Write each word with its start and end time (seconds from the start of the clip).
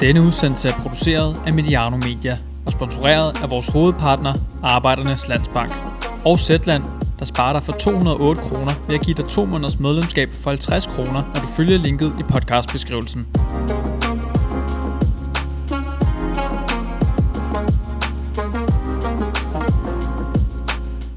Denne 0.00 0.22
udsendelse 0.22 0.68
er 0.68 0.72
produceret 0.72 1.36
af 1.46 1.52
Mediano 1.52 1.96
Media 1.96 2.36
og 2.66 2.72
sponsoreret 2.72 3.42
af 3.42 3.50
vores 3.50 3.66
hovedpartner, 3.66 4.34
Arbejdernes 4.62 5.28
Landsbank. 5.28 5.72
Og 6.24 6.38
Zetland, 6.38 6.82
der 7.18 7.24
sparer 7.24 7.52
dig 7.52 7.62
for 7.62 7.72
208 7.72 8.40
kroner 8.40 8.72
ved 8.88 8.94
at 8.94 9.00
give 9.00 9.14
dig 9.14 9.24
to 9.24 9.44
måneders 9.44 9.78
medlemskab 9.78 10.28
for 10.32 10.50
50 10.50 10.86
kroner, 10.86 11.22
når 11.34 11.40
du 11.40 11.46
følger 11.46 11.78
linket 11.78 12.12
i 12.20 12.22
podcastbeskrivelsen. 12.22 13.26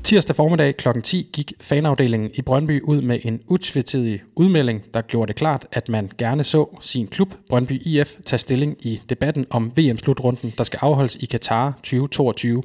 Tirsdag 0.07 0.35
formiddag 0.35 0.77
kl. 0.77 0.87
10 1.03 1.29
gik 1.33 1.53
fanafdelingen 1.61 2.31
i 2.33 2.41
Brøndby 2.41 2.81
ud 2.81 3.01
med 3.01 3.19
en 3.23 3.41
utvetydig 3.47 4.21
udmelding, 4.35 4.83
der 4.93 5.01
gjorde 5.01 5.27
det 5.27 5.35
klart, 5.35 5.67
at 5.71 5.89
man 5.89 6.11
gerne 6.17 6.43
så 6.43 6.77
sin 6.81 7.07
klub, 7.07 7.33
Brøndby 7.49 7.81
IF, 7.81 8.15
tage 8.25 8.39
stilling 8.39 8.77
i 8.79 9.01
debatten 9.09 9.45
om 9.49 9.71
VM-slutrunden, 9.77 10.53
der 10.57 10.63
skal 10.63 10.79
afholdes 10.81 11.15
i 11.15 11.25
Katar 11.25 11.71
2022. 11.71 12.63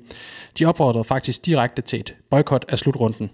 De 0.59 0.65
opfordrede 0.65 1.05
faktisk 1.05 1.47
direkte 1.47 1.83
til 1.83 2.01
et 2.01 2.15
boykot 2.31 2.65
af 2.69 2.79
slutrunden. 2.79 3.31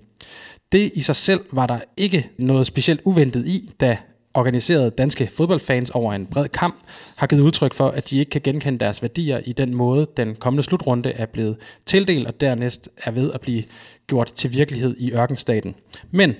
Det 0.73 0.91
i 0.95 1.01
sig 1.01 1.17
selv 1.17 1.41
var 1.53 1.67
der 1.67 1.81
ikke 1.97 2.31
noget 2.39 2.67
specielt 2.67 3.01
uventet 3.05 3.47
i, 3.47 3.71
da 3.81 3.99
organiserede 4.35 4.91
danske 4.91 5.29
fodboldfans 5.37 5.91
over 5.91 6.13
en 6.13 6.27
bred 6.27 6.49
kamp 6.49 6.77
har 7.17 7.27
givet 7.27 7.43
udtryk 7.43 7.75
for, 7.75 7.89
at 7.89 8.11
de 8.11 8.19
ikke 8.19 8.31
kan 8.31 8.41
genkende 8.41 8.79
deres 8.79 9.03
værdier 9.03 9.41
i 9.45 9.53
den 9.53 9.75
måde, 9.75 10.07
den 10.17 10.37
kommende 10.37 10.63
slutrunde 10.63 11.11
er 11.11 11.27
blevet 11.27 11.57
tildelt, 11.87 12.27
og 12.27 12.41
dernæst 12.41 12.89
er 13.05 13.11
ved 13.11 13.33
at 13.33 13.41
blive 13.41 13.63
gjort 14.09 14.33
til 14.33 14.53
virkelighed 14.53 14.97
i 14.99 15.13
ørkenstaten. 15.13 15.75
Men 16.11 16.35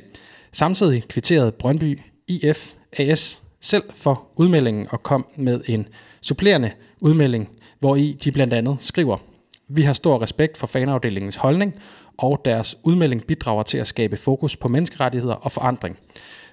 samtidig 0.53 1.09
kvitterede 1.09 1.53
Brøndby 1.53 2.01
IF 2.29 2.73
AS 2.93 3.43
selv 3.61 3.83
for 3.95 4.27
udmeldingen 4.37 4.87
og 4.91 5.03
kom 5.03 5.27
med 5.37 5.61
en 5.67 5.89
supplerende 6.21 6.71
udmelding, 7.01 7.49
hvor 7.79 7.97
i 7.97 8.13
de 8.25 8.33
blandt 8.33 8.53
andet 8.53 8.77
skriver, 8.81 9.17
vi 9.69 9.83
har 9.83 9.93
stor 9.93 10.23
respekt 10.23 10.57
for 10.57 10.67
fanafdelingens 10.67 11.37
holdning, 11.37 11.75
og 12.19 12.41
deres 12.45 12.79
udmelding 12.83 13.25
bidrager 13.25 13.63
til 13.63 13.79
at 13.79 13.87
skabe 13.87 14.17
fokus 14.17 14.57
på 14.57 14.69
menneskerettigheder 14.69 15.35
og 15.35 15.53
forandring. 15.53 15.99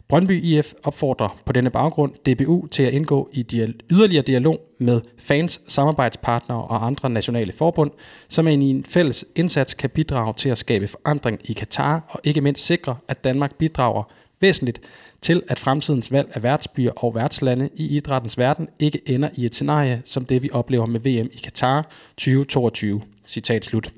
Brøndby 0.07 0.43
IF 0.43 0.73
opfordrer 0.83 1.37
på 1.45 1.53
denne 1.53 1.69
baggrund 1.69 2.13
DBU 2.13 2.67
til 2.67 2.83
at 2.83 2.93
indgå 2.93 3.29
i 3.33 3.43
dial- 3.43 3.79
yderligere 3.91 4.23
dialog 4.23 4.59
med 4.79 5.01
fans, 5.17 5.61
samarbejdspartnere 5.67 6.63
og 6.63 6.85
andre 6.85 7.09
nationale 7.09 7.53
forbund, 7.53 7.91
som 8.27 8.47
i 8.47 8.53
en 8.53 8.85
fælles 8.85 9.25
indsats 9.35 9.73
kan 9.73 9.89
bidrage 9.89 10.33
til 10.37 10.49
at 10.49 10.57
skabe 10.57 10.87
forandring 10.87 11.39
i 11.43 11.53
Katar 11.53 12.05
og 12.09 12.19
ikke 12.23 12.41
mindst 12.41 12.65
sikre, 12.65 12.97
at 13.07 13.23
Danmark 13.23 13.55
bidrager 13.55 14.03
væsentligt 14.39 14.81
til, 15.21 15.43
at 15.47 15.59
fremtidens 15.59 16.11
valg 16.11 16.31
af 16.33 16.43
værtsbyer 16.43 16.91
og 16.91 17.15
værtslande 17.15 17.69
i 17.75 17.95
idrættens 17.95 18.37
verden 18.37 18.69
ikke 18.79 19.01
ender 19.05 19.29
i 19.35 19.45
et 19.45 19.55
scenarie 19.55 20.01
som 20.03 20.25
det, 20.25 20.43
vi 20.43 20.49
oplever 20.53 20.85
med 20.85 20.99
VM 20.99 21.29
i 21.33 21.39
Katar 21.43 21.89
2022. 22.17 23.01
Citat 23.25 23.65
slut. 23.65 23.93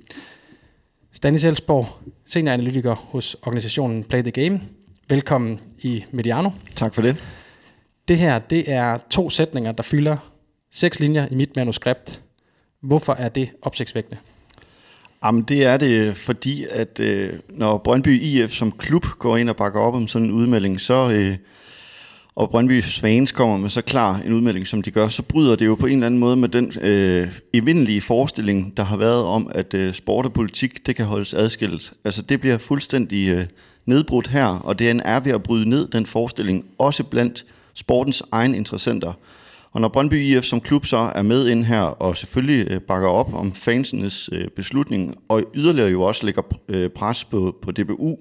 Stanis 1.12 1.44
Elsborg, 1.44 1.88
senioranalytiker 2.26 2.96
hos 2.96 3.36
organisationen 3.42 4.04
Play 4.04 4.22
the 4.22 4.32
Game, 4.32 4.62
Velkommen 5.10 5.60
i 5.80 6.04
Mediano. 6.12 6.50
Tak 6.76 6.96
for 6.96 7.02
det. 7.02 7.24
Det 8.08 8.18
her, 8.18 8.40
det 8.40 8.72
er 8.72 8.98
to 9.10 9.30
sætninger, 9.30 9.72
der 9.72 9.84
fylder 9.84 10.18
seks 10.72 11.00
linjer 11.00 11.28
i 11.32 11.36
mit 11.36 11.56
manuskript. 11.56 12.22
Hvorfor 12.82 13.14
er 13.14 13.30
det 13.30 13.50
opsigtsvækkende? 13.62 14.18
Jamen, 15.26 15.42
det 15.42 15.66
er 15.66 15.78
det, 15.78 16.18
fordi 16.18 16.66
at 16.70 17.00
øh, 17.00 17.34
når 17.50 17.78
Brøndby 17.78 18.22
IF 18.22 18.52
som 18.52 18.72
klub 18.72 19.06
går 19.06 19.38
ind 19.38 19.50
og 19.50 19.56
bakker 19.56 19.80
op 19.80 19.94
om 19.94 20.08
sådan 20.08 20.28
en 20.28 20.34
udmelding, 20.34 20.82
så, 20.82 21.12
øh, 21.12 21.38
og 22.36 22.50
Brøndby 22.50 22.82
Svans 22.82 23.32
kommer 23.32 23.58
med 23.58 23.70
så 23.70 23.82
klar 23.82 24.22
en 24.26 24.34
udmelding, 24.34 24.68
som 24.68 24.82
de 24.82 24.92
gør, 24.92 25.08
så 25.08 25.22
bryder 25.22 25.56
det 25.56 25.66
jo 25.66 25.76
på 25.76 25.86
en 25.86 25.94
eller 25.94 26.06
anden 26.06 26.20
måde 26.20 26.36
med 26.36 26.50
den 26.50 26.74
øh, 26.82 27.40
evindelige 27.54 28.02
forestilling, 28.02 28.78
der 28.78 28.84
har 28.84 28.98
været 28.98 29.24
om, 29.24 29.52
at 29.56 29.74
øh, 29.74 29.94
sport 29.94 30.26
og 30.26 30.34
politik, 30.34 30.88
det 30.88 30.96
kan 30.96 31.06
holdes 31.06 31.34
adskilt. 31.34 31.94
Altså, 32.06 32.22
det 32.22 32.40
bliver 32.40 32.58
fuldstændig 32.58 33.30
øh, 33.30 33.46
nedbrudt 33.88 34.28
her, 34.28 34.46
og 34.46 34.80
det 34.80 35.02
er 35.06 35.20
ved 35.20 35.32
at 35.32 35.44
bryde 35.44 35.70
ned, 35.70 35.88
den 35.88 36.06
forestilling, 36.06 36.66
også 36.78 37.04
blandt 37.04 37.46
sportens 37.74 38.24
egen 38.32 38.56
interessenter. 38.56 39.14
Og 39.72 39.82
når 39.82 39.88
Brøndby 39.88 40.14
IF 40.14 40.44
som 40.44 40.62
klub 40.62 40.86
så 40.86 41.12
er 41.16 41.22
med 41.22 41.48
ind 41.48 41.64
her, 41.64 41.82
og 41.82 42.18
selvfølgelig 42.18 42.72
øh, 42.72 42.82
bakker 42.82 43.10
op 43.10 43.34
om 43.34 43.54
fansenes 43.54 44.30
øh, 44.34 44.48
beslutning, 44.48 45.16
og 45.28 45.44
yderligere 45.56 45.90
jo 45.90 46.02
også 46.02 46.26
lægger 46.26 46.42
øh, 46.68 46.90
pres 46.90 47.24
på, 47.24 47.56
på 47.62 47.72
DBU, 47.72 48.18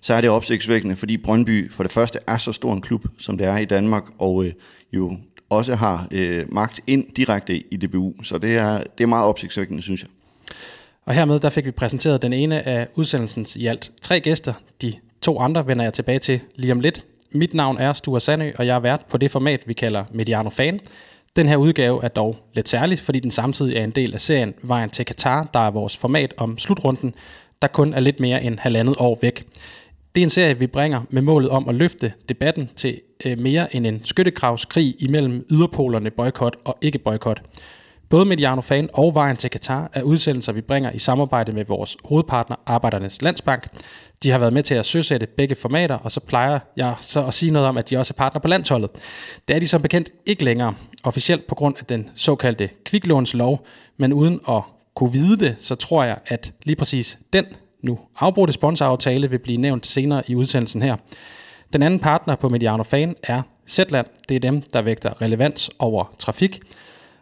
så 0.00 0.14
er 0.14 0.20
det 0.20 0.30
opsigtsvækkende, 0.30 0.96
fordi 0.96 1.16
Brøndby 1.16 1.72
for 1.72 1.82
det 1.82 1.92
første 1.92 2.18
er 2.26 2.38
så 2.38 2.52
stor 2.52 2.72
en 2.72 2.80
klub, 2.80 3.06
som 3.18 3.38
det 3.38 3.46
er 3.46 3.56
i 3.56 3.64
Danmark, 3.64 4.04
og 4.18 4.44
jo 4.92 5.16
også 5.50 5.74
har 5.74 6.08
øh, 6.12 6.52
magt 6.52 6.80
ind 6.86 7.04
direkte 7.16 7.74
i 7.74 7.76
DBU. 7.76 8.12
Så 8.22 8.38
det 8.38 8.56
er, 8.56 8.82
det 8.98 9.04
er 9.04 9.08
meget 9.08 9.26
opsigtsvækkende, 9.26 9.82
synes 9.82 10.02
jeg. 10.02 10.10
Og 11.04 11.14
hermed 11.14 11.40
der 11.40 11.50
fik 11.50 11.66
vi 11.66 11.70
præsenteret 11.70 12.22
den 12.22 12.32
ene 12.32 12.66
af 12.68 12.88
udsendelsens 12.94 13.56
i 13.56 13.66
alt 13.66 13.92
tre 14.02 14.20
gæster. 14.20 14.52
De 14.82 14.94
to 15.20 15.38
andre 15.38 15.66
vender 15.66 15.84
jeg 15.84 15.92
tilbage 15.92 16.18
til 16.18 16.40
lige 16.56 16.72
om 16.72 16.80
lidt. 16.80 17.06
Mit 17.30 17.54
navn 17.54 17.78
er 17.78 17.92
Sture 17.92 18.20
Sandø, 18.20 18.52
og 18.58 18.66
jeg 18.66 18.76
er 18.76 18.80
vært 18.80 19.04
på 19.10 19.16
det 19.16 19.30
format, 19.30 19.60
vi 19.66 19.72
kalder 19.72 20.04
Mediano 20.12 20.50
Fan. 20.50 20.80
Den 21.36 21.48
her 21.48 21.56
udgave 21.56 22.04
er 22.04 22.08
dog 22.08 22.36
lidt 22.54 22.68
særlig, 22.68 22.98
fordi 22.98 23.20
den 23.20 23.30
samtidig 23.30 23.76
er 23.76 23.84
en 23.84 23.90
del 23.90 24.14
af 24.14 24.20
serien 24.20 24.54
Vejen 24.62 24.90
til 24.90 25.04
Katar, 25.04 25.50
der 25.54 25.60
er 25.60 25.70
vores 25.70 25.96
format 25.96 26.34
om 26.36 26.58
slutrunden, 26.58 27.14
der 27.62 27.68
kun 27.68 27.94
er 27.94 28.00
lidt 28.00 28.20
mere 28.20 28.42
end 28.42 28.58
halvandet 28.58 28.96
år 28.98 29.18
væk. 29.22 29.46
Det 30.14 30.20
er 30.20 30.26
en 30.26 30.30
serie, 30.30 30.58
vi 30.58 30.66
bringer 30.66 31.00
med 31.10 31.22
målet 31.22 31.50
om 31.50 31.68
at 31.68 31.74
løfte 31.74 32.12
debatten 32.28 32.70
til 32.76 33.00
øh, 33.24 33.40
mere 33.40 33.76
end 33.76 33.86
en 33.86 34.00
skyttegravskrig 34.04 34.94
imellem 34.98 35.46
yderpolerne 35.50 36.10
boykot 36.10 36.56
og 36.64 36.78
ikke 36.80 36.98
boykot. 36.98 37.42
Både 38.12 38.24
Mediano 38.24 38.60
Fan 38.60 38.88
og 38.92 39.14
Vejen 39.14 39.36
til 39.36 39.50
Katar 39.50 39.90
er 39.92 40.02
udsendelser, 40.02 40.52
vi 40.52 40.60
bringer 40.60 40.92
i 40.92 40.98
samarbejde 40.98 41.52
med 41.52 41.64
vores 41.64 41.96
hovedpartner 42.04 42.56
Arbejdernes 42.66 43.22
Landsbank. 43.22 43.68
De 44.22 44.30
har 44.30 44.38
været 44.38 44.52
med 44.52 44.62
til 44.62 44.74
at 44.74 44.86
søsætte 44.86 45.26
begge 45.26 45.54
formater, 45.54 45.94
og 45.94 46.12
så 46.12 46.20
plejer 46.20 46.58
jeg 46.76 46.94
så 47.00 47.26
at 47.26 47.34
sige 47.34 47.52
noget 47.52 47.68
om, 47.68 47.76
at 47.76 47.90
de 47.90 47.96
også 47.96 48.14
er 48.14 48.18
partner 48.18 48.40
på 48.40 48.48
landsholdet. 48.48 48.90
Det 49.48 49.56
er 49.56 49.60
de 49.60 49.68
som 49.68 49.82
bekendt 49.82 50.10
ikke 50.26 50.44
længere, 50.44 50.74
officielt 51.02 51.46
på 51.46 51.54
grund 51.54 51.76
af 51.78 51.84
den 51.84 52.10
såkaldte 52.14 52.70
kviklånslov, 52.84 53.66
men 53.96 54.12
uden 54.12 54.40
at 54.48 54.62
kunne 54.94 55.12
vide 55.12 55.36
det, 55.36 55.56
så 55.58 55.74
tror 55.74 56.04
jeg, 56.04 56.18
at 56.26 56.52
lige 56.62 56.76
præcis 56.76 57.18
den 57.32 57.44
nu 57.82 57.98
afbrudte 58.18 58.52
sponsoraftale 58.52 59.30
vil 59.30 59.38
blive 59.38 59.58
nævnt 59.58 59.86
senere 59.86 60.22
i 60.26 60.34
udsendelsen 60.34 60.82
her. 60.82 60.96
Den 61.72 61.82
anden 61.82 62.00
partner 62.00 62.36
på 62.36 62.48
Mediano 62.48 62.82
Fan 62.82 63.16
er 63.22 63.42
Zetland. 63.68 64.06
Det 64.28 64.34
er 64.34 64.40
dem, 64.40 64.62
der 64.62 64.82
vægter 64.82 65.22
relevans 65.22 65.70
over 65.78 66.14
trafik. 66.18 66.60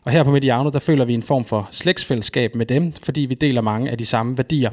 Og 0.05 0.13
her 0.13 0.23
på 0.23 0.31
Mediano, 0.31 0.71
der 0.71 0.79
føler 0.79 1.05
vi 1.05 1.15
en 1.15 1.23
form 1.23 1.45
for 1.45 1.69
slægtsfællesskab 1.71 2.55
med 2.55 2.67
dem, 2.67 2.93
fordi 2.93 3.21
vi 3.21 3.35
deler 3.35 3.61
mange 3.61 3.91
af 3.91 3.99
de 3.99 4.07
samme 4.07 4.39
værdier. 4.39 4.71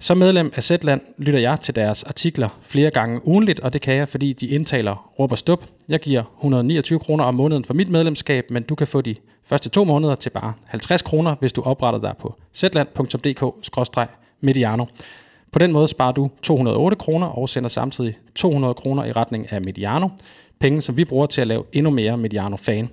Som 0.00 0.18
medlem 0.18 0.52
af 0.56 0.64
Zetland 0.64 1.00
lytter 1.18 1.40
jeg 1.40 1.60
til 1.60 1.76
deres 1.76 2.04
artikler 2.04 2.48
flere 2.62 2.90
gange 2.90 3.28
ugenligt, 3.28 3.60
og 3.60 3.72
det 3.72 3.80
kan 3.80 3.96
jeg, 3.96 4.08
fordi 4.08 4.32
de 4.32 4.48
indtaler 4.48 5.10
råb 5.18 5.32
og 5.32 5.38
stup. 5.38 5.64
Jeg 5.88 6.00
giver 6.00 6.22
129 6.36 6.98
kroner 6.98 7.24
om 7.24 7.34
måneden 7.34 7.64
for 7.64 7.74
mit 7.74 7.88
medlemskab, 7.88 8.50
men 8.50 8.62
du 8.62 8.74
kan 8.74 8.86
få 8.86 9.00
de 9.00 9.14
første 9.44 9.68
to 9.68 9.84
måneder 9.84 10.14
til 10.14 10.30
bare 10.30 10.52
50 10.66 11.02
kroner, 11.02 11.34
hvis 11.40 11.52
du 11.52 11.62
opretter 11.62 12.00
dig 12.00 12.14
på 12.20 12.34
zetland.dk-mediano. 12.54 14.84
På 15.52 15.58
den 15.58 15.72
måde 15.72 15.88
sparer 15.88 16.12
du 16.12 16.30
208 16.42 16.96
kroner 16.96 17.26
og 17.26 17.48
sender 17.48 17.68
samtidig 17.68 18.14
200 18.34 18.74
kroner 18.74 19.04
i 19.04 19.12
retning 19.12 19.52
af 19.52 19.62
Mediano. 19.62 20.08
Penge, 20.60 20.82
som 20.82 20.96
vi 20.96 21.04
bruger 21.04 21.26
til 21.26 21.40
at 21.40 21.46
lave 21.46 21.64
endnu 21.72 21.90
mere 21.90 22.16
Mediano-fan. 22.16 22.88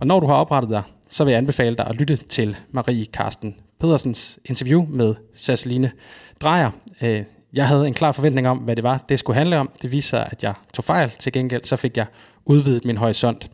Og 0.00 0.06
når 0.06 0.20
du 0.20 0.26
har 0.26 0.34
oprettet 0.34 0.70
dig, 0.70 0.82
så 1.08 1.24
vil 1.24 1.30
jeg 1.30 1.38
anbefale 1.38 1.76
dig 1.76 1.86
at 1.86 1.96
lytte 1.96 2.16
til 2.16 2.56
Marie 2.70 3.06
Karsten 3.06 3.60
Pedersens 3.80 4.38
interview 4.44 4.86
med 4.88 5.14
Sasseline 5.34 5.92
Drejer. 6.40 6.70
Øh, 7.00 7.22
jeg 7.52 7.68
havde 7.68 7.86
en 7.86 7.94
klar 7.94 8.12
forventning 8.12 8.48
om, 8.48 8.58
hvad 8.58 8.76
det 8.76 8.84
var, 8.84 9.04
det 9.08 9.18
skulle 9.18 9.36
handle 9.36 9.58
om. 9.58 9.70
Det 9.82 9.92
viser 9.92 10.08
sig, 10.08 10.28
at 10.30 10.42
jeg 10.42 10.54
tog 10.74 10.84
fejl. 10.84 11.10
Til 11.10 11.32
gengæld 11.32 11.64
så 11.64 11.76
fik 11.76 11.96
jeg 11.96 12.06
udvidet 12.44 12.84
min 12.84 12.96
horisont. 12.96 13.50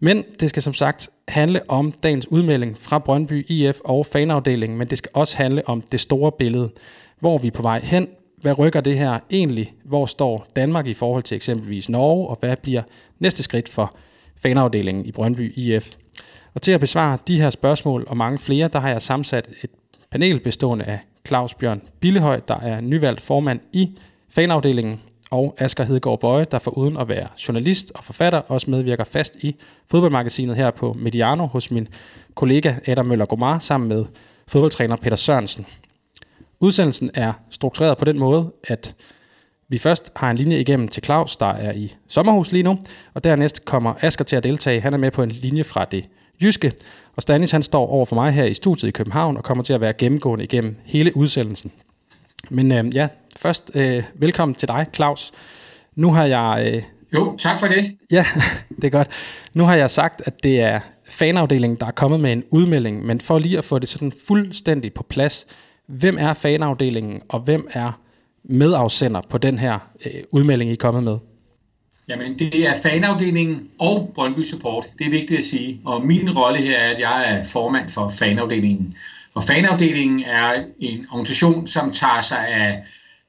Men 0.00 0.24
det 0.40 0.50
skal 0.50 0.62
som 0.62 0.74
sagt 0.74 1.10
handle 1.28 1.60
om 1.70 1.92
dagens 1.92 2.30
udmelding 2.30 2.78
fra 2.78 2.98
Brøndby 2.98 3.50
IF 3.50 3.80
og 3.84 4.06
fanafdelingen, 4.06 4.78
men 4.78 4.90
det 4.90 4.98
skal 4.98 5.10
også 5.14 5.36
handle 5.36 5.68
om 5.68 5.80
det 5.80 6.00
store 6.00 6.32
billede. 6.32 6.70
Hvor 7.20 7.38
vi 7.38 7.46
er 7.46 7.52
på 7.52 7.62
vej 7.62 7.80
hen? 7.80 8.08
Hvad 8.40 8.58
rykker 8.58 8.80
det 8.80 8.98
her 8.98 9.18
egentlig? 9.30 9.74
Hvor 9.84 10.06
står 10.06 10.46
Danmark 10.56 10.86
i 10.86 10.94
forhold 10.94 11.22
til 11.22 11.36
eksempelvis 11.36 11.88
Norge? 11.88 12.28
Og 12.28 12.36
hvad 12.40 12.56
bliver 12.56 12.82
næste 13.18 13.42
skridt 13.42 13.68
for 13.68 13.96
fanafdelingen 14.44 15.06
i 15.06 15.12
Brøndby 15.12 15.58
IF. 15.58 15.94
Og 16.54 16.62
til 16.62 16.72
at 16.72 16.80
besvare 16.80 17.18
de 17.28 17.40
her 17.40 17.50
spørgsmål 17.50 18.04
og 18.08 18.16
mange 18.16 18.38
flere, 18.38 18.68
der 18.68 18.80
har 18.80 18.88
jeg 18.88 19.02
sammensat 19.02 19.48
et 19.62 19.70
panel 20.10 20.40
bestående 20.40 20.84
af 20.84 20.98
Claus 21.26 21.54
Bjørn 21.54 21.82
Billehøj, 22.00 22.40
der 22.48 22.56
er 22.56 22.80
nyvalgt 22.80 23.20
formand 23.20 23.60
i 23.72 23.90
fanafdelingen, 24.28 25.00
og 25.30 25.54
Asger 25.58 25.84
Hedegaard 25.84 26.20
Bøje, 26.20 26.46
der 26.50 26.68
uden 26.68 26.96
at 26.96 27.08
være 27.08 27.28
journalist 27.48 27.92
og 27.94 28.04
forfatter, 28.04 28.38
også 28.38 28.70
medvirker 28.70 29.04
fast 29.04 29.36
i 29.36 29.56
fodboldmagasinet 29.90 30.56
her 30.56 30.70
på 30.70 30.92
Mediano 30.92 31.46
hos 31.46 31.70
min 31.70 31.88
kollega 32.34 32.74
Adam 32.86 33.06
Møller 33.06 33.26
Gomar 33.26 33.58
sammen 33.58 33.88
med 33.88 34.04
fodboldtræner 34.48 34.96
Peter 34.96 35.16
Sørensen. 35.16 35.66
Udsendelsen 36.60 37.10
er 37.14 37.32
struktureret 37.50 37.98
på 37.98 38.04
den 38.04 38.18
måde, 38.18 38.52
at 38.64 38.94
vi 39.68 39.78
først 39.78 40.12
har 40.16 40.30
en 40.30 40.36
linje 40.36 40.60
igennem 40.60 40.88
til 40.88 41.04
Claus, 41.04 41.36
der 41.36 41.46
er 41.46 41.72
i 41.72 41.94
sommerhus 42.08 42.52
lige 42.52 42.62
nu, 42.62 42.78
og 43.14 43.24
dernæst 43.24 43.64
kommer 43.64 43.94
Asger 44.00 44.24
til 44.24 44.36
at 44.36 44.44
deltage. 44.44 44.80
Han 44.80 44.94
er 44.94 44.98
med 44.98 45.10
på 45.10 45.22
en 45.22 45.30
linje 45.30 45.64
fra 45.64 45.84
det 45.84 46.04
Jyske. 46.42 46.72
Og 47.16 47.22
Stanis 47.22 47.50
han 47.50 47.62
står 47.62 47.86
over 47.86 48.06
for 48.06 48.14
mig 48.14 48.32
her 48.32 48.44
i 48.44 48.54
studiet 48.54 48.88
i 48.88 48.92
København 48.92 49.36
og 49.36 49.44
kommer 49.44 49.64
til 49.64 49.72
at 49.72 49.80
være 49.80 49.92
gennemgående 49.92 50.44
igennem 50.44 50.76
hele 50.84 51.16
udsendelsen. 51.16 51.72
Men 52.50 52.72
øh, 52.72 52.96
ja, 52.96 53.08
først 53.36 53.70
øh, 53.74 54.04
velkommen 54.14 54.54
til 54.54 54.68
dig, 54.68 54.86
Claus. 54.94 55.32
Nu 55.96 56.12
har 56.12 56.24
jeg... 56.24 56.72
Øh, 56.74 56.82
jo, 57.14 57.36
tak 57.36 57.58
for 57.60 57.66
det. 57.66 57.96
Ja, 58.10 58.26
det 58.76 58.84
er 58.84 58.90
godt. 58.90 59.08
Nu 59.54 59.64
har 59.64 59.74
jeg 59.74 59.90
sagt, 59.90 60.22
at 60.24 60.42
det 60.42 60.60
er 60.60 60.80
fanafdelingen, 61.08 61.80
der 61.80 61.86
er 61.86 61.90
kommet 61.90 62.20
med 62.20 62.32
en 62.32 62.44
udmelding, 62.50 63.06
men 63.06 63.20
for 63.20 63.38
lige 63.38 63.58
at 63.58 63.64
få 63.64 63.78
det 63.78 63.88
sådan 63.88 64.12
fuldstændig 64.26 64.94
på 64.94 65.02
plads, 65.02 65.46
hvem 65.86 66.16
er 66.20 66.32
fanafdelingen, 66.32 67.22
og 67.28 67.40
hvem 67.40 67.68
er 67.72 68.00
medafsender 68.44 69.20
på 69.30 69.38
den 69.38 69.58
her 69.58 69.78
øh, 70.06 70.22
udmelding, 70.30 70.70
I 70.70 70.72
er 70.72 70.76
kommet 70.76 71.02
med? 71.02 71.18
Jamen, 72.08 72.38
det 72.38 72.68
er 72.68 72.74
fanafdelingen 72.82 73.68
og 73.78 74.12
Brøndby 74.14 74.42
Support. 74.42 74.86
Det 74.98 75.06
er 75.06 75.10
vigtigt 75.10 75.38
at 75.38 75.44
sige. 75.44 75.80
Og 75.84 76.06
min 76.06 76.38
rolle 76.38 76.62
her 76.62 76.78
er, 76.78 76.90
at 76.90 77.00
jeg 77.00 77.30
er 77.30 77.44
formand 77.44 77.90
for 77.90 78.08
fanafdelingen. 78.08 78.94
Og 79.34 79.42
fanafdelingen 79.42 80.22
er 80.24 80.64
en 80.78 81.06
organisation, 81.10 81.66
som 81.66 81.90
tager 81.92 82.20
sig 82.20 82.48
af 82.48 82.82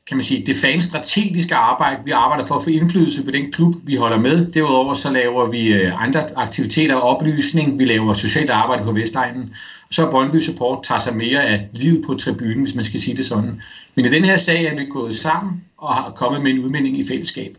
kan 0.08 0.18
man 0.18 0.24
sige, 0.24 0.46
det 0.46 0.56
fanstrategiske 0.56 1.56
arbejde. 1.56 2.02
Vi 2.06 2.12
arbejder 2.12 2.46
for 2.46 2.56
at 2.56 2.64
få 2.64 2.70
indflydelse 2.70 3.24
på 3.24 3.32
den 3.32 3.52
klub, 3.52 3.74
vi 3.84 3.96
holder 3.96 4.20
med. 4.20 4.52
Derudover 4.52 4.94
så 4.94 5.12
laver 5.12 5.50
vi 5.50 5.68
øh, 5.68 6.04
andre 6.04 6.24
aktiviteter 6.36 6.96
og 6.96 7.02
oplysning. 7.02 7.80
Vi 7.80 7.86
laver 7.86 8.14
socialt 8.14 8.50
arbejde 8.50 8.84
på 8.84 8.92
Vestegnen. 8.92 9.54
Så 9.92 10.12
Brøndby 10.12 10.40
Support 10.40 10.84
tager 10.84 11.00
sig 11.00 11.16
mere 11.16 11.44
af 11.44 11.68
livet 11.74 12.04
på 12.06 12.14
tribunen, 12.14 12.64
hvis 12.64 12.76
man 12.76 12.86
skal 12.86 13.00
sige 13.00 13.18
det 13.18 13.26
sådan. 13.26 13.62
Men 13.96 14.06
i 14.06 14.10
den 14.10 14.26
her 14.26 14.38
sag 14.38 14.66
er 14.66 14.76
vi 14.76 14.86
gået 14.86 15.16
sammen 15.16 15.64
og 15.78 15.96
har 15.96 16.12
kommet 16.12 16.42
med 16.42 16.52
en 16.52 16.60
udmelding 16.60 17.00
i 17.00 17.08
fællesskab, 17.08 17.58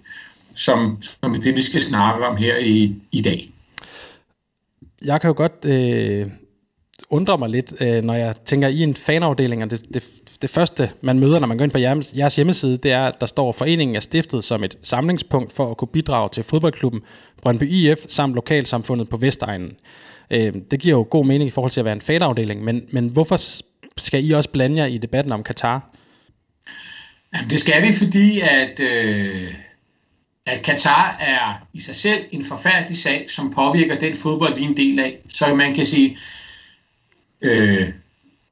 som, 0.54 0.98
som 1.00 1.34
er 1.34 1.38
det, 1.38 1.56
vi 1.56 1.62
skal 1.62 1.80
snakke 1.80 2.26
om 2.26 2.36
her 2.36 2.56
i, 2.56 2.94
i 3.12 3.22
dag. 3.22 3.50
Jeg 5.04 5.20
kan 5.20 5.28
jo 5.28 5.34
godt 5.36 5.64
øh, 5.64 6.26
undre 7.10 7.38
mig 7.38 7.48
lidt, 7.48 7.74
øh, 7.80 8.04
når 8.04 8.14
jeg 8.14 8.34
tænker 8.44 8.68
i 8.68 8.82
en 8.82 8.94
fanafdeling, 8.94 9.62
og 9.62 9.70
det, 9.70 9.94
det, 9.94 10.04
det 10.42 10.50
første, 10.50 10.90
man 11.00 11.20
møder, 11.20 11.40
når 11.40 11.46
man 11.46 11.58
går 11.58 11.64
ind 11.64 11.72
på 11.72 11.78
jeres 12.16 12.36
hjemmeside, 12.36 12.76
det 12.76 12.92
er, 12.92 13.06
at 13.06 13.20
der 13.20 13.26
står, 13.26 13.48
at 13.48 13.54
foreningen 13.54 13.96
er 13.96 14.00
stiftet 14.00 14.44
som 14.44 14.64
et 14.64 14.78
samlingspunkt 14.82 15.52
for 15.52 15.70
at 15.70 15.76
kunne 15.76 15.88
bidrage 15.88 16.28
til 16.28 16.44
fodboldklubben 16.44 17.00
Brøndby 17.42 17.70
IF 17.70 17.98
samt 18.08 18.34
lokalsamfundet 18.34 19.08
på 19.08 19.16
Vestegnen. 19.16 19.76
Øh, 20.30 20.54
det 20.70 20.80
giver 20.80 20.96
jo 20.96 21.06
god 21.10 21.24
mening 21.24 21.48
i 21.48 21.50
forhold 21.50 21.70
til 21.70 21.80
at 21.80 21.84
være 21.84 21.94
en 21.94 22.00
fanafdeling, 22.00 22.64
men, 22.64 22.86
men 22.90 23.12
hvorfor 23.12 23.36
skal 23.96 24.24
I 24.24 24.30
også 24.30 24.50
blande 24.50 24.76
jer 24.76 24.86
i 24.86 24.98
debatten 24.98 25.32
om 25.32 25.42
Katar? 25.42 25.95
Jamen, 27.34 27.50
det 27.50 27.60
skal 27.60 27.82
vi, 27.82 27.92
fordi 27.92 28.40
at, 28.40 28.80
øh, 28.80 29.54
at 30.46 30.62
Katar 30.62 31.16
er 31.20 31.66
i 31.72 31.80
sig 31.80 31.94
selv 31.94 32.24
en 32.30 32.44
forfærdelig 32.44 32.96
sag, 32.96 33.26
som 33.28 33.50
påvirker 33.50 33.98
den 33.98 34.14
fodbold, 34.14 34.56
vi 34.56 34.64
er 34.64 34.68
en 34.68 34.76
del 34.76 34.98
af. 34.98 35.18
Så 35.28 35.54
man 35.54 35.74
kan 35.74 35.84
sige, 35.84 36.18
øh, 37.40 37.88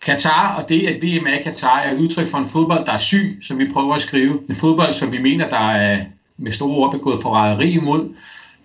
Katar 0.05 0.55
og 0.63 0.69
det, 0.69 0.87
at 0.87 1.03
VM 1.03 1.27
er 1.27 1.35
i 1.35 1.43
Katar, 1.43 1.81
er 1.81 1.93
et 1.93 1.99
udtryk 1.99 2.27
for 2.27 2.39
en 2.39 2.47
fodbold, 2.47 2.87
der 2.87 2.93
er 2.93 2.97
syg, 2.97 3.39
som 3.43 3.59
vi 3.59 3.69
prøver 3.69 3.95
at 3.95 4.01
skrive. 4.01 4.41
En 4.49 4.55
fodbold, 4.55 4.93
som 4.93 5.13
vi 5.13 5.19
mener, 5.19 5.49
der 5.49 5.71
er 5.71 6.05
med 6.37 6.53
store 6.53 6.71
ord 6.71 6.93
begået 6.93 7.23
forræderi 7.23 7.71
imod. 7.71 8.15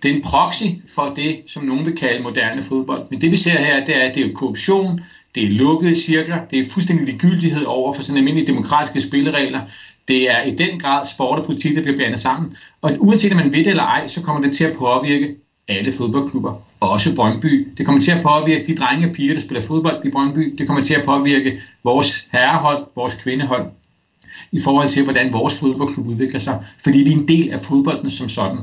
Det 0.02 0.10
er 0.10 0.14
en 0.14 0.22
proxy 0.22 0.64
for 0.94 1.12
det, 1.16 1.42
som 1.46 1.62
nogen 1.62 1.86
vil 1.86 1.96
kalde 1.96 2.22
moderne 2.22 2.62
fodbold. 2.62 3.06
Men 3.10 3.20
det 3.20 3.30
vi 3.30 3.36
ser 3.36 3.58
her, 3.58 3.84
det 3.84 3.96
er, 3.96 4.02
at 4.02 4.14
det 4.14 4.26
er 4.26 4.34
korruption, 4.34 5.00
det 5.34 5.42
er 5.42 5.50
lukkede 5.50 5.94
cirkler, 5.94 6.44
det 6.50 6.58
er 6.58 6.64
fuldstændig 6.72 7.06
ligegyldighed 7.06 7.64
over 7.64 7.92
for 7.92 8.02
sådan 8.02 8.16
almindelige 8.16 8.46
demokratiske 8.46 9.00
spilleregler. 9.00 9.60
Det 10.10 10.30
er 10.30 10.42
i 10.42 10.50
den 10.50 10.80
grad 10.80 11.04
sport 11.04 11.38
og 11.38 11.44
politik, 11.46 11.74
der 11.76 11.82
bliver 11.82 11.96
blandet 11.96 12.20
sammen. 12.20 12.52
Og 12.82 12.90
uanset 12.98 13.32
om 13.32 13.36
man 13.36 13.52
ved 13.52 13.58
det 13.58 13.66
eller 13.66 13.82
ej, 13.82 14.08
så 14.08 14.22
kommer 14.22 14.42
det 14.42 14.52
til 14.52 14.64
at 14.64 14.76
påvirke 14.76 15.36
alle 15.68 15.92
fodboldklubber, 15.92 16.62
også 16.80 17.14
Brøndby. 17.14 17.68
Det 17.78 17.86
kommer 17.86 18.00
til 18.00 18.10
at 18.10 18.22
påvirke 18.22 18.66
de 18.66 18.74
drenge 18.74 19.08
og 19.08 19.12
piger, 19.12 19.34
der 19.34 19.40
spiller 19.40 19.62
fodbold 19.62 20.06
i 20.06 20.10
Brøndby. 20.10 20.54
Det 20.58 20.66
kommer 20.66 20.82
til 20.82 20.94
at 20.94 21.04
påvirke 21.04 21.60
vores 21.84 22.26
herrehold, 22.32 22.84
vores 22.96 23.14
kvindehold, 23.14 23.66
i 24.52 24.60
forhold 24.60 24.88
til, 24.88 25.04
hvordan 25.04 25.32
vores 25.32 25.58
fodboldklub 25.60 26.06
udvikler 26.06 26.38
sig, 26.40 26.58
fordi 26.84 26.98
vi 26.98 27.12
er 27.12 27.16
en 27.16 27.28
del 27.28 27.50
af 27.50 27.60
fodbolden 27.60 28.10
som 28.10 28.28
sådan. 28.28 28.58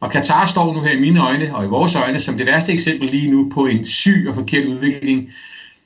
Og 0.00 0.10
Katar 0.10 0.46
står 0.46 0.74
nu 0.74 0.80
her 0.80 0.90
i 0.92 1.00
mine 1.00 1.20
øjne 1.20 1.54
og 1.56 1.64
i 1.64 1.68
vores 1.68 1.94
øjne 1.94 2.18
som 2.18 2.36
det 2.36 2.46
værste 2.46 2.72
eksempel 2.72 3.10
lige 3.10 3.30
nu 3.30 3.50
på 3.54 3.66
en 3.66 3.84
syg 3.84 4.24
og 4.28 4.34
forkert 4.34 4.64
udvikling 4.64 5.30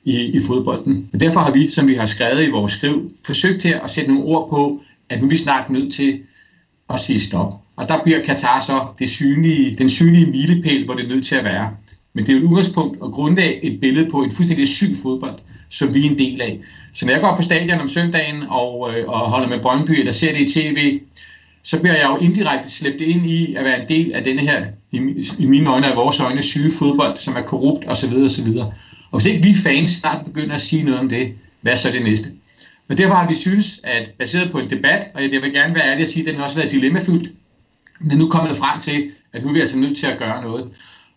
i, 0.03 0.23
i 0.23 0.39
fodbolden. 0.47 1.09
Og 1.13 1.19
derfor 1.19 1.39
har 1.39 1.51
vi, 1.51 1.69
som 1.69 1.87
vi 1.87 1.95
har 1.95 2.05
skrevet 2.05 2.43
i 2.45 2.49
vores 2.49 2.73
skriv, 2.73 3.11
forsøgt 3.25 3.63
her 3.63 3.79
at 3.79 3.89
sætte 3.89 4.09
nogle 4.09 4.23
ord 4.23 4.49
på, 4.49 4.81
at 5.09 5.19
nu 5.19 5.25
er 5.25 5.29
vi 5.29 5.37
snart 5.37 5.69
nødt 5.69 5.93
til 5.93 6.19
at 6.89 6.99
sige 6.99 7.21
stop. 7.21 7.53
Og 7.75 7.89
der 7.89 8.03
bliver 8.03 8.23
Katar 8.23 8.59
så 8.59 8.85
det 8.99 9.09
synlige, 9.09 9.75
den 9.77 9.89
synlige 9.89 10.25
milepæl, 10.25 10.85
hvor 10.85 10.93
det 10.93 11.05
er 11.05 11.09
nødt 11.09 11.25
til 11.25 11.35
at 11.35 11.43
være. 11.43 11.71
Men 12.13 12.25
det 12.25 12.31
er 12.31 12.37
jo 12.37 12.43
et 12.43 12.49
udgangspunkt 12.49 13.01
og 13.01 13.11
grundlag 13.11 13.59
et 13.63 13.79
billede 13.79 14.09
på 14.09 14.23
en 14.23 14.31
fuldstændig 14.31 14.67
syg 14.67 14.95
fodbold, 15.03 15.39
som 15.69 15.93
vi 15.93 16.05
er 16.05 16.09
en 16.09 16.19
del 16.19 16.41
af. 16.41 16.59
Så 16.93 17.05
når 17.05 17.13
jeg 17.13 17.21
går 17.21 17.35
på 17.35 17.41
stadion 17.41 17.79
om 17.79 17.87
søndagen 17.87 18.43
og, 18.49 18.93
øh, 18.93 19.09
og 19.09 19.29
holder 19.29 19.47
med 19.47 19.61
Brøndby 19.61 19.91
eller 19.91 20.11
ser 20.11 20.31
det 20.31 20.39
i 20.39 20.59
tv, 20.59 20.99
så 21.63 21.79
bliver 21.79 21.95
jeg 21.95 22.07
jo 22.09 22.17
indirekte 22.17 22.71
slæbt 22.71 23.01
ind 23.01 23.29
i 23.29 23.55
at 23.55 23.65
være 23.65 23.81
en 23.81 23.89
del 23.89 24.13
af 24.13 24.23
denne 24.23 24.41
her, 24.41 24.65
i, 24.91 24.97
i 25.39 25.45
mine 25.45 25.69
øjne 25.69 25.91
og 25.91 25.95
vores 25.95 26.19
øjne, 26.19 26.41
syge 26.41 26.71
fodbold, 26.79 27.17
som 27.17 27.35
er 27.35 27.41
korrupt 27.41 27.85
osv. 27.87 28.13
osv. 28.13 28.47
Og 29.11 29.19
hvis 29.19 29.25
ikke 29.25 29.43
vi 29.43 29.55
fans 29.63 29.91
snart 29.91 30.25
begynder 30.25 30.55
at 30.55 30.61
sige 30.61 30.83
noget 30.83 30.99
om 30.99 31.09
det, 31.09 31.33
hvad 31.61 31.75
så 31.75 31.91
det 31.91 32.03
næste? 32.03 32.29
Men 32.89 32.97
derfor 32.97 33.13
har 33.15 33.27
vi 33.27 33.35
synes, 33.35 33.81
at 33.83 34.11
baseret 34.19 34.51
på 34.51 34.59
en 34.59 34.69
debat, 34.69 35.07
og 35.13 35.21
jeg 35.21 35.41
vil 35.41 35.53
gerne 35.53 35.75
være 35.75 35.91
ærlig 35.91 36.01
at 36.01 36.07
sige, 36.07 36.23
at 36.23 36.27
den 36.27 36.35
har 36.35 36.43
også 36.43 36.55
været 36.55 36.71
dilemmafyldt, 36.71 37.29
men 37.99 38.17
nu 38.17 38.29
kommet 38.29 38.55
frem 38.55 38.81
til, 38.81 39.11
at 39.33 39.43
nu 39.43 39.49
er 39.49 39.53
vi 39.53 39.59
altså 39.59 39.77
nødt 39.77 39.97
til 39.97 40.07
at 40.07 40.17
gøre 40.17 40.41
noget. 40.41 40.69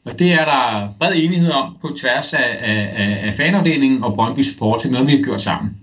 Og 0.04 0.18
det 0.18 0.32
er 0.32 0.44
der 0.44 0.94
bred 0.98 1.12
enighed 1.16 1.50
om 1.50 1.76
på 1.80 1.88
tværs 1.96 2.34
af, 2.34 2.58
af, 2.60 3.20
af 3.26 3.34
fanafdelingen 3.34 4.04
og 4.04 4.14
Brøndby 4.14 4.40
Support 4.40 4.80
til 4.80 4.90
noget, 4.90 5.08
vi 5.08 5.16
har 5.16 5.22
gjort 5.22 5.40
sammen. 5.40 5.76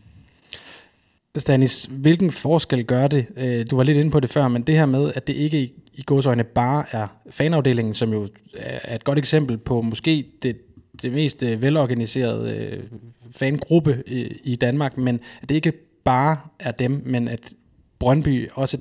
Stanis, 1.37 1.87
hvilken 1.91 2.31
forskel 2.31 2.85
gør 2.85 3.07
det? 3.07 3.25
Øh, 3.37 3.65
du 3.71 3.75
var 3.75 3.83
lidt 3.83 3.97
inde 3.97 4.11
på 4.11 4.19
det 4.19 4.29
før, 4.29 4.47
men 4.47 4.61
det 4.61 4.75
her 4.75 4.85
med, 4.85 5.11
at 5.15 5.27
det 5.27 5.33
ikke 5.33 5.61
i, 5.61 5.71
i 5.93 6.03
godsøjne 6.05 6.43
bare 6.43 6.85
er 6.91 7.07
fanafdelingen, 7.31 7.93
som 7.93 8.13
jo 8.13 8.27
er 8.53 8.95
et 8.95 9.03
godt 9.03 9.17
eksempel 9.17 9.57
på 9.57 9.81
måske 9.81 10.25
det, 10.43 10.57
det 11.01 11.11
mest 11.11 11.43
øh, 11.43 11.61
velorganiserede 11.61 12.51
øh, 12.51 12.83
fangruppe 13.31 14.03
i, 14.07 14.41
i 14.43 14.55
Danmark, 14.55 14.97
men 14.97 15.19
at 15.41 15.49
det 15.49 15.55
ikke 15.55 15.73
bare 16.03 16.37
er 16.59 16.71
dem, 16.71 17.01
men 17.05 17.27
at 17.27 17.53
Brøndby 17.99 18.49
også 18.53 18.77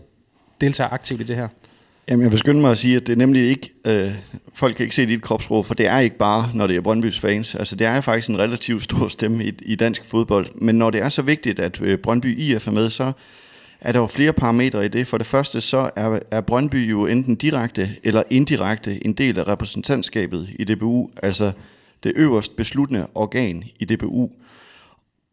deltager 0.61 0.91
aktivt 0.91 1.21
i 1.21 1.25
det 1.25 1.37
her. 1.37 1.49
Jamen, 2.09 2.23
jeg 2.23 2.31
vil 2.31 2.39
skynde 2.39 2.61
mig 2.61 2.71
at 2.71 2.79
sige, 2.79 2.97
at 2.97 3.07
det 3.07 3.13
er 3.13 3.17
nemlig 3.17 3.43
ikke, 3.43 3.71
øh, 3.87 4.13
folk 4.55 4.77
kan 4.77 4.85
ikke 4.85 4.95
se 4.95 5.07
dit 5.07 5.23
kropsprog, 5.23 5.67
for 5.67 5.75
det 5.75 5.87
er 5.87 5.99
ikke 5.99 6.17
bare, 6.17 6.51
når 6.55 6.67
det 6.67 6.77
er 6.77 6.81
Brøndbys 6.81 7.21
fans. 7.21 7.55
Altså, 7.55 7.77
det 7.77 7.87
er 7.87 8.01
faktisk 8.01 8.29
en 8.29 8.39
relativt 8.39 8.83
stor 8.83 9.09
stemme 9.09 9.45
i, 9.45 9.53
i 9.63 9.75
dansk 9.75 10.05
fodbold. 10.05 10.47
Men 10.55 10.75
når 10.75 10.91
det 10.91 11.03
er 11.03 11.09
så 11.09 11.23
vigtigt, 11.23 11.61
at 11.61 11.81
øh, 11.81 11.99
Brøndby 11.99 12.39
IF 12.39 12.67
er 12.67 12.73
med, 12.73 12.91
så 12.91 13.13
er 13.81 13.93
der 13.93 14.01
jo 14.01 14.07
flere 14.07 14.33
parametre 14.33 14.85
i 14.85 14.89
det. 14.89 15.07
For 15.07 15.19
det 15.19 15.27
første, 15.27 15.61
så 15.61 15.91
er, 15.97 16.19
er 16.31 16.41
Brøndby 16.41 16.91
jo 16.91 17.07
enten 17.07 17.37
direkte 17.37 17.89
eller 18.05 18.23
indirekte 18.31 19.07
en 19.07 19.13
del 19.13 19.39
af 19.39 19.49
repræsentantskabet 19.49 20.49
i 20.59 20.65
DBU, 20.65 21.11
altså 21.23 21.53
det 22.05 22.13
øverst 22.17 22.57
besluttende 22.57 23.07
organ 23.15 23.65
i 23.79 23.85
DBU. 23.85 24.31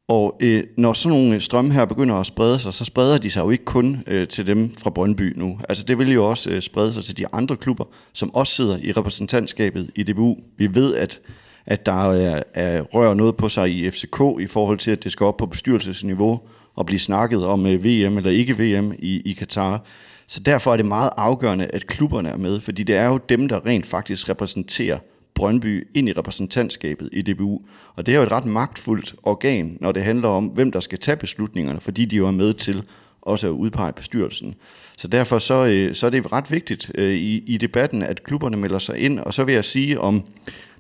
Og 0.08 0.38
øh, 0.40 0.64
når 0.78 0.94
sådan 0.94 1.18
nogle 1.18 1.36
øh, 1.36 1.42
strømme 1.42 1.74
her 1.74 1.86
begynder 1.86 2.16
at 2.16 2.26
sprede 2.26 2.60
sig, 2.60 2.74
så 2.74 2.86
spreder 2.86 3.18
de 3.18 3.30
sig 3.30 3.42
jo 3.42 3.50
ikke 3.50 3.66
kun 3.66 4.04
øh, 4.08 4.28
til 4.28 4.48
dem 4.48 4.76
fra 4.78 4.90
Brøndby 4.90 5.34
nu. 5.36 5.60
Altså 5.70 5.84
det 5.84 5.98
vil 5.98 6.12
jo 6.12 6.30
også 6.30 6.50
øh, 6.50 6.62
sprede 6.62 6.94
sig 6.94 7.04
til 7.04 7.18
de 7.18 7.34
andre 7.34 7.56
klubber, 7.56 7.86
som 8.14 8.36
også 8.36 8.56
sidder 8.56 8.78
i 8.78 8.92
repræsentantskabet 8.92 9.92
i 9.96 10.04
DBU. 10.04 10.38
Vi 10.58 10.76
ved, 10.76 10.96
at, 10.96 11.22
at 11.66 11.86
der 11.86 12.12
er, 12.12 12.44
er, 12.54 12.82
rører 12.82 13.14
noget 13.14 13.36
på 13.36 13.50
sig 13.50 13.70
i 13.70 13.92
FCK 13.92 14.22
i 14.40 14.48
forhold 14.48 14.78
til, 14.78 14.92
at 14.92 15.04
det 15.04 15.12
skal 15.12 15.26
op 15.26 15.38
på 15.38 15.46
bestyrelsesniveau 15.46 16.40
og 16.76 16.86
blive 16.86 17.00
snakket 17.00 17.46
om 17.46 17.66
øh, 17.66 17.84
VM 17.84 18.18
eller 18.18 18.32
ikke 18.32 18.58
VM 18.58 18.94
i, 19.00 19.22
i 19.26 19.34
Katar. 19.34 19.84
Så 20.28 20.40
derfor 20.40 20.74
er 20.74 20.78
det 20.78 20.86
meget 20.86 21.10
afgørende, 21.18 21.66
at 21.66 21.88
klubberne 21.88 22.30
er 22.30 22.38
med, 22.38 22.60
fordi 22.60 22.84
det 22.84 22.96
er 22.96 23.08
jo 23.08 23.20
dem, 23.30 23.48
der 23.48 23.66
rent 23.66 23.86
faktisk 23.86 24.30
repræsenterer 24.30 24.98
Brøndby 25.36 25.88
ind 25.94 26.10
i 26.10 26.14
repræsentantskabet 26.14 27.10
i 27.12 27.22
DBU. 27.22 27.62
Og 27.96 28.06
det 28.06 28.14
er 28.14 28.18
jo 28.18 28.24
et 28.24 28.32
ret 28.32 28.46
magtfuldt 28.46 29.16
organ, 29.24 29.78
når 29.82 29.92
det 29.92 30.04
handler 30.04 30.28
om, 30.28 30.46
hvem 30.46 30.72
der 30.72 30.80
skal 30.80 31.00
tage 31.00 31.18
beslutningerne, 31.18 31.80
fordi 31.80 32.06
de 32.06 32.16
jo 32.16 32.28
er 32.28 32.32
med 32.32 32.54
til 32.54 32.84
også 33.22 33.48
at 33.48 33.52
udpege 33.52 33.94
bestyrelsen. 33.94 34.56
Så 34.98 35.08
derfor 35.08 35.40
så, 35.40 35.66
øh, 35.66 35.96
så 35.96 36.06
er 36.06 36.10
det 36.10 36.32
ret 36.32 36.52
vigtigt 36.52 36.92
øh, 36.96 37.14
i, 37.14 37.44
i 37.48 37.58
debatten, 37.58 38.04
at 38.04 38.24
klubberne 38.24 38.58
melder 38.58 38.80
sig 38.80 38.98
ind, 38.98 39.20
og 39.20 39.34
så 39.34 39.44
vil 39.44 39.54
jeg 39.54 39.66
sige, 39.66 40.00
om 40.00 40.24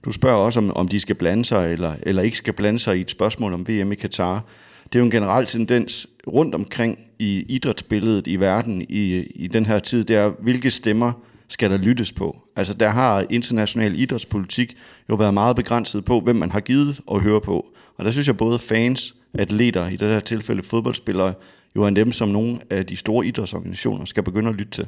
du 0.05 0.11
spørger 0.11 0.37
også, 0.37 0.59
om, 0.59 0.71
om 0.71 0.87
de 0.87 0.99
skal 0.99 1.15
blande 1.15 1.45
sig, 1.45 1.73
eller, 1.73 1.95
eller 2.03 2.21
ikke 2.21 2.37
skal 2.37 2.53
blande 2.53 2.79
sig 2.79 2.97
i 2.97 3.01
et 3.01 3.11
spørgsmål 3.11 3.53
om 3.53 3.67
VM 3.67 3.91
i 3.91 3.95
Katar. 3.95 4.43
Det 4.85 4.95
er 4.95 4.99
jo 4.99 5.05
en 5.05 5.11
generel 5.11 5.45
tendens 5.45 6.07
rundt 6.27 6.55
omkring 6.55 6.99
i 7.19 7.45
idrætsbilledet 7.49 8.27
i 8.27 8.35
verden 8.35 8.81
i, 8.89 9.15
i 9.35 9.47
den 9.47 9.65
her 9.65 9.79
tid, 9.79 10.03
det 10.03 10.15
er, 10.15 10.31
hvilke 10.39 10.71
stemmer 10.71 11.11
skal 11.47 11.71
der 11.71 11.77
lyttes 11.77 12.11
på. 12.11 12.41
Altså 12.55 12.73
der 12.73 12.89
har 12.89 13.25
international 13.29 13.99
idrætspolitik 13.99 14.77
jo 15.09 15.15
været 15.15 15.33
meget 15.33 15.55
begrænset 15.55 16.05
på, 16.05 16.19
hvem 16.19 16.35
man 16.35 16.51
har 16.51 16.59
givet 16.59 17.01
at 17.11 17.21
høre 17.21 17.41
på. 17.41 17.65
Og 17.97 18.05
der 18.05 18.11
synes 18.11 18.27
jeg 18.27 18.37
både 18.37 18.59
fans, 18.59 19.15
atleter, 19.33 19.87
i 19.87 19.95
det 19.95 20.13
her 20.13 20.19
tilfælde 20.19 20.63
fodboldspillere, 20.63 21.33
jo 21.75 21.83
er 21.83 21.89
dem, 21.89 22.11
som 22.11 22.29
nogle 22.29 22.59
af 22.69 22.85
de 22.85 22.95
store 22.95 23.25
idrætsorganisationer 23.25 24.05
skal 24.05 24.23
begynde 24.23 24.49
at 24.49 24.55
lytte 24.55 24.71
til. 24.71 24.87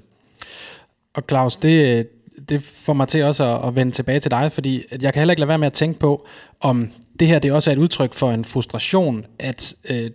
Og 1.13 1.23
Claus, 1.29 1.57
det, 1.57 2.07
det 2.49 2.63
får 2.63 2.93
mig 2.93 3.07
til 3.07 3.23
også 3.23 3.55
at, 3.55 3.67
at 3.67 3.75
vende 3.75 3.91
tilbage 3.91 4.19
til 4.19 4.31
dig, 4.31 4.51
fordi 4.51 4.83
jeg 5.01 5.13
kan 5.13 5.19
heller 5.19 5.31
ikke 5.31 5.39
lade 5.39 5.47
være 5.47 5.57
med 5.57 5.67
at 5.67 5.73
tænke 5.73 5.99
på, 5.99 6.27
om 6.59 6.89
det 7.19 7.27
her 7.27 7.39
det 7.39 7.51
også 7.51 7.71
er 7.71 7.75
et 7.75 7.79
udtryk 7.79 8.13
for 8.13 8.31
en 8.31 8.45
frustration, 8.45 9.25
at 9.39 9.75
øh, 9.89 10.11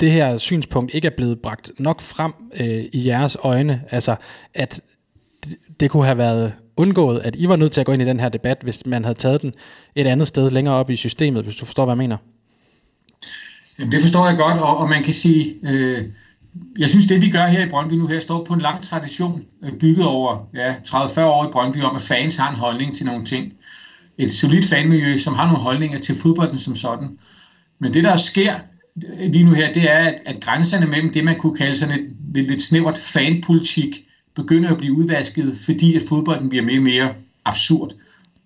det 0.00 0.12
her 0.12 0.38
synspunkt 0.38 0.94
ikke 0.94 1.06
er 1.06 1.16
blevet 1.16 1.40
bragt 1.40 1.70
nok 1.78 2.00
frem 2.00 2.32
øh, 2.60 2.84
i 2.92 3.06
jeres 3.06 3.36
øjne. 3.42 3.82
Altså, 3.90 4.16
at 4.54 4.80
det, 5.80 5.90
kunne 5.90 6.04
have 6.04 6.18
været 6.18 6.52
undgået, 6.76 7.20
at 7.20 7.36
I 7.36 7.48
var 7.48 7.56
nødt 7.56 7.72
til 7.72 7.80
at 7.80 7.86
gå 7.86 7.92
ind 7.92 8.02
i 8.02 8.04
den 8.04 8.20
her 8.20 8.28
debat, 8.28 8.58
hvis 8.62 8.86
man 8.86 9.04
havde 9.04 9.18
taget 9.18 9.42
den 9.42 9.52
et 9.94 10.06
andet 10.06 10.28
sted 10.28 10.50
længere 10.50 10.74
op 10.74 10.90
i 10.90 10.96
systemet, 10.96 11.44
hvis 11.44 11.56
du 11.56 11.64
forstår, 11.64 11.84
hvad 11.84 11.92
jeg 11.92 11.98
mener. 11.98 12.16
Jamen, 13.78 13.92
det 13.92 14.00
forstår 14.00 14.28
jeg 14.28 14.36
godt, 14.36 14.60
og, 14.60 14.76
og 14.76 14.88
man 14.88 15.02
kan 15.02 15.12
sige, 15.12 15.54
øh, 15.62 16.04
jeg 16.78 16.88
synes, 16.88 17.06
det 17.06 17.22
vi 17.22 17.30
gør 17.30 17.46
her 17.46 17.66
i 17.66 17.68
Brøndby 17.68 17.94
nu 17.94 18.06
her, 18.06 18.20
står 18.20 18.44
på 18.44 18.54
en 18.54 18.60
lang 18.60 18.82
tradition, 18.82 19.44
øh, 19.62 19.72
bygget 19.72 20.06
over 20.06 20.48
ja, 20.54 20.72
30-40 20.72 21.20
år 21.20 21.48
i 21.48 21.52
Brøndby, 21.52 21.82
om 21.82 21.96
at 21.96 22.02
fans 22.02 22.36
har 22.36 22.50
en 22.50 22.56
holdning 22.56 22.96
til 22.96 23.06
nogle 23.06 23.24
ting. 23.24 23.52
Et 24.18 24.32
solidt 24.32 24.66
fanmiljø, 24.66 25.18
som 25.18 25.34
har 25.34 25.46
nogle 25.46 25.58
holdninger 25.58 25.98
til 25.98 26.14
fodbolden 26.14 26.58
som 26.58 26.76
sådan. 26.76 27.18
Men 27.78 27.94
det, 27.94 28.04
der 28.04 28.16
sker 28.16 28.54
lige 29.18 29.44
nu 29.44 29.50
her, 29.50 29.72
det 29.72 29.90
er, 29.90 29.98
at, 29.98 30.14
at 30.26 30.36
grænserne 30.40 30.86
mellem 30.86 31.12
det, 31.12 31.24
man 31.24 31.38
kunne 31.38 31.56
kalde 31.56 31.78
sådan 31.78 32.00
et 32.00 32.16
lidt, 32.34 32.48
lidt 32.48 32.62
snævert 32.62 32.98
fanpolitik, 32.98 34.05
begynder 34.36 34.70
at 34.70 34.78
blive 34.78 34.96
udvasket, 34.96 35.56
fordi 35.64 35.96
at 35.96 36.02
fodbolden 36.08 36.48
bliver 36.48 36.64
mere 36.64 36.78
og 36.78 36.82
mere 36.82 37.14
absurd. 37.44 37.92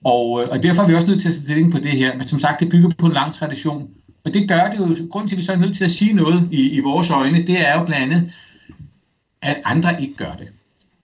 Og, 0.04 0.42
øh, 0.42 0.48
og 0.48 0.62
derfor 0.62 0.82
er 0.82 0.86
vi 0.86 0.94
også 0.94 1.06
nødt 1.06 1.20
til 1.20 1.28
at 1.28 1.34
sætte 1.34 1.44
stilling 1.44 1.72
på 1.72 1.78
det 1.78 1.90
her. 1.90 2.16
Men 2.16 2.26
som 2.26 2.38
sagt, 2.38 2.60
det 2.60 2.68
bygger 2.68 2.90
på 2.98 3.06
en 3.06 3.12
lang 3.12 3.32
tradition. 3.32 3.88
Og 4.24 4.34
det 4.34 4.48
gør 4.48 4.70
det 4.70 4.78
jo, 4.78 5.08
grund 5.10 5.28
til, 5.28 5.34
at 5.34 5.38
vi 5.38 5.44
så 5.44 5.52
er 5.52 5.56
nødt 5.56 5.76
til 5.76 5.84
at 5.84 5.90
sige 5.90 6.12
noget 6.12 6.48
i, 6.50 6.70
i 6.70 6.80
vores 6.80 7.10
øjne, 7.10 7.46
det 7.46 7.68
er 7.68 7.78
jo 7.78 7.84
blandt 7.84 8.12
andet, 8.12 8.32
at 9.42 9.56
andre 9.64 10.02
ikke 10.02 10.14
gør 10.14 10.32
det. 10.38 10.48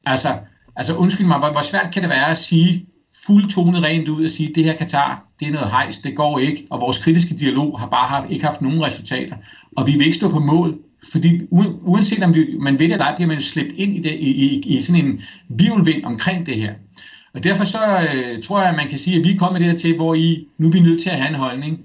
Altså, 0.06 0.36
altså 0.76 0.96
undskyld 0.96 1.26
mig, 1.26 1.38
hvor, 1.38 1.52
hvor 1.52 1.60
svært 1.60 1.90
kan 1.92 2.02
det 2.02 2.10
være 2.10 2.30
at 2.30 2.36
sige, 2.36 2.86
fuldtonet 3.26 3.82
rent 3.82 4.08
ud 4.08 4.24
og 4.24 4.30
sige, 4.30 4.52
det 4.54 4.64
her 4.64 4.76
Katar, 4.76 5.24
det 5.40 5.48
er 5.48 5.52
noget 5.52 5.70
hejs, 5.70 5.98
det 5.98 6.16
går 6.16 6.38
ikke, 6.38 6.66
og 6.70 6.80
vores 6.80 6.98
kritiske 6.98 7.34
dialog 7.34 7.80
har 7.80 7.88
bare 7.88 8.08
haft, 8.08 8.30
ikke 8.30 8.44
haft 8.44 8.62
nogen 8.62 8.82
resultater. 8.82 9.36
Og 9.76 9.86
vi 9.86 9.92
vil 9.92 10.02
ikke 10.02 10.16
stå 10.16 10.30
på 10.30 10.38
mål, 10.38 10.78
fordi 11.12 11.40
uanset 11.50 12.22
om 12.22 12.34
man 12.60 12.78
ved 12.78 12.86
det 12.86 12.92
eller 12.92 13.04
ej, 13.04 13.16
bliver 13.16 13.28
man 13.28 13.40
slæbt 13.40 13.72
ind 13.76 13.94
i, 13.94 13.98
det, 13.98 14.12
i, 14.12 14.30
i, 14.30 14.76
i 14.76 14.82
sådan 14.82 15.04
en 15.04 15.20
virvelvind 15.48 16.04
omkring 16.04 16.46
det 16.46 16.56
her. 16.56 16.72
Og 17.34 17.44
derfor 17.44 17.64
så 17.64 18.08
øh, 18.14 18.42
tror 18.42 18.60
jeg, 18.60 18.70
at 18.70 18.76
man 18.76 18.88
kan 18.88 18.98
sige, 18.98 19.18
at 19.18 19.24
vi 19.24 19.32
er 19.32 19.38
kommet 19.38 19.60
det 19.60 19.70
her 19.70 19.76
til, 19.76 19.96
hvor 19.96 20.14
I, 20.14 20.46
nu 20.58 20.68
er 20.68 20.72
vi 20.72 20.80
nødt 20.80 21.02
til 21.02 21.10
at 21.10 21.16
have 21.16 21.28
en 21.28 21.34
holdning. 21.34 21.80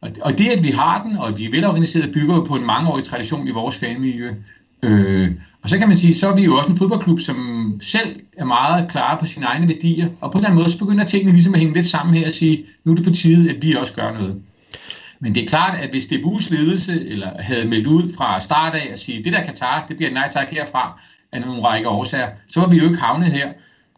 Og, 0.00 0.10
og 0.22 0.38
det, 0.38 0.46
at 0.46 0.64
vi 0.64 0.70
har 0.70 1.02
den, 1.02 1.16
og 1.16 1.28
at 1.28 1.38
vi 1.38 1.44
er 1.44 1.50
velorganiserede, 1.50 2.12
bygger 2.12 2.34
jo 2.34 2.40
på 2.40 2.54
en 2.54 2.66
mangeårig 2.66 3.04
tradition 3.04 3.48
i 3.48 3.50
vores 3.50 3.76
fanmiljø. 3.76 4.34
Øh, 4.82 5.30
og 5.62 5.68
så 5.68 5.78
kan 5.78 5.88
man 5.88 5.96
sige, 5.96 6.14
så 6.14 6.28
er 6.28 6.36
vi 6.36 6.44
jo 6.44 6.56
også 6.56 6.70
en 6.70 6.78
fodboldklub, 6.78 7.20
som 7.20 7.78
selv 7.80 8.20
er 8.36 8.44
meget 8.44 8.90
klare 8.90 9.18
på 9.20 9.26
sine 9.26 9.46
egne 9.46 9.68
værdier, 9.68 10.08
og 10.20 10.32
på 10.32 10.38
en 10.38 10.44
eller 10.44 10.50
anden 10.50 10.62
måde, 10.62 10.70
så 10.70 10.78
begynder 10.78 11.04
tingene 11.04 11.32
ligesom 11.32 11.54
at 11.54 11.60
hænge 11.60 11.74
lidt 11.74 11.86
sammen 11.86 12.14
her 12.14 12.26
og 12.26 12.32
sige, 12.32 12.64
nu 12.84 12.92
er 12.92 12.96
det 12.96 13.04
på 13.04 13.10
tide, 13.10 13.50
at 13.50 13.62
vi 13.62 13.74
også 13.74 13.92
gør 13.92 14.12
noget. 14.12 14.42
Men 15.20 15.34
det 15.34 15.42
er 15.42 15.46
klart, 15.46 15.78
at 15.78 15.90
hvis 15.90 16.04
DBU's 16.04 16.54
ledelse 16.54 17.08
eller 17.08 17.42
havde 17.42 17.68
meldt 17.68 17.86
ud 17.86 18.12
fra 18.16 18.40
start 18.40 18.74
af 18.74 18.88
at 18.92 18.98
sige, 18.98 19.24
det 19.24 19.32
der 19.32 19.44
Katar, 19.44 19.86
det 19.88 19.96
bliver 19.96 20.12
nej 20.12 20.28
tak 20.30 20.50
herfra 20.50 21.00
af 21.32 21.40
nogle 21.40 21.62
række 21.62 21.88
årsager, 21.88 22.28
så 22.48 22.60
var 22.60 22.68
vi 22.68 22.76
jo 22.76 22.84
ikke 22.84 22.98
havnet 22.98 23.26
her. 23.26 23.48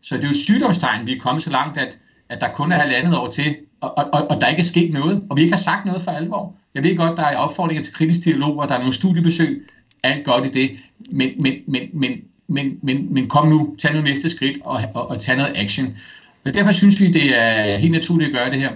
Så 0.02 0.16
det 0.16 0.24
er 0.24 0.28
jo 0.28 0.34
sygdomstegn, 0.34 1.06
vi 1.06 1.12
er 1.12 1.18
kommet 1.18 1.42
så 1.42 1.50
langt, 1.50 1.78
at, 1.78 1.98
at 2.28 2.40
der 2.40 2.48
kun 2.48 2.72
er 2.72 2.76
halvandet 2.76 3.16
år 3.16 3.30
til, 3.30 3.56
og, 3.80 3.98
og, 3.98 4.30
og 4.30 4.40
der 4.40 4.48
ikke 4.48 4.60
er 4.60 4.64
sket 4.64 4.92
noget, 4.92 5.22
og 5.30 5.36
vi 5.36 5.42
ikke 5.42 5.52
har 5.52 5.62
sagt 5.62 5.86
noget 5.86 6.02
for 6.02 6.10
alvor. 6.10 6.54
Jeg 6.74 6.84
ved 6.84 6.96
godt, 6.96 7.16
der 7.16 7.22
er 7.22 7.36
opfordringer 7.36 7.82
til 7.82 7.94
kritisk 7.94 8.24
dialog, 8.24 8.58
og 8.58 8.68
der 8.68 8.74
er 8.74 8.78
nogle 8.78 8.94
studiebesøg, 8.94 9.68
alt 10.02 10.24
godt 10.24 10.46
i 10.46 10.48
det, 10.48 10.70
men, 11.10 11.30
men, 11.38 11.52
men, 11.68 11.82
men, 11.92 12.12
men, 12.48 12.78
men, 12.82 13.14
men 13.14 13.28
kom 13.28 13.48
nu, 13.48 13.74
tag 13.78 13.94
nu 13.94 14.00
næste 14.00 14.30
skridt 14.30 14.58
og, 14.64 14.82
og, 14.94 15.10
og 15.10 15.18
tag 15.18 15.36
noget 15.36 15.52
action. 15.56 15.96
Og 16.44 16.54
derfor 16.54 16.72
synes 16.72 17.00
vi, 17.00 17.06
det 17.06 17.38
er 17.38 17.76
helt 17.76 17.92
naturligt 17.92 18.28
at 18.28 18.34
gøre 18.34 18.50
det 18.50 18.58
her. 18.58 18.70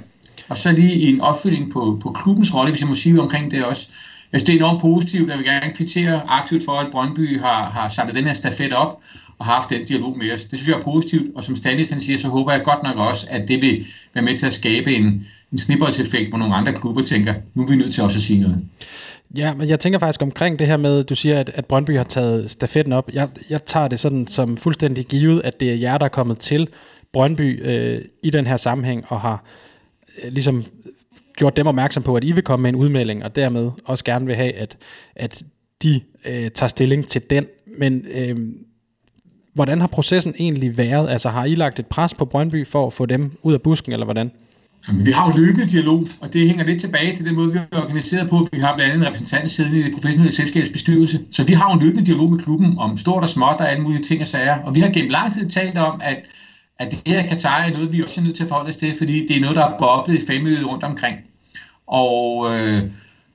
Og 0.49 0.57
så 0.57 0.73
lige 0.73 1.09
en 1.09 1.21
opfølging 1.21 1.73
på, 1.73 1.99
på 2.03 2.11
klubbens 2.11 2.55
rolle, 2.55 2.71
hvis 2.71 2.81
jeg 2.81 2.89
må 2.89 2.95
sige 2.95 3.21
omkring 3.21 3.51
det 3.51 3.65
også. 3.65 3.89
Jeg 4.33 4.41
synes, 4.41 4.47
det 4.47 4.53
er 4.53 4.67
enormt 4.67 4.81
positivt, 4.81 5.31
jeg 5.31 5.39
vil 5.39 5.47
gerne 5.47 5.75
kvittere 5.75 6.23
aktivt 6.29 6.65
for, 6.65 6.73
at 6.73 6.87
Brøndby 6.93 7.41
har, 7.41 7.71
har 7.71 7.89
samlet 7.89 8.17
den 8.17 8.25
her 8.25 8.35
stafet 8.35 8.73
op 8.73 9.01
og 9.39 9.47
har 9.47 9.55
haft 9.55 9.71
den 9.71 9.85
dialog 9.85 10.19
med 10.19 10.33
os. 10.33 10.41
Det 10.47 10.59
synes 10.59 10.69
jeg 10.69 10.79
er 10.79 10.83
positivt, 10.83 11.37
og 11.37 11.45
som 11.45 11.57
Stanis 11.57 11.91
han 11.91 12.01
siger, 12.01 12.19
så 12.19 12.29
håber 12.29 12.53
jeg 12.53 12.63
godt 12.65 12.83
nok 12.83 12.97
også, 12.97 13.27
at 13.31 13.49
det 13.49 13.63
vil 13.63 13.87
være 14.15 14.25
med 14.25 14.37
til 14.37 14.47
at 14.47 14.53
skabe 14.53 14.95
en, 14.95 15.27
en 15.53 15.59
snibboldseffekt, 15.59 16.29
hvor 16.29 16.39
nogle 16.39 16.55
andre 16.55 16.73
klubber 16.73 17.03
tænker, 17.03 17.35
nu 17.55 17.63
er 17.63 17.67
vi 17.67 17.77
nødt 17.77 17.95
til 17.95 18.03
også 18.03 18.19
at 18.19 18.23
sige 18.23 18.41
noget. 18.41 18.65
Ja, 19.37 19.55
men 19.55 19.69
jeg 19.69 19.81
tænker 19.81 19.99
faktisk 19.99 20.23
omkring 20.23 20.59
det 20.59 20.67
her 20.67 20.77
med, 20.77 21.05
du 21.05 21.15
siger, 21.15 21.41
at, 21.41 21.51
at 21.55 21.67
Brøndby 21.67 21.97
har 21.97 22.05
taget 22.05 22.51
stafetten 22.51 22.93
op. 22.93 23.11
Jeg, 23.13 23.29
jeg 23.51 23.65
tager 23.65 23.89
det 23.89 24.01
sådan 24.01 24.27
som 24.27 24.57
fuldstændig 24.57 25.07
givet, 25.07 25.41
at 25.45 25.61
det 25.61 25.71
er 25.71 25.75
jer, 25.75 25.99
der 25.99 26.05
er 26.05 26.09
kommet 26.09 26.39
til 26.39 26.69
Brøndby 27.13 27.67
øh, 27.67 28.01
i 28.23 28.31
den 28.31 28.47
her 28.47 28.57
sammenhæng, 28.57 29.05
og 29.09 29.21
har 29.21 29.45
Øh, 30.23 30.33
ligesom 30.33 30.65
gjort 31.37 31.57
dem 31.57 31.67
opmærksom 31.67 32.03
på, 32.03 32.15
at 32.15 32.25
I 32.25 32.33
vil 32.33 32.43
komme 32.43 32.63
med 32.63 32.71
en 32.71 32.77
udmelding, 32.77 33.25
og 33.25 33.37
dermed 33.37 33.71
også 33.85 34.05
gerne 34.05 34.27
vil 34.27 34.37
have, 34.37 34.53
at, 34.53 34.77
at 35.17 35.43
de 35.83 36.01
øh, 36.27 36.51
tager 36.51 36.69
stilling 36.69 37.07
til 37.07 37.23
den. 37.31 37.47
Men 37.79 38.07
øh, 38.15 38.37
hvordan 39.55 39.81
har 39.81 39.87
processen 39.87 40.35
egentlig 40.39 40.79
været? 40.79 41.11
Altså 41.11 41.29
har 41.29 41.45
I 41.45 41.55
lagt 41.55 41.79
et 41.79 41.87
pres 41.87 42.15
på 42.15 42.25
Brøndby 42.25 42.67
for 42.67 42.87
at 42.87 42.93
få 42.93 43.07
dem 43.07 43.33
ud 43.43 43.53
af 43.53 43.63
busken, 43.63 43.93
eller 43.93 44.05
hvordan? 44.05 44.31
Vi 44.93 45.11
har 45.11 45.31
jo 45.31 45.37
løbende 45.37 45.67
dialog, 45.67 46.07
og 46.21 46.33
det 46.33 46.49
hænger 46.49 46.65
lidt 46.65 46.81
tilbage 46.81 47.15
til 47.15 47.25
den 47.25 47.35
måde, 47.35 47.53
vi 47.53 47.59
er 47.73 47.83
organiseret 47.83 48.31
på. 48.31 48.49
Vi 48.53 48.59
har 48.59 48.75
blandt 48.77 48.93
andet 48.93 49.03
en 49.03 49.09
repræsentant 49.09 49.51
siden 49.51 49.75
i 49.75 49.83
det 49.83 49.93
professionelle 49.95 50.33
selskabs 50.33 50.69
bestyrelse. 50.69 51.21
Så 51.31 51.45
vi 51.45 51.53
har 51.53 51.71
jo 51.71 51.75
en 51.75 51.83
løbende 51.85 52.07
dialog 52.07 52.31
med 52.31 52.39
klubben 52.39 52.79
om 52.79 52.97
stort 52.97 53.23
og 53.23 53.29
småt 53.29 53.57
og 53.59 53.71
alle 53.71 53.83
mulige 53.83 54.03
ting 54.03 54.21
og 54.21 54.27
sager. 54.27 54.59
Og 54.63 54.75
vi 54.75 54.81
har 54.81 54.89
gennem 54.89 55.11
lang 55.11 55.33
tid 55.33 55.49
talt 55.49 55.79
om, 55.79 56.01
at, 56.05 56.17
at 56.79 56.91
det 56.91 57.03
her 57.07 57.27
Katar 57.27 57.59
er 57.59 57.71
noget, 57.71 57.93
vi 57.93 58.03
også 58.03 58.21
er 58.21 58.25
nødt 58.25 58.37
til 58.37 58.43
at 58.43 58.49
forholde 58.49 58.69
os 58.69 58.77
til, 58.77 58.95
fordi 58.99 59.27
det 59.27 59.37
er 59.37 59.41
noget, 59.41 59.57
der 59.57 59.65
er 59.65 59.79
boblet 59.79 60.23
i 60.23 60.27
fanmiljøet 60.27 60.67
rundt 60.67 60.85
omkring. 60.85 61.17
Og, 61.87 62.55
øh, 62.55 62.83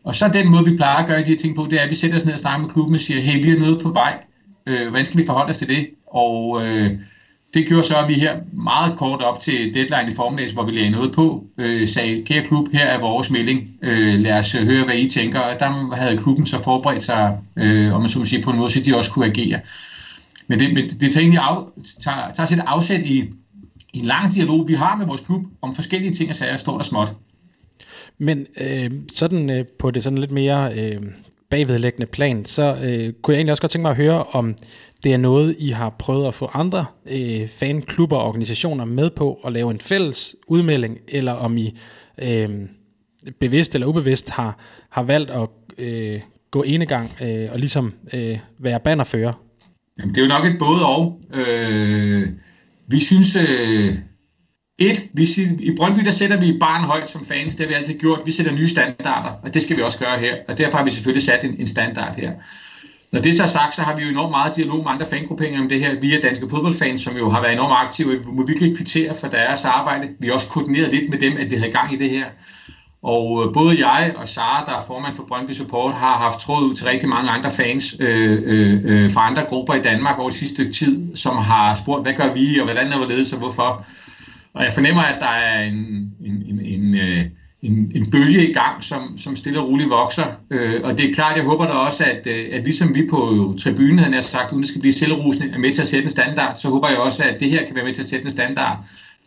og 0.03 0.15
så 0.15 0.27
den 0.34 0.51
måde, 0.51 0.65
vi 0.65 0.75
plejer 0.75 0.98
at 0.98 1.08
gøre 1.08 1.19
de 1.19 1.25
her 1.25 1.36
ting 1.36 1.55
på, 1.55 1.67
det 1.72 1.79
er, 1.79 1.84
at 1.84 1.89
vi 1.89 1.96
sætter 1.96 2.17
os 2.17 2.25
ned 2.25 2.34
og 2.34 2.39
snakker 2.39 2.60
med 2.60 2.69
klubben 2.69 2.96
og 2.96 3.01
siger, 3.01 3.22
hey, 3.22 3.43
vi 3.43 3.51
er 3.51 3.60
noget 3.60 3.81
på 3.84 3.89
vej. 3.89 4.24
Øh, 4.67 4.89
hvordan 4.89 5.05
skal 5.05 5.19
vi 5.19 5.25
forholde 5.25 5.50
os 5.51 5.58
til 5.58 5.67
det? 5.67 5.88
Og 6.08 6.65
øh, 6.65 6.91
det 7.53 7.67
gjorde 7.67 7.84
så, 7.84 7.98
at 7.98 8.10
vi 8.10 8.13
her 8.13 8.36
meget 8.53 8.98
kort 8.98 9.22
op 9.22 9.39
til 9.39 9.74
deadline 9.74 10.12
i 10.12 10.15
formiddags, 10.15 10.51
hvor 10.51 10.65
vi 10.65 10.72
lagde 10.72 10.89
noget 10.89 11.15
på, 11.15 11.43
øh, 11.58 11.88
sagde, 11.88 12.25
kære 12.25 12.46
klub, 12.46 12.67
her 12.72 12.86
er 12.86 13.01
vores 13.01 13.31
melding, 13.31 13.69
øh, 13.81 14.19
lad 14.19 14.38
os 14.38 14.55
øh, 14.55 14.65
høre, 14.65 14.86
hvad 14.86 14.96
I 14.96 15.10
tænker. 15.10 15.39
Og 15.39 15.60
der 15.60 15.96
havde 15.96 16.17
klubben 16.17 16.46
så 16.46 16.63
forberedt 16.63 17.03
sig, 17.03 17.38
øh, 17.55 17.93
om 17.93 18.01
man 18.01 18.10
så 18.10 18.19
må 18.19 18.25
sige, 18.25 18.43
på 18.43 18.51
en 18.51 18.58
måde, 18.58 18.72
så 18.72 18.79
de 18.79 18.98
også 18.98 19.12
kunne 19.12 19.25
agere. 19.25 19.60
Men 20.50 20.60
det, 20.60 20.74
men 20.74 20.89
det 20.89 21.12
tager 21.12 21.20
egentlig 21.20 21.39
af, 21.39 21.63
tager, 22.00 22.34
tager 22.34 22.48
sit 22.48 22.60
afsæt 22.60 23.03
i, 23.03 23.18
i 23.94 24.00
en 24.00 24.06
lang 24.06 24.34
dialog, 24.34 24.68
vi 24.68 24.74
har 24.74 24.98
med 24.98 25.06
vores 25.06 25.22
klub 25.22 25.41
om 25.62 25.75
forskellige 25.75 26.13
ting 26.13 26.29
og 26.29 26.36
sager, 26.36 26.58
står 26.58 26.77
der 26.77 26.84
småt. 26.84 27.13
Men 28.18 28.46
øh, 28.62 28.91
sådan 29.13 29.50
øh, 29.50 29.65
på 29.79 29.91
det 29.91 30.03
sådan 30.03 30.18
lidt 30.18 30.32
mere 30.32 30.74
øh, 30.74 31.01
bagvedlæggende 31.50 32.06
plan, 32.06 32.46
så 32.46 32.75
øh, 32.82 33.13
kunne 33.13 33.34
jeg 33.34 33.39
egentlig 33.39 33.51
også 33.51 33.62
godt 33.62 33.72
tænke 33.72 33.82
mig 33.82 33.91
at 33.91 33.98
høre, 33.98 34.24
om 34.24 34.56
det 35.03 35.13
er 35.13 35.18
noget, 35.18 35.56
I 35.60 35.70
har 35.70 35.89
prøvet 35.89 36.27
at 36.27 36.34
få 36.34 36.50
andre 36.53 36.86
øh, 37.06 37.48
fanklubber 37.48 38.18
og 38.18 38.27
organisationer 38.27 38.86
med 38.86 39.10
på 39.10 39.39
at 39.46 39.53
lave 39.53 39.72
en 39.72 39.79
fælles 39.79 40.36
udmelding, 40.48 40.98
eller 41.08 41.32
om 41.32 41.58
I 41.58 41.77
øh, 42.18 42.50
bevidst 43.39 43.75
eller 43.75 43.88
ubevidst 43.88 44.29
har, 44.29 44.58
har 44.89 45.03
valgt 45.03 45.32
at 45.32 45.50
øh, 45.77 46.22
gå 46.51 46.62
enegang 46.62 47.22
øh, 47.22 47.51
og 47.51 47.60
ligesom 47.60 47.94
øh, 48.13 48.39
være 48.58 48.79
bannerfører? 48.79 49.49
Jamen, 50.00 50.15
det 50.15 50.22
er 50.22 50.25
jo 50.25 50.27
nok 50.27 50.46
et 50.46 50.60
både 50.60 50.86
og. 50.86 51.22
Øh, 51.34 52.29
vi 52.88 53.00
synes, 53.00 53.36
øh, 53.36 53.96
et, 54.77 55.10
vi 55.13 55.25
siger, 55.25 55.50
i 55.60 55.75
Brøndby 55.77 56.00
der 56.06 56.12
sætter 56.12 56.39
vi 56.39 56.58
barn 56.60 56.84
højt 56.84 57.10
som 57.10 57.25
fans, 57.25 57.56
det 57.56 57.60
har 57.60 57.68
vi 57.68 57.74
altid 57.74 57.94
gjort. 57.94 58.22
Vi 58.25 58.32
sætter 58.32 58.51
nye 58.51 58.68
standarder, 58.68 59.29
og 59.44 59.53
det 59.53 59.62
skal 59.62 59.77
vi 59.77 59.82
også 59.82 60.00
gøre 60.00 60.20
her. 60.20 60.36
Og 60.48 60.58
derfor 60.58 60.77
har 60.77 60.86
vi 60.86 60.91
selvfølgelig 60.91 61.24
sat 61.24 61.44
en, 61.44 61.56
en 61.60 61.68
standard 61.68 62.15
her. 62.15 62.32
Når 63.12 63.20
det 63.20 63.36
så 63.36 63.44
er 63.44 63.48
sagt, 63.48 63.75
så 63.75 63.82
har 63.82 63.96
vi 63.96 64.01
jo 64.03 64.10
enormt 64.10 64.32
meget 64.32 64.56
dialog 64.56 64.84
med 64.84 64.91
andre 64.91 65.06
fangrupperinger 65.06 65.62
om 65.62 65.70
det 65.70 65.79
her, 65.79 66.00
via 66.00 66.20
danske 66.20 66.48
fodboldfans, 66.50 67.01
som 67.01 67.18
jo 67.18 67.29
har 67.29 67.41
været 67.41 67.53
enormt 67.53 67.74
aktive. 67.74 68.10
Vi 68.10 68.32
må 68.32 68.46
virkelig 68.46 68.75
kvittere 68.75 69.15
for 69.15 69.27
deres 69.27 69.65
arbejde. 69.65 70.10
Vi 70.20 70.27
har 70.27 70.34
også 70.34 70.48
koordineret 70.48 70.91
lidt 70.91 71.10
med 71.10 71.18
dem, 71.18 71.38
at 71.38 71.50
det 71.50 71.58
havde 71.58 71.72
gang 71.72 71.94
i 71.94 71.98
det 71.98 72.10
her. 72.10 72.25
Og 73.03 73.44
øh, 73.46 73.53
både 73.53 73.88
jeg 73.88 74.13
og 74.15 74.27
Sara, 74.27 74.65
der 74.65 74.77
er 74.77 74.82
formand 74.88 75.15
for 75.15 75.24
Brøndby 75.24 75.51
Support, 75.51 75.94
har 75.94 76.18
haft 76.18 76.39
tråd 76.39 76.70
ud 76.70 76.75
til 76.75 76.86
rigtig 76.86 77.10
mange 77.10 77.29
andre 77.29 77.51
fans 77.51 77.96
øh, 78.00 78.41
øh, 78.46 78.82
øh, 78.84 79.12
fra 79.12 79.27
andre 79.29 79.46
grupper 79.50 79.74
i 79.74 79.82
Danmark 79.82 80.20
over 80.20 80.29
det 80.29 80.39
sidste 80.39 80.56
stykke 80.56 80.72
tid, 80.72 81.15
som 81.15 81.38
har 81.38 81.75
spurgt, 81.75 82.03
hvad 82.03 82.13
gør 82.13 82.34
vi, 82.34 82.60
og 82.60 82.65
hvordan 82.65 82.91
er 82.91 82.98
hvorledes, 82.98 83.34
og 83.34 83.39
hvorfor. 83.39 83.86
Og 84.53 84.63
jeg 84.63 84.74
fornemmer, 84.74 85.01
at 85.01 85.18
der 85.20 85.29
er 85.29 85.63
en, 85.63 85.75
en, 86.25 86.44
en, 86.50 86.60
en, 86.65 86.96
øh, 86.96 87.25
en, 87.62 87.91
en 87.96 88.12
bølge 88.12 88.50
i 88.50 88.53
gang, 88.53 88.84
som, 88.84 89.18
som 89.18 89.36
stille 89.36 89.60
og 89.60 89.68
roligt 89.68 89.89
vokser. 89.89 90.25
Øh, 90.51 90.82
og 90.84 90.98
det 90.98 91.10
er 91.10 91.13
klart, 91.13 91.38
jeg 91.38 91.46
håber 91.46 91.65
da 91.65 91.72
også, 91.72 92.03
at, 92.03 92.27
at 92.27 92.63
ligesom 92.63 92.96
vi 92.96 93.08
på 93.10 93.53
tribunen 93.60 94.00
havde 94.00 94.22
sagt, 94.22 94.51
uden 94.51 94.62
det 94.62 94.70
skal 94.70 94.82
blive 94.82 94.94
selvrusende, 94.94 95.53
er 95.53 95.58
med 95.58 95.74
til 95.74 95.82
at 95.82 95.88
sætte 95.88 96.03
en 96.03 96.10
standard, 96.10 96.56
så 96.56 96.70
håber 96.70 96.89
jeg 96.89 96.98
også, 96.98 97.24
at 97.24 97.39
det 97.39 97.50
her 97.50 97.65
kan 97.65 97.75
være 97.75 97.86
med 97.86 97.94
til 97.94 98.03
at 98.03 98.10
sætte 98.10 98.25
en 98.25 98.32
standard 98.32 98.77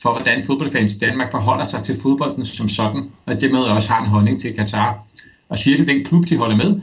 for, 0.03 0.13
hvordan 0.13 0.43
fodboldfans 0.43 0.95
i 0.95 0.99
Danmark 0.99 1.31
forholder 1.31 1.65
sig 1.65 1.83
til 1.83 1.95
fodbolden 2.03 2.45
som 2.45 2.69
sådan, 2.69 3.11
og 3.27 3.41
dermed 3.41 3.61
også 3.61 3.89
har 3.89 4.03
en 4.03 4.09
holdning 4.09 4.41
til 4.41 4.55
Katar. 4.55 5.05
Og 5.49 5.59
siger 5.59 5.77
til 5.77 5.87
den 5.87 6.05
klub, 6.05 6.25
de 6.29 6.37
holder 6.37 6.57
med, 6.57 6.81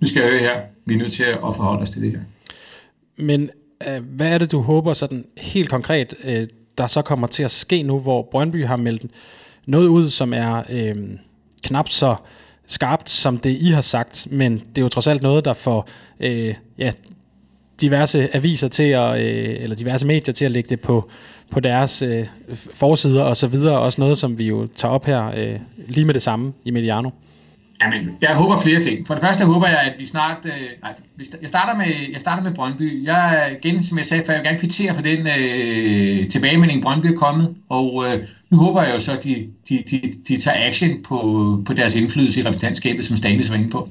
nu 0.00 0.06
skal 0.06 0.22
jeg 0.22 0.30
høre 0.30 0.40
her, 0.40 0.60
vi 0.86 0.94
er 0.94 0.98
nødt 0.98 1.12
til 1.12 1.24
at 1.24 1.38
forholde 1.40 1.82
os 1.82 1.90
til 1.90 2.02
det 2.02 2.10
her. 2.10 2.20
Men 3.16 3.50
øh, 3.88 4.02
hvad 4.04 4.28
er 4.28 4.38
det, 4.38 4.52
du 4.52 4.60
håber 4.60 4.94
sådan 4.94 5.24
helt 5.38 5.70
konkret, 5.70 6.14
øh, 6.24 6.46
der 6.78 6.86
så 6.86 7.02
kommer 7.02 7.26
til 7.26 7.42
at 7.42 7.50
ske 7.50 7.82
nu, 7.82 7.98
hvor 7.98 8.28
Brøndby 8.30 8.66
har 8.66 8.76
meldt 8.76 9.06
noget 9.66 9.88
ud, 9.88 10.10
som 10.10 10.32
er 10.32 10.62
øh, 10.70 10.94
knap 11.64 11.88
så 11.88 12.16
skarpt, 12.66 13.10
som 13.10 13.38
det 13.38 13.50
I 13.50 13.70
har 13.70 13.80
sagt, 13.80 14.26
men 14.30 14.52
det 14.52 14.78
er 14.78 14.82
jo 14.82 14.88
trods 14.88 15.06
alt 15.06 15.22
noget, 15.22 15.44
der 15.44 15.54
får 15.54 15.88
øh, 16.20 16.54
ja, 16.78 16.92
diverse 17.80 18.36
aviser 18.36 18.68
til 18.68 18.82
at, 18.82 19.20
øh, 19.20 19.56
eller 19.62 19.76
diverse 19.76 20.06
medier 20.06 20.32
til 20.32 20.44
at 20.44 20.50
lægge 20.50 20.68
det 20.68 20.80
på, 20.80 21.10
på 21.52 21.60
deres 21.60 22.02
øh, 22.02 22.26
forsider 22.74 23.22
og 23.22 23.36
så 23.36 23.46
videre. 23.46 23.78
Også 23.78 24.00
noget, 24.00 24.18
som 24.18 24.38
vi 24.38 24.44
jo 24.44 24.68
tager 24.76 24.94
op 24.94 25.06
her 25.06 25.26
øh, 25.26 25.60
lige 25.88 26.04
med 26.04 26.14
det 26.14 26.22
samme 26.22 26.52
i 26.64 26.70
Mediano. 26.70 27.10
Jamen, 27.82 28.18
jeg 28.20 28.36
håber 28.36 28.56
flere 28.56 28.80
ting. 28.80 29.06
For 29.06 29.14
det 29.14 29.22
første 29.22 29.44
håber 29.44 29.68
jeg, 29.68 29.78
at 29.78 29.92
vi 29.98 30.06
snart... 30.06 30.36
Øh, 30.44 30.52
nej, 30.82 30.94
jeg 31.40 31.48
starter 31.48 31.76
med, 31.76 31.86
jeg 32.12 32.20
starter 32.20 32.42
med 32.42 32.54
Brøndby. 32.54 33.06
Jeg 33.06 33.56
igen, 33.62 33.82
som 33.82 33.98
jeg 33.98 34.06
sagde 34.06 34.22
før, 34.26 34.32
jeg 34.32 34.40
vil 34.40 34.48
gerne 34.48 34.58
kvittere 34.58 34.94
for 34.94 35.02
den 35.02 35.26
øh, 35.26 36.28
tilbagemelding, 36.28 36.82
Brøndby 36.82 37.06
er 37.06 37.16
kommet. 37.16 37.54
Og 37.68 38.04
øh, 38.06 38.18
nu 38.50 38.58
håber 38.58 38.82
jeg 38.82 38.94
jo 38.94 38.98
så, 38.98 39.12
at 39.16 39.24
de, 39.24 39.46
de, 39.68 39.82
de, 39.90 40.00
de 40.28 40.40
tager 40.40 40.66
action 40.66 41.02
på, 41.02 41.18
på 41.66 41.72
deres 41.72 41.94
indflydelse 41.94 42.40
i 42.40 42.42
repræsentantskabet, 42.42 43.04
som 43.04 43.16
Stanis 43.16 43.50
var 43.50 43.56
inde 43.56 43.70
på. 43.70 43.88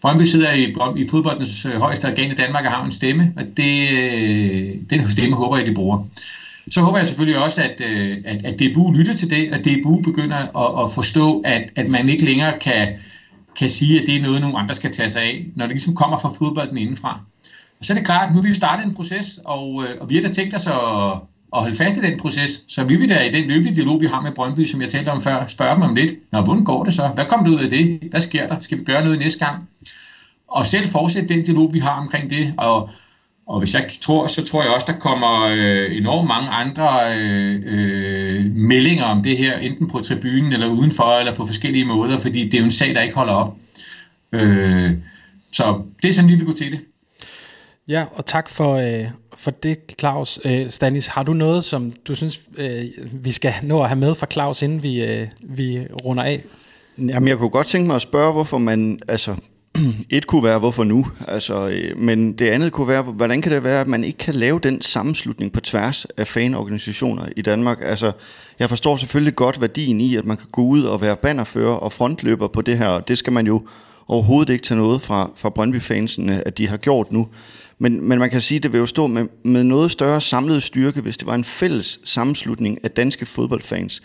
Brøndby 0.00 0.22
sidder 0.22 0.52
i, 0.52 0.74
i 0.96 1.08
fodboldens 1.10 1.66
øh, 1.66 1.80
højeste 1.80 2.06
organ 2.06 2.30
i 2.30 2.34
Danmark 2.34 2.64
og 2.64 2.70
har 2.70 2.84
en 2.84 2.92
stemme, 2.92 3.32
og 3.36 3.42
det, 3.56 3.90
øh, 3.90 4.74
den 4.90 5.06
stemme 5.06 5.36
håber 5.36 5.56
jeg, 5.56 5.66
de 5.66 5.74
bruger. 5.74 6.06
Så 6.68 6.82
håber 6.82 6.98
jeg 6.98 7.06
selvfølgelig 7.06 7.38
også, 7.38 7.62
at, 7.62 7.80
øh, 7.80 8.18
at, 8.24 8.44
at 8.44 8.60
DBU 8.60 8.92
lytter 8.92 9.14
til 9.14 9.30
det, 9.30 9.52
og 9.52 9.58
DBU 9.58 10.02
begynder 10.02 10.36
at, 10.36 10.84
at 10.84 10.94
forstå, 10.94 11.40
at, 11.44 11.62
at 11.76 11.88
man 11.88 12.08
ikke 12.08 12.24
længere 12.24 12.58
kan, 12.58 12.88
kan 13.58 13.68
sige, 13.68 14.00
at 14.00 14.06
det 14.06 14.16
er 14.16 14.22
noget, 14.22 14.40
nogle 14.40 14.58
andre 14.58 14.74
skal 14.74 14.92
tage 14.92 15.10
sig 15.10 15.22
af, 15.22 15.46
når 15.56 15.66
det 15.66 15.74
ligesom 15.74 15.94
kommer 15.94 16.18
fra 16.18 16.28
fodbolden 16.28 16.76
indenfra. 16.76 17.20
Og 17.80 17.84
så 17.84 17.92
er 17.92 17.96
det 17.96 18.06
klart, 18.06 18.28
at 18.28 18.34
nu 18.34 18.40
har 18.40 18.48
vi 18.48 18.54
startet 18.54 18.86
en 18.86 18.94
proces, 18.94 19.40
og, 19.44 19.84
øh, 19.84 20.00
og 20.00 20.10
vi 20.10 20.14
har 20.14 20.22
da 20.22 20.28
tænkt 20.28 20.54
os 20.54 20.66
at, 20.66 20.72
at 21.56 21.60
holde 21.62 21.76
fast 21.76 21.96
i 21.96 22.00
den 22.00 22.18
proces, 22.18 22.64
så 22.68 22.84
vi 22.84 22.96
vil 22.96 23.08
da 23.08 23.22
i 23.22 23.32
den 23.32 23.48
løbende 23.48 23.74
dialog, 23.74 24.00
vi 24.00 24.06
har 24.06 24.20
med 24.20 24.32
Brøndby, 24.32 24.64
som 24.64 24.82
jeg 24.82 24.90
talte 24.90 25.08
om 25.08 25.20
før, 25.20 25.46
spørge 25.46 25.74
dem 25.74 25.82
om 25.82 25.94
lidt, 25.94 26.12
Nå, 26.32 26.40
hvordan 26.40 26.64
går 26.64 26.84
det 26.84 26.92
så? 26.94 27.08
Hvad 27.14 27.24
kommer 27.24 27.46
det 27.46 27.56
ud 27.56 27.64
af 27.64 27.70
det? 27.70 27.98
Hvad 28.10 28.20
sker 28.20 28.46
der? 28.46 28.60
Skal 28.60 28.78
vi 28.78 28.84
gøre 28.84 29.04
noget 29.04 29.18
næste 29.18 29.46
gang? 29.46 29.68
Og 30.48 30.66
selv 30.66 30.88
fortsætte 30.88 31.34
den 31.34 31.44
dialog, 31.44 31.74
vi 31.74 31.78
har 31.78 32.00
omkring 32.00 32.30
det, 32.30 32.54
og, 32.56 32.90
og 33.50 33.58
hvis 33.58 33.74
jeg 33.74 33.90
tror, 34.00 34.26
så 34.26 34.44
tror 34.44 34.62
jeg 34.62 34.72
også, 34.72 34.86
der 34.92 34.98
kommer 34.98 35.48
øh, 35.52 35.96
enormt 35.96 36.28
mange 36.28 36.48
andre 36.48 37.16
øh, 37.18 37.62
øh, 37.66 38.44
meldinger 38.54 39.04
om 39.04 39.22
det 39.22 39.38
her, 39.38 39.58
enten 39.58 39.90
på 39.90 39.98
tribunen 39.98 40.52
eller 40.52 40.66
udenfor, 40.66 41.18
eller 41.18 41.34
på 41.34 41.46
forskellige 41.46 41.84
måder, 41.84 42.16
fordi 42.16 42.44
det 42.44 42.54
er 42.54 42.58
jo 42.58 42.64
en 42.64 42.70
sag, 42.70 42.94
der 42.94 43.00
ikke 43.00 43.14
holder 43.14 43.32
op. 43.32 43.56
Øh, 44.32 44.90
så 45.52 45.82
det 46.02 46.08
er 46.08 46.12
sådan, 46.12 46.30
vi 46.30 46.34
vil 46.34 46.46
gå 46.46 46.52
til 46.52 46.72
det. 46.72 46.80
Ja, 47.88 48.04
og 48.14 48.26
tak 48.26 48.48
for, 48.48 48.74
øh, 48.74 49.06
for 49.36 49.50
det, 49.50 49.78
Claus. 50.00 50.40
Øh, 50.44 50.70
Stanis, 50.70 51.06
har 51.06 51.22
du 51.22 51.32
noget, 51.32 51.64
som 51.64 51.92
du 52.08 52.14
synes, 52.14 52.40
øh, 52.56 52.84
vi 53.12 53.32
skal 53.32 53.54
nå 53.62 53.82
at 53.82 53.88
have 53.88 53.98
med 53.98 54.14
fra 54.14 54.26
Claus, 54.32 54.62
inden 54.62 54.82
vi, 54.82 55.04
øh, 55.04 55.28
vi 55.40 55.80
runder 56.04 56.22
af? 56.22 56.44
Jamen, 56.98 57.28
jeg 57.28 57.38
kunne 57.38 57.50
godt 57.50 57.66
tænke 57.66 57.86
mig 57.86 57.96
at 57.96 58.02
spørge, 58.02 58.32
hvorfor 58.32 58.58
man, 58.58 59.00
altså, 59.08 59.36
et 60.10 60.26
kunne 60.26 60.44
være, 60.44 60.58
hvorfor 60.58 60.84
nu? 60.84 61.06
Altså, 61.28 61.68
øh, 61.68 61.98
men 61.98 62.32
det 62.32 62.48
andet 62.48 62.72
kunne 62.72 62.88
være, 62.88 63.02
hvordan 63.02 63.42
kan 63.42 63.52
det 63.52 63.64
være, 63.64 63.80
at 63.80 63.88
man 63.88 64.04
ikke 64.04 64.18
kan 64.18 64.34
lave 64.34 64.58
den 64.58 64.82
sammenslutning 64.82 65.52
på 65.52 65.60
tværs 65.60 66.04
af 66.04 66.26
fanorganisationer 66.26 67.24
i 67.36 67.42
Danmark? 67.42 67.78
Altså, 67.82 68.12
jeg 68.58 68.68
forstår 68.68 68.96
selvfølgelig 68.96 69.34
godt 69.34 69.60
værdien 69.60 70.00
i, 70.00 70.16
at 70.16 70.24
man 70.24 70.36
kan 70.36 70.46
gå 70.52 70.62
ud 70.62 70.82
og 70.82 71.00
være 71.00 71.16
bannerfører 71.16 71.74
og 71.74 71.92
frontløber 71.92 72.48
på 72.48 72.62
det 72.62 72.78
her. 72.78 73.00
Det 73.00 73.18
skal 73.18 73.32
man 73.32 73.46
jo 73.46 73.62
overhovedet 74.08 74.52
ikke 74.52 74.64
tage 74.64 74.78
noget 74.78 75.02
fra, 75.02 75.30
fra 75.36 75.50
Brøndby-fansene, 75.50 76.46
at 76.46 76.58
de 76.58 76.68
har 76.68 76.76
gjort 76.76 77.12
nu. 77.12 77.28
Men, 77.78 78.08
men 78.08 78.18
man 78.18 78.30
kan 78.30 78.40
sige, 78.40 78.56
at 78.56 78.62
det 78.62 78.72
vil 78.72 78.78
jo 78.78 78.86
stå 78.86 79.06
med, 79.06 79.26
med 79.44 79.64
noget 79.64 79.90
større 79.90 80.20
samlet 80.20 80.62
styrke, 80.62 81.00
hvis 81.00 81.16
det 81.16 81.26
var 81.26 81.34
en 81.34 81.44
fælles 81.44 82.00
sammenslutning 82.04 82.78
af 82.84 82.90
danske 82.90 83.26
fodboldfans, 83.26 84.02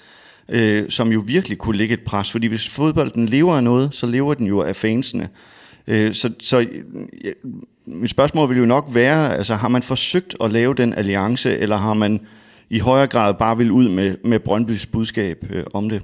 øh, 0.50 0.90
som 0.90 1.12
jo 1.12 1.24
virkelig 1.26 1.58
kunne 1.58 1.78
lægge 1.78 1.94
et 1.94 2.02
pres. 2.02 2.32
Fordi 2.32 2.48
hvis 2.48 2.70
fodbolden 2.70 3.26
lever 3.26 3.56
af 3.56 3.64
noget, 3.64 3.96
så 3.96 4.06
lever 4.06 4.34
den 4.34 4.48
jo 4.48 4.62
af 4.62 4.76
fansene. 4.76 5.30
Øh, 5.88 6.14
så 6.14 6.30
så 6.40 6.60
ja, 7.24 7.32
mit 7.86 8.10
spørgsmål 8.10 8.50
vil 8.50 8.58
jo 8.58 8.66
nok 8.66 8.86
være, 8.94 9.36
altså 9.36 9.56
har 9.56 9.68
man 9.68 9.84
forsøgt 9.84 10.36
at 10.44 10.52
lave 10.52 10.74
den 10.74 10.94
alliance, 10.94 11.58
eller 11.58 11.78
har 11.78 11.94
man 11.94 12.20
i 12.70 12.80
højere 12.80 13.08
grad 13.08 13.34
bare 13.34 13.58
vil 13.58 13.72
ud 13.72 13.90
med, 13.90 14.18
med 14.24 14.40
Brøndbys 14.40 14.86
budskab 14.86 15.46
øh, 15.50 15.64
om 15.74 15.90
det? 15.90 16.02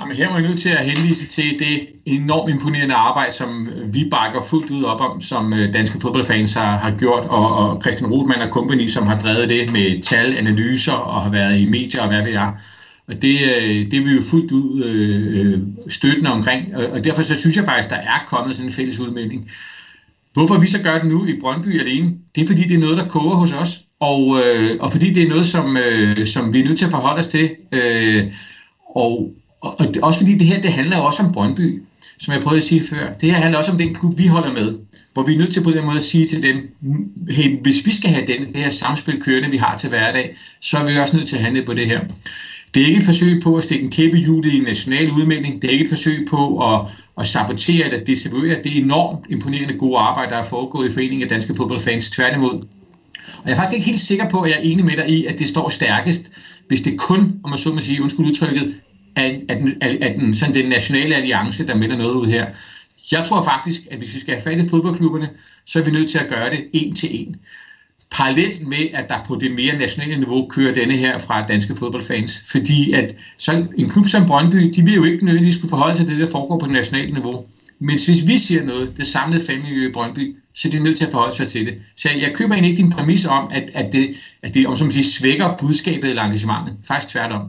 Jamen, 0.00 0.16
her 0.16 0.30
må 0.30 0.36
jeg 0.36 0.48
nødt 0.48 0.60
til 0.60 0.68
at 0.68 0.84
henvise 0.84 1.26
til 1.26 1.58
det 1.58 1.88
enormt 2.06 2.50
imponerende 2.50 2.94
arbejde, 2.94 3.32
som 3.32 3.68
vi 3.84 4.08
bakker 4.10 4.40
fuldt 4.50 4.70
ud 4.70 4.84
op 4.84 5.00
om, 5.00 5.20
som 5.20 5.54
øh, 5.54 5.72
danske 5.72 5.98
fodboldfans 6.02 6.54
har, 6.54 6.76
har 6.76 6.90
gjort, 6.98 7.24
og, 7.28 7.56
og 7.56 7.82
Christian 7.82 8.10
Rothmann 8.10 8.42
og 8.42 8.48
company, 8.48 8.86
som 8.86 9.06
har 9.06 9.18
drevet 9.18 9.48
det 9.48 9.72
med 9.72 10.02
tal, 10.02 10.36
analyser 10.36 10.92
og 10.92 11.22
har 11.22 11.30
været 11.30 11.60
i 11.60 11.66
medier 11.66 12.02
og 12.02 12.08
hvad 12.08 12.22
ved 12.22 12.32
jeg. 12.32 12.52
Og 13.08 13.22
det, 13.22 13.38
øh, 13.40 13.90
det 13.90 13.94
er 13.94 14.04
vi 14.04 14.10
jo 14.10 14.22
fuldt 14.22 14.52
ud 14.52 14.84
øh, 14.84 15.52
øh 15.52 15.60
støttende 15.88 16.30
omkring, 16.30 16.76
og 16.76 17.04
derfor 17.04 17.22
så 17.22 17.34
synes 17.34 17.56
jeg 17.56 17.64
faktisk, 17.64 17.90
der 17.90 17.96
er 17.96 18.24
kommet 18.28 18.56
sådan 18.56 18.68
en 18.68 18.74
fælles 18.74 19.00
udmelding. 19.00 19.50
Hvorfor 20.32 20.58
vi 20.58 20.66
så 20.66 20.82
gør 20.82 20.98
det 20.98 21.06
nu 21.06 21.26
i 21.26 21.40
Brøndby 21.40 21.80
alene, 21.80 22.14
det 22.34 22.42
er 22.42 22.46
fordi, 22.46 22.62
det 22.62 22.74
er 22.74 22.78
noget, 22.78 22.96
der 22.96 23.08
koger 23.08 23.34
hos 23.34 23.52
os, 23.52 23.82
og, 24.00 24.40
øh, 24.40 24.76
og 24.80 24.92
fordi 24.92 25.12
det 25.12 25.22
er 25.22 25.28
noget, 25.28 25.46
som, 25.46 25.76
øh, 25.76 26.26
som 26.26 26.52
vi 26.52 26.60
er 26.60 26.64
nødt 26.64 26.78
til 26.78 26.84
at 26.84 26.90
forholde 26.90 27.20
os 27.20 27.28
til. 27.28 27.50
Øh, 27.72 28.32
og, 28.96 29.34
og, 29.60 29.76
og 29.78 29.88
også 30.02 30.20
fordi 30.20 30.38
det 30.38 30.46
her, 30.46 30.60
det 30.60 30.72
handler 30.72 30.96
også 30.96 31.22
om 31.22 31.32
Brøndby, 31.32 31.82
som 32.18 32.34
jeg 32.34 32.42
prøvede 32.42 32.56
at 32.56 32.64
sige 32.64 32.82
før. 32.90 33.12
Det 33.12 33.30
her 33.30 33.38
handler 33.38 33.58
også 33.58 33.72
om 33.72 33.78
den 33.78 33.94
klub, 33.94 34.18
vi 34.18 34.26
holder 34.26 34.52
med, 34.52 34.74
hvor 35.12 35.22
vi 35.22 35.34
er 35.34 35.38
nødt 35.38 35.52
til 35.52 35.62
på 35.62 35.70
den 35.70 35.84
måde 35.84 35.96
at 35.96 36.02
sige 36.02 36.26
til 36.26 36.42
dem, 36.42 36.70
hey, 37.30 37.62
hvis 37.62 37.86
vi 37.86 37.92
skal 37.92 38.10
have 38.10 38.26
den, 38.26 38.46
det 38.46 38.56
her 38.56 38.70
samspil 38.70 39.22
kørende, 39.22 39.50
vi 39.50 39.56
har 39.56 39.76
til 39.76 39.88
hverdag, 39.88 40.36
så 40.60 40.78
er 40.78 40.86
vi 40.86 40.98
også 40.98 41.16
nødt 41.16 41.28
til 41.28 41.36
at 41.36 41.42
handle 41.42 41.64
på 41.64 41.74
det 41.74 41.86
her. 41.86 42.00
Det 42.74 42.82
er 42.82 42.86
ikke 42.86 42.98
et 42.98 43.04
forsøg 43.04 43.42
på 43.42 43.56
at 43.56 43.64
stikke 43.64 43.84
en 43.84 43.90
kæppe 43.90 44.18
i 44.18 44.22
hjulet 44.22 44.52
i 44.52 44.56
en 44.56 44.62
national 44.62 45.10
udmelding. 45.10 45.62
Det 45.62 45.68
er 45.68 45.72
ikke 45.72 45.84
et 45.84 45.88
forsøg 45.88 46.26
på 46.30 46.72
at, 46.74 46.88
at 47.18 47.26
sabotere 47.26 47.84
eller 47.84 48.04
desavouere 48.04 48.62
det 48.64 48.76
enormt 48.76 49.26
imponerende 49.28 49.74
gode 49.74 49.98
arbejde, 49.98 50.30
der 50.30 50.36
er 50.36 50.42
foregået 50.42 50.90
i 50.90 50.92
Foreningen 50.92 51.22
af 51.22 51.28
Danske 51.28 51.54
Fodboldfans. 51.56 52.10
Tværtimod. 52.10 52.54
Og 53.38 53.44
jeg 53.44 53.52
er 53.52 53.56
faktisk 53.56 53.74
ikke 53.74 53.86
helt 53.86 54.00
sikker 54.00 54.28
på, 54.28 54.40
at 54.40 54.50
jeg 54.50 54.56
er 54.56 54.62
enig 54.62 54.84
med 54.84 54.96
dig 54.96 55.08
i, 55.08 55.24
at 55.24 55.38
det 55.38 55.48
står 55.48 55.68
stærkest, 55.68 56.32
hvis 56.68 56.80
det 56.80 56.98
kun, 56.98 57.40
om 57.42 57.50
man 57.50 57.58
så 57.58 57.72
må 57.72 57.80
sige, 57.80 58.02
undskyld 58.02 58.26
udtrykket, 58.26 58.74
at, 59.14 59.40
at, 59.48 59.58
at, 59.80 60.02
at 60.02 60.16
den, 60.16 60.34
sådan 60.34 60.54
den 60.54 60.68
nationale 60.68 61.14
alliance, 61.14 61.66
der 61.66 61.74
melder 61.74 61.96
noget 61.96 62.14
ud 62.14 62.26
her. 62.26 62.46
Jeg 63.12 63.24
tror 63.24 63.42
faktisk, 63.42 63.80
at 63.90 63.98
hvis 63.98 64.14
vi 64.14 64.18
skal 64.18 64.34
have 64.34 64.42
fat 64.42 64.66
i 64.66 64.68
fodboldklubberne, 64.68 65.28
så 65.66 65.78
er 65.78 65.84
vi 65.84 65.90
nødt 65.90 66.10
til 66.10 66.18
at 66.18 66.28
gøre 66.28 66.50
det 66.50 66.64
en 66.72 66.94
til 66.94 67.08
en 67.20 67.36
parallelt 68.16 68.68
med, 68.68 68.86
at 68.92 69.08
der 69.08 69.18
på 69.26 69.38
det 69.40 69.50
mere 69.50 69.78
nationale 69.78 70.16
niveau 70.16 70.48
kører 70.48 70.74
denne 70.74 70.96
her 70.96 71.18
fra 71.18 71.46
danske 71.46 71.74
fodboldfans. 71.74 72.42
Fordi 72.50 72.92
at 72.92 73.14
så 73.36 73.66
en 73.76 73.90
klub 73.90 74.08
som 74.08 74.26
Brøndby, 74.26 74.72
de 74.76 74.82
vil 74.84 74.94
jo 74.94 75.04
ikke 75.04 75.24
nødvendigvis 75.24 75.54
skulle 75.54 75.70
forholde 75.70 75.96
sig 75.96 76.06
til 76.06 76.16
det, 76.18 76.26
der 76.26 76.32
foregår 76.32 76.58
på 76.58 76.66
det 76.66 76.72
nationale 76.72 77.12
niveau. 77.12 77.44
Men 77.78 77.98
hvis 78.06 78.26
vi 78.26 78.38
siger 78.38 78.62
noget, 78.62 78.96
det 78.96 79.06
samlede 79.06 79.44
familie 79.46 79.88
i 79.88 79.92
Brøndby, 79.92 80.36
så 80.54 80.68
er 80.68 80.72
de 80.72 80.78
nødt 80.78 80.96
til 80.96 81.04
at 81.04 81.10
forholde 81.10 81.36
sig 81.36 81.48
til 81.48 81.66
det. 81.66 81.74
Så 81.96 82.08
jeg, 82.08 82.20
jeg 82.20 82.34
køber 82.34 82.52
egentlig 82.52 82.70
ikke 82.70 82.82
din 82.82 82.90
præmis 82.90 83.26
om, 83.26 83.48
at, 83.50 83.70
at 83.74 83.92
det, 83.92 84.16
at 84.42 84.54
det 84.54 84.66
om 84.66 84.76
som 84.76 84.90
siger, 84.90 85.04
svækker 85.04 85.56
budskabet 85.60 86.10
eller 86.10 86.22
engagementet. 86.22 86.76
Faktisk 86.88 87.12
tværtom. 87.12 87.42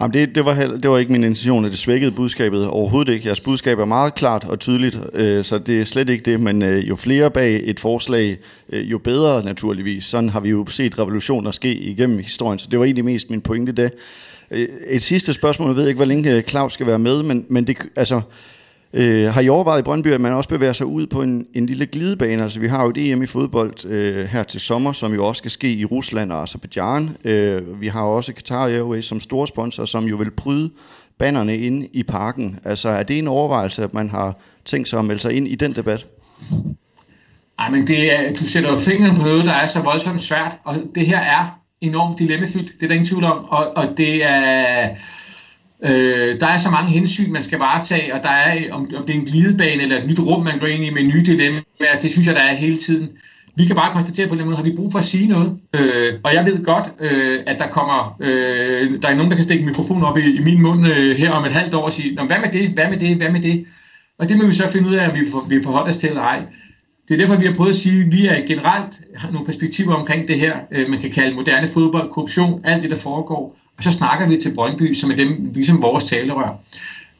Jamen 0.00 0.14
det, 0.14 0.34
det, 0.34 0.44
var, 0.44 0.54
det 0.54 0.90
var 0.90 0.98
ikke 0.98 1.12
min 1.12 1.24
intention, 1.24 1.64
at 1.64 1.70
det 1.70 1.78
svækkede 1.78 2.10
budskabet 2.12 2.66
overhovedet 2.66 3.12
ikke. 3.12 3.26
Jeres 3.26 3.40
budskab 3.40 3.78
er 3.78 3.84
meget 3.84 4.14
klart 4.14 4.44
og 4.44 4.60
tydeligt, 4.60 4.98
øh, 5.14 5.44
så 5.44 5.58
det 5.58 5.80
er 5.80 5.84
slet 5.84 6.08
ikke 6.08 6.30
det, 6.30 6.40
men 6.40 6.62
øh, 6.62 6.88
jo 6.88 6.96
flere 6.96 7.30
bag 7.30 7.60
et 7.64 7.80
forslag, 7.80 8.38
øh, 8.68 8.90
jo 8.90 8.98
bedre 8.98 9.44
naturligvis. 9.44 10.04
Sådan 10.04 10.28
har 10.28 10.40
vi 10.40 10.50
jo 10.50 10.66
set 10.66 10.98
revolutioner 10.98 11.50
ske 11.50 11.74
igennem 11.74 12.18
historien, 12.18 12.58
så 12.58 12.68
det 12.70 12.78
var 12.78 12.84
egentlig 12.84 13.04
mest 13.04 13.30
min 13.30 13.40
pointe 13.40 13.72
det. 13.72 13.90
Øh, 14.50 14.68
et 14.88 15.02
sidste 15.02 15.34
spørgsmål, 15.34 15.68
jeg 15.68 15.76
ved 15.76 15.88
ikke, 15.88 15.98
hvor 15.98 16.04
længe 16.04 16.36
øh, 16.36 16.42
Claus 16.42 16.72
skal 16.72 16.86
være 16.86 16.98
med, 16.98 17.22
men, 17.22 17.44
men 17.48 17.66
det, 17.66 17.76
altså, 17.96 18.20
Øh, 18.94 19.32
har 19.32 19.40
I 19.40 19.48
overvejet 19.48 19.80
i 19.80 19.82
Brøndby, 19.82 20.08
at 20.08 20.20
man 20.20 20.32
også 20.32 20.48
bevæger 20.48 20.72
sig 20.72 20.86
ud 20.86 21.06
på 21.06 21.22
en, 21.22 21.46
en 21.54 21.66
lille 21.66 21.86
glidebane? 21.86 22.42
Altså, 22.42 22.60
vi 22.60 22.68
har 22.68 22.82
jo 22.82 22.90
et 22.90 23.10
EM 23.10 23.22
i 23.22 23.26
fodbold 23.26 23.86
øh, 23.86 24.26
her 24.26 24.42
til 24.42 24.60
sommer, 24.60 24.92
som 24.92 25.14
jo 25.14 25.26
også 25.26 25.38
skal 25.38 25.50
ske 25.50 25.72
i 25.72 25.84
Rusland 25.84 26.32
og 26.32 26.42
Azerbaijan. 26.42 27.16
Øh, 27.24 27.80
vi 27.80 27.88
har 27.88 28.02
også 28.02 28.32
Qatar 28.32 28.66
Airways 28.66 29.04
som 29.04 29.20
store 29.20 29.46
sponsor, 29.46 29.84
som 29.84 30.04
jo 30.04 30.16
vil 30.16 30.30
pryde 30.30 30.70
bannerne 31.18 31.58
ind 31.58 31.84
i 31.92 32.02
parken. 32.02 32.58
Altså, 32.64 32.88
er 32.88 33.02
det 33.02 33.18
en 33.18 33.28
overvejelse, 33.28 33.82
at 33.82 33.94
man 33.94 34.10
har 34.10 34.40
tænkt 34.64 34.88
sig 34.88 34.98
at 34.98 35.04
melde 35.04 35.20
sig 35.20 35.32
ind 35.32 35.48
i 35.48 35.54
den 35.54 35.74
debat? 35.74 36.06
Ej, 37.58 37.70
men 37.70 37.86
det 37.86 38.12
er, 38.12 38.32
du 38.34 38.44
sætter 38.44 38.78
fingeren 38.78 39.16
på 39.16 39.22
noget, 39.22 39.44
der 39.44 39.52
er 39.52 39.66
så 39.66 39.82
voldsomt 39.82 40.22
svært, 40.22 40.58
og 40.64 40.76
det 40.94 41.06
her 41.06 41.18
er 41.18 41.58
enormt 41.80 42.18
dilemmafyldt, 42.18 42.72
det 42.74 42.82
er 42.82 42.86
der 42.86 42.94
ingen 42.94 43.06
tvivl 43.06 43.24
om, 43.24 43.44
og, 43.44 43.76
og 43.76 43.88
det 43.96 44.24
er 44.24 44.90
Øh, 44.90 44.96
Øh, 45.84 46.40
der 46.40 46.46
er 46.46 46.56
så 46.56 46.70
mange 46.70 46.90
hensyn, 46.90 47.32
man 47.32 47.42
skal 47.42 47.58
varetage, 47.58 48.14
og 48.14 48.22
der 48.22 48.28
er, 48.28 48.72
om, 48.72 48.90
om 48.96 49.04
det 49.06 49.14
er 49.14 49.18
en 49.18 49.24
glidebane 49.24 49.82
eller 49.82 49.98
et 49.98 50.06
nyt 50.06 50.20
rum, 50.20 50.44
man 50.44 50.58
går 50.58 50.66
ind 50.66 50.84
i 50.84 50.90
med 50.90 51.02
nye 51.02 51.22
dilemmaer, 51.26 52.00
det 52.02 52.10
synes 52.10 52.26
jeg, 52.26 52.34
der 52.34 52.40
er 52.40 52.54
hele 52.54 52.76
tiden. 52.76 53.08
Vi 53.56 53.64
kan 53.64 53.76
bare 53.76 53.92
konstatere 53.92 54.28
på 54.28 54.34
den 54.34 54.44
måde, 54.44 54.56
har 54.56 54.62
vi 54.62 54.76
brug 54.76 54.92
for 54.92 54.98
at 54.98 55.04
sige 55.04 55.28
noget? 55.28 55.58
Øh, 55.74 56.14
og 56.24 56.34
jeg 56.34 56.46
ved 56.46 56.64
godt, 56.64 56.84
øh, 57.00 57.38
at 57.46 57.58
der 57.58 57.68
kommer, 57.68 58.16
øh, 58.20 59.02
der 59.02 59.08
er 59.08 59.14
nogen, 59.14 59.30
der 59.30 59.36
kan 59.36 59.44
stikke 59.44 59.64
mikrofonen 59.64 60.04
op 60.04 60.18
i, 60.18 60.20
i 60.20 60.44
min 60.44 60.62
mund 60.62 60.86
øh, 60.86 61.16
her 61.16 61.30
om 61.30 61.44
et 61.44 61.52
halvt 61.52 61.74
år 61.74 61.84
og 61.84 61.92
sige, 61.92 62.14
hvad 62.14 62.38
med 62.38 62.52
det, 62.52 62.70
hvad 62.70 62.88
med 62.88 62.96
det, 62.96 63.16
hvad 63.16 63.30
med 63.30 63.40
det? 63.40 63.66
Og 64.18 64.28
det 64.28 64.36
må 64.38 64.46
vi 64.46 64.54
så 64.54 64.68
finde 64.72 64.88
ud 64.88 64.94
af, 64.94 65.08
om 65.08 65.14
vi, 65.14 65.20
for, 65.30 65.48
vi 65.48 65.60
forholder 65.64 65.88
os 65.88 65.96
til 65.96 66.08
eller 66.08 66.22
ej. 66.22 66.38
Det 66.38 66.48
det 67.08 67.14
er 67.14 67.26
derfor, 67.26 67.40
vi 67.40 67.46
har 67.46 67.54
prøvet 67.54 67.70
at 67.70 67.76
sige, 67.76 68.04
at 68.04 68.12
vi 68.12 68.26
er 68.26 68.46
generelt 68.46 69.00
har 69.16 69.30
nogle 69.30 69.46
perspektiver 69.46 69.94
omkring 69.94 70.28
det 70.28 70.38
her, 70.40 70.56
øh, 70.72 70.90
man 70.90 71.00
kan 71.00 71.10
kalde 71.10 71.34
moderne 71.34 71.66
fodbold, 71.66 72.10
korruption, 72.10 72.60
alt 72.64 72.82
det, 72.82 72.90
der 72.90 72.96
foregår. 72.96 73.56
Og 73.76 73.82
så 73.82 73.92
snakker 73.92 74.28
vi 74.28 74.36
til 74.36 74.54
Brøndby, 74.54 74.94
som 74.94 75.10
er 75.10 75.16
dem, 75.16 75.50
ligesom 75.54 75.82
vores 75.82 76.04
talerør. 76.04 76.58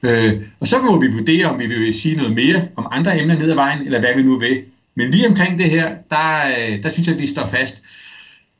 Øh, 0.02 0.42
og 0.60 0.68
så 0.68 0.78
må 0.78 1.00
vi 1.00 1.06
vurdere, 1.12 1.46
om 1.46 1.58
vi 1.58 1.66
vil 1.66 1.94
sige 1.94 2.16
noget 2.16 2.34
mere 2.34 2.68
om 2.76 2.86
andre 2.90 3.20
emner 3.20 3.38
ned 3.38 3.50
ad 3.50 3.54
vejen, 3.54 3.86
eller 3.86 4.00
hvad 4.00 4.14
vi 4.16 4.22
nu 4.22 4.38
vil. 4.38 4.62
Men 4.94 5.10
lige 5.10 5.28
omkring 5.28 5.58
det 5.58 5.70
her, 5.70 5.94
der, 6.10 6.46
øh, 6.46 6.82
der 6.82 6.88
synes 6.88 7.08
jeg, 7.08 7.14
at 7.14 7.20
vi 7.20 7.26
står 7.26 7.46
fast. 7.46 7.82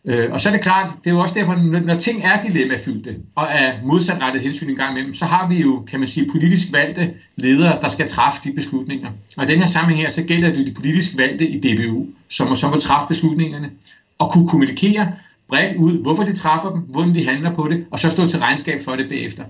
Øh, 0.05 0.33
og 0.33 0.41
så 0.41 0.49
er 0.49 0.53
det 0.53 0.63
klart, 0.63 0.93
det 1.05 1.11
er 1.11 1.15
jo 1.15 1.21
også 1.21 1.35
derfor, 1.39 1.81
når 1.81 1.99
ting 1.99 2.25
er 2.25 2.41
dilemmafyldte 2.41 3.17
og 3.35 3.47
er 3.51 3.73
modsatrettet 3.85 4.43
hensyn 4.43 4.71
en 4.71 4.77
gang 4.77 4.91
imellem, 4.91 5.15
så 5.15 5.25
har 5.25 5.49
vi 5.49 5.61
jo, 5.61 5.85
kan 5.91 5.99
man 5.99 6.09
sige, 6.09 6.29
politisk 6.33 6.73
valgte 6.73 7.15
ledere, 7.37 7.79
der 7.83 7.89
skal 7.89 8.09
træffe 8.09 8.41
de 8.45 8.53
beslutninger. 8.53 9.11
Og 9.37 9.45
i 9.45 9.47
den 9.47 9.59
her 9.59 9.67
sammenhæng 9.67 10.03
her, 10.03 10.11
så 10.11 10.23
gælder 10.23 10.49
det 10.49 10.61
jo 10.61 10.67
de 10.67 10.75
politisk 10.75 11.19
valgte 11.19 11.49
i 11.49 11.61
DBU, 11.61 12.07
som 12.29 12.49
må, 12.49 12.55
så 12.55 12.69
må 12.69 12.77
træffe 12.81 13.09
beslutningerne 13.09 13.71
og 14.19 14.33
kunne 14.33 14.49
kommunikere 14.49 15.13
bredt 15.53 15.77
ud, 15.77 16.03
hvorfor 16.03 16.23
de 16.23 16.33
træffer 16.33 16.71
dem, 16.71 16.81
hvordan 16.81 17.15
de 17.15 17.25
handler 17.27 17.55
på 17.55 17.69
det, 17.69 17.85
og 17.91 17.99
så 17.99 18.11
stå 18.11 18.29
til 18.29 18.39
regnskab 18.39 18.81
for 18.85 18.97
det 18.97 19.09
bagefter. 19.09 19.45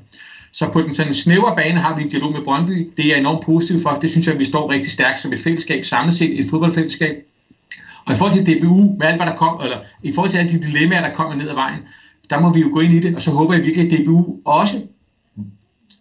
Så 0.53 0.69
på 0.73 0.83
den 0.83 0.95
sådan 0.95 1.15
snævre 1.15 1.57
bane 1.57 1.81
har 1.81 1.97
vi 1.97 2.03
en 2.03 2.09
dialog 2.09 2.33
med 2.33 2.45
Brøndby. 2.45 2.91
Det 2.97 3.07
er 3.07 3.17
enormt 3.17 3.45
positiv 3.45 3.81
for. 3.81 3.91
Det 3.91 4.11
synes 4.11 4.27
jeg, 4.27 4.35
at 4.35 4.41
vi 4.41 4.45
står 4.45 4.71
rigtig 4.71 4.93
stærkt 4.93 5.21
som 5.21 5.33
et 5.33 5.41
fællesskab, 5.41 5.85
samlet 5.85 6.15
set 6.15 6.41
et 6.41 6.47
fodboldfællesskab. 6.51 7.17
Og 8.05 8.12
i 8.12 8.17
forhold 8.17 8.45
til 8.45 8.47
DBU, 8.47 8.97
med 8.99 9.07
alt 9.07 9.17
hvad 9.17 9.27
der 9.27 9.37
kom, 9.37 9.61
eller 9.62 9.79
i 10.03 10.12
forhold 10.15 10.31
til 10.31 10.38
alle 10.38 10.51
de 10.51 10.62
dilemmaer, 10.62 11.01
der 11.01 11.12
kommer 11.12 11.35
ned 11.35 11.49
ad 11.49 11.55
vejen, 11.55 11.81
der 12.31 12.41
må 12.41 12.53
vi 12.53 12.61
jo 12.61 12.69
gå 12.73 12.81
ind 12.81 12.95
i 12.95 13.01
det, 13.01 13.15
og 13.17 13.23
så 13.23 13.31
håber 13.31 13.55
jeg 13.55 13.65
virkelig, 13.65 13.93
at 13.93 13.99
DBU 13.99 14.37
også 14.45 14.77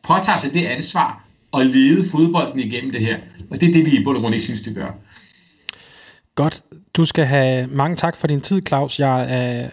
påtager 0.04 0.40
sig 0.40 0.54
det 0.54 0.66
ansvar 0.66 1.24
og 1.52 1.66
lede 1.66 2.10
fodbolden 2.12 2.60
igennem 2.60 2.92
det 2.92 3.02
her. 3.02 3.18
Og 3.50 3.62
det 3.62 3.70
er 3.70 3.74
det, 3.74 3.86
vi 3.86 3.92
i 3.92 4.04
bund 4.04 4.18
og 4.18 4.22
grund 4.22 4.36
ikke 4.36 4.46
synes, 4.46 4.62
det 4.62 4.76
gør. 4.76 4.92
Godt. 6.36 6.62
Du 6.94 7.06
skal 7.06 7.26
have 7.26 7.68
mange 7.68 7.96
tak 7.96 8.18
for 8.18 8.28
din 8.28 8.42
tid, 8.42 8.62
Claus. 8.68 9.00
Jeg 9.00 9.26
er 9.30 9.70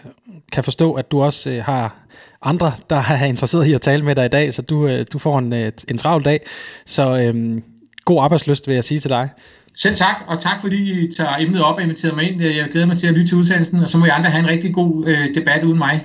kan 0.51 0.63
forstå, 0.63 0.93
at 0.93 1.11
du 1.11 1.21
også 1.21 1.49
øh, 1.49 1.63
har 1.63 1.95
andre, 2.41 2.71
der 2.89 2.95
er 3.21 3.25
interesseret 3.25 3.65
i 3.67 3.73
at 3.73 3.81
tale 3.81 4.05
med 4.05 4.15
dig 4.15 4.25
i 4.25 4.29
dag, 4.29 4.53
så 4.53 4.61
du, 4.61 4.87
øh, 4.87 5.05
du 5.13 5.19
får 5.19 5.39
en, 5.39 5.53
øh, 5.53 5.71
en 5.87 5.97
travl 5.97 6.25
dag. 6.25 6.39
Så 6.85 7.17
øh, 7.17 7.57
god 8.05 8.23
arbejdsløst, 8.23 8.67
vil 8.67 8.73
jeg 8.73 8.83
sige 8.83 8.99
til 8.99 9.09
dig. 9.09 9.29
Selv 9.73 9.95
tak, 9.95 10.15
og 10.27 10.41
tak 10.41 10.61
fordi 10.61 11.05
I 11.05 11.11
tager 11.11 11.37
emnet 11.37 11.63
op 11.63 11.75
og 11.75 11.83
inviterer 11.83 12.15
mig 12.15 12.31
ind. 12.31 12.41
Jeg 12.41 12.67
glæder 12.71 12.87
mig 12.87 12.97
til 12.97 13.07
at 13.07 13.13
lytte 13.13 13.27
til 13.27 13.37
udsendelsen, 13.37 13.79
og 13.79 13.89
så 13.89 13.97
må 13.97 14.05
I 14.05 14.09
andre 14.09 14.29
have 14.29 14.39
en 14.39 14.49
rigtig 14.49 14.73
god 14.73 15.07
øh, 15.07 15.35
debat 15.35 15.63
uden 15.63 15.77
mig. 15.77 16.03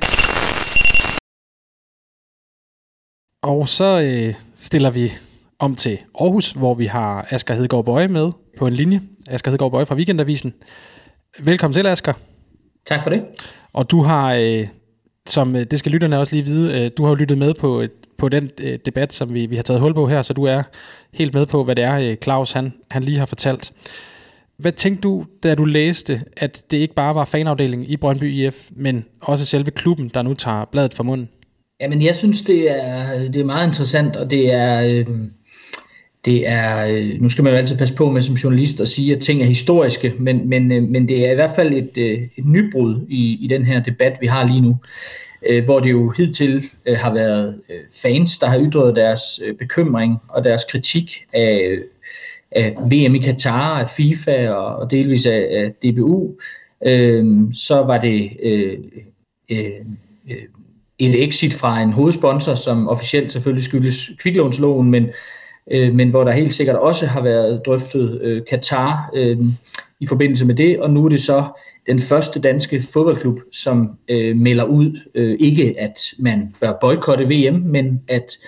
Og 3.43 3.69
så 3.69 4.03
øh, 4.03 4.35
stiller 4.57 4.91
vi 4.91 5.13
om 5.59 5.77
til 5.77 5.99
Aarhus, 6.21 6.53
hvor 6.53 6.75
vi 6.75 6.87
har 6.87 7.27
Asger 7.31 7.55
Hedegaard 7.55 7.85
Bøje 7.85 8.09
med 8.09 8.33
på 8.59 8.67
en 8.67 8.75
linje. 8.75 9.01
Asger 9.29 9.51
Hedegaard 9.51 9.71
Bøje 9.71 9.87
fra 9.87 9.95
Weekendavisen. 9.95 10.55
Velkommen 11.39 11.75
til, 11.75 11.87
Asger. 11.87 12.13
Tak 12.87 13.03
for 13.03 13.11
det. 13.11 13.23
Og 13.75 13.91
du 13.91 14.03
har, 14.03 14.35
øh, 14.35 14.67
som 15.27 15.57
øh, 15.57 15.67
det 15.71 15.79
skal 15.79 15.93
lytterne 15.93 16.19
også 16.19 16.37
lige 16.37 16.47
vide, 16.47 16.81
øh, 16.81 16.91
du 16.97 17.03
har 17.03 17.11
jo 17.11 17.15
lyttet 17.15 17.39
med 17.39 17.55
på, 17.55 17.85
på 18.19 18.29
den 18.29 18.51
øh, 18.61 18.79
debat, 18.87 19.13
som 19.13 19.35
vi, 19.35 19.47
vi 19.47 19.57
har 19.57 19.63
taget 19.63 19.81
hul 19.81 19.95
på 19.95 20.09
her, 20.09 20.23
så 20.23 20.33
du 20.33 20.45
er 20.45 20.63
helt 21.13 21.35
med 21.35 21.47
på, 21.47 21.65
hvad 21.65 21.77
det 21.77 21.85
er, 21.85 21.99
øh, 21.99 22.17
Claus 22.23 22.53
han, 22.53 22.73
han 22.91 23.05
lige 23.05 23.19
har 23.19 23.27
fortalt. 23.27 23.73
Hvad 24.57 24.73
tænkte 24.73 25.01
du, 25.03 25.25
da 25.43 25.55
du 25.55 25.65
læste, 25.65 26.23
at 26.37 26.65
det 26.71 26.77
ikke 26.77 26.95
bare 26.95 27.15
var 27.15 27.25
fanafdelingen 27.25 27.89
i 27.89 27.97
Brøndby 27.97 28.33
IF, 28.33 28.69
men 28.71 29.05
også 29.21 29.45
selve 29.45 29.71
klubben, 29.71 30.11
der 30.15 30.23
nu 30.23 30.35
tager 30.35 30.65
bladet 30.65 30.95
fra 30.95 31.03
munden? 31.03 31.29
Jamen, 31.81 32.03
jeg 32.03 32.15
synes, 32.15 32.43
det 32.43 32.71
er, 32.71 33.19
det 33.19 33.37
er 33.37 33.45
meget 33.45 33.67
interessant, 33.67 34.17
og 34.17 34.31
det 34.31 34.55
er... 34.55 34.83
Øh 34.85 35.07
det 36.25 36.49
er, 36.49 36.87
øh, 36.87 37.21
nu 37.21 37.29
skal 37.29 37.45
man 37.45 37.53
jo 37.53 37.59
altid 37.59 37.77
passe 37.77 37.95
på 37.95 38.11
med 38.11 38.23
som 38.23 38.35
journalist 38.35 38.81
at 38.81 38.89
sige, 38.89 39.15
at 39.15 39.23
ting 39.23 39.43
er 39.43 39.47
historiske, 39.47 40.13
men, 40.19 40.49
men, 40.49 40.73
øh, 40.73 40.83
men 40.83 41.09
det 41.09 41.27
er 41.27 41.33
i 41.33 41.35
hvert 41.35 41.51
fald 41.57 41.75
et, 41.75 41.99
øh, 41.99 42.23
et 42.37 42.45
nybrud 42.45 43.07
i, 43.09 43.45
i 43.45 43.47
den 43.47 43.65
her 43.65 43.83
debat, 43.83 44.19
vi 44.21 44.27
har 44.27 44.47
lige 44.47 44.61
nu, 44.61 44.77
hvor 45.65 45.81
det 45.81 45.91
jo 45.91 46.11
hidtil 46.17 46.65
har 46.87 47.15
været 47.15 47.61
fans, 48.03 48.39
der 48.39 48.47
har 48.47 48.61
ytret 48.61 48.97
deres 48.97 49.41
bekymring 49.59 50.17
og 50.29 50.45
deres 50.45 50.65
kritik 50.71 51.25
af, 51.33 51.79
af 52.51 52.75
VM 52.91 53.15
i 53.15 53.19
Katar, 53.19 53.81
af 53.81 53.91
FIFA 53.91 54.51
og, 54.51 54.77
og 54.77 54.91
delvis 54.91 55.27
af, 55.27 55.47
af 55.51 55.73
DBU. 55.73 56.31
Øhm, 56.87 57.55
så 57.55 57.75
var 57.75 57.99
det 57.99 58.31
et 60.99 61.25
exit 61.25 61.55
fra 61.55 61.83
en 61.83 61.93
hovedsponsor, 61.93 62.55
som 62.55 62.89
officielt 62.89 63.33
selvfølgelig 63.33 63.65
skyldes 63.65 64.11
kviklånsloven, 64.19 64.91
men 64.91 65.07
øh, 65.71 65.95
men 65.95 66.11
hvor 66.11 66.25
der 66.25 66.33
helt 66.33 66.55
sikkert 66.55 66.77
også 66.77 67.07
har 67.07 67.23
været 67.23 67.63
drøftet 67.67 68.21
øh, 68.23 68.43
Katar 68.51 69.11
øh, 69.15 69.39
i 70.01 70.07
forbindelse 70.07 70.45
med 70.45 70.55
det, 70.55 70.81
og 70.81 70.91
nu 70.91 71.05
er 71.05 71.09
det 71.09 71.21
så 71.21 71.45
den 71.87 71.99
første 71.99 72.41
danske 72.41 72.83
fodboldklub, 72.93 73.41
som 73.53 73.99
øh, 74.09 74.37
melder 74.37 74.65
ud, 74.65 75.01
øh, 75.15 75.37
ikke 75.41 75.75
at 75.79 76.01
man 76.19 76.55
bør 76.61 76.73
boykotte 76.81 77.25
VM, 77.25 77.55
men 77.55 78.03
at 78.09 78.39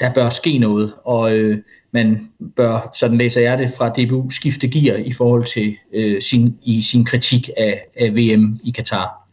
der 0.00 0.12
bør 0.12 0.28
ske 0.28 0.58
noget, 0.58 0.92
og 1.04 1.36
øh, 1.36 1.58
man 1.92 2.28
bør, 2.56 2.90
sådan 2.98 3.18
læser 3.18 3.40
jeg 3.40 3.58
det 3.58 3.70
fra 3.78 3.88
DBU, 3.88 4.30
skifte 4.30 4.68
gear 4.68 4.96
i 4.96 5.12
forhold 5.12 5.44
til 5.44 5.76
øh, 5.92 6.22
sin, 6.22 6.58
i 6.62 6.82
sin 6.82 7.04
kritik 7.04 7.50
af, 7.56 7.86
af 7.96 8.16
VM 8.16 8.58
i 8.64 8.70
Katar. 8.70 9.27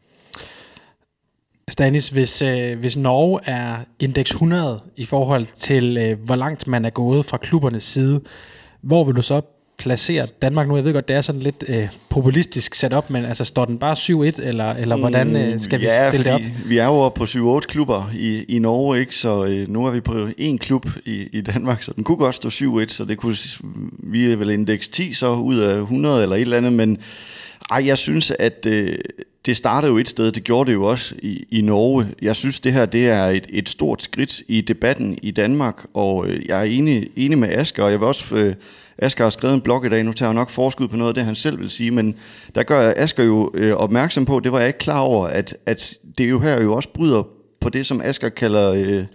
Stanis, 1.69 2.09
hvis, 2.09 2.41
øh, 2.41 2.79
hvis 2.79 2.97
Norge 2.97 3.39
er 3.43 3.75
indeks 3.99 4.31
100 4.31 4.79
i 4.95 5.05
forhold 5.05 5.45
til, 5.57 5.97
øh, 5.97 6.19
hvor 6.19 6.35
langt 6.35 6.67
man 6.67 6.85
er 6.85 6.89
gået 6.89 7.25
fra 7.25 7.37
klubbernes 7.37 7.83
side, 7.83 8.21
hvor 8.81 9.03
vil 9.03 9.15
du 9.15 9.21
så 9.21 9.41
placere 9.77 10.23
Danmark 10.41 10.67
nu? 10.67 10.75
Jeg 10.75 10.85
ved 10.85 10.93
godt, 10.93 11.07
det 11.07 11.15
er 11.15 11.21
sådan 11.21 11.41
lidt 11.41 11.63
øh, 11.67 11.87
populistisk 12.09 12.75
sat 12.75 12.93
op, 12.93 13.09
men 13.09 13.25
altså 13.25 13.45
står 13.45 13.65
den 13.65 13.77
bare 13.77 13.95
7-1, 13.95 14.41
eller, 14.43 14.71
eller 14.71 14.97
hvordan 14.97 15.35
øh, 15.35 15.59
skal 15.59 15.79
vi 15.79 15.85
ja, 15.85 16.09
stille 16.09 16.23
det 16.23 16.33
op? 16.33 16.41
vi 16.65 16.77
er 16.77 16.85
jo 16.85 17.09
på 17.09 17.23
7-8 17.23 17.59
klubber 17.59 18.11
i, 18.13 18.43
i 18.43 18.59
Norge, 18.59 18.99
ikke? 18.99 19.15
så 19.15 19.45
øh, 19.45 19.69
nu 19.69 19.85
er 19.85 19.91
vi 19.91 20.01
på 20.01 20.27
en 20.37 20.57
klub 20.57 20.85
i, 21.05 21.27
i 21.33 21.41
Danmark, 21.41 21.83
så 21.83 21.91
den 21.95 22.03
kunne 22.03 22.17
godt 22.17 22.35
stå 22.35 22.49
7-1, 22.49 22.87
så 22.87 23.05
det 23.05 23.17
kunne, 23.17 23.35
vi 23.99 24.31
er 24.31 24.35
vel 24.35 24.49
indeks 24.49 24.89
10 24.89 25.13
så 25.13 25.35
ud 25.35 25.57
af 25.57 25.77
100 25.77 26.23
eller 26.23 26.35
et 26.35 26.41
eller 26.41 26.57
andet, 26.57 26.73
men 26.73 26.97
ej, 27.71 27.85
jeg 27.85 27.97
synes, 27.97 28.31
at 28.39 28.65
øh, 28.67 28.97
det 29.45 29.57
startede 29.57 29.91
jo 29.91 29.97
et 29.97 30.09
sted, 30.09 30.31
det 30.31 30.43
gjorde 30.43 30.67
det 30.67 30.73
jo 30.73 30.83
også 30.83 31.15
i, 31.21 31.45
i 31.51 31.61
Norge. 31.61 32.07
Jeg 32.21 32.35
synes, 32.35 32.59
det 32.59 32.73
her 32.73 32.85
det 32.85 33.07
er 33.07 33.25
et, 33.25 33.45
et 33.49 33.69
stort 33.69 34.03
skridt 34.03 34.41
i 34.47 34.61
debatten 34.61 35.17
i 35.21 35.31
Danmark, 35.31 35.85
og 35.93 36.27
øh, 36.27 36.45
jeg 36.45 36.59
er 36.59 36.63
enig, 36.63 37.09
enig 37.15 37.37
med 37.37 37.49
Asger, 37.49 37.83
og 37.83 37.91
jeg 37.91 37.99
vil 37.99 38.07
også... 38.07 38.35
Øh, 38.35 38.55
Asger 38.97 39.23
har 39.23 39.29
skrevet 39.29 39.53
en 39.53 39.61
blog 39.61 39.85
i 39.85 39.89
dag, 39.89 40.03
nu 40.03 40.13
tager 40.13 40.29
jeg 40.29 40.35
nok 40.35 40.49
forskud 40.49 40.87
på 40.87 40.97
noget 40.97 41.09
af 41.09 41.13
det, 41.13 41.25
han 41.25 41.35
selv 41.35 41.59
vil 41.59 41.69
sige, 41.69 41.91
men 41.91 42.15
der 42.55 42.63
gør 42.63 42.93
Asger 42.97 43.23
jo 43.23 43.51
øh, 43.53 43.73
opmærksom 43.73 44.25
på, 44.25 44.39
det 44.39 44.51
var 44.51 44.59
jeg 44.59 44.67
ikke 44.67 44.79
klar 44.79 44.99
over, 44.99 45.27
at, 45.27 45.57
at 45.65 45.97
det 46.17 46.29
jo 46.29 46.39
her 46.39 46.61
jo 46.61 46.73
også 46.73 46.89
bryder 46.89 47.23
på 47.59 47.69
det, 47.69 47.85
som 47.85 48.01
Asger 48.01 48.29
kalder 48.29 48.71
øh, 48.71 49.05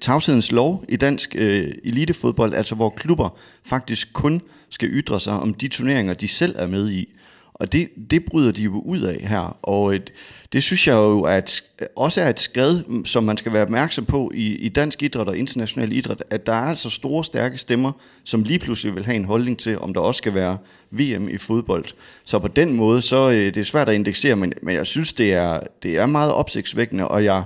tavshedens 0.00 0.52
lov 0.52 0.84
i 0.88 0.96
dansk 0.96 1.36
øh, 1.38 1.72
elitefodbold, 1.84 2.54
altså 2.54 2.74
hvor 2.74 2.90
klubber 2.90 3.38
faktisk 3.64 4.12
kun 4.12 4.40
skal 4.70 4.88
ytre 4.88 5.20
sig 5.20 5.32
om 5.32 5.54
de 5.54 5.68
turneringer, 5.68 6.14
de 6.14 6.28
selv 6.28 6.54
er 6.58 6.66
med 6.66 6.90
i. 6.90 7.13
Og 7.54 7.72
det, 7.72 7.88
det 8.10 8.24
bryder 8.24 8.52
de 8.52 8.62
jo 8.62 8.80
ud 8.80 9.00
af 9.00 9.26
her, 9.28 9.58
og 9.62 9.94
et, 9.94 10.12
det 10.52 10.62
synes 10.62 10.86
jeg 10.86 10.94
jo 10.94 11.22
at, 11.22 11.62
også 11.96 12.20
er 12.20 12.28
et 12.28 12.40
skred, 12.40 12.82
mm, 12.86 13.04
som 13.04 13.24
man 13.24 13.36
skal 13.36 13.52
være 13.52 13.62
opmærksom 13.62 14.04
på 14.04 14.32
i, 14.34 14.56
i 14.56 14.68
dansk 14.68 15.02
idræt 15.02 15.28
og 15.28 15.38
international 15.38 15.92
idræt, 15.92 16.24
at 16.30 16.46
der 16.46 16.52
er 16.52 16.68
altså 16.68 16.90
store, 16.90 17.24
stærke 17.24 17.58
stemmer, 17.58 17.92
som 18.24 18.42
lige 18.42 18.58
pludselig 18.58 18.94
vil 18.94 19.04
have 19.04 19.16
en 19.16 19.24
holdning 19.24 19.58
til, 19.58 19.78
om 19.78 19.94
der 19.94 20.00
også 20.00 20.18
skal 20.18 20.34
være 20.34 20.58
VM 20.90 21.28
i 21.28 21.38
fodbold. 21.38 21.84
Så 22.24 22.38
på 22.38 22.48
den 22.48 22.72
måde, 22.72 23.02
så 23.02 23.30
øh, 23.30 23.36
det 23.36 23.56
er 23.56 23.64
svært 23.64 23.88
at 23.88 23.94
indeksere, 23.94 24.36
men, 24.36 24.52
men 24.62 24.74
jeg 24.74 24.86
synes, 24.86 25.12
det 25.12 25.32
er, 25.32 25.60
det 25.82 25.96
er 25.96 26.06
meget 26.06 26.32
opsigtsvækkende, 26.32 27.08
og 27.08 27.24
jeg 27.24 27.42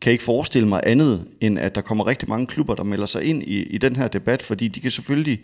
kan 0.00 0.12
ikke 0.12 0.24
forestille 0.24 0.68
mig 0.68 0.80
andet, 0.86 1.24
end 1.40 1.58
at 1.58 1.74
der 1.74 1.80
kommer 1.80 2.06
rigtig 2.06 2.28
mange 2.28 2.46
klubber, 2.46 2.74
der 2.74 2.84
melder 2.84 3.06
sig 3.06 3.24
ind 3.24 3.42
i, 3.42 3.62
i 3.62 3.78
den 3.78 3.96
her 3.96 4.08
debat, 4.08 4.42
fordi 4.42 4.68
de 4.68 4.80
kan 4.80 4.90
selvfølgelig 4.90 5.40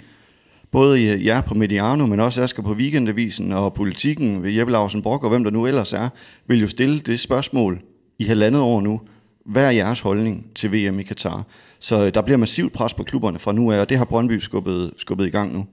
både 0.75 1.25
jer 1.25 1.41
på 1.41 1.55
Mediano, 1.55 2.07
men 2.07 2.21
også 2.21 2.43
Asger 2.43 2.63
på 2.63 2.73
Weekendavisen 2.73 3.53
og 3.53 3.75
politikken 3.75 4.43
ved 4.43 4.51
Jeppe 4.51 4.73
Larsen 4.73 5.03
Brock 5.03 5.25
og 5.25 5.31
hvem 5.31 5.45
der 5.45 5.51
nu 5.51 5.67
ellers 5.67 5.93
er, 5.93 6.09
vil 6.47 6.61
jo 6.61 6.67
stille 6.67 7.01
det 7.01 7.21
spørgsmål 7.21 7.83
i 8.19 8.25
halvandet 8.25 8.63
år 8.63 8.81
nu. 8.81 9.01
Hvad 9.47 9.67
er 9.67 9.71
jeres 9.71 10.01
holdning 10.01 10.47
til 10.55 10.73
VM 10.73 11.01
i 11.01 11.03
Katar? 11.03 11.45
Så 11.79 12.07
øh, 12.07 12.15
der 12.15 12.23
bliver 12.23 12.37
massivt 12.37 12.73
pres 12.73 12.95
på 12.95 13.03
klubberne 13.03 13.39
fra 13.39 13.53
nu 13.53 13.73
af, 13.73 13.81
og 13.81 13.89
det 13.89 13.99
har 13.99 14.05
Brøndby 14.05 14.39
skubbet, 14.39 14.93
skubbet 14.97 15.27
i 15.27 15.31
gang 15.31 15.53
nu. 15.53 15.67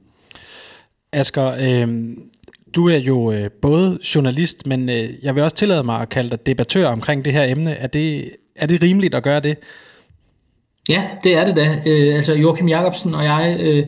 Asger, 1.12 1.56
øh, 1.60 2.10
du 2.76 2.90
er 2.90 2.98
jo 2.98 3.32
øh, 3.32 3.52
både 3.62 4.00
journalist, 4.16 4.68
men 4.68 4.90
øh, 4.90 5.10
jeg 5.24 5.36
vil 5.36 5.44
også 5.44 5.56
tillade 5.56 5.84
mig 5.84 6.02
at 6.02 6.10
kalde 6.10 6.30
dig 6.30 6.46
debattør 6.46 6.88
omkring 6.88 7.26
det 7.26 7.34
her 7.34 7.44
emne. 7.44 7.72
Er 7.72 7.88
det, 7.88 8.32
er 8.56 8.66
det 8.66 8.82
rimeligt 8.82 9.16
at 9.16 9.24
gøre 9.24 9.40
det? 9.40 9.58
Ja, 10.90 11.08
det 11.24 11.38
er 11.38 11.46
det 11.46 11.56
da. 11.56 11.82
Øh, 11.86 12.16
altså 12.16 12.34
Joachim 12.34 12.68
Jacobsen 12.68 13.16
og 13.16 13.24
jeg, 13.24 13.58
øh, 13.60 13.88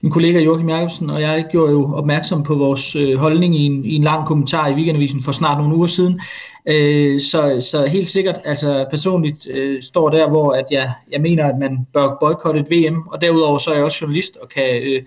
min 0.00 0.12
kollega 0.12 0.40
Joachim 0.40 0.68
Jacobsen 0.68 1.10
og 1.10 1.20
jeg, 1.20 1.46
gjorde 1.50 1.72
jo 1.72 1.94
opmærksom 1.94 2.42
på 2.42 2.54
vores 2.54 2.96
øh, 2.96 3.16
holdning 3.16 3.56
i 3.56 3.66
en, 3.66 3.84
i 3.84 3.94
en 3.94 4.02
lang 4.02 4.26
kommentar 4.26 4.68
i 4.68 4.74
Weekendavisen 4.74 5.22
for 5.22 5.32
snart 5.32 5.58
nogle 5.58 5.76
uger 5.76 5.86
siden, 5.86 6.20
Øh, 6.66 7.20
så, 7.20 7.66
så 7.70 7.86
helt 7.86 8.08
sikkert, 8.08 8.40
altså 8.44 8.86
personligt 8.90 9.48
øh, 9.50 9.82
står 9.82 10.10
der, 10.10 10.28
hvor 10.28 10.52
at 10.52 10.64
jeg, 10.70 10.92
jeg 11.10 11.20
mener, 11.20 11.44
at 11.44 11.58
man 11.58 11.86
bør 11.92 12.16
boykotte 12.20 12.60
et 12.60 12.70
VM, 12.70 13.02
og 13.06 13.20
derudover 13.20 13.58
så 13.58 13.70
er 13.70 13.74
jeg 13.74 13.84
også 13.84 13.98
journalist 14.00 14.36
og 14.36 14.48
kan 14.48 14.82
øh, 14.82 15.02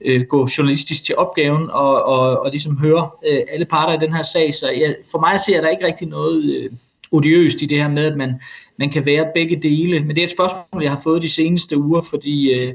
øh, 0.00 0.24
gå 0.28 0.48
journalistisk 0.58 1.04
til 1.04 1.16
opgaven 1.16 1.70
og, 1.70 2.02
og, 2.02 2.40
og 2.40 2.50
ligesom 2.50 2.78
høre 2.78 3.10
øh, 3.28 3.38
alle 3.48 3.66
parter 3.66 3.94
i 3.94 4.06
den 4.06 4.14
her 4.14 4.22
sag. 4.22 4.54
Så 4.54 4.70
jeg, 4.70 4.96
for 5.10 5.20
mig 5.20 5.40
ser 5.40 5.60
der 5.60 5.68
ikke 5.68 5.86
rigtig 5.86 6.08
noget 6.08 6.44
øh, 6.44 6.70
odiøst 7.12 7.62
i 7.62 7.66
det 7.66 7.78
her 7.78 7.88
med, 7.88 8.04
at 8.04 8.16
man, 8.16 8.34
man 8.78 8.90
kan 8.90 9.06
være 9.06 9.30
begge 9.34 9.56
dele. 9.56 10.00
Men 10.00 10.08
det 10.08 10.18
er 10.18 10.24
et 10.24 10.30
spørgsmål, 10.30 10.82
jeg 10.82 10.92
har 10.92 11.00
fået 11.04 11.22
de 11.22 11.28
seneste 11.28 11.78
uger, 11.78 12.00
fordi 12.00 12.52
øh, 12.54 12.74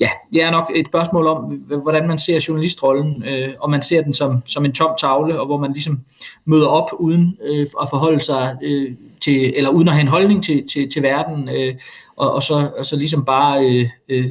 ja, 0.00 0.08
det 0.32 0.42
er 0.42 0.50
nok 0.50 0.70
et 0.74 0.86
spørgsmål 0.86 1.26
om, 1.26 1.44
hvordan 1.82 2.08
man 2.08 2.18
ser 2.18 2.44
journalistrollen, 2.48 3.22
øh, 3.22 3.54
og 3.60 3.70
man 3.70 3.82
ser 3.82 4.02
den 4.02 4.12
som, 4.12 4.42
som 4.46 4.64
en 4.64 4.72
tom 4.72 4.90
tavle, 5.00 5.40
og 5.40 5.46
hvor 5.46 5.58
man 5.58 5.72
ligesom 5.72 6.00
møder 6.44 6.66
op 6.66 6.90
uden 6.98 7.38
øh, 7.42 7.66
at 7.82 7.88
forholde 7.90 8.20
sig 8.20 8.56
øh, 8.62 8.92
til, 9.20 9.52
eller 9.56 9.70
uden 9.70 9.88
at 9.88 9.94
have 9.94 10.02
en 10.02 10.08
holdning 10.08 10.44
til, 10.44 10.68
til, 10.68 10.90
til 10.90 11.02
verden, 11.02 11.48
øh, 11.48 11.74
og, 12.16 12.32
og, 12.32 12.42
så, 12.42 12.70
og 12.78 12.84
så 12.84 12.96
ligesom 12.96 13.24
bare 13.24 13.66
øh, 13.66 13.88
øh, 14.08 14.30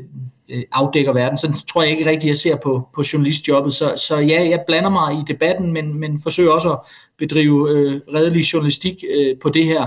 Øh, 0.49 0.63
afdækker 0.71 1.13
verden. 1.13 1.38
Så 1.38 1.65
tror 1.67 1.81
jeg 1.81 1.91
ikke 1.91 2.10
rigtigt, 2.10 2.27
jeg 2.27 2.38
ser 2.38 2.55
på, 2.55 2.88
på 2.95 3.03
journalistjobbet. 3.13 3.73
Så, 3.73 3.93
så 4.08 4.17
ja, 4.17 4.49
jeg 4.49 4.63
blander 4.67 4.89
mig 4.89 5.13
i 5.13 5.23
debatten, 5.27 5.73
men, 5.73 5.99
men 5.99 6.19
forsøger 6.23 6.51
også 6.51 6.71
at 6.71 6.79
bedrive 7.17 7.71
øh, 7.71 8.01
redelig 8.13 8.53
journalistik 8.53 9.03
øh, 9.15 9.38
på 9.41 9.49
det 9.49 9.65
her. 9.65 9.86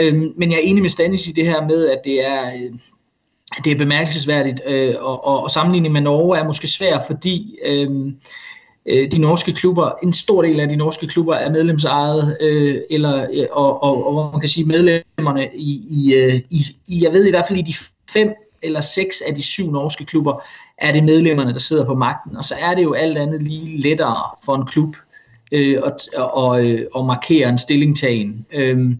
Øh, 0.00 0.14
men 0.36 0.50
jeg 0.50 0.56
er 0.56 0.62
enig 0.62 0.82
med 0.82 0.90
Stanis 0.90 1.28
i 1.28 1.32
det 1.32 1.46
her 1.46 1.66
med, 1.66 1.88
at 1.88 2.00
det 2.04 2.26
er... 2.26 2.46
Øh, 2.46 2.78
det 3.64 3.72
er 3.72 3.76
bemærkelsesværdigt, 3.76 4.60
øh, 4.66 4.94
og, 4.98 5.24
og, 5.24 5.42
og 5.42 5.50
sammenligning 5.50 5.92
med 5.92 6.00
Norge 6.00 6.38
er 6.38 6.44
måske 6.44 6.68
svært, 6.68 7.02
fordi 7.06 7.58
øhm, 7.64 8.16
øh, 8.86 9.10
de 9.10 9.18
norske 9.18 9.52
klubber, 9.52 9.90
en 10.02 10.12
stor 10.12 10.42
del 10.42 10.60
af 10.60 10.68
de 10.68 10.76
norske 10.76 11.06
klubber 11.06 11.34
er 11.34 11.50
medlemsejet, 11.50 12.36
øh, 12.40 12.80
eller, 12.90 13.26
øh, 13.32 13.46
og, 13.50 13.82
og, 13.82 14.06
og, 14.06 14.16
og 14.16 14.32
man 14.32 14.40
kan 14.40 14.48
sige 14.48 14.64
medlemmerne 14.64 15.48
i, 15.54 15.82
i, 15.90 16.14
øh, 16.14 16.40
i, 16.50 16.62
i, 16.86 17.02
jeg 17.02 17.12
ved 17.12 17.26
i 17.26 17.30
hvert 17.30 17.44
fald 17.48 17.58
i 17.58 17.62
de 17.62 17.74
fem 18.10 18.28
eller 18.62 18.80
seks 18.80 19.20
af 19.20 19.34
de 19.34 19.42
syv 19.42 19.70
norske 19.70 20.04
klubber, 20.04 20.42
er 20.78 20.92
det 20.92 21.04
medlemmerne, 21.04 21.52
der 21.52 21.58
sidder 21.58 21.84
på 21.84 21.94
magten, 21.94 22.36
og 22.36 22.44
så 22.44 22.54
er 22.60 22.74
det 22.74 22.82
jo 22.82 22.92
alt 22.92 23.18
andet 23.18 23.42
lige 23.42 23.80
lettere 23.80 24.16
for 24.44 24.54
en 24.54 24.66
klub 24.66 24.96
øh, 25.52 25.82
at, 25.84 26.08
og, 26.16 26.46
og 26.46 26.60
at 27.00 27.06
markere 27.06 27.48
en 27.48 27.58
stillingtagen. 27.58 28.46
Øh, 28.52 28.92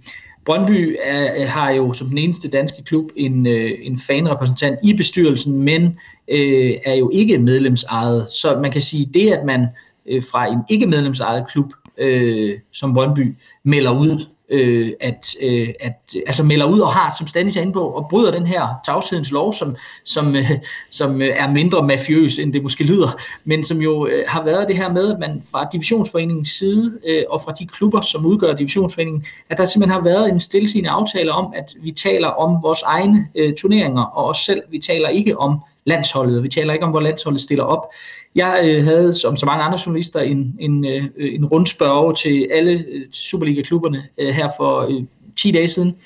Brøndby 0.44 0.96
er, 1.02 1.46
har 1.46 1.70
jo 1.70 1.92
som 1.92 2.08
den 2.08 2.18
eneste 2.18 2.48
danske 2.48 2.82
klub 2.82 3.10
en, 3.16 3.46
øh, 3.46 3.70
en 3.82 3.98
fanrepræsentant 3.98 4.78
i 4.82 4.94
bestyrelsen, 4.94 5.62
men 5.62 5.82
øh, 6.28 6.74
er 6.84 6.94
jo 6.94 7.10
ikke 7.12 7.38
medlemsejet. 7.38 8.28
Så 8.28 8.58
man 8.62 8.70
kan 8.70 8.80
sige, 8.80 9.10
det 9.14 9.32
at 9.32 9.46
man 9.46 9.66
øh, 10.06 10.22
fra 10.30 10.46
en 10.46 10.58
ikke 10.68 10.86
medlemsejet 10.86 11.48
klub 11.48 11.72
øh, 11.98 12.58
som 12.72 12.94
Brøndby 12.94 13.36
melder 13.64 13.98
ud 13.98 14.26
øh, 14.50 14.90
at, 15.00 15.26
øh, 15.42 15.68
at 15.80 16.14
altså 16.26 16.42
melder 16.42 16.66
ud 16.66 16.80
og 16.80 16.92
har, 16.92 17.14
som 17.18 17.26
Stanis 17.26 17.56
er 17.56 17.60
inde 17.60 17.72
på, 17.72 17.82
og 17.82 18.06
bryder 18.10 18.32
den 18.32 18.46
her 18.46 18.66
tavshedens 18.84 19.30
lov, 19.30 19.52
som, 19.52 19.76
som, 20.04 20.36
øh, 20.36 20.50
som 20.90 21.22
øh, 21.22 21.28
er 21.34 21.50
mindre 21.50 21.86
mafiøs, 21.86 22.38
end 22.38 22.52
det 22.52 22.62
måske 22.62 22.84
lyder, 22.84 23.20
men 23.44 23.64
som 23.64 23.78
jo 23.78 24.06
øh, 24.06 24.24
har 24.28 24.44
været 24.44 24.68
det 24.68 24.76
her 24.76 24.92
med, 24.92 25.12
at 25.12 25.18
man 25.18 25.42
fra 25.50 25.68
divisionsforeningens 25.72 26.48
side, 26.48 26.98
øh, 27.06 27.22
og 27.28 27.42
fra 27.42 27.52
de 27.52 27.66
klubber, 27.66 28.00
som 28.00 28.26
udgør 28.26 28.54
divisionsforeningen, 28.54 29.24
at 29.50 29.58
der 29.58 29.64
simpelthen 29.64 29.92
har 29.92 30.04
været 30.04 30.32
en 30.32 30.40
stillesigende 30.40 30.90
aftale 30.90 31.32
om, 31.32 31.52
at 31.56 31.74
vi 31.82 31.90
taler 31.90 32.28
om 32.28 32.62
vores 32.62 32.82
egne 32.82 33.28
øh, 33.34 33.54
turneringer, 33.54 34.02
og 34.02 34.24
os 34.24 34.38
selv, 34.38 34.62
vi 34.70 34.78
taler 34.78 35.08
ikke 35.08 35.38
om 35.38 35.58
landsholdet, 35.84 36.36
og 36.36 36.42
vi 36.42 36.48
taler 36.48 36.72
ikke 36.72 36.84
om, 36.84 36.90
hvor 36.90 37.00
landsholdet 37.00 37.40
stiller 37.40 37.64
op. 37.64 37.92
Jeg 38.38 38.60
øh, 38.64 38.84
havde, 38.84 39.12
som 39.12 39.36
så 39.36 39.46
mange 39.46 39.64
andre 39.64 39.78
journalister, 39.86 40.20
en, 40.20 40.56
en, 40.60 40.84
øh, 40.84 41.04
øh 41.16 41.34
en 41.34 41.44
rundspørge 41.44 42.14
til 42.14 42.48
alle 42.50 42.72
øh, 42.72 43.02
Superliga-klubberne 43.12 44.02
øh, 44.18 44.28
her 44.28 44.48
for 44.58 44.80
øh, 44.80 45.02
10 45.36 45.50
dage 45.50 45.68
siden, 45.68 45.96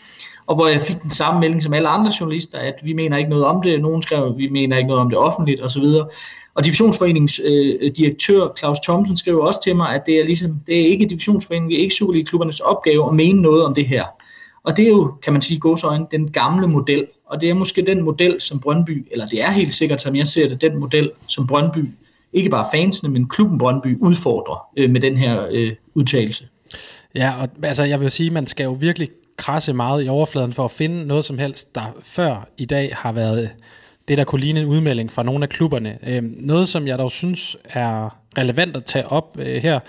og 0.46 0.54
hvor 0.54 0.66
jeg 0.66 0.80
fik 0.80 1.02
den 1.02 1.10
samme 1.10 1.40
melding 1.40 1.62
som 1.62 1.72
alle 1.72 1.88
andre 1.88 2.12
journalister, 2.20 2.58
at 2.58 2.74
vi 2.82 2.92
mener 2.92 3.16
ikke 3.16 3.30
noget 3.30 3.44
om 3.44 3.62
det. 3.62 3.80
Nogen 3.80 4.02
skrev, 4.02 4.24
at 4.24 4.38
vi 4.38 4.48
mener 4.48 4.76
ikke 4.76 4.88
noget 4.88 5.00
om 5.00 5.10
det 5.10 5.18
offentligt 5.18 5.62
osv. 5.62 5.84
Og 6.54 6.64
Divisionsforeningens 6.64 7.40
øh, 7.44 7.90
direktør 7.96 8.48
Claus 8.58 8.78
Thomsen 8.80 9.16
skrev 9.16 9.38
også 9.38 9.62
til 9.62 9.76
mig, 9.76 9.94
at 9.94 10.02
det 10.06 10.20
er, 10.20 10.24
ligesom, 10.24 10.60
det 10.66 10.80
er 10.80 10.86
ikke 10.86 11.06
Divisionsforeningen, 11.06 11.70
det 11.70 11.78
er 11.78 11.82
ikke 11.82 11.94
Superliga-klubbernes 11.94 12.60
opgave 12.60 13.08
at 13.08 13.14
mene 13.14 13.42
noget 13.42 13.64
om 13.64 13.74
det 13.74 13.86
her. 13.86 14.04
Og 14.64 14.76
det 14.76 14.84
er 14.84 14.88
jo, 14.88 15.14
kan 15.22 15.32
man 15.32 15.42
sige, 15.42 15.60
godsøjne, 15.60 16.06
den 16.10 16.30
gamle 16.30 16.66
model. 16.66 17.06
Og 17.26 17.40
det 17.40 17.50
er 17.50 17.54
måske 17.54 17.82
den 17.86 18.02
model, 18.02 18.40
som 18.40 18.60
Brøndby, 18.60 19.06
eller 19.10 19.26
det 19.26 19.42
er 19.42 19.50
helt 19.50 19.74
sikkert, 19.74 20.00
som 20.00 20.16
jeg 20.16 20.26
ser 20.26 20.48
det, 20.48 20.60
den 20.60 20.80
model, 20.80 21.10
som 21.26 21.46
Brøndby 21.46 21.88
ikke 22.32 22.50
bare 22.50 22.66
fansene, 22.74 23.12
men 23.12 23.28
klubben 23.28 23.58
Brøndby 23.58 23.98
udfordrer 24.00 24.68
øh, 24.76 24.90
med 24.90 25.00
den 25.00 25.16
her 25.16 25.46
øh, 25.50 25.72
udtalelse. 25.94 26.48
Ja, 27.14 27.32
og 27.40 27.48
altså 27.62 27.84
jeg 27.84 28.00
vil 28.00 28.10
sige, 28.10 28.30
man 28.30 28.46
skal 28.46 28.64
jo 28.64 28.72
virkelig 28.72 29.08
krasse 29.36 29.72
meget 29.72 30.04
i 30.04 30.08
overfladen 30.08 30.52
for 30.52 30.64
at 30.64 30.70
finde 30.70 31.06
noget 31.06 31.24
som 31.24 31.38
helst, 31.38 31.74
der 31.74 31.82
før 32.02 32.48
i 32.58 32.64
dag 32.64 32.92
har 32.96 33.12
været 33.12 33.42
øh, 33.42 33.48
det, 34.08 34.18
der 34.18 34.24
kunne 34.24 34.40
ligne 34.40 34.60
en 34.60 34.66
udmelding 34.66 35.12
fra 35.12 35.22
nogle 35.22 35.42
af 35.44 35.48
klubberne. 35.48 35.98
Øh, 36.06 36.22
noget, 36.22 36.68
som 36.68 36.86
jeg 36.86 36.98
dog 36.98 37.10
synes 37.10 37.56
er 37.64 38.18
relevant 38.38 38.76
at 38.76 38.84
tage 38.84 39.08
op 39.08 39.36
øh, 39.40 39.62
her, 39.62 39.80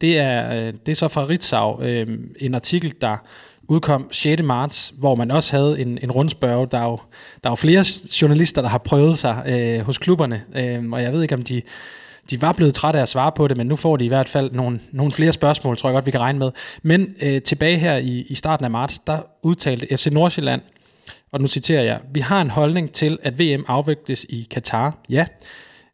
det 0.00 0.18
er, 0.18 0.54
øh, 0.54 0.72
det 0.86 0.92
er 0.92 0.96
så 0.96 1.08
fra 1.08 1.26
Ritzau, 1.26 1.82
øh, 1.82 2.18
en 2.40 2.54
artikel, 2.54 2.94
der 3.00 3.16
udkom 3.68 4.08
6. 4.12 4.42
marts, 4.42 4.94
hvor 4.98 5.14
man 5.14 5.30
også 5.30 5.56
havde 5.56 5.80
en, 5.80 5.98
en 6.02 6.10
rundspørg. 6.10 6.72
Der 6.72 6.78
er, 6.78 6.84
jo, 6.84 6.98
der 7.42 7.48
er 7.48 7.50
jo 7.50 7.54
flere 7.54 7.84
journalister, 8.22 8.62
der 8.62 8.68
har 8.68 8.78
prøvet 8.78 9.18
sig 9.18 9.42
øh, 9.46 9.80
hos 9.80 9.98
klubberne, 9.98 10.42
øh, 10.54 10.90
og 10.92 11.02
jeg 11.02 11.12
ved 11.12 11.22
ikke, 11.22 11.34
om 11.34 11.42
de, 11.42 11.62
de 12.30 12.42
var 12.42 12.52
blevet 12.52 12.74
trætte 12.74 12.98
af 12.98 13.02
at 13.02 13.08
svare 13.08 13.32
på 13.32 13.48
det, 13.48 13.56
men 13.56 13.66
nu 13.66 13.76
får 13.76 13.96
de 13.96 14.04
i 14.04 14.08
hvert 14.08 14.28
fald 14.28 14.52
nogle, 14.52 14.80
nogle 14.92 15.12
flere 15.12 15.32
spørgsmål, 15.32 15.76
tror 15.76 15.88
jeg 15.88 15.94
godt, 15.94 16.06
vi 16.06 16.10
kan 16.10 16.20
regne 16.20 16.38
med. 16.38 16.50
Men 16.82 17.14
øh, 17.22 17.42
tilbage 17.42 17.78
her 17.78 17.96
i, 17.96 18.26
i 18.28 18.34
starten 18.34 18.64
af 18.64 18.70
marts, 18.70 18.98
der 18.98 19.18
udtalte 19.42 19.96
FC 19.96 20.06
Nordsjælland, 20.06 20.60
og 21.32 21.40
nu 21.40 21.46
citerer 21.46 21.82
jeg, 21.82 22.00
vi 22.12 22.20
har 22.20 22.40
en 22.40 22.50
holdning 22.50 22.92
til, 22.92 23.18
at 23.22 23.40
VM 23.40 23.64
afvikles 23.68 24.26
i 24.28 24.46
Katar, 24.50 24.98
ja, 25.08 25.26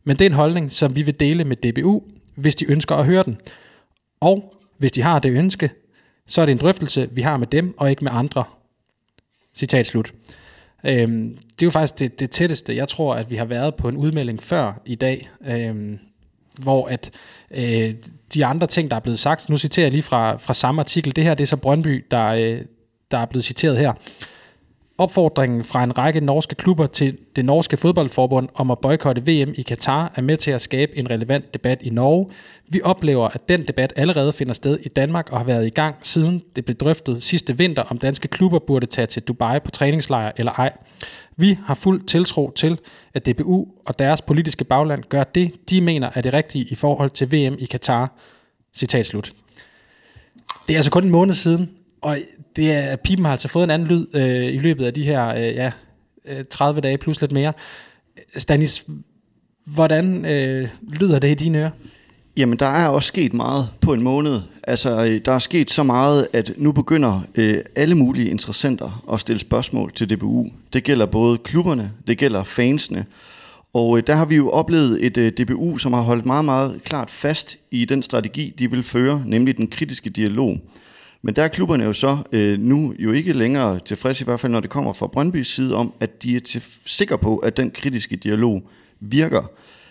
men 0.05 0.17
det 0.17 0.25
er 0.25 0.31
en 0.31 0.37
holdning, 0.37 0.73
som 0.73 0.97
vi 0.97 1.03
vil 1.03 1.21
dele 1.21 1.45
med 1.45 1.57
DBU, 1.57 2.03
hvis 2.35 2.55
de 2.55 2.71
ønsker 2.71 2.97
at 2.97 3.05
høre 3.05 3.23
den. 3.23 3.37
Og 4.21 4.55
hvis 4.79 4.93
de 4.93 5.03
har 5.03 5.19
det 5.19 5.31
ønske, 5.31 5.71
så 6.29 6.43
er 6.43 6.47
det 6.47 6.53
en 6.53 6.59
drøftelse, 6.59 7.09
vi 7.13 7.23
har 7.23 7.37
med 7.37 7.47
dem, 7.47 7.75
og 7.79 7.91
ikke 7.91 8.05
med 8.05 8.13
andre. 8.15 8.45
Citat 9.55 9.87
slut. 9.87 10.13
Øhm, 10.85 11.39
det 11.51 11.63
er 11.63 11.67
jo 11.67 11.71
faktisk 11.71 11.99
det, 11.99 12.21
det 12.21 12.31
tætteste, 12.31 12.77
jeg 12.77 12.89
tror, 12.89 13.15
at 13.15 13.31
vi 13.31 13.37
har 13.37 13.45
været 13.45 13.75
på 13.75 13.89
en 13.89 13.97
udmelding 13.97 14.43
før 14.43 14.83
i 14.85 14.95
dag, 14.95 15.31
øhm, 15.47 15.99
hvor 16.59 16.87
at 16.87 17.11
øh, 17.51 17.95
de 18.35 18.47
andre 18.47 18.67
ting, 18.67 18.91
der 18.91 18.97
er 18.97 19.01
blevet 19.01 19.19
sagt, 19.19 19.51
nu 19.51 19.59
citerer 19.59 19.85
jeg 19.85 19.93
lige 19.93 20.03
fra, 20.03 20.37
fra 20.37 20.55
samme 20.55 20.81
artikel, 20.81 21.17
det 21.17 21.25
her 21.25 21.35
det 21.35 21.43
er 21.43 21.47
så 21.47 21.57
Brøndby, 21.57 22.07
der, 22.11 22.27
øh, 22.27 22.63
der 23.11 23.19
er 23.19 23.27
blevet 23.27 23.45
citeret 23.45 23.79
her. 23.79 23.93
Opfordringen 25.01 25.65
fra 25.65 25.85
en 25.85 25.99
række 25.99 26.21
norske 26.21 26.55
klubber 26.55 26.87
til 26.87 27.19
det 27.37 27.45
norske 27.45 27.77
fodboldforbund 27.77 28.49
om 28.55 28.71
at 28.71 28.79
boykotte 28.79 29.23
VM 29.23 29.55
i 29.57 29.63
Katar 29.63 30.13
er 30.15 30.23
med 30.23 30.37
til 30.37 30.51
at 30.51 30.63
skabe 30.63 30.99
en 30.99 31.11
relevant 31.11 31.55
debat 31.55 31.83
i 31.83 31.91
Norge. 31.91 32.27
Vi 32.69 32.81
oplever, 32.85 33.29
at 33.29 33.49
den 33.49 33.63
debat 33.63 33.93
allerede 33.97 34.33
finder 34.33 34.55
sted 34.55 34.79
i 34.83 34.89
Danmark 34.89 35.33
og 35.33 35.39
har 35.39 35.45
været 35.45 35.67
i 35.67 35.71
gang 35.71 35.97
siden 36.03 36.43
det 36.57 36.65
blev 36.65 36.77
drøftet 36.77 37.23
sidste 37.23 37.59
vinter, 37.59 37.83
om 37.83 37.99
danske 37.99 38.29
klubber 38.29 38.59
burde 38.59 38.87
tage 38.87 39.07
til 39.07 39.23
Dubai 39.23 39.61
på 39.61 39.71
træningslejr 39.71 40.33
eller 40.37 40.53
ej. 40.53 40.73
Vi 41.37 41.59
har 41.65 41.75
fuld 41.75 42.03
tiltro 42.07 42.51
til, 42.51 42.79
at 43.15 43.27
DBU 43.27 43.67
og 43.87 43.99
deres 43.99 44.23
politiske 44.23 44.65
bagland 44.65 45.05
gør 45.09 45.25
det, 45.25 45.71
de 45.71 45.81
mener 45.81 46.11
er 46.15 46.21
det 46.21 46.33
rigtige 46.33 46.65
i 46.65 46.75
forhold 46.75 47.11
til 47.11 47.33
VM 47.33 47.57
i 47.59 47.65
Katar. 47.65 48.19
Citat 48.75 49.07
slut. 49.07 49.33
Det 50.69 50.75
er 50.75 50.79
altså 50.79 50.91
kun 50.91 51.05
en 51.05 51.11
måned 51.11 51.35
siden, 51.35 51.71
og 52.01 52.19
det 52.59 52.73
er, 52.73 52.97
pipen 52.97 53.25
har 53.25 53.33
altså 53.33 53.49
fået 53.49 53.65
en 53.65 53.71
anden 53.71 53.89
lyd 53.89 54.07
øh, 54.15 54.55
i 54.55 54.59
løbet 54.59 54.85
af 54.85 54.95
de 54.95 55.05
her 55.05 55.29
øh, 55.29 55.43
ja, 55.43 55.71
øh, 56.25 56.45
30 56.51 56.81
dage 56.81 56.99
plus 56.99 57.21
lidt 57.21 57.33
mere. 57.33 57.53
Stanis, 58.37 58.85
hvordan 59.65 60.25
øh, 60.25 60.69
lyder 60.89 61.19
det 61.19 61.31
i 61.31 61.35
dine 61.35 61.59
ører? 61.59 61.71
Jamen, 62.37 62.59
der 62.59 62.67
er 62.67 62.89
også 62.89 63.07
sket 63.07 63.35
meget 63.35 63.69
på 63.81 63.93
en 63.93 64.03
måned. 64.03 64.41
Altså, 64.63 65.05
øh, 65.05 65.21
der 65.25 65.33
er 65.33 65.39
sket 65.39 65.71
så 65.71 65.83
meget, 65.83 66.29
at 66.33 66.53
nu 66.57 66.73
begynder 66.73 67.21
øh, 67.35 67.59
alle 67.77 67.95
mulige 67.95 68.31
interessenter 68.31 69.05
at 69.13 69.21
stille 69.21 69.41
spørgsmål 69.41 69.93
til 69.93 70.11
DBU. 70.11 70.47
Det 70.73 70.85
gælder 70.85 71.07
både 71.07 71.39
klubberne, 71.39 71.93
det 72.07 72.19
gælder 72.19 72.45
fansene. 72.45 73.07
Og 73.73 73.99
øh, 73.99 74.03
der 74.07 74.15
har 74.15 74.25
vi 74.25 74.37
jo 74.37 74.51
oplevet 74.51 75.07
et 75.07 75.17
øh, 75.17 75.33
DBU, 75.33 75.79
som 75.79 75.93
har 75.93 76.01
holdt 76.01 76.27
meget, 76.27 76.45
meget 76.45 76.81
klart 76.85 77.11
fast 77.11 77.59
i 77.71 77.85
den 77.85 78.03
strategi, 78.03 78.55
de 78.59 78.71
vil 78.71 78.83
føre, 78.83 79.23
nemlig 79.27 79.57
den 79.57 79.67
kritiske 79.67 80.11
dialog. 80.11 80.59
Men 81.23 81.37
der 81.37 81.43
er 81.43 81.49
klubberne 81.49 81.85
jo 81.85 81.93
så 81.93 82.19
øh, 82.33 82.59
nu 82.59 82.95
jo 82.99 83.13
ikke 83.13 83.33
længere 83.33 83.79
tilfredse, 83.79 84.23
i 84.23 84.25
hvert 84.25 84.41
fald 84.41 84.53
når 84.53 84.61
det 84.61 84.71
kommer 84.71 84.93
fra 84.93 85.07
Brøndbys 85.07 85.55
side, 85.55 85.75
om 85.75 85.93
at 86.01 86.23
de 86.23 86.37
er 86.37 86.41
til, 86.41 86.65
sikre 86.87 87.19
på, 87.19 87.37
at 87.37 87.57
den 87.57 87.71
kritiske 87.71 88.17
dialog 88.17 88.63
virker. 89.01 89.51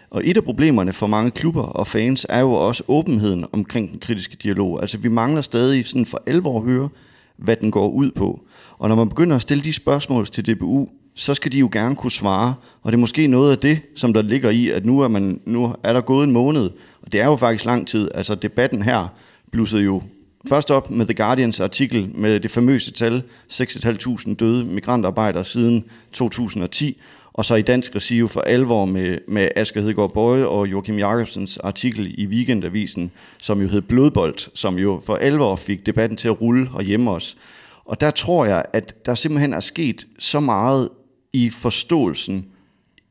Og 0.09 0.21
et 0.25 0.37
af 0.37 0.43
problemerne 0.43 0.93
for 0.93 1.07
mange 1.07 1.31
klubber 1.31 1.61
og 1.61 1.87
fans 1.87 2.25
er 2.29 2.39
jo 2.39 2.51
også 2.53 2.83
åbenheden 2.87 3.45
omkring 3.51 3.91
den 3.91 3.99
kritiske 3.99 4.37
dialog. 4.43 4.81
Altså 4.81 4.97
vi 4.97 5.07
mangler 5.07 5.41
stadig 5.41 5.85
sådan 5.85 6.05
for 6.05 6.23
alvor 6.27 6.59
at 6.59 6.65
høre, 6.65 6.89
hvad 7.37 7.55
den 7.55 7.71
går 7.71 7.89
ud 7.89 8.11
på. 8.11 8.41
Og 8.77 8.89
når 8.89 8.95
man 8.95 9.09
begynder 9.09 9.35
at 9.35 9.41
stille 9.41 9.63
de 9.63 9.73
spørgsmål 9.73 10.25
til 10.25 10.55
DBU, 10.55 10.89
så 11.13 11.33
skal 11.33 11.51
de 11.51 11.59
jo 11.59 11.69
gerne 11.71 11.95
kunne 11.95 12.11
svare. 12.11 12.53
Og 12.83 12.91
det 12.91 12.97
er 12.97 12.99
måske 12.99 13.27
noget 13.27 13.51
af 13.51 13.57
det, 13.57 13.79
som 13.95 14.13
der 14.13 14.21
ligger 14.21 14.49
i, 14.49 14.69
at 14.69 14.85
nu 14.85 14.99
er, 14.99 15.07
man, 15.07 15.39
nu 15.45 15.75
er 15.83 15.93
der 15.93 16.01
gået 16.01 16.23
en 16.23 16.31
måned. 16.31 16.69
Og 17.01 17.11
det 17.11 17.21
er 17.21 17.25
jo 17.25 17.35
faktisk 17.35 17.65
lang 17.65 17.87
tid. 17.87 18.09
Altså 18.15 18.35
debatten 18.35 18.81
her 18.81 19.07
blussede 19.51 19.83
jo 19.83 20.01
først 20.45 20.71
op 20.71 20.91
med 20.91 21.05
The 21.05 21.13
Guardians 21.13 21.59
artikel 21.59 22.09
med 22.15 22.39
det 22.39 22.51
famøse 22.51 22.91
tal, 22.91 23.23
6.500 23.53 24.35
døde 24.35 24.65
migrantarbejdere 24.65 25.45
siden 25.45 25.85
2010, 26.13 27.01
og 27.33 27.45
så 27.45 27.55
i 27.55 27.61
dansk 27.61 27.95
regi 27.95 28.27
for 28.27 28.41
alvor 28.41 28.85
med, 28.85 29.17
med 29.27 29.49
Asger 29.55 29.81
Hedegaard 29.81 30.13
Bøje 30.13 30.45
og 30.45 30.71
Joachim 30.71 30.99
Jacobsens 30.99 31.57
artikel 31.57 32.19
i 32.19 32.25
Weekendavisen, 32.25 33.11
som 33.37 33.61
jo 33.61 33.67
hed 33.67 33.81
Blodbold, 33.81 34.35
som 34.53 34.77
jo 34.77 35.01
for 35.05 35.15
alvor 35.15 35.55
fik 35.55 35.85
debatten 35.85 36.17
til 36.17 36.27
at 36.27 36.41
rulle 36.41 36.69
og 36.73 36.83
hjemme 36.83 37.11
os. 37.11 37.37
Og 37.85 38.01
der 38.01 38.11
tror 38.11 38.45
jeg, 38.45 38.65
at 38.73 39.05
der 39.05 39.15
simpelthen 39.15 39.53
er 39.53 39.59
sket 39.59 40.07
så 40.19 40.39
meget 40.39 40.89
i 41.33 41.49
forståelsen, 41.49 42.45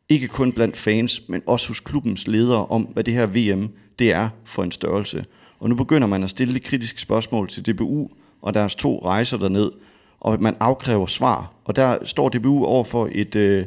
ikke 0.08 0.28
kun 0.28 0.52
blandt 0.52 0.76
fans, 0.76 1.22
men 1.28 1.42
også 1.46 1.68
hos 1.68 1.80
klubbens 1.80 2.26
ledere 2.26 2.66
om, 2.66 2.82
hvad 2.82 3.04
det 3.04 3.14
her 3.14 3.26
VM 3.26 3.68
det 3.98 4.12
er 4.12 4.28
for 4.44 4.62
en 4.62 4.72
størrelse. 4.72 5.24
Og 5.60 5.68
nu 5.68 5.74
begynder 5.74 6.06
man 6.06 6.22
at 6.22 6.30
stille 6.30 6.54
de 6.54 6.60
kritiske 6.60 7.00
spørgsmål 7.00 7.48
til 7.48 7.66
DBU 7.66 8.08
og 8.42 8.54
deres 8.54 8.74
to 8.74 9.02
rejser 9.04 9.36
derned, 9.36 9.70
og 10.20 10.42
man 10.42 10.56
afkræver 10.60 11.06
svar. 11.06 11.52
Og 11.64 11.76
der 11.76 11.98
står 12.04 12.28
DBU 12.28 12.64
over 12.64 12.84
for 12.84 13.08
et, 13.12 13.34
øh, 13.34 13.64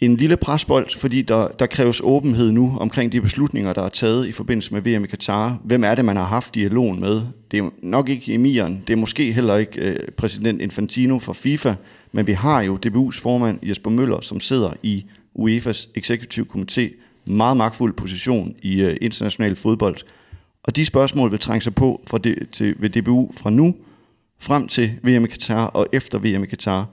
en 0.00 0.16
lille 0.16 0.36
presbold, 0.36 0.98
fordi 0.98 1.22
der, 1.22 1.48
der 1.48 1.66
kræves 1.66 2.00
åbenhed 2.04 2.52
nu 2.52 2.76
omkring 2.80 3.12
de 3.12 3.20
beslutninger, 3.20 3.72
der 3.72 3.82
er 3.82 3.88
taget 3.88 4.26
i 4.26 4.32
forbindelse 4.32 4.74
med 4.74 4.82
VM 4.82 5.04
i 5.04 5.06
Katar. 5.06 5.58
Hvem 5.64 5.84
er 5.84 5.94
det, 5.94 6.04
man 6.04 6.16
har 6.16 6.24
haft 6.24 6.54
dialogen 6.54 7.00
med? 7.00 7.22
Det 7.50 7.58
er 7.58 7.70
nok 7.82 8.08
ikke 8.08 8.34
emiren, 8.34 8.82
det 8.86 8.92
er 8.92 8.96
måske 8.96 9.32
heller 9.32 9.56
ikke 9.56 9.80
øh, 9.80 9.96
præsident 10.16 10.60
Infantino 10.60 11.18
fra 11.18 11.32
FIFA, 11.32 11.74
men 12.12 12.26
vi 12.26 12.32
har 12.32 12.62
jo 12.62 12.78
DBU's 12.86 13.20
formand 13.20 13.58
Jesper 13.62 13.90
Møller, 13.90 14.20
som 14.20 14.40
sidder 14.40 14.72
i 14.82 15.04
UEFA's 15.38 15.90
Executive 15.94 16.46
Komité, 16.54 16.94
meget 17.26 17.56
magtfuld 17.56 17.92
position 17.92 18.54
i 18.62 18.82
øh, 18.82 18.96
international 19.00 19.56
fodbold. 19.56 19.96
Og 20.68 20.76
de 20.76 20.84
spørgsmål 20.84 21.30
vil 21.30 21.38
trænge 21.38 21.60
sig 21.60 21.74
på 21.74 22.00
fra 22.06 22.18
det, 22.18 22.48
til, 22.52 22.74
ved 22.78 22.90
DBU 22.90 23.30
fra 23.34 23.50
nu, 23.50 23.74
frem 24.38 24.68
til 24.68 24.92
VM 25.02 25.24
i 25.24 25.28
Katar 25.28 25.66
og 25.66 25.86
efter 25.92 26.18
VM 26.18 26.44
i 26.44 26.46
Katar. 26.46 26.88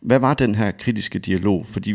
Hvad 0.00 0.18
var 0.18 0.34
den 0.34 0.54
her 0.54 0.70
kritiske 0.70 1.18
dialog? 1.18 1.66
Fordi 1.66 1.94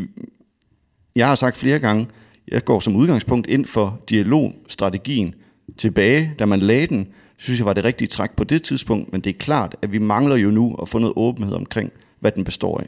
jeg 1.15 1.27
har 1.27 1.35
sagt 1.35 1.57
flere 1.57 1.79
gange, 1.79 2.07
jeg 2.47 2.65
går 2.65 2.79
som 2.79 2.95
udgangspunkt 2.95 3.47
ind 3.47 3.65
for 3.65 3.99
dialogstrategien 4.09 5.35
tilbage, 5.77 6.33
da 6.39 6.45
man 6.45 6.59
lagde 6.59 6.87
den, 6.87 7.07
synes 7.37 7.59
jeg 7.59 7.65
var 7.65 7.73
det 7.73 7.83
rigtige 7.83 8.07
træk 8.07 8.31
på 8.31 8.43
det 8.43 8.63
tidspunkt, 8.63 9.11
men 9.11 9.21
det 9.21 9.29
er 9.29 9.37
klart, 9.39 9.75
at 9.81 9.91
vi 9.91 9.97
mangler 9.97 10.35
jo 10.35 10.51
nu 10.51 10.75
at 10.81 10.89
få 10.89 10.99
noget 10.99 11.13
åbenhed 11.15 11.55
omkring, 11.55 11.91
hvad 12.19 12.31
den 12.31 12.43
består 12.43 12.79
af. 12.79 12.87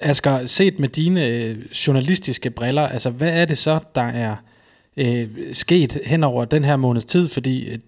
Asger, 0.00 0.46
set 0.46 0.80
med 0.80 0.88
dine 0.88 1.26
øh, 1.26 1.58
journalistiske 1.86 2.50
briller, 2.50 2.82
altså 2.82 3.10
hvad 3.10 3.40
er 3.40 3.44
det 3.44 3.58
så, 3.58 3.80
der 3.94 4.02
er 4.02 4.32
øh, 4.32 4.36
Øh, 4.96 5.28
sket 5.52 5.98
hen 6.04 6.24
over 6.24 6.44
den 6.44 6.64
her 6.64 6.76
måneds 6.76 7.04
tid? 7.04 7.28
Fordi 7.28 7.68
øh, 7.68 7.78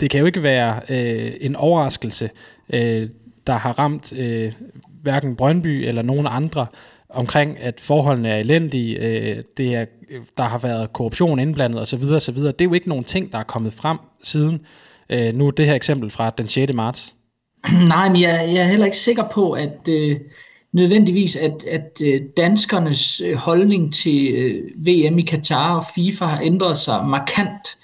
det 0.00 0.10
kan 0.10 0.20
jo 0.20 0.26
ikke 0.26 0.42
være 0.42 0.80
øh, 0.88 1.32
en 1.40 1.56
overraskelse, 1.56 2.30
øh, 2.72 3.08
der 3.46 3.52
har 3.52 3.78
ramt 3.78 4.12
øh, 4.12 4.52
hverken 5.02 5.36
Brøndby 5.36 5.88
eller 5.88 6.02
nogen 6.02 6.26
andre, 6.30 6.66
omkring, 7.08 7.60
at 7.60 7.80
forholdene 7.80 8.28
er 8.28 8.36
elendige, 8.36 8.98
øh, 8.98 9.42
det 9.56 9.74
er, 9.74 9.84
der 10.36 10.42
har 10.42 10.58
været 10.58 10.92
korruption 10.92 11.38
indblandet 11.38 11.80
osv. 11.80 12.02
osv. 12.02 12.36
Det 12.36 12.60
er 12.60 12.64
jo 12.64 12.72
ikke 12.72 12.88
nogen 12.88 13.04
ting, 13.04 13.32
der 13.32 13.38
er 13.38 13.42
kommet 13.42 13.72
frem 13.72 13.98
siden. 14.22 14.60
Øh, 15.10 15.34
nu 15.34 15.50
det 15.50 15.66
her 15.66 15.74
eksempel 15.74 16.10
fra 16.10 16.30
den 16.30 16.48
6. 16.48 16.72
marts. 16.72 17.14
Nej, 17.88 18.08
men 18.08 18.20
jeg, 18.20 18.50
jeg 18.54 18.62
er 18.62 18.68
heller 18.68 18.86
ikke 18.86 18.96
sikker 18.96 19.28
på, 19.32 19.52
at 19.52 19.88
øh, 19.90 20.16
nødvendigvis, 20.72 21.36
at, 21.36 21.64
at 21.64 22.02
øh, 22.04 22.20
danskernes 22.36 23.20
øh, 23.20 23.34
holdning 23.34 23.92
til 23.92 24.34
øh, 24.34 24.64
VM 24.86 25.18
i 25.18 25.22
Katar 25.22 25.76
og 25.76 25.84
FIFA 25.94 26.24
har 26.24 26.40
ændret 26.42 26.76
sig 26.76 27.04
markant. 27.06 27.78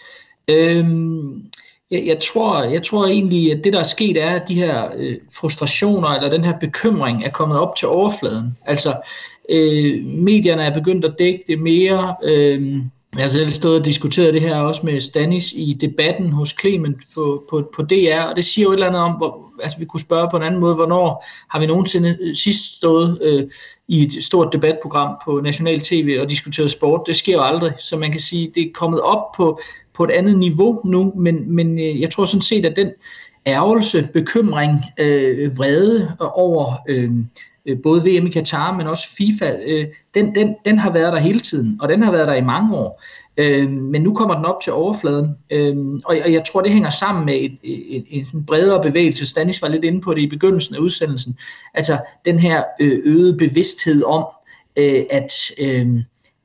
Øhm, 0.50 1.44
jeg, 1.90 2.06
jeg, 2.06 2.18
tror, 2.18 2.62
jeg 2.62 2.82
tror 2.82 3.06
egentlig, 3.06 3.52
at 3.52 3.64
det, 3.64 3.72
der 3.72 3.78
er 3.78 3.82
sket, 3.82 4.22
er, 4.22 4.30
at 4.30 4.48
de 4.48 4.54
her 4.54 4.88
øh, 4.96 5.16
frustrationer 5.34 6.08
eller 6.08 6.30
den 6.30 6.44
her 6.44 6.58
bekymring 6.58 7.24
er 7.24 7.30
kommet 7.30 7.58
op 7.58 7.76
til 7.76 7.88
overfladen. 7.88 8.56
Altså, 8.66 9.00
øh, 9.48 10.04
medierne 10.04 10.62
er 10.62 10.74
begyndt 10.74 11.04
at 11.04 11.14
dække 11.18 11.44
det 11.46 11.58
mere. 11.58 12.16
Øh, 12.24 12.82
Altså, 13.16 13.38
jeg 13.38 13.46
har 13.46 13.50
selv 13.50 13.60
stået 13.60 13.78
og 13.78 13.84
diskuteret 13.84 14.34
det 14.34 14.42
her 14.42 14.56
også 14.56 14.80
med 14.84 15.00
Stanis 15.00 15.52
i 15.52 15.76
debatten 15.80 16.32
hos 16.32 16.54
Clement 16.60 16.98
på, 17.14 17.44
på, 17.50 17.70
på 17.76 17.82
DR, 17.82 18.22
og 18.30 18.36
det 18.36 18.44
siger 18.44 18.64
jo 18.64 18.70
et 18.70 18.74
eller 18.74 18.86
andet 18.86 19.02
om, 19.02 19.12
hvor, 19.12 19.52
altså 19.62 19.78
vi 19.78 19.84
kunne 19.84 20.00
spørge 20.00 20.28
på 20.30 20.36
en 20.36 20.42
anden 20.42 20.60
måde, 20.60 20.74
hvornår 20.74 21.24
har 21.50 21.60
vi 21.60 21.66
nogensinde 21.66 22.16
øh, 22.20 22.34
sidst 22.34 22.76
stået 22.76 23.18
øh, 23.22 23.50
i 23.88 24.02
et 24.02 24.24
stort 24.24 24.52
debatprogram 24.52 25.16
på 25.24 25.40
National 25.40 25.80
TV 25.80 26.18
og 26.20 26.30
diskuteret 26.30 26.70
sport. 26.70 27.02
Det 27.06 27.16
sker 27.16 27.32
jo 27.32 27.42
aldrig, 27.42 27.72
så 27.78 27.96
man 27.96 28.10
kan 28.10 28.20
sige, 28.20 28.52
det 28.54 28.62
er 28.62 28.70
kommet 28.74 29.00
op 29.00 29.32
på 29.36 29.60
på 29.94 30.04
et 30.04 30.10
andet 30.10 30.38
niveau 30.38 30.80
nu, 30.84 31.12
men, 31.16 31.54
men 31.54 31.78
øh, 31.78 32.00
jeg 32.00 32.10
tror 32.10 32.24
sådan 32.24 32.42
set, 32.42 32.64
at 32.64 32.76
den 32.76 32.90
ærgelse, 33.46 34.08
bekymring, 34.12 34.80
øh, 35.00 35.58
vrede 35.58 36.16
over 36.20 36.72
øh, 36.88 37.10
øh 37.68 37.76
både 37.82 38.00
VM 38.00 38.26
i 38.26 38.30
Katar, 38.30 38.76
men 38.76 38.86
også 38.86 39.08
FIFA, 39.16 39.56
øh, 39.66 39.86
den, 40.14 40.34
den, 40.34 40.54
den 40.64 40.78
har 40.78 40.92
været 40.92 41.12
der 41.12 41.18
hele 41.18 41.40
tiden, 41.40 41.78
og 41.82 41.88
den 41.88 42.02
har 42.02 42.12
været 42.12 42.28
der 42.28 42.34
i 42.34 42.44
mange 42.44 42.76
år. 42.76 43.02
Øh, 43.36 43.70
men 43.70 44.02
nu 44.02 44.14
kommer 44.14 44.34
den 44.34 44.44
op 44.44 44.62
til 44.62 44.72
overfladen, 44.72 45.36
øh, 45.50 45.76
og, 46.04 46.16
og 46.24 46.32
jeg 46.32 46.42
tror, 46.44 46.60
det 46.60 46.72
hænger 46.72 46.90
sammen 46.90 47.26
med 47.26 47.34
et, 47.34 47.58
et, 47.62 48.04
et, 48.10 48.26
en 48.34 48.44
bredere 48.46 48.82
bevægelse. 48.82 49.26
Stanis 49.26 49.62
var 49.62 49.68
lidt 49.68 49.84
inde 49.84 50.00
på 50.00 50.14
det 50.14 50.20
i 50.20 50.28
begyndelsen 50.28 50.74
af 50.74 50.78
udsendelsen. 50.78 51.38
Altså 51.74 51.98
den 52.24 52.38
her 52.38 52.64
øh, 52.80 53.00
øgede 53.04 53.36
bevidsthed 53.36 54.04
om, 54.04 54.26
øh, 54.78 55.02
at... 55.10 55.32
Øh, 55.58 55.86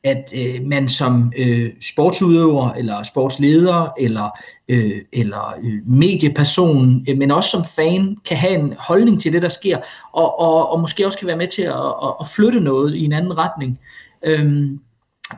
at 0.04 0.34
øh, 0.38 0.66
man 0.66 0.90
som 0.90 1.34
øh, 1.38 1.72
sportsudøver 1.82 2.72
eller 2.72 3.04
sportsleder 3.04 3.94
eller 4.00 4.40
øh, 4.68 5.02
eller 5.14 5.56
øh, 5.64 5.88
medieperson, 5.88 7.06
øh, 7.10 7.18
men 7.18 7.32
også 7.32 7.50
som 7.50 7.66
fan 7.76 8.18
kan 8.26 8.38
have 8.38 8.54
en 8.54 8.74
holdning 8.80 9.22
til 9.22 9.34
det 9.34 9.42
der 9.42 9.50
sker 9.50 9.78
og, 10.12 10.40
og, 10.40 10.70
og 10.70 10.80
måske 10.80 11.06
også 11.06 11.18
kan 11.18 11.28
være 11.28 11.38
med 11.38 11.48
til 11.48 11.62
at, 11.62 11.94
at, 12.04 12.14
at 12.20 12.28
flytte 12.36 12.60
noget 12.60 12.96
i 12.96 13.06
en 13.06 13.14
anden 13.14 13.38
retning. 13.38 13.80
Øhm, 14.26 14.80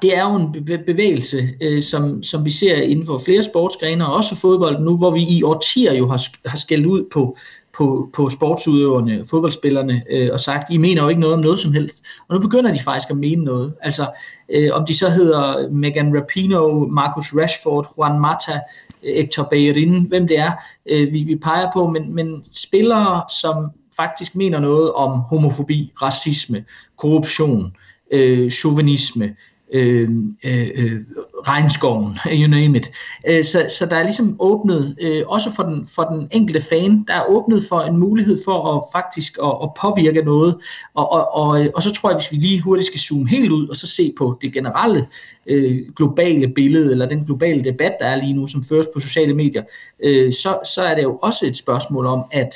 det 0.02 0.18
er 0.18 0.30
jo 0.30 0.36
en 0.36 0.66
bevægelse, 0.86 1.50
øh, 1.62 1.84
som, 1.84 2.24
som 2.24 2.46
vi 2.46 2.52
ser 2.52 2.76
inden 2.76 3.06
for 3.06 3.18
flere 3.18 3.44
sportsgrene, 3.44 4.08
og 4.08 4.14
også 4.14 4.36
fodbold 4.36 4.80
nu, 4.80 4.98
hvor 4.98 5.12
vi 5.12 5.22
i 5.22 5.44
årtier 5.44 5.94
jo 5.94 6.08
har, 6.08 6.50
har 6.50 6.58
skældt 6.58 6.86
ud 6.86 7.10
på, 7.14 7.38
på, 7.78 8.10
på 8.14 8.30
sportsudøverne, 8.30 9.26
fodboldspillerne, 9.30 10.04
øh, 10.10 10.30
og 10.34 10.40
sagt, 10.40 10.74
I 10.74 10.78
mener 10.78 11.04
jo 11.04 11.10
ikke 11.10 11.22
noget 11.22 11.36
om 11.36 11.42
noget 11.42 11.60
som 11.60 11.74
helst. 11.74 12.04
Og 12.28 12.36
nu 12.36 12.42
begynder 12.42 12.74
de 12.74 12.80
faktisk 12.80 13.10
at 13.10 13.18
mene 13.18 13.44
noget. 13.44 13.74
Altså, 13.82 14.12
øh, 14.50 14.70
om 14.74 14.86
de 14.86 14.98
så 14.98 15.10
hedder 15.10 15.70
Megan 15.70 16.18
Rapino, 16.18 16.86
Marcus 16.86 17.34
Rashford, 17.36 17.94
Juan 17.98 18.20
Mata, 18.20 18.60
øh, 19.04 19.16
Hector 19.16 19.44
Bellerin, 19.44 20.08
hvem 20.08 20.28
det 20.28 20.40
er, 20.40 20.52
øh, 20.90 21.14
vi, 21.14 21.24
vi 21.24 21.36
peger 21.36 21.72
på, 21.74 21.90
men, 21.90 22.16
men 22.16 22.46
spillere, 22.52 23.24
som 23.42 23.72
faktisk 23.96 24.36
mener 24.36 24.60
noget 24.60 24.94
om 24.94 25.20
homofobi, 25.20 25.92
racisme, 26.02 26.64
korruption, 26.98 27.76
øh, 28.12 28.52
chauvinisme, 28.52 29.36
Øh, 29.74 30.10
øh, 30.46 30.70
øh, 30.76 31.02
regnskoven, 31.48 32.18
you 32.42 32.48
name 32.48 32.78
it. 32.78 32.92
Øh, 33.28 33.44
så, 33.44 33.66
så 33.70 33.86
der 33.86 33.96
er 33.96 34.04
ligesom 34.04 34.36
åbnet, 34.40 34.96
øh, 35.02 35.24
også 35.28 35.52
for 35.56 35.64
den, 35.64 35.88
for 35.96 36.04
den 36.04 36.28
enkelte 36.32 36.62
fan, 36.62 37.04
der 37.08 37.14
er 37.14 37.30
åbnet 37.30 37.64
for 37.70 37.82
en 37.82 37.98
mulighed 37.98 38.38
for 38.46 38.76
at 38.76 38.84
faktisk 38.92 39.38
at, 39.44 39.54
at 39.64 39.70
påvirke 39.82 40.22
noget. 40.22 40.56
Og, 40.94 41.12
og, 41.12 41.36
og, 41.36 41.68
og 41.76 41.84
så 41.84 41.92
tror 41.92 42.10
jeg, 42.10 42.18
hvis 42.18 42.32
vi 42.32 42.38
lige 42.38 42.62
hurtigt 42.62 42.88
skal 42.88 43.00
zoome 43.00 43.30
helt 43.30 43.52
ud, 43.52 43.68
og 43.68 43.76
så 43.76 43.88
se 43.88 44.14
på 44.18 44.38
det 44.42 44.54
generelle 44.54 45.08
øh, 45.48 45.80
globale 45.98 46.48
billede, 46.48 46.92
eller 46.92 47.06
den 47.06 47.26
globale 47.26 47.64
debat, 47.64 47.94
der 48.00 48.06
er 48.06 48.16
lige 48.16 48.34
nu, 48.34 48.48
som 48.48 48.64
føres 48.64 48.88
på 48.94 49.00
sociale 49.00 49.34
medier, 49.34 49.64
øh, 50.04 50.34
så, 50.34 50.60
så 50.76 50.82
er 50.82 50.96
det 50.96 51.04
jo 51.04 51.18
også 51.22 51.46
et 51.46 51.56
spørgsmål 51.56 52.06
om, 52.06 52.24
at 52.32 52.56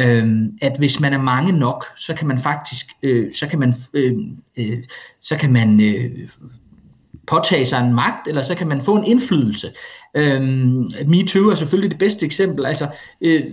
Øhm, 0.00 0.58
at 0.62 0.78
hvis 0.78 1.00
man 1.00 1.12
er 1.12 1.22
mange 1.22 1.52
nok, 1.52 1.84
så 1.96 2.14
kan 2.14 2.28
man 2.28 2.38
faktisk, 2.38 2.86
øh, 3.02 3.32
så 3.32 3.46
kan 3.46 3.58
man, 3.58 3.74
øh, 3.94 4.14
øh, 4.58 4.82
så 5.20 5.36
kan 5.36 5.52
man 5.52 5.80
øh, 5.80 6.28
påtage 7.26 7.64
sig 7.66 7.80
en 7.80 7.94
magt, 7.94 8.28
eller 8.28 8.42
så 8.42 8.54
kan 8.54 8.68
man 8.68 8.80
få 8.80 8.96
en 8.96 9.06
indflydelse. 9.06 9.72
Øhm, 10.16 10.90
MeToo 11.06 11.50
er 11.50 11.54
selvfølgelig 11.54 11.90
det 11.90 11.98
bedste 11.98 12.26
eksempel. 12.26 12.66
Altså, 12.66 12.88
øh, 13.20 13.44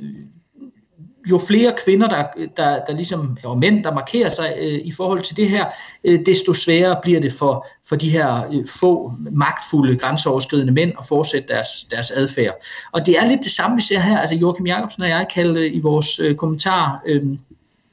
jo 1.29 1.37
flere 1.37 1.73
kvinder, 1.85 2.07
der, 2.07 2.23
der, 2.57 2.85
der 2.87 2.93
ligesom, 2.93 3.37
og 3.43 3.59
mænd, 3.59 3.83
der 3.83 3.93
markerer 3.93 4.29
sig 4.29 4.53
øh, 4.59 4.79
i 4.83 4.91
forhold 4.91 5.21
til 5.21 5.37
det 5.37 5.49
her, 5.49 5.65
øh, 6.03 6.19
desto 6.25 6.53
sværere 6.53 6.99
bliver 7.01 7.19
det 7.19 7.33
for, 7.33 7.67
for 7.89 7.95
de 7.95 8.09
her 8.09 8.49
øh, 8.53 8.65
få 8.79 9.13
magtfulde, 9.31 9.97
grænseoverskridende 9.97 10.73
mænd 10.73 10.91
at 10.99 11.05
fortsætte 11.05 11.47
deres, 11.47 11.67
deres 11.91 12.11
adfærd. 12.11 12.55
Og 12.91 13.05
det 13.05 13.19
er 13.19 13.25
lidt 13.25 13.43
det 13.43 13.51
samme, 13.51 13.75
vi 13.75 13.81
ser 13.81 13.99
her. 13.99 14.17
Altså 14.17 14.35
Joachim 14.35 14.67
Jacobsen 14.67 15.03
og 15.03 15.09
jeg 15.09 15.27
kaldte 15.33 15.61
øh, 15.61 15.75
i 15.75 15.79
vores 15.79 16.19
øh, 16.19 16.35
kommentar 16.35 17.01
øh, 17.05 17.23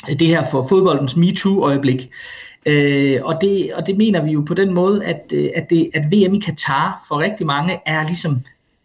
det 0.09 0.27
her 0.27 0.45
for 0.51 0.67
fodboldens 0.69 1.17
MeToo-øjeblik. 1.17 2.11
Øh, 2.67 3.21
og, 3.23 3.41
det, 3.41 3.75
og 3.75 3.87
det 3.87 3.97
mener 3.97 4.25
vi 4.25 4.31
jo 4.31 4.41
på 4.41 4.55
den 4.55 4.75
måde, 4.75 5.05
at, 5.05 5.33
øh, 5.35 5.51
at, 5.55 5.71
det, 5.71 5.91
at 5.95 6.05
VM 6.13 6.35
i 6.35 6.39
Katar 6.39 7.03
for 7.09 7.19
rigtig 7.19 7.47
mange 7.47 7.81
er 7.87 8.07
ligesom 8.07 8.41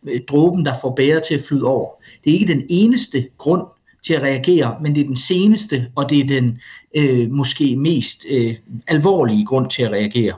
øh, 0.08 0.22
dråben, 0.30 0.66
der 0.66 0.74
får 0.82 0.94
bæret 0.96 1.24
til 1.24 1.36
at 1.36 1.42
flyde 1.48 1.66
over. 1.66 1.90
Det 2.24 2.30
er 2.30 2.34
ikke 2.34 2.54
den 2.54 2.66
eneste 2.70 3.28
grund 3.38 3.64
til 4.08 4.14
at 4.14 4.22
reagere, 4.22 4.76
men 4.82 4.96
det 4.96 5.02
er 5.02 5.06
den 5.06 5.16
seneste, 5.16 5.88
og 5.96 6.10
det 6.10 6.20
er 6.20 6.24
den 6.24 6.60
øh, 6.96 7.32
måske 7.32 7.76
mest 7.76 8.26
øh, 8.32 8.56
alvorlige 8.88 9.46
grund 9.46 9.70
til 9.70 9.84
at 9.84 9.92
reagere. 9.92 10.34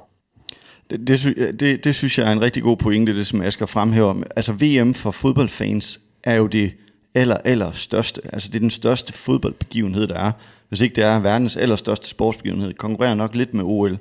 Det, 0.90 1.08
det, 1.08 1.60
det, 1.60 1.84
det 1.84 1.96
synes 1.96 2.18
jeg 2.18 2.28
er 2.28 2.32
en 2.32 2.42
rigtig 2.42 2.64
god 2.64 2.78
pointe, 2.78 3.16
det 3.16 3.28
som 3.28 3.42
Asger 3.42 3.66
fremhæver. 3.66 4.24
Altså 4.36 4.54
VM 4.54 4.94
for 4.94 5.12
fodboldfans 5.12 6.00
er 6.24 6.36
jo 6.36 6.48
det 6.48 6.72
aller, 7.14 7.38
aller 7.38 7.72
største. 7.72 8.22
Altså 8.34 8.50
det 8.50 8.56
er 8.56 8.60
den 8.60 8.70
største 8.70 9.14
fodboldbegivenhed, 9.14 10.08
der 10.08 10.16
er. 10.16 10.32
Hvis 10.70 10.82
ikke 10.82 10.96
det 10.96 11.04
er 11.04 11.20
verdens 11.20 11.58
allerstørste 11.58 12.08
sportsbegivenhed. 12.08 12.74
Konkurrerer 12.74 13.16
nok 13.16 13.36
lidt 13.36 13.54
med 13.54 13.64
OL. 13.64 13.98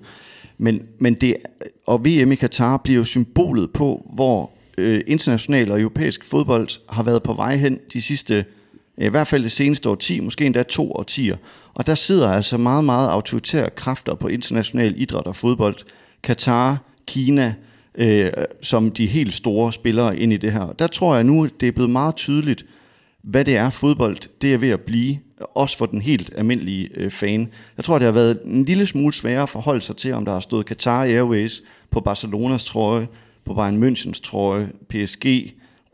Men, 0.59 0.83
men 0.99 1.15
det, 1.15 1.37
og 1.87 2.05
VM 2.05 2.33
i 2.33 2.35
Katar 2.35 2.77
bliver 2.77 2.99
jo 2.99 3.05
symbolet 3.05 3.71
på, 3.71 4.11
hvor 4.15 4.51
øh, 4.79 5.01
international 5.07 5.73
og 5.73 5.81
europæisk 5.81 6.25
fodbold 6.25 6.69
har 6.89 7.03
været 7.03 7.23
på 7.23 7.33
vej 7.33 7.57
hen 7.57 7.79
de 7.93 8.03
sidste, 8.03 8.45
Øh, 8.99 9.07
i 9.07 9.11
hvert 9.11 9.27
fald 9.27 9.43
det 9.43 9.53
seneste 9.53 9.97
10, 9.97 10.21
måske 10.21 10.47
endda 10.47 10.63
to 10.63 10.93
årtier. 10.93 11.37
Og 11.75 11.87
der 11.87 11.95
sidder 11.95 12.29
altså 12.29 12.59
meget, 12.59 12.85
meget 12.85 13.09
autoritære 13.09 13.71
kræfter 13.71 14.15
på 14.15 14.29
international 14.29 14.95
idræt 14.97 15.27
og 15.27 15.37
fodbold. 15.37 15.77
Katar, 16.23 16.83
Kina, 17.07 17.55
øh, 17.95 18.31
som 18.63 18.91
de 18.91 19.07
helt 19.07 19.35
store 19.35 19.73
spillere 19.73 20.19
ind 20.19 20.33
i 20.33 20.37
det 20.37 20.53
her. 20.53 20.67
Der 20.79 20.87
tror 20.87 21.15
jeg 21.15 21.25
nu, 21.25 21.49
det 21.61 21.69
er 21.69 21.73
blevet 21.73 21.91
meget 21.91 22.17
tydeligt, 22.17 22.67
hvad 23.23 23.45
det 23.45 23.57
er 23.57 23.71
fodbold, 23.71 24.17
det 24.41 24.55
er 24.55 24.59
ved 24.59 24.69
at 24.69 24.81
blive, 24.81 25.19
også 25.55 25.79
for 25.79 25.87
den 25.87 26.03
helt 26.03 26.31
almindelige 26.37 26.89
øh, 26.95 27.11
fan. 27.11 27.49
Jeg 27.77 27.85
tror, 27.85 27.99
det 27.99 28.05
har 28.05 28.13
været 28.13 28.39
en 28.45 28.65
lille 28.65 28.87
smule 28.87 29.13
sværere 29.13 29.43
at 29.43 29.49
forholde 29.49 29.81
sig 29.81 29.97
til, 29.97 30.13
om 30.13 30.25
der 30.25 30.33
har 30.33 30.41
stået 30.41 30.67
Qatar 30.67 31.03
Airways 31.03 31.63
på 31.91 32.01
Barcelonas 32.01 32.65
trøje, 32.65 33.09
på 33.45 33.55
Bayern 33.55 33.83
Münchens 33.83 34.23
trøje, 34.23 34.69
PSG, 34.89 35.27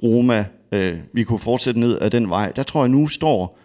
Roma, 0.02 0.44
øh, 0.74 0.98
vi 1.12 1.24
kunne 1.24 1.38
fortsætte 1.38 1.80
ned 1.80 1.98
ad 2.00 2.10
den 2.10 2.30
vej. 2.30 2.52
Der 2.56 2.62
tror 2.62 2.82
jeg 2.82 2.88
nu 2.88 3.06
står 3.06 3.58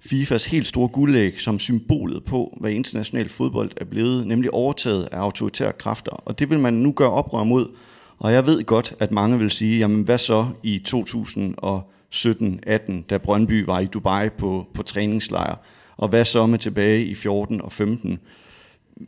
FIFAs 0.00 0.44
helt 0.44 0.66
store 0.66 0.88
guldæg 0.88 1.40
som 1.40 1.58
symbolet 1.58 2.24
på, 2.24 2.58
hvad 2.60 2.70
international 2.70 3.28
fodbold 3.28 3.70
er 3.76 3.84
blevet, 3.84 4.26
nemlig 4.26 4.54
overtaget 4.54 5.08
af 5.12 5.18
autoritære 5.18 5.72
kræfter. 5.72 6.12
Og 6.12 6.38
det 6.38 6.50
vil 6.50 6.58
man 6.58 6.74
nu 6.74 6.92
gøre 6.92 7.10
oprør 7.10 7.44
mod. 7.44 7.68
Og 8.18 8.32
jeg 8.32 8.46
ved 8.46 8.64
godt, 8.64 8.94
at 9.00 9.12
mange 9.12 9.38
vil 9.38 9.50
sige, 9.50 9.78
jamen 9.78 10.02
hvad 10.02 10.18
så 10.18 10.46
i 10.62 10.82
2017-18, 10.88 13.02
da 13.10 13.18
Brøndby 13.18 13.64
var 13.64 13.80
i 13.80 13.86
Dubai 13.86 14.28
på, 14.28 14.66
på 14.74 14.82
træningslejr? 14.82 15.56
Og 15.96 16.08
hvad 16.08 16.24
så 16.24 16.46
med 16.46 16.58
tilbage 16.58 17.04
i 17.04 17.14
14 17.14 17.60
og 17.60 17.72
15? 17.72 18.18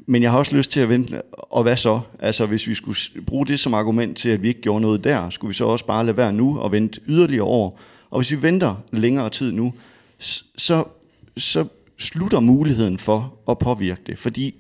Men 0.06 0.22
jeg 0.22 0.30
har 0.30 0.38
også 0.38 0.56
lyst 0.56 0.70
til 0.70 0.80
at 0.80 0.88
vente, 0.88 1.22
og 1.32 1.62
hvad 1.62 1.76
så? 1.76 2.00
Altså 2.18 2.46
hvis 2.46 2.68
vi 2.68 2.74
skulle 2.74 2.98
bruge 3.26 3.46
det 3.46 3.60
som 3.60 3.74
argument 3.74 4.16
til, 4.16 4.28
at 4.28 4.42
vi 4.42 4.48
ikke 4.48 4.60
gjorde 4.60 4.80
noget 4.80 5.04
der, 5.04 5.30
skulle 5.30 5.48
vi 5.48 5.54
så 5.54 5.64
også 5.64 5.86
bare 5.86 6.06
lade 6.06 6.16
være 6.16 6.32
nu 6.32 6.58
og 6.58 6.72
vente 6.72 7.00
yderligere 7.06 7.44
år? 7.44 7.80
Og 8.10 8.18
hvis 8.18 8.30
vi 8.30 8.42
venter 8.42 8.74
længere 8.92 9.30
tid 9.30 9.52
nu, 9.52 9.72
så, 10.56 10.84
så 11.36 11.64
slutter 11.98 12.40
muligheden 12.40 12.98
for 12.98 13.34
at 13.48 13.58
påvirke 13.58 14.02
det, 14.06 14.18
fordi 14.18 14.54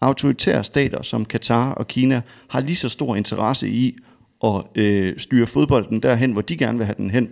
autoritære 0.00 0.64
stater 0.64 1.02
som 1.02 1.24
Katar 1.24 1.72
og 1.72 1.88
Kina 1.88 2.22
har 2.48 2.60
lige 2.60 2.76
så 2.76 2.88
stor 2.88 3.16
interesse 3.16 3.68
i 3.68 3.96
at 4.44 4.62
øh, 4.74 5.18
styre 5.18 5.46
fodbolden 5.46 6.00
derhen, 6.00 6.32
hvor 6.32 6.42
de 6.42 6.56
gerne 6.56 6.78
vil 6.78 6.84
have 6.84 6.96
den 6.98 7.10
hen. 7.10 7.28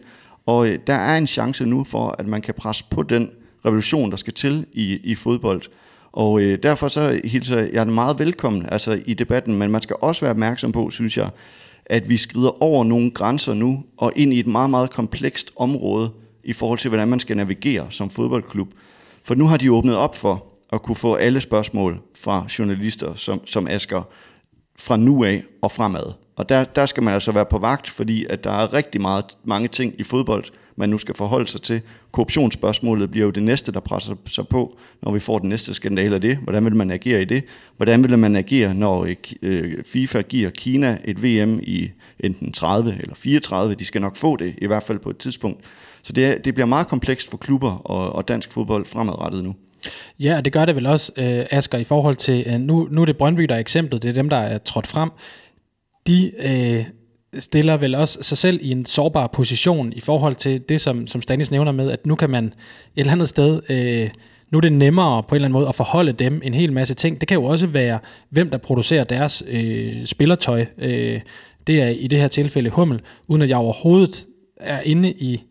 Og 0.46 0.68
øh, 0.68 0.78
der 0.86 0.94
er 0.94 1.18
en 1.18 1.26
chance 1.26 1.66
nu 1.66 1.84
for, 1.84 2.14
at 2.18 2.26
man 2.26 2.42
kan 2.42 2.55
presse 2.55 2.84
på 2.90 3.03
den 3.03 3.30
revolution, 3.64 4.11
der 4.11 4.16
skal 4.16 4.32
til 4.32 4.66
i, 4.72 5.01
i 5.05 5.14
fodbold. 5.14 5.62
Og 6.12 6.40
øh, 6.40 6.58
derfor 6.62 6.88
så 6.88 7.20
hilser 7.24 7.68
jeg 7.72 7.86
den 7.86 7.94
meget 7.94 8.18
velkommen 8.18 8.66
altså, 8.68 9.02
i 9.06 9.14
debatten, 9.14 9.58
men 9.58 9.70
man 9.70 9.82
skal 9.82 9.96
også 10.00 10.20
være 10.20 10.30
opmærksom 10.30 10.72
på, 10.72 10.90
synes 10.90 11.16
jeg, 11.16 11.30
at 11.86 12.08
vi 12.08 12.16
skrider 12.16 12.62
over 12.62 12.84
nogle 12.84 13.11
grænser 13.11 13.54
nu 13.54 13.84
og 13.96 14.12
ind 14.16 14.32
i 14.32 14.40
et 14.40 14.46
meget, 14.46 14.70
meget 14.70 14.90
komplekst 14.90 15.50
område 15.56 16.11
i 16.44 16.52
forhold 16.52 16.78
til, 16.78 16.88
hvordan 16.88 17.08
man 17.08 17.20
skal 17.20 17.36
navigere 17.36 17.86
som 17.90 18.11
fodboldklub. 18.11 18.68
For 19.24 19.34
nu 19.34 19.46
har 19.46 19.56
de 19.56 19.72
åbnet 19.72 19.96
op 19.96 20.16
for 20.16 20.44
at 20.72 20.82
kunne 20.82 20.96
få 20.96 21.14
alle 21.14 21.40
spørgsmål 21.40 22.00
fra 22.14 22.46
journalister 22.58 23.14
som, 23.14 23.46
som 23.46 23.66
Asker 23.68 24.02
fra 24.78 24.96
nu 24.96 25.24
af 25.24 25.42
og 25.62 25.72
fremad. 25.72 26.12
Og 26.41 26.49
der, 26.49 26.64
der 26.64 26.86
skal 26.86 27.03
man 27.03 27.14
altså 27.14 27.32
være 27.32 27.47
på 27.47 27.59
vagt, 27.59 27.91
fordi 27.91 28.26
at 28.30 28.45
der 28.45 28.51
er 28.51 28.74
rigtig 28.74 29.01
meget, 29.01 29.24
mange 29.45 29.68
ting 29.68 29.95
i 29.99 30.03
fodbold, 30.03 30.45
man 30.76 30.88
nu 30.88 30.99
skal 30.99 31.14
forholde 31.14 31.49
sig 31.49 31.62
til. 31.62 31.80
Korruptionsspørgsmålet 32.12 33.11
bliver 33.11 33.24
jo 33.24 33.30
det 33.30 33.43
næste, 33.43 33.72
der 33.72 33.80
presser 33.80 34.14
sig 34.26 34.49
på, 34.49 34.78
når 35.03 35.12
vi 35.12 35.20
får 35.20 35.38
den 35.38 35.49
næste 35.49 35.74
skandale 35.74 36.14
af 36.14 36.20
det. 36.20 36.36
Hvordan 36.36 36.64
vil 36.64 36.76
man 36.76 36.91
agere 36.91 37.22
i 37.22 37.24
det? 37.24 37.45
Hvordan 37.76 38.05
vil 38.05 38.18
man 38.18 38.36
agere, 38.36 38.74
når 38.74 39.09
øh, 39.43 39.84
FIFA 39.84 40.20
giver 40.20 40.51
Kina 40.51 40.99
et 41.05 41.22
VM 41.22 41.61
i 41.62 41.91
enten 42.20 42.53
30 42.53 42.99
eller 43.03 43.14
34? 43.14 43.74
De 43.74 43.84
skal 43.84 44.01
nok 44.01 44.16
få 44.16 44.36
det, 44.36 44.55
i 44.59 44.66
hvert 44.66 44.82
fald 44.82 44.99
på 44.99 45.11
et 45.11 45.16
tidspunkt. 45.16 45.64
Så 46.03 46.12
det, 46.12 46.45
det 46.45 46.55
bliver 46.55 46.66
meget 46.66 46.88
komplekst 46.88 47.30
for 47.30 47.36
klubber 47.36 47.72
og, 47.91 48.12
og 48.12 48.28
dansk 48.28 48.53
fodbold 48.53 48.86
fremadrettet 48.86 49.45
nu. 49.45 49.55
Ja, 50.20 50.41
det 50.41 50.53
gør 50.53 50.64
det 50.64 50.76
vel 50.76 50.86
også, 50.86 51.12
øh, 51.16 51.47
Asger, 51.51 51.78
i 51.78 51.84
forhold 51.84 52.16
til, 52.16 52.45
øh, 52.47 52.61
nu, 52.61 52.88
nu 52.91 53.01
er 53.03 53.07
det 53.07 53.16
Brøndby, 53.16 53.43
der 53.43 53.55
er 53.55 53.59
eksemplet, 53.59 54.03
det 54.03 54.09
er 54.09 54.12
dem, 54.12 54.28
der 54.28 54.36
er 54.36 54.59
trådt 54.59 54.86
frem. 54.86 55.11
De 56.07 56.32
øh, 56.38 56.84
stiller 57.38 57.76
vel 57.76 57.94
også 57.94 58.22
sig 58.22 58.38
selv 58.38 58.59
i 58.62 58.70
en 58.70 58.86
sårbar 58.86 59.26
position 59.26 59.92
i 59.92 60.01
forhold 60.01 60.34
til 60.36 60.61
det, 60.68 60.80
som, 60.80 61.07
som 61.07 61.22
Stanis 61.22 61.51
nævner 61.51 61.72
med, 61.72 61.90
at 61.90 62.07
nu 62.07 62.14
kan 62.14 62.30
man 62.30 62.44
et 62.44 62.53
eller 62.96 63.12
andet 63.12 63.28
sted, 63.28 63.61
øh, 63.68 64.11
nu 64.51 64.59
er 64.59 64.61
det 64.61 64.72
nemmere 64.72 65.22
på 65.22 65.34
en 65.34 65.36
eller 65.36 65.46
anden 65.46 65.53
måde 65.53 65.68
at 65.68 65.74
forholde 65.74 66.12
dem 66.12 66.40
en 66.44 66.55
hel 66.55 66.72
masse 66.72 66.94
ting. 66.94 67.20
Det 67.20 67.28
kan 67.28 67.34
jo 67.34 67.44
også 67.44 67.66
være, 67.66 67.98
hvem 68.30 68.51
der 68.51 68.59
producerer 68.59 69.05
deres 69.05 69.42
øh, 69.46 70.07
spillertøj. 70.07 70.66
Øh, 70.78 71.20
det 71.66 71.82
er 71.82 71.88
i 71.88 72.07
det 72.07 72.18
her 72.18 72.28
tilfælde 72.28 72.70
Hummel, 72.70 73.01
uden 73.28 73.42
at 73.42 73.48
jeg 73.48 73.59
overhovedet 73.59 74.26
er 74.57 74.80
inde 74.80 75.12
i, 75.12 75.42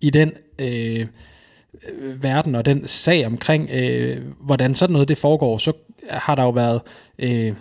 i 0.00 0.10
den 0.10 0.32
øh, 0.58 1.06
verden 2.22 2.54
og 2.54 2.64
den 2.64 2.86
sag 2.86 3.26
omkring, 3.26 3.70
øh, 3.70 4.22
hvordan 4.40 4.74
sådan 4.74 4.92
noget 4.92 5.08
det 5.08 5.18
foregår, 5.18 5.58
så 5.58 5.72
har 6.10 6.34
der 6.34 6.42
jo 6.42 6.50
været 6.50 6.80
øh, 7.18 7.52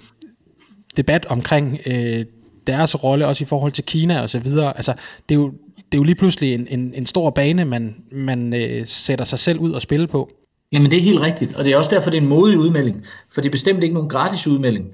debat 0.98 1.26
omkring 1.26 1.80
øh, 1.86 2.26
deres 2.68 3.04
rolle, 3.04 3.28
også 3.28 3.44
i 3.44 3.48
forhold 3.48 3.72
til 3.72 3.84
Kina 3.84 4.22
og 4.22 4.30
så 4.30 4.40
videre. 4.40 4.78
Altså, 4.78 4.94
det 5.30 5.36
er 5.36 5.40
jo, 5.40 5.52
det 5.76 5.94
er 5.94 5.98
jo 5.98 6.04
lige 6.04 6.16
pludselig 6.16 6.54
en, 6.54 6.68
en, 6.70 6.94
en 6.96 7.06
stor 7.06 7.30
bane, 7.30 7.66
man, 7.66 7.96
man 8.12 8.54
øh, 8.54 8.86
sætter 8.86 9.26
sig 9.26 9.40
selv 9.40 9.60
ud 9.60 9.72
og 9.72 9.82
spille 9.82 10.08
på. 10.08 10.30
Jamen 10.72 10.92
det 10.92 10.98
er 10.98 11.02
helt 11.02 11.22
rigtigt, 11.22 11.56
og 11.56 11.64
det 11.64 11.74
er 11.74 11.78
også 11.78 11.96
derfor, 11.96 12.10
det 12.10 12.18
er 12.18 12.22
en 12.22 12.28
modig 12.28 12.58
udmelding, 12.58 13.06
for 13.34 13.42
det 13.42 13.50
er 13.50 13.52
bestemt 13.52 13.84
ikke 13.84 13.94
nogen 13.94 14.10
gratis 14.10 14.48
udmelding. 14.48 14.86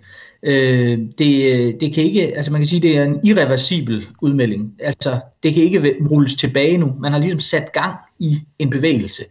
Øh, 0.43 0.99
det, 1.17 1.81
det 1.81 1.93
kan 1.93 2.03
ikke, 2.03 2.37
altså 2.37 2.51
man 2.51 2.61
kan 2.61 2.67
sige, 2.67 2.79
det 2.79 2.97
er 2.97 3.03
en 3.03 3.19
irreversibel 3.23 4.07
udmelding. 4.21 4.73
Altså 4.79 5.19
det 5.43 5.53
kan 5.53 5.63
ikke 5.63 5.95
rulles 6.11 6.35
tilbage 6.35 6.77
nu. 6.77 6.93
Man 6.99 7.11
har 7.11 7.19
ligesom 7.19 7.39
sat 7.39 7.71
gang 7.71 7.95
i 8.19 8.37
en 8.59 8.69
bevægelse. 8.69 9.23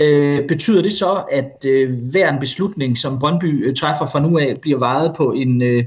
Øh, 0.00 0.46
betyder 0.48 0.82
det 0.82 0.92
så, 0.92 1.24
at 1.32 1.64
øh, 1.66 1.90
hver 2.10 2.32
en 2.32 2.40
beslutning, 2.40 2.98
som 2.98 3.18
Brøndby 3.18 3.66
øh, 3.66 3.74
træffer 3.74 4.06
fra 4.06 4.20
nu 4.20 4.38
af, 4.38 4.56
bliver 4.62 4.78
vejet 4.78 5.14
på 5.16 5.32
en, 5.32 5.62
øh, 5.62 5.84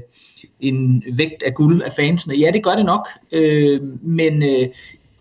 en 0.68 1.02
vægt 1.16 1.42
af 1.42 1.54
guld 1.54 1.82
af 1.82 1.92
fansene? 1.92 2.34
Ja, 2.34 2.50
det 2.50 2.64
gør 2.64 2.74
det 2.74 2.84
nok, 2.84 3.08
øh, 3.32 3.80
men 4.02 4.42
øh, 4.42 4.68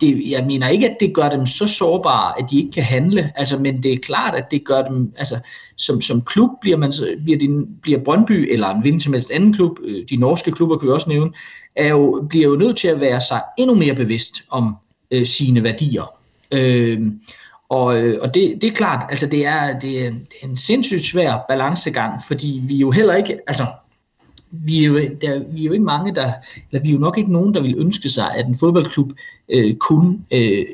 det, 0.01 0.29
jeg 0.29 0.45
mener 0.47 0.67
ikke, 0.67 0.89
at 0.89 0.97
det 0.99 1.13
gør 1.13 1.29
dem 1.29 1.45
så 1.45 1.67
sårbare, 1.67 2.39
at 2.39 2.45
de 2.51 2.57
ikke 2.57 2.71
kan 2.71 2.83
handle, 2.83 3.31
altså, 3.35 3.57
men 3.57 3.83
det 3.83 3.93
er 3.93 3.97
klart, 3.97 4.35
at 4.35 4.51
det 4.51 4.65
gør 4.65 4.81
dem, 4.81 5.13
altså, 5.17 5.39
som, 5.75 6.01
som 6.01 6.21
klub 6.21 6.49
bliver, 6.61 6.77
man, 6.77 6.93
bliver, 7.23 7.39
din, 7.39 7.67
bliver 7.81 7.99
Brøndby, 7.99 8.53
eller 8.53 8.69
en 8.69 8.81
hvilken 8.81 9.01
som 9.01 9.13
helst 9.13 9.31
anden 9.31 9.53
klub, 9.53 9.79
øh, 9.83 10.05
de 10.09 10.15
norske 10.15 10.51
klubber 10.51 10.77
kan 10.77 10.87
vi 10.87 10.91
også 10.91 11.09
nævne, 11.09 11.31
er 11.75 11.89
jo, 11.89 12.25
bliver 12.29 12.47
jo 12.47 12.55
nødt 12.55 12.77
til 12.77 12.87
at 12.87 12.99
være 12.99 13.21
sig 13.21 13.41
endnu 13.59 13.75
mere 13.75 13.95
bevidst 13.95 14.43
om 14.49 14.75
øh, 15.11 15.25
sine 15.25 15.63
værdier. 15.63 16.11
Øh, 16.51 17.01
og, 17.69 17.97
øh, 17.97 18.19
og 18.21 18.33
det, 18.33 18.57
det 18.61 18.67
er 18.67 18.73
klart, 18.73 19.05
altså 19.09 19.27
det 19.27 19.45
er, 19.45 19.79
det, 19.79 20.05
er, 20.05 20.09
det 20.09 20.35
er 20.41 20.47
en 20.47 20.57
sindssygt 20.57 21.01
svær 21.01 21.45
balancegang, 21.47 22.21
fordi 22.27 22.61
vi 22.63 22.75
jo 22.75 22.91
heller 22.91 23.15
ikke, 23.15 23.37
altså 23.47 23.65
vi 24.53 24.83
er, 24.83 24.87
jo, 24.87 24.95
der, 25.21 25.43
vi 25.51 25.61
er 25.61 25.65
jo 25.65 25.71
ikke 25.71 25.85
mange, 25.85 26.15
der, 26.15 26.33
eller 26.71 26.83
vi 26.83 26.89
er 26.89 26.93
jo 26.93 26.99
nok 26.99 27.17
ikke 27.17 27.31
nogen, 27.31 27.53
der 27.53 27.61
vil 27.61 27.75
ønske 27.77 28.09
sig, 28.09 28.35
at 28.35 28.45
en 28.45 28.55
fodboldklub 28.55 29.11
øh, 29.49 29.75
kun 29.75 30.25
øh, 30.31 30.65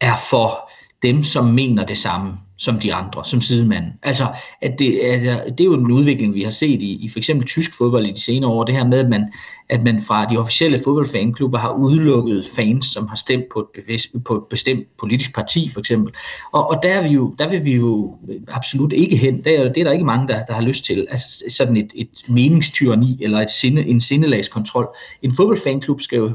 er 0.00 0.14
for 0.30 0.70
dem, 1.02 1.22
som 1.22 1.44
mener 1.44 1.86
det 1.86 1.98
samme 1.98 2.32
som 2.62 2.78
de 2.78 2.94
andre, 2.94 3.24
som 3.24 3.40
sidemanden. 3.40 3.92
Altså, 4.02 4.26
at 4.60 4.78
det, 4.78 5.00
altså, 5.02 5.42
det 5.48 5.60
er 5.60 5.64
jo 5.64 5.74
en 5.74 5.90
udvikling, 5.90 6.34
vi 6.34 6.42
har 6.42 6.50
set 6.50 6.82
i, 6.82 7.04
i 7.04 7.08
for 7.08 7.18
eksempel 7.18 7.46
tysk 7.46 7.78
fodbold 7.78 8.06
i 8.06 8.10
de 8.10 8.20
senere 8.20 8.50
år, 8.50 8.64
det 8.64 8.76
her 8.76 8.86
med, 8.86 8.98
at 8.98 9.08
man, 9.08 9.32
at 9.68 9.82
man 9.82 10.02
fra 10.02 10.24
de 10.24 10.38
officielle 10.38 10.78
fodboldfanklubber 10.84 11.58
har 11.58 11.72
udelukket 11.72 12.44
fans, 12.56 12.86
som 12.86 13.06
har 13.06 13.16
stemt 13.16 13.44
på 13.52 13.58
et, 13.60 13.66
bevidst, 13.74 14.08
på 14.24 14.36
et 14.36 14.42
bestemt 14.50 14.86
politisk 15.00 15.34
parti, 15.34 15.70
for 15.72 15.80
eksempel. 15.80 16.14
Og, 16.52 16.70
og 16.70 16.78
der, 16.82 16.88
er 16.88 17.02
vi 17.02 17.08
jo, 17.08 17.34
der 17.38 17.48
vil 17.48 17.64
vi 17.64 17.72
jo 17.72 18.16
absolut 18.48 18.92
ikke 18.92 19.16
hen. 19.16 19.44
Det 19.44 19.58
er, 19.58 19.72
det 19.72 19.80
er 19.80 19.84
der 19.84 19.92
ikke 19.92 20.04
mange, 20.04 20.28
der, 20.28 20.44
der 20.44 20.52
har 20.52 20.62
lyst 20.62 20.84
til. 20.84 21.06
Altså 21.10 21.44
sådan 21.48 21.76
et, 21.76 21.92
et 21.94 22.24
meningstyrani 22.28 23.18
eller 23.22 23.38
et 23.38 23.50
sinde, 23.50 23.86
en 23.86 24.00
sindelagskontrol. 24.00 24.88
En 25.22 25.30
fodboldfanklub 25.36 26.00
skal 26.00 26.18
jo 26.18 26.30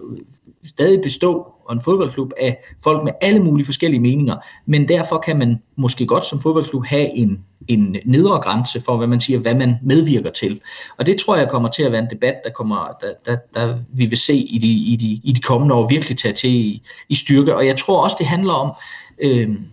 stadig 0.66 1.02
bestå, 1.02 1.57
og 1.68 1.74
en 1.74 1.82
fodboldklub 1.82 2.34
af 2.38 2.58
folk 2.84 3.04
med 3.04 3.12
alle 3.22 3.44
mulige 3.44 3.66
forskellige 3.66 4.02
meninger, 4.02 4.36
men 4.66 4.88
derfor 4.88 5.18
kan 5.18 5.38
man 5.38 5.62
måske 5.76 6.06
godt 6.06 6.26
som 6.26 6.42
fodboldklub 6.42 6.86
have 6.86 7.18
en, 7.18 7.46
en 7.68 7.98
nedre 8.06 8.40
grænse 8.40 8.82
for, 8.82 8.98
hvad 8.98 9.08
man 9.08 9.20
siger, 9.20 9.40
hvad 9.40 9.56
man 9.56 9.76
medvirker 9.84 10.30
til. 10.32 10.62
Og 10.98 11.06
det 11.06 11.18
tror 11.18 11.36
jeg 11.36 11.50
kommer 11.50 11.70
til 11.70 11.84
at 11.84 11.92
være 11.92 12.02
en 12.02 12.10
debat, 12.10 12.36
der, 12.44 12.50
kommer, 12.50 12.88
der, 13.02 13.14
der, 13.26 13.38
der 13.54 13.78
vi 13.98 14.06
vil 14.06 14.18
se 14.18 14.36
i 14.36 14.58
de, 14.58 14.68
i, 14.68 14.96
de, 14.96 15.22
i 15.24 15.32
de 15.32 15.42
kommende 15.42 15.76
år 15.76 15.90
virkelig 15.90 16.18
tage 16.18 16.34
til 16.34 16.50
i, 16.50 16.82
i 17.10 17.16
styrke. 17.16 17.56
Og 17.56 17.66
jeg 17.68 17.78
tror 17.78 18.04
også, 18.04 18.16
det 18.20 18.28
handler 18.28 18.54
om, 18.54 18.76
øhm, 19.20 19.66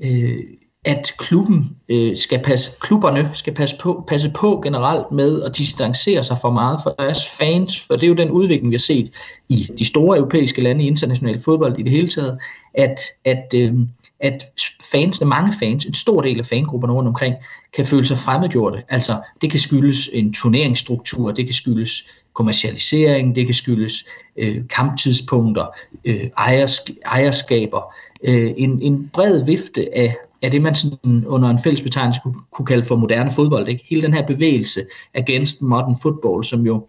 øh, 0.00 0.22
øh, 0.22 0.44
at 0.84 1.12
klubben 1.18 1.76
øh, 1.88 2.16
skal 2.16 2.42
passe, 2.42 2.72
klubberne 2.80 3.30
skal 3.34 3.54
passe 3.54 3.76
på, 3.80 4.04
passe 4.08 4.30
på 4.30 4.60
generelt 4.64 5.12
med 5.12 5.42
at 5.42 5.58
distancere 5.58 6.24
sig 6.24 6.38
for 6.40 6.50
meget 6.50 6.80
fra 6.84 6.94
deres 6.98 7.28
fans, 7.28 7.86
for 7.86 7.94
det 7.94 8.02
er 8.02 8.08
jo 8.08 8.14
den 8.14 8.30
udvikling, 8.30 8.70
vi 8.70 8.74
har 8.74 8.78
set 8.78 9.12
i 9.48 9.68
de 9.78 9.84
store 9.84 10.18
europæiske 10.18 10.62
lande 10.62 10.84
i 10.84 10.86
international 10.86 11.40
fodbold 11.40 11.78
i 11.78 11.82
det 11.82 11.92
hele 11.92 12.08
taget, 12.08 12.38
at, 12.74 13.00
at, 13.24 13.54
øh, 13.54 13.74
at 14.20 14.44
fansene, 14.92 15.28
mange 15.28 15.52
fans, 15.60 15.84
en 15.84 15.94
stor 15.94 16.20
del 16.20 16.38
af 16.38 16.46
fangrupperne 16.46 16.92
rundt 16.92 17.08
omkring, 17.08 17.34
kan 17.76 17.84
føle 17.84 18.06
sig 18.06 18.18
fremmedgjorte. 18.18 18.82
Altså, 18.88 19.20
det 19.42 19.50
kan 19.50 19.60
skyldes 19.60 20.10
en 20.12 20.32
turneringsstruktur, 20.32 21.32
det 21.32 21.46
kan 21.46 21.54
skyldes 21.54 22.04
kommercialisering, 22.34 23.34
det 23.34 23.46
kan 23.46 23.54
skyldes 23.54 24.04
øh, 24.36 24.68
kamptidspunkter, 24.68 25.66
øh, 26.04 26.30
ejersk- 26.38 27.00
ejerskaber, 27.06 27.94
øh, 28.24 28.52
en, 28.56 28.82
en 28.82 29.10
bred 29.12 29.44
vifte 29.44 29.96
af, 29.96 30.16
af 30.42 30.50
det, 30.50 30.62
man 30.62 30.74
sådan 30.74 31.26
under 31.26 31.48
en 31.48 31.58
fælles 31.58 31.82
betegnelse 31.82 32.20
kunne, 32.22 32.34
kunne 32.52 32.66
kalde 32.66 32.84
for 32.84 32.96
moderne 32.96 33.30
fodbold. 33.30 33.68
Ikke? 33.68 33.84
Hele 33.88 34.02
den 34.02 34.14
her 34.14 34.26
bevægelse 34.26 34.84
against 35.14 35.62
modern 35.62 35.96
football, 36.02 36.44
som 36.44 36.66
jo 36.66 36.86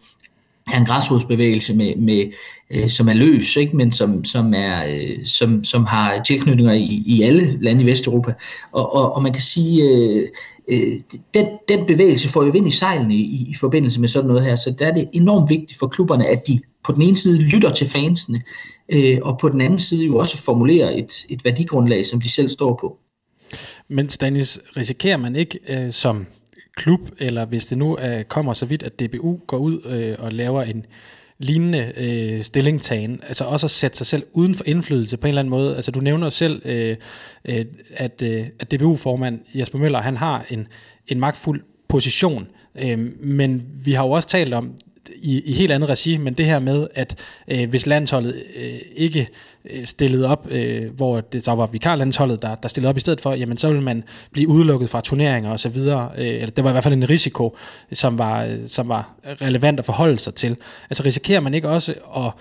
er 0.73 0.77
en 0.77 0.85
græsrodsbevægelse, 0.85 1.75
med, 1.75 1.95
med, 1.95 2.31
øh, 2.71 2.89
som 2.89 3.07
er 3.07 3.13
løs, 3.13 3.55
ikke? 3.55 3.75
men 3.75 3.91
som, 3.91 4.23
som, 4.23 4.53
er, 4.55 4.85
øh, 4.87 5.25
som, 5.25 5.63
som 5.63 5.85
har 5.85 6.23
tilknytninger 6.23 6.73
i, 6.73 7.03
i 7.05 7.21
alle 7.21 7.57
lande 7.61 7.83
i 7.83 7.85
Vesteuropa. 7.85 8.33
Og, 8.71 8.93
og, 8.93 9.13
og 9.13 9.23
man 9.23 9.33
kan 9.33 9.41
sige, 9.41 9.83
øh, 9.83 10.27
øh, 10.67 10.99
den, 11.33 11.45
den 11.67 11.85
bevægelse 11.85 12.29
får 12.29 12.43
jo 12.43 12.49
vind 12.49 12.67
i 12.67 12.71
sejlene 12.71 13.15
i, 13.15 13.47
i 13.49 13.55
forbindelse 13.59 13.99
med 13.99 14.07
sådan 14.07 14.27
noget 14.27 14.43
her, 14.43 14.55
så 14.55 14.75
der 14.79 14.87
er 14.87 14.93
det 14.93 15.09
enormt 15.13 15.49
vigtigt 15.49 15.79
for 15.79 15.87
klubberne, 15.87 16.27
at 16.27 16.47
de 16.47 16.59
på 16.83 16.91
den 16.91 17.01
ene 17.01 17.15
side 17.15 17.37
lytter 17.37 17.69
til 17.69 17.89
fansene, 17.89 18.41
øh, 18.89 19.19
og 19.21 19.37
på 19.39 19.49
den 19.49 19.61
anden 19.61 19.79
side 19.79 20.05
jo 20.05 20.17
også 20.17 20.37
formulerer 20.37 20.89
et, 20.89 21.25
et 21.29 21.45
værdigrundlag, 21.45 22.05
som 22.05 22.21
de 22.21 22.29
selv 22.29 22.49
står 22.49 22.77
på. 22.81 22.97
Men 23.87 24.09
Stanis, 24.09 24.59
risikerer 24.77 25.17
man 25.17 25.35
ikke 25.35 25.59
øh, 25.67 25.91
som 25.91 26.25
klub, 26.75 26.99
eller 27.17 27.45
hvis 27.45 27.65
det 27.65 27.77
nu 27.77 27.97
øh, 27.99 28.23
kommer 28.23 28.53
så 28.53 28.65
vidt, 28.65 28.83
at 28.83 28.99
DBU 28.99 29.39
går 29.47 29.57
ud 29.57 29.81
øh, 29.85 30.15
og 30.19 30.31
laver 30.31 30.63
en 30.63 30.85
lignende 31.37 31.93
øh, 31.97 32.43
stillingtagen, 32.43 33.21
altså 33.27 33.43
også 33.45 33.67
at 33.67 33.71
sætte 33.71 33.97
sig 33.97 34.07
selv 34.07 34.23
uden 34.33 34.55
for 34.55 34.63
indflydelse 34.67 35.17
på 35.17 35.27
en 35.27 35.29
eller 35.29 35.41
anden 35.41 35.49
måde. 35.49 35.75
Altså 35.75 35.91
du 35.91 35.99
nævner 35.99 36.29
selv, 36.29 36.61
øh, 36.65 36.97
øh, 37.45 37.65
at, 37.93 38.23
øh, 38.23 38.47
at 38.59 38.71
DBU-formand 38.71 39.39
Jesper 39.55 39.79
Møller, 39.79 40.01
han 40.01 40.17
har 40.17 40.45
en, 40.49 40.67
en 41.07 41.19
magtfuld 41.19 41.61
position, 41.87 42.47
øh, 42.75 42.99
men 43.19 43.65
vi 43.83 43.93
har 43.93 44.03
jo 44.03 44.11
også 44.11 44.27
talt 44.27 44.53
om, 44.53 44.75
i, 45.15 45.41
i 45.41 45.53
helt 45.53 45.71
andet 45.71 45.89
regi, 45.89 46.17
men 46.17 46.33
det 46.33 46.45
her 46.45 46.59
med, 46.59 46.87
at 46.95 47.15
øh, 47.47 47.69
hvis 47.69 47.85
landsholdet 47.85 48.43
øh, 48.55 48.79
ikke 48.95 49.27
øh, 49.69 49.85
stillede 49.85 50.27
op, 50.27 50.47
øh, 50.49 50.95
hvor 50.95 51.21
det 51.21 51.43
så 51.43 51.55
var 51.55 51.67
vikarlandsholdet, 51.67 52.41
der, 52.41 52.55
der 52.55 52.67
stillede 52.67 52.89
op 52.89 52.97
i 52.97 52.99
stedet 52.99 53.21
for, 53.21 53.33
jamen 53.33 53.57
så 53.57 53.67
ville 53.67 53.83
man 53.83 54.03
blive 54.31 54.47
udelukket 54.47 54.89
fra 54.89 55.01
turneringer 55.01 55.51
og 55.51 55.59
så 55.59 55.69
videre. 55.69 56.09
Øh, 56.17 56.27
eller 56.27 56.49
det 56.49 56.63
var 56.63 56.69
i 56.69 56.73
hvert 56.73 56.83
fald 56.83 56.93
en 56.93 57.09
risiko, 57.09 57.57
som 57.91 58.17
var, 58.17 58.43
øh, 58.43 58.57
som 58.65 58.87
var 58.87 59.13
relevant 59.25 59.79
at 59.79 59.85
forholde 59.85 60.19
sig 60.19 60.35
til. 60.35 60.57
Altså 60.89 61.03
risikerer 61.03 61.39
man 61.39 61.53
ikke 61.53 61.69
også 61.69 61.93
at 62.17 62.31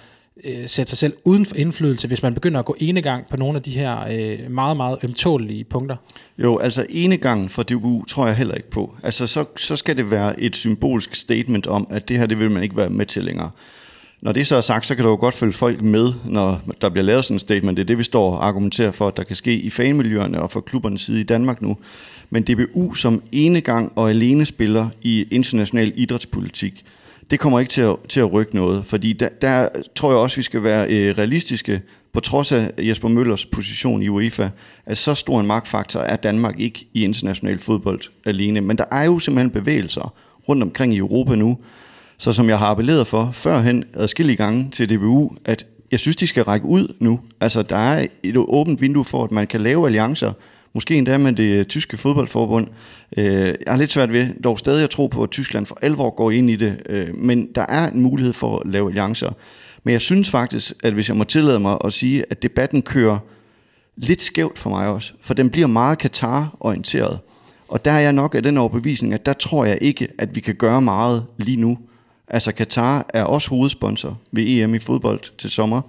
øh, 0.45 0.69
sætte 0.69 0.91
sig 0.91 0.99
selv 0.99 1.13
uden 1.25 1.47
for 1.47 1.57
indflydelse, 1.57 2.09
hvis 2.09 2.23
man 2.23 2.35
begynder 2.35 2.59
at 2.59 2.65
gå 2.65 2.77
enegang 2.79 3.27
på 3.31 3.37
nogle 3.37 3.57
af 3.57 3.63
de 3.63 3.71
her 3.71 3.99
øh, 4.11 4.51
meget, 4.51 4.77
meget 4.77 4.99
ømtålige 5.03 5.65
punkter? 5.65 5.97
Jo, 6.39 6.59
altså 6.59 6.87
enegangen 6.91 7.49
fra 7.49 7.63
DBU 7.63 8.05
tror 8.05 8.27
jeg 8.27 8.37
heller 8.37 8.55
ikke 8.55 8.71
på. 8.71 8.95
Altså 9.03 9.27
så, 9.27 9.45
så 9.57 9.77
skal 9.77 9.97
det 9.97 10.11
være 10.11 10.41
et 10.41 10.57
symbolsk 10.57 11.15
statement 11.15 11.67
om, 11.67 11.87
at 11.91 12.09
det 12.09 12.19
her, 12.19 12.27
det 12.27 12.39
vil 12.39 12.51
man 12.51 12.63
ikke 12.63 12.77
være 12.77 12.91
med 12.91 13.07
til 13.07 13.25
længere. 13.25 13.51
Når 14.23 14.33
det 14.33 14.47
så 14.47 14.57
er 14.57 14.61
sagt, 14.61 14.87
så 14.87 14.95
kan 14.95 15.05
du 15.05 15.11
jo 15.11 15.17
godt 15.17 15.35
følge 15.35 15.53
folk 15.53 15.83
med, 15.83 16.13
når 16.25 16.61
der 16.81 16.89
bliver 16.89 17.05
lavet 17.05 17.25
sådan 17.25 17.35
et 17.35 17.41
statement. 17.41 17.77
Det 17.77 17.83
er 17.83 17.87
det, 17.87 17.99
vi 17.99 18.03
står 18.03 18.37
og 18.37 18.47
argumenterer 18.47 18.91
for, 18.91 19.09
at 19.09 19.17
der 19.17 19.23
kan 19.23 19.37
ske 19.37 19.55
i 19.55 19.71
fanmiljøerne 19.71 20.43
og 20.43 20.51
fra 20.51 20.61
klubbernes 20.61 21.01
side 21.01 21.21
i 21.21 21.23
Danmark 21.23 21.63
nu. 21.63 21.77
Men 22.31 22.43
DBU 22.43 22.95
som 22.95 23.23
enegang 23.33 23.93
og 23.97 24.11
alene 24.11 24.47
spiller 24.47 24.89
i 25.03 25.27
international 25.31 25.93
idrætspolitik, 25.97 26.85
det 27.33 27.41
kommer 27.41 27.61
ikke 27.61 27.71
til 27.71 27.81
at, 27.81 27.97
til 28.09 28.21
at 28.21 28.33
rykke 28.33 28.57
noget, 28.57 28.87
fordi 28.87 29.13
der, 29.13 29.29
der 29.43 29.69
tror 29.97 30.11
jeg 30.11 30.19
også, 30.19 30.37
vi 30.37 30.43
skal 30.43 30.63
være 30.63 30.89
øh, 30.91 31.19
realistiske, 31.19 31.83
på 32.13 32.21
trods 32.21 32.53
af 32.53 32.71
Jesper 32.79 33.09
Møllers 33.09 33.47
position 33.47 34.03
i 34.03 34.09
UEFA, 34.09 34.49
at 34.87 34.99
så 34.99 35.15
stor 35.15 35.41
en 35.41 35.47
magtfaktor 35.47 36.01
er 36.01 36.17
Danmark 36.17 36.61
ikke 36.61 36.87
i 36.93 37.05
international 37.05 37.59
fodbold 37.59 38.01
alene. 38.27 38.61
Men 38.61 38.79
der 38.79 38.85
er 38.91 39.05
jo 39.05 39.19
simpelthen 39.19 39.51
bevægelser 39.51 40.15
rundt 40.49 40.63
omkring 40.63 40.95
i 40.95 40.99
Europa 40.99 41.35
nu, 41.35 41.59
så 42.19 42.33
som 42.33 42.49
jeg 42.49 42.59
har 42.59 42.67
appelleret 42.67 43.07
for 43.07 43.31
førhen 43.33 43.85
adskillige 43.95 44.37
gange 44.37 44.69
til 44.73 44.91
DBU, 44.91 45.37
at 45.45 45.67
jeg 45.91 46.01
synes, 46.01 46.17
de 46.17 46.27
skal 46.27 46.45
række 46.45 46.67
ud 46.67 46.95
nu. 46.99 47.21
Altså, 47.41 47.63
der 47.63 47.77
er 47.77 48.07
et 48.23 48.37
åbent 48.37 48.81
vindue 48.81 49.05
for, 49.05 49.25
at 49.25 49.33
man 49.33 49.47
kan 49.47 49.61
lave 49.61 49.87
alliancer 49.87 50.33
Måske 50.75 50.95
endda 50.95 51.19
med 51.19 51.33
det 51.33 51.59
øh, 51.59 51.65
tyske 51.65 51.97
fodboldforbund. 51.97 52.67
Øh, 53.17 53.25
jeg 53.27 53.55
har 53.69 53.77
lidt 53.77 53.93
svært 53.93 54.13
ved 54.13 54.29
dog 54.45 54.59
stadig 54.59 54.85
at 54.85 54.91
tro 54.91 55.07
på, 55.07 55.23
at 55.23 55.31
Tyskland 55.31 55.67
for 55.67 55.79
alvor 55.83 56.11
går 56.11 56.31
ind 56.31 56.51
i 56.51 56.57
det. 56.57 56.83
Øh, 56.89 57.17
men 57.17 57.49
der 57.55 57.67
er 57.69 57.91
en 57.91 58.01
mulighed 58.01 58.33
for 58.33 58.59
at 58.59 58.71
lave 58.71 58.89
alliancer. 58.89 59.33
Men 59.85 59.93
jeg 59.93 60.01
synes 60.01 60.31
faktisk, 60.31 60.73
at 60.83 60.93
hvis 60.93 61.09
jeg 61.09 61.17
må 61.17 61.25
tillade 61.25 61.61
mig 61.61 61.79
at 61.85 61.93
sige, 61.93 62.25
at 62.31 62.43
debatten 62.43 62.83
kører 62.83 63.19
lidt 63.97 64.23
skævt 64.23 64.59
for 64.59 64.71
mig 64.71 64.89
også. 64.89 65.13
For 65.21 65.35
den 65.35 65.51
bliver 65.51 65.67
meget 65.67 65.99
Katar-orienteret. 65.99 67.19
Og 67.69 67.85
der 67.85 67.91
er 67.91 68.01
jeg 68.01 68.13
nok 68.13 68.35
af 68.35 68.43
den 68.43 68.59
overbevisning, 68.59 69.15
at 69.15 69.27
der 69.27 69.33
tror 69.33 69.65
jeg 69.65 69.79
ikke, 69.81 70.09
at 70.19 70.35
vi 70.35 70.41
kan 70.41 70.55
gøre 70.55 70.83
meget 70.83 71.27
lige 71.37 71.57
nu. 71.57 71.79
Altså 72.29 72.53
Katar 72.53 73.07
er 73.09 73.25
også 73.25 73.51
hovedsponsor 73.51 74.19
ved 74.33 74.45
EM 74.47 74.75
i 74.75 74.79
fodbold 74.79 75.21
til 75.39 75.51
sommer. 75.51 75.81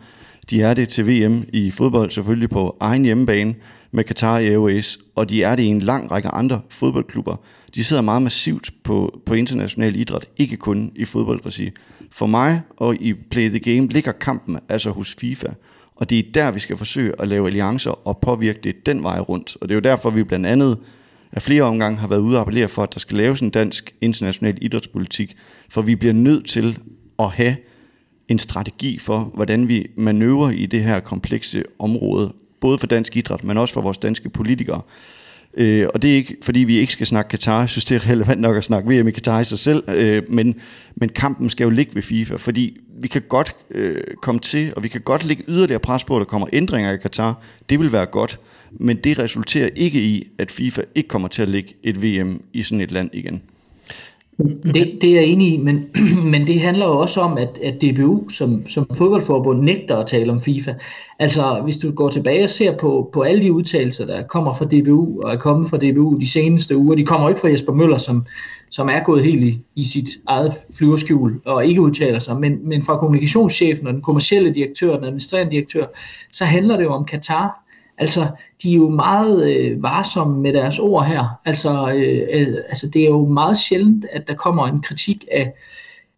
De 0.50 0.62
er 0.62 0.74
det 0.74 0.90
til 0.90 1.08
VM 1.08 1.44
i 1.54 1.72
fodbold 1.72 2.12
selvfølgelig 2.12 2.50
på 2.50 2.78
egen 2.80 3.04
hjemmebane 3.06 3.56
med 3.94 4.04
Qatar 4.04 4.38
Airways, 4.38 5.00
og 5.16 5.30
de 5.30 5.44
er 5.44 5.56
det 5.56 5.64
i 5.64 5.68
en 5.68 5.80
lang 5.80 6.12
række 6.12 6.30
andre 6.30 6.62
fodboldklubber. 6.70 7.36
De 7.76 7.84
sidder 7.84 8.02
meget 8.02 8.22
massivt 8.22 8.72
på, 8.84 9.22
på 9.26 9.34
international 9.34 9.96
idræt, 9.96 10.26
ikke 10.38 10.58
kun 10.58 10.92
i 10.96 11.06
fodboldregi. 11.06 11.72
For 12.12 12.26
mig 12.26 12.62
og 12.78 12.96
i 12.96 13.14
Play 13.14 13.50
the 13.50 13.60
Game 13.60 13.88
ligger 13.88 14.12
kampen 14.12 14.60
altså 14.70 14.90
hos 14.90 15.16
FIFA, 15.20 15.48
og 15.96 16.10
det 16.10 16.20
er 16.20 16.24
der, 16.34 16.52
vi 16.52 16.60
skal 16.60 16.78
forsøge 16.78 17.14
at 17.20 17.28
lave 17.28 17.48
alliancer 17.48 18.08
og 18.08 18.18
påvirke 18.18 18.60
det 18.64 18.86
den 18.86 19.04
vej 19.04 19.20
rundt. 19.20 19.58
Og 19.62 19.70
det 19.70 19.74
er 19.74 19.78
jo 19.78 19.82
derfor, 19.82 20.10
vi 20.10 20.24
blandt 20.24 20.46
andet 20.46 20.78
af 21.32 21.42
flere 21.42 21.64
omgange 21.64 22.00
har 22.00 22.08
været 22.08 22.20
ude 22.20 22.38
og 22.38 22.42
appellere 22.42 22.68
for, 22.68 22.84
at 22.84 22.94
der 22.94 23.00
skal 23.00 23.18
laves 23.18 23.40
en 23.40 23.50
dansk 23.50 23.96
international 24.02 24.58
idrætspolitik, 24.62 25.36
for 25.70 25.82
vi 25.82 25.96
bliver 25.96 26.14
nødt 26.14 26.46
til 26.46 26.80
at 27.20 27.32
have 27.32 27.56
en 28.28 28.40
strategi 28.40 29.00
for, 29.00 29.32
hvordan 29.36 29.68
vi 29.68 29.88
manøvrer 29.98 30.50
i 30.50 30.66
det 30.66 30.84
her 30.84 31.00
komplekse 31.00 31.64
område, 31.80 32.34
både 32.64 32.78
for 32.78 32.88
dansk 32.88 33.18
idræt, 33.18 33.44
men 33.44 33.58
også 33.58 33.74
for 33.74 33.82
vores 33.82 33.98
danske 33.98 34.30
politikere. 34.30 34.82
Øh, 35.58 35.88
og 35.94 36.02
det 36.02 36.12
er 36.12 36.16
ikke, 36.16 36.38
fordi 36.42 36.60
vi 36.60 36.78
ikke 36.78 36.94
skal 36.94 37.08
snakke 37.08 37.30
Katar. 37.30 37.60
Jeg 37.60 37.70
synes, 37.70 37.86
det 37.86 37.96
er 37.96 38.10
relevant 38.10 38.42
nok 38.42 38.58
at 38.58 38.64
snakke 38.64 38.90
VM 38.90 39.08
i 39.08 39.12
Katar 39.12 39.40
i 39.40 39.44
sig 39.44 39.60
selv. 39.60 39.84
Øh, 39.88 40.24
men, 40.30 40.56
men 40.96 41.10
kampen 41.10 41.50
skal 41.50 41.64
jo 41.64 41.70
ligge 41.70 41.96
ved 41.96 42.02
FIFA, 42.02 42.36
fordi 42.36 42.78
vi 43.02 43.08
kan 43.08 43.22
godt 43.30 43.56
øh, 43.72 44.02
komme 44.22 44.42
til, 44.42 44.74
og 44.76 44.84
vi 44.84 44.88
kan 44.88 45.02
godt 45.02 45.26
lægge 45.26 45.44
yderligere 45.48 45.80
pres 45.80 46.04
på, 46.04 46.16
at 46.16 46.20
der 46.20 46.26
kommer 46.26 46.48
ændringer 46.54 46.92
i 46.92 46.98
Katar. 46.98 47.42
Det 47.70 47.80
vil 47.80 47.92
være 47.92 48.06
godt. 48.06 48.40
Men 48.72 48.98
det 48.98 49.20
resulterer 49.20 49.70
ikke 49.76 50.02
i, 50.02 50.28
at 50.38 50.52
FIFA 50.52 50.82
ikke 50.96 51.10
kommer 51.10 51.28
til 51.28 51.42
at 51.42 51.50
lægge 51.50 51.74
et 51.84 52.04
VM 52.04 52.42
i 52.54 52.64
sådan 52.64 52.82
et 52.82 52.92
land 52.92 53.10
igen. 53.14 53.42
Det, 54.38 54.98
det 55.02 55.10
er 55.10 55.16
jeg 55.16 55.26
enig 55.26 55.54
i, 55.54 55.58
men, 55.58 55.86
men 56.32 56.48
det 56.48 56.62
handler 56.62 56.86
jo 56.86 56.98
også 56.98 57.22
om, 57.22 57.38
at, 57.38 57.60
at 57.64 57.82
DBU 57.82 58.30
som, 58.30 58.68
som 58.68 58.88
fodboldforbund 58.98 59.62
nægter 59.62 59.98
at 59.98 60.08
tale 60.08 60.32
om 60.32 60.40
FIFA. 60.40 60.74
Altså, 61.20 61.62
hvis 61.64 61.78
du 61.78 61.92
går 61.92 62.10
tilbage 62.10 62.44
og 62.44 62.50
ser 62.50 62.78
på, 62.78 63.10
på 63.14 63.22
alle 63.22 63.44
de 63.44 63.54
udtalelser, 63.54 64.06
der 64.06 64.24
kommer 64.24 64.54
fra 64.54 64.66
DBU 64.66 65.22
og 65.22 65.34
er 65.34 65.38
kommet 65.38 65.70
fra 65.70 65.78
DBU 65.78 66.18
de 66.20 66.32
seneste 66.32 66.78
uger, 66.78 66.96
de 66.96 67.06
kommer 67.06 67.30
ikke 67.30 67.42
fra 67.42 67.50
Jesper 67.50 67.74
Møller, 67.74 67.98
som, 67.98 68.26
som 68.72 68.90
er 68.90 69.04
gået 69.04 69.24
helt 69.24 69.44
i, 69.44 69.62
i 69.76 69.84
sit 69.84 70.10
eget 70.28 70.54
flyverskjul 70.78 71.42
og 71.46 71.66
ikke 71.66 71.82
udtaler 71.82 72.20
sig, 72.20 72.40
men, 72.40 72.70
men 72.70 72.84
fra 72.84 72.98
kommunikationschefen 72.98 73.88
og 73.88 73.94
den 73.94 74.02
kommercielle 74.02 74.54
direktør, 74.54 74.96
den 74.96 75.04
administrerende 75.04 75.52
direktør, 75.52 75.86
så 76.32 76.46
handler 76.46 76.78
det 76.78 76.84
jo 76.84 76.94
om 76.94 77.06
Katar, 77.06 77.63
Altså, 78.04 78.28
de 78.64 78.72
er 78.72 78.76
jo 78.76 78.90
meget 78.90 79.54
øh, 79.54 79.84
varsomme 79.84 80.42
med 80.42 80.54
deres 80.54 80.80
ord 80.80 81.06
her. 81.06 81.40
Altså, 81.46 81.94
øh, 81.96 82.58
altså, 82.70 82.88
det 82.88 83.02
er 83.02 83.10
jo 83.10 83.26
meget 83.26 83.58
sjældent, 83.58 84.06
at 84.12 84.28
der 84.28 84.34
kommer 84.34 84.68
en 84.68 84.82
kritik 84.82 85.26
af, 85.32 85.54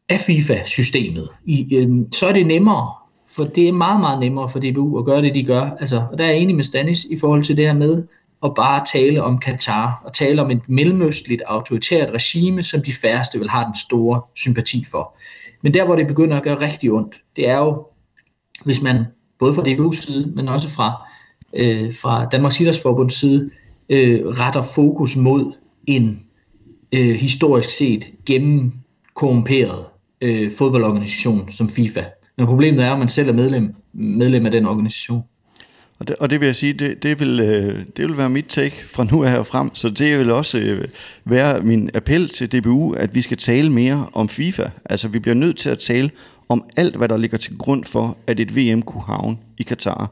af 0.09 0.19
FIFA-systemet. 0.19 1.29
I, 1.45 1.75
øh, 1.75 1.89
så 2.11 2.27
er 2.27 2.33
det 2.33 2.47
nemmere, 2.47 2.93
for 3.35 3.43
det 3.43 3.67
er 3.67 3.71
meget, 3.71 3.99
meget 3.99 4.19
nemmere 4.19 4.49
for 4.49 4.59
DBU 4.59 4.99
at 4.99 5.05
gøre 5.05 5.21
det, 5.21 5.35
de 5.35 5.43
gør. 5.43 5.69
Altså, 5.79 6.03
og 6.11 6.17
der 6.17 6.25
er 6.25 6.29
jeg 6.29 6.39
enig 6.39 6.55
med 6.55 6.63
Stanis 6.63 7.03
i 7.03 7.17
forhold 7.17 7.43
til 7.43 7.57
det 7.57 7.65
her 7.65 7.73
med 7.73 8.03
at 8.43 8.51
bare 8.55 8.85
tale 8.93 9.23
om 9.23 9.39
Katar, 9.39 10.01
og 10.05 10.13
tale 10.13 10.41
om 10.41 10.51
et 10.51 10.69
mellemøstligt 10.69 11.41
autoritært 11.41 12.09
regime, 12.09 12.63
som 12.63 12.81
de 12.81 12.93
færreste 12.93 13.39
vil 13.39 13.49
have 13.49 13.65
den 13.65 13.75
store 13.75 14.21
sympati 14.35 14.85
for. 14.91 15.17
Men 15.61 15.73
der, 15.73 15.85
hvor 15.85 15.95
det 15.95 16.07
begynder 16.07 16.37
at 16.37 16.43
gøre 16.43 16.61
rigtig 16.61 16.91
ondt, 16.91 17.15
det 17.35 17.49
er 17.49 17.57
jo, 17.57 17.87
hvis 18.63 18.81
man 18.81 19.05
både 19.39 19.53
fra 19.53 19.61
DBU's 19.61 20.05
side, 20.05 20.31
men 20.35 20.47
også 20.47 20.69
fra 20.69 21.07
øh, 21.55 21.91
fra 22.01 22.25
Danmarks 22.25 22.59
Idrætsforbunds 22.59 23.13
side 23.13 23.49
øh, 23.89 24.25
retter 24.25 24.61
fokus 24.61 25.15
mod 25.15 25.53
en 25.87 26.19
øh, 26.93 27.15
historisk 27.15 27.69
set 27.69 28.11
gennem 28.25 28.71
korrumperet 29.13 29.85
øh, 30.21 30.51
fodboldorganisation 30.51 31.49
som 31.49 31.69
FIFA. 31.69 32.03
Men 32.37 32.45
problemet 32.45 32.85
er, 32.85 32.93
at 32.93 32.99
man 32.99 33.09
selv 33.09 33.29
er 33.29 33.33
medlem, 33.33 33.73
medlem 33.93 34.45
af 34.45 34.51
den 34.51 34.65
organisation. 34.65 35.23
Og 35.99 36.07
det, 36.07 36.15
og 36.15 36.29
det 36.29 36.39
vil 36.39 36.45
jeg 36.45 36.55
sige, 36.55 36.73
det, 36.73 37.03
det, 37.03 37.19
vil, 37.19 37.39
øh, 37.39 37.85
det 37.97 38.07
vil 38.07 38.17
være 38.17 38.29
mit 38.29 38.45
take 38.49 38.75
fra 38.85 39.03
nu 39.11 39.23
af 39.23 39.45
frem. 39.45 39.75
Så 39.75 39.89
det 39.89 40.19
vil 40.19 40.31
også 40.31 40.59
øh, 40.59 40.87
være 41.25 41.61
min 41.61 41.89
appel 41.93 42.29
til 42.29 42.51
DBU, 42.51 42.93
at 42.93 43.15
vi 43.15 43.21
skal 43.21 43.37
tale 43.37 43.69
mere 43.69 44.07
om 44.13 44.29
FIFA. 44.29 44.63
Altså 44.85 45.07
vi 45.07 45.19
bliver 45.19 45.35
nødt 45.35 45.57
til 45.57 45.69
at 45.69 45.79
tale 45.79 46.11
om 46.49 46.65
alt, 46.77 46.95
hvad 46.95 47.09
der 47.09 47.17
ligger 47.17 47.37
til 47.37 47.57
grund 47.57 47.83
for, 47.83 48.17
at 48.27 48.39
et 48.39 48.55
VM 48.55 48.81
kunne 48.81 49.03
havne 49.03 49.37
i 49.57 49.63
Katar. 49.63 50.11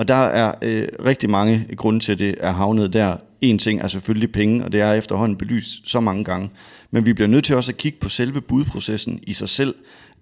Og 0.00 0.08
der 0.08 0.14
er 0.14 0.54
øh, 0.62 0.88
rigtig 1.04 1.30
mange 1.30 1.66
grunde 1.76 2.00
til, 2.00 2.12
at 2.12 2.18
det 2.18 2.34
er 2.40 2.52
havnet 2.52 2.92
der. 2.92 3.16
En 3.40 3.58
ting 3.58 3.80
er 3.80 3.88
selvfølgelig 3.88 4.32
penge, 4.32 4.64
og 4.64 4.72
det 4.72 4.80
er 4.80 4.92
efterhånden 4.92 5.36
belyst 5.36 5.88
så 5.88 6.00
mange 6.00 6.24
gange. 6.24 6.50
Men 6.90 7.06
vi 7.06 7.12
bliver 7.12 7.28
nødt 7.28 7.44
til 7.44 7.56
også 7.56 7.72
at 7.72 7.76
kigge 7.76 7.98
på 8.00 8.08
selve 8.08 8.40
budprocessen 8.40 9.20
i 9.22 9.32
sig 9.32 9.48
selv. 9.48 9.74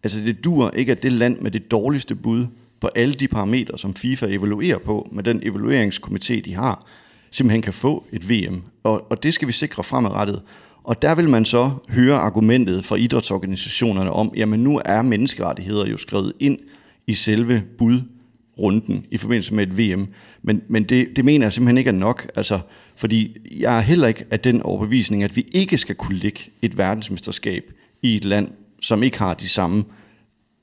Altså 0.03 0.21
det 0.25 0.45
dur 0.45 0.71
ikke, 0.71 0.93
at 0.93 1.03
det 1.03 1.13
land 1.13 1.41
med 1.41 1.51
det 1.51 1.71
dårligste 1.71 2.15
bud 2.15 2.47
på 2.81 2.91
alle 2.97 3.15
de 3.15 3.29
parametre, 3.29 3.79
som 3.79 3.95
FIFA 3.95 4.27
evaluerer 4.27 4.79
på, 4.79 5.09
med 5.13 5.25
den 5.25 5.43
evalueringskomité, 5.43 6.41
de 6.41 6.55
har, 6.55 6.87
simpelthen 7.31 7.63
kan 7.63 7.73
få 7.73 8.05
et 8.13 8.31
VM. 8.31 8.63
Og, 8.83 9.07
og 9.11 9.23
det 9.23 9.35
skal 9.35 9.49
vi 9.49 9.53
sikre 9.53 9.85
fremadrettet. 9.85 10.43
Og 10.85 11.03
der 11.03 11.15
vil 11.15 11.29
man 11.29 11.45
så 11.45 11.71
høre 11.89 12.17
argumentet 12.17 12.85
fra 12.85 12.97
idrætsorganisationerne 12.97 14.13
om, 14.13 14.33
jamen 14.37 14.61
nu 14.61 14.81
er 14.85 15.03
menneskerettigheder 15.03 15.87
jo 15.87 15.97
skrevet 15.97 16.33
ind 16.41 16.59
i 17.07 17.15
selve 17.15 17.63
runden 18.59 19.07
i 19.11 19.17
forbindelse 19.17 19.55
med 19.55 19.67
et 19.67 19.79
VM. 19.79 20.07
Men, 20.43 20.63
men 20.69 20.85
det, 20.85 21.09
det 21.17 21.25
mener 21.25 21.47
jeg 21.47 21.53
simpelthen 21.53 21.79
ikke 21.79 21.89
er 21.89 21.93
nok, 21.93 22.31
altså, 22.37 22.61
fordi 22.97 23.37
jeg 23.59 23.77
er 23.77 23.81
heller 23.81 24.09
ikke 24.09 24.25
af 24.31 24.41
den 24.41 24.63
overbevisning, 24.63 25.23
at 25.23 25.37
vi 25.37 25.47
ikke 25.53 25.79
skal 25.79 25.95
kunne 25.95 26.19
ligge 26.19 26.41
et 26.63 26.79
verdensmesterskab 26.79 27.73
i 28.03 28.17
et 28.17 28.25
land, 28.25 28.51
som 28.81 29.03
ikke 29.03 29.19
har 29.19 29.35
de 29.35 29.49
samme 29.49 29.85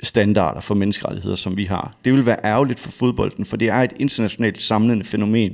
standarder 0.03 0.61
for 0.61 0.75
menneskerettigheder, 0.75 1.35
som 1.35 1.57
vi 1.57 1.63
har. 1.63 1.95
Det 2.05 2.13
vil 2.13 2.25
være 2.25 2.37
ærgerligt 2.43 2.79
for 2.79 2.91
fodbolden, 2.91 3.45
for 3.45 3.57
det 3.57 3.69
er 3.69 3.75
et 3.75 3.93
internationalt 3.99 4.61
samlende 4.61 5.05
fænomen. 5.05 5.53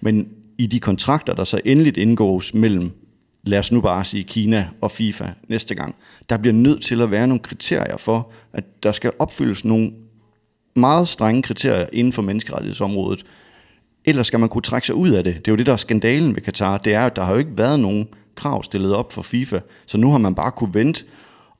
Men 0.00 0.28
i 0.58 0.66
de 0.66 0.80
kontrakter, 0.80 1.34
der 1.34 1.44
så 1.44 1.60
endeligt 1.64 1.96
indgås 1.96 2.54
mellem, 2.54 2.90
lad 3.42 3.58
os 3.58 3.72
nu 3.72 3.80
bare 3.80 4.04
sige 4.04 4.24
Kina 4.24 4.68
og 4.80 4.90
FIFA 4.90 5.26
næste 5.48 5.74
gang, 5.74 5.94
der 6.28 6.36
bliver 6.36 6.54
nødt 6.54 6.82
til 6.82 7.02
at 7.02 7.10
være 7.10 7.26
nogle 7.26 7.42
kriterier 7.42 7.96
for, 7.96 8.32
at 8.52 8.82
der 8.82 8.92
skal 8.92 9.12
opfyldes 9.18 9.64
nogle 9.64 9.92
meget 10.74 11.08
strenge 11.08 11.42
kriterier 11.42 11.86
inden 11.92 12.12
for 12.12 12.22
menneskerettighedsområdet. 12.22 13.24
Ellers 14.04 14.26
skal 14.26 14.40
man 14.40 14.48
kunne 14.48 14.62
trække 14.62 14.86
sig 14.86 14.94
ud 14.94 15.10
af 15.10 15.24
det. 15.24 15.34
Det 15.34 15.48
er 15.48 15.52
jo 15.52 15.56
det, 15.56 15.66
der 15.66 15.72
er 15.72 15.76
skandalen 15.76 16.34
ved 16.34 16.42
Katar. 16.42 16.78
Det 16.78 16.94
er, 16.94 17.06
at 17.06 17.16
der 17.16 17.24
har 17.24 17.32
jo 17.32 17.38
ikke 17.38 17.58
været 17.58 17.80
nogen 17.80 18.08
krav 18.34 18.62
stillet 18.62 18.94
op 18.94 19.12
for 19.12 19.22
FIFA. 19.22 19.58
Så 19.86 19.98
nu 19.98 20.10
har 20.10 20.18
man 20.18 20.34
bare 20.34 20.50
kunne 20.50 20.74
vente 20.74 21.04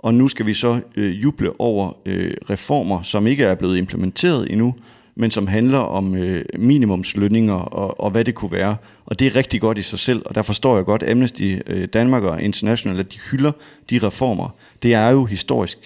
og 0.03 0.15
nu 0.15 0.29
skal 0.29 0.47
vi 0.47 0.55
så 0.55 0.81
øh, 0.97 1.23
juble 1.23 1.61
over 1.61 1.93
øh, 2.07 2.35
reformer, 2.51 3.03
som 3.03 3.27
ikke 3.27 3.45
er 3.45 3.55
blevet 3.55 3.79
implementeret 3.79 4.51
endnu, 4.51 4.75
men 5.15 5.31
som 5.31 5.47
handler 5.47 5.79
om 5.79 6.15
øh, 6.15 6.45
minimumslønninger 6.59 7.55
og, 7.55 8.01
og 8.01 8.11
hvad 8.11 8.25
det 8.25 8.35
kunne 8.35 8.53
være. 8.53 8.77
Og 9.07 9.19
det 9.19 9.27
er 9.27 9.37
rigtig 9.37 9.61
godt 9.61 9.79
i 9.79 9.83
sig 9.83 9.99
selv, 9.99 10.23
og 10.27 10.35
der 10.35 10.43
forstår 10.43 10.77
jeg 10.77 10.85
godt, 10.85 11.03
Amnesty 11.03 11.57
øh, 11.67 11.89
Danmark 11.93 12.23
og 12.23 12.43
International, 12.43 13.01
at 13.01 13.13
de 13.13 13.19
hylder 13.31 13.53
de 13.91 13.99
reformer. 13.99 14.55
Det 14.83 14.95
er 14.95 15.09
jo 15.09 15.25
historisk 15.25 15.79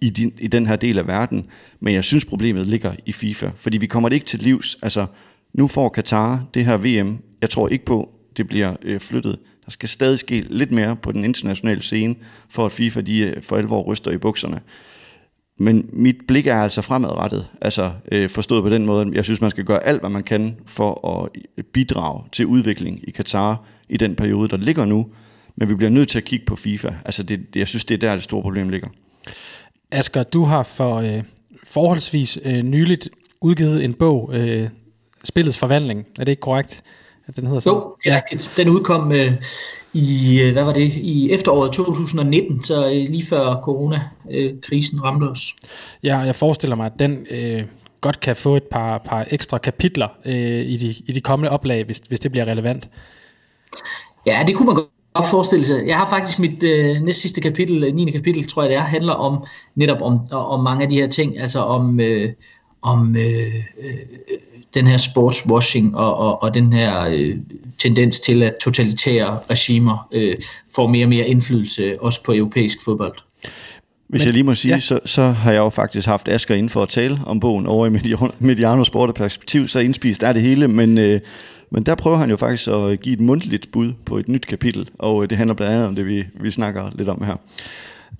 i, 0.00 0.10
din, 0.10 0.32
i 0.38 0.46
den 0.46 0.66
her 0.66 0.76
del 0.76 0.98
af 0.98 1.06
verden, 1.06 1.46
men 1.80 1.94
jeg 1.94 2.04
synes 2.04 2.24
problemet 2.24 2.66
ligger 2.66 2.92
i 3.06 3.12
FIFA, 3.12 3.50
fordi 3.56 3.78
vi 3.78 3.86
kommer 3.86 4.08
det 4.08 4.16
ikke 4.16 4.26
til 4.26 4.38
livs. 4.38 4.78
Altså, 4.82 5.06
nu 5.52 5.66
får 5.66 5.88
Katar 5.88 6.44
det 6.54 6.64
her 6.64 6.76
VM. 6.76 7.18
Jeg 7.40 7.50
tror 7.50 7.68
ikke 7.68 7.84
på, 7.84 8.10
det 8.36 8.48
bliver 8.48 8.76
øh, 8.82 9.00
flyttet 9.00 9.38
der 9.68 9.72
skal 9.72 9.88
stadig 9.88 10.18
ske 10.18 10.44
lidt 10.48 10.70
mere 10.70 10.96
på 10.96 11.12
den 11.12 11.24
internationale 11.24 11.82
scene, 11.82 12.14
for 12.48 12.66
at 12.66 12.72
FIFA 12.72 13.00
de 13.00 13.18
øh, 13.18 13.42
for 13.42 13.56
alvor 13.56 13.82
ryster 13.82 14.10
i 14.10 14.16
bukserne. 14.16 14.60
Men 15.58 15.90
mit 15.92 16.16
blik 16.28 16.46
er 16.46 16.54
altså 16.54 16.82
fremadrettet, 16.82 17.46
altså 17.60 17.92
øh, 18.12 18.30
forstået 18.30 18.62
på 18.62 18.68
den 18.68 18.86
måde, 18.86 19.10
jeg 19.12 19.24
synes, 19.24 19.40
man 19.40 19.50
skal 19.50 19.64
gøre 19.64 19.84
alt, 19.84 20.00
hvad 20.00 20.10
man 20.10 20.22
kan 20.22 20.56
for 20.66 21.08
at 21.08 21.30
øh, 21.58 21.64
bidrage 21.64 22.22
til 22.32 22.46
udvikling 22.46 23.08
i 23.08 23.10
Katar 23.10 23.64
i 23.88 23.96
den 23.96 24.14
periode, 24.14 24.48
der 24.48 24.56
ligger 24.56 24.84
nu. 24.84 25.06
Men 25.56 25.68
vi 25.68 25.74
bliver 25.74 25.90
nødt 25.90 26.08
til 26.08 26.18
at 26.18 26.24
kigge 26.24 26.46
på 26.46 26.56
FIFA. 26.56 26.88
Altså 27.04 27.22
det, 27.22 27.54
det, 27.54 27.60
jeg 27.60 27.68
synes, 27.68 27.84
det 27.84 27.94
er 27.94 27.98
der, 27.98 28.14
det 28.14 28.22
store 28.22 28.42
problem 28.42 28.68
ligger. 28.68 28.88
Asger, 29.90 30.22
du 30.22 30.44
har 30.44 30.62
for 30.62 30.96
øh, 30.96 31.22
forholdsvis 31.66 32.38
øh, 32.44 32.62
nyligt 32.62 33.08
udgivet 33.40 33.84
en 33.84 33.94
bog, 33.94 34.30
øh, 34.32 34.68
Spillets 35.24 35.58
Forvandling. 35.58 36.06
Er 36.18 36.24
det 36.24 36.32
ikke 36.32 36.40
korrekt? 36.40 36.84
at 37.28 37.36
den 37.36 37.46
hedder 37.46 37.60
så. 37.60 37.70
Jo, 37.70 37.96
ja. 38.06 38.20
Den 38.56 38.68
udkom 38.68 39.12
øh, 39.12 39.32
i, 39.92 40.40
øh, 40.42 40.52
hvad 40.52 40.64
var 40.64 40.72
det, 40.72 40.92
i 40.94 41.32
efteråret 41.32 41.72
2019, 41.72 42.62
så 42.62 42.86
øh, 42.86 42.92
lige 42.92 43.26
før 43.26 43.60
coronakrisen 43.62 45.04
ramte 45.04 45.24
os. 45.24 45.56
Ja, 46.02 46.18
jeg 46.18 46.34
forestiller 46.34 46.76
mig, 46.76 46.86
at 46.86 46.98
den 46.98 47.26
øh, 47.30 47.64
godt 48.00 48.20
kan 48.20 48.36
få 48.36 48.56
et 48.56 48.62
par, 48.62 48.98
par 48.98 49.26
ekstra 49.30 49.58
kapitler 49.58 50.08
øh, 50.24 50.60
i, 50.66 50.76
de, 50.76 50.94
i 51.06 51.12
de 51.12 51.20
kommende 51.20 51.50
oplag, 51.50 51.84
hvis, 51.84 52.02
hvis 52.08 52.20
det 52.20 52.30
bliver 52.30 52.44
relevant. 52.44 52.90
Ja, 54.26 54.44
det 54.46 54.56
kunne 54.56 54.66
man 54.66 54.76
godt 55.18 55.30
forestille 55.30 55.66
sig. 55.66 55.86
Jeg 55.86 55.96
har 55.96 56.08
faktisk 56.08 56.38
mit 56.38 56.62
øh, 56.62 57.02
næst 57.02 57.20
sidste 57.20 57.40
kapitel, 57.40 57.94
9. 57.94 58.10
kapitel, 58.10 58.46
tror 58.46 58.62
jeg 58.62 58.70
det 58.70 58.76
er, 58.76 58.82
handler 58.82 59.12
om 59.12 59.44
netop 59.74 60.02
om, 60.02 60.20
om 60.32 60.64
mange 60.64 60.82
af 60.82 60.88
de 60.88 60.96
her 60.96 61.08
ting, 61.08 61.40
altså 61.40 61.60
om, 61.60 62.00
øh, 62.00 62.32
om 62.82 63.16
øh, 63.16 63.54
øh, 63.80 63.96
den 64.74 64.86
her 64.86 64.96
sportswashing 64.96 65.96
og, 65.96 66.16
og, 66.16 66.42
og 66.42 66.54
den 66.54 66.72
her 66.72 67.08
øh, 67.10 67.36
tendens 67.78 68.20
til, 68.20 68.42
at 68.42 68.54
totalitære 68.62 69.38
regimer 69.50 70.08
øh, 70.12 70.36
får 70.74 70.86
mere 70.86 71.04
og 71.04 71.08
mere 71.08 71.28
indflydelse 71.28 72.02
også 72.02 72.22
på 72.22 72.32
europæisk 72.32 72.84
fodbold. 72.84 73.14
Hvis 74.08 74.20
Men, 74.20 74.26
jeg 74.26 74.32
lige 74.32 74.42
må 74.42 74.54
sige, 74.54 74.74
ja. 74.74 74.80
så, 74.80 75.00
så 75.04 75.22
har 75.22 75.52
jeg 75.52 75.58
jo 75.58 75.68
faktisk 75.68 76.08
haft 76.08 76.28
Asger 76.28 76.54
inden 76.54 76.68
for 76.68 76.82
at 76.82 76.88
tale 76.88 77.20
om 77.26 77.40
bogen 77.40 77.66
over 77.66 77.86
i 77.86 77.90
Mediano 78.38 78.84
Sport 78.84 79.08
og 79.08 79.14
Perspektiv, 79.14 79.68
så 79.68 79.78
indspist 79.78 80.22
er 80.22 80.32
det 80.32 80.42
hele, 80.42 80.68
men, 80.68 80.98
øh, 80.98 81.20
men 81.70 81.82
der 81.82 81.94
prøver 81.94 82.16
han 82.16 82.30
jo 82.30 82.36
faktisk 82.36 82.68
at 82.68 83.00
give 83.00 83.12
et 83.12 83.20
mundtligt 83.20 83.72
bud 83.72 83.92
på 84.04 84.18
et 84.18 84.28
nyt 84.28 84.46
kapitel, 84.46 84.90
og 84.98 85.22
øh, 85.22 85.30
det 85.30 85.38
handler 85.38 85.54
blandt 85.54 85.74
andet 85.74 85.88
om 85.88 85.94
det, 85.94 86.06
vi, 86.06 86.24
vi 86.40 86.50
snakker 86.50 86.90
lidt 86.94 87.08
om 87.08 87.24
her. 87.24 87.36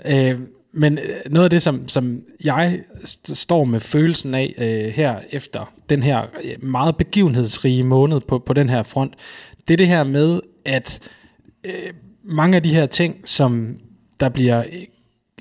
Øh, 0.07 0.39
men 0.73 0.99
øh, 0.99 1.33
noget 1.33 1.45
af 1.45 1.51
det, 1.51 1.63
som, 1.63 1.89
som 1.89 2.23
jeg 2.45 2.81
står 3.25 3.65
med 3.65 3.81
følelsen 3.81 4.35
af 4.35 4.55
øh, 4.59 4.93
her 4.95 5.21
efter 5.31 5.73
den 5.89 6.03
her 6.03 6.23
øh, 6.45 6.65
meget 6.65 6.97
begivenhedsrige 6.97 7.85
måned 7.85 8.21
på, 8.21 8.39
på 8.39 8.53
den 8.53 8.69
her 8.69 8.83
front, 8.83 9.15
det 9.69 9.75
er 9.75 9.77
det 9.77 9.89
her 9.89 10.05
med, 10.05 10.41
at 10.65 11.01
øh, 11.65 11.93
mange 12.25 12.57
af 12.57 12.63
de 12.63 12.75
her 12.75 12.87
ting, 12.87 13.17
som 13.25 13.77
der 14.21 14.29
bliver, 14.29 14.65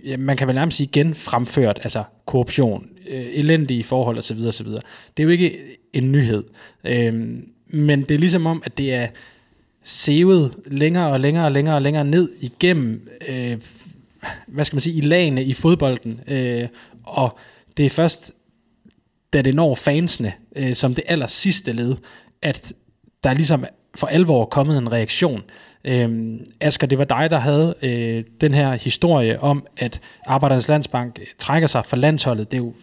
øh, 0.03 0.19
man 0.19 0.37
kan 0.37 0.47
vel 0.47 0.55
nærmest 0.55 0.77
sige 0.77 0.89
genfremført, 0.91 1.79
altså 1.83 2.03
korruption, 2.25 2.87
øh, 3.09 3.25
elendige 3.33 3.83
forhold 3.83 4.17
osv. 4.17 4.39
osv., 4.47 4.67
det 4.67 4.79
er 5.17 5.23
jo 5.23 5.29
ikke 5.29 5.57
en 5.93 6.11
nyhed. 6.11 6.43
Øh, 6.83 7.13
men 7.67 8.01
det 8.01 8.11
er 8.11 8.19
ligesom 8.19 8.45
om, 8.45 8.61
at 8.65 8.77
det 8.77 8.93
er 8.93 9.07
sevet 9.83 10.55
længere 10.65 11.11
og 11.11 11.19
længere 11.19 11.45
og 11.45 11.51
længere 11.51 11.75
og 11.75 11.81
længere 11.81 12.05
ned 12.05 12.29
igennem 12.41 13.09
øh, 13.29 13.57
hvad 14.47 14.65
skal 14.65 14.75
man 14.75 14.81
sige, 14.81 14.97
i 14.97 15.01
lagene 15.01 15.43
i 15.43 15.53
fodbolden, 15.53 16.21
øh, 16.27 16.67
og 17.03 17.37
det 17.77 17.85
er 17.85 17.89
først, 17.89 18.33
da 19.33 19.41
det 19.41 19.55
når 19.55 19.75
fansene, 19.75 20.33
øh, 20.55 20.75
som 20.75 20.93
det 20.93 21.03
aller 21.07 21.27
sidste 21.27 21.73
led, 21.73 21.95
at 22.41 22.73
der 23.23 23.29
er 23.29 23.33
ligesom 23.33 23.65
for 23.95 24.07
alvor 24.07 24.45
kommet 24.45 24.77
en 24.77 24.91
reaktion. 24.91 25.43
Øhm, 25.85 26.45
Asger, 26.59 26.87
det 26.87 26.97
var 26.97 27.03
dig, 27.03 27.29
der 27.29 27.37
havde 27.37 27.75
øh, 27.81 28.23
den 28.41 28.53
her 28.53 28.73
historie 28.73 29.39
om, 29.39 29.67
at 29.77 30.01
Arbejdernes 30.25 30.67
Landsbank 30.67 31.19
trækker 31.37 31.67
sig 31.67 31.85
fra 31.85 31.97
landsholdet. 31.97 32.51
Det 32.51 32.57
er 32.57 32.61
jo 32.61 32.73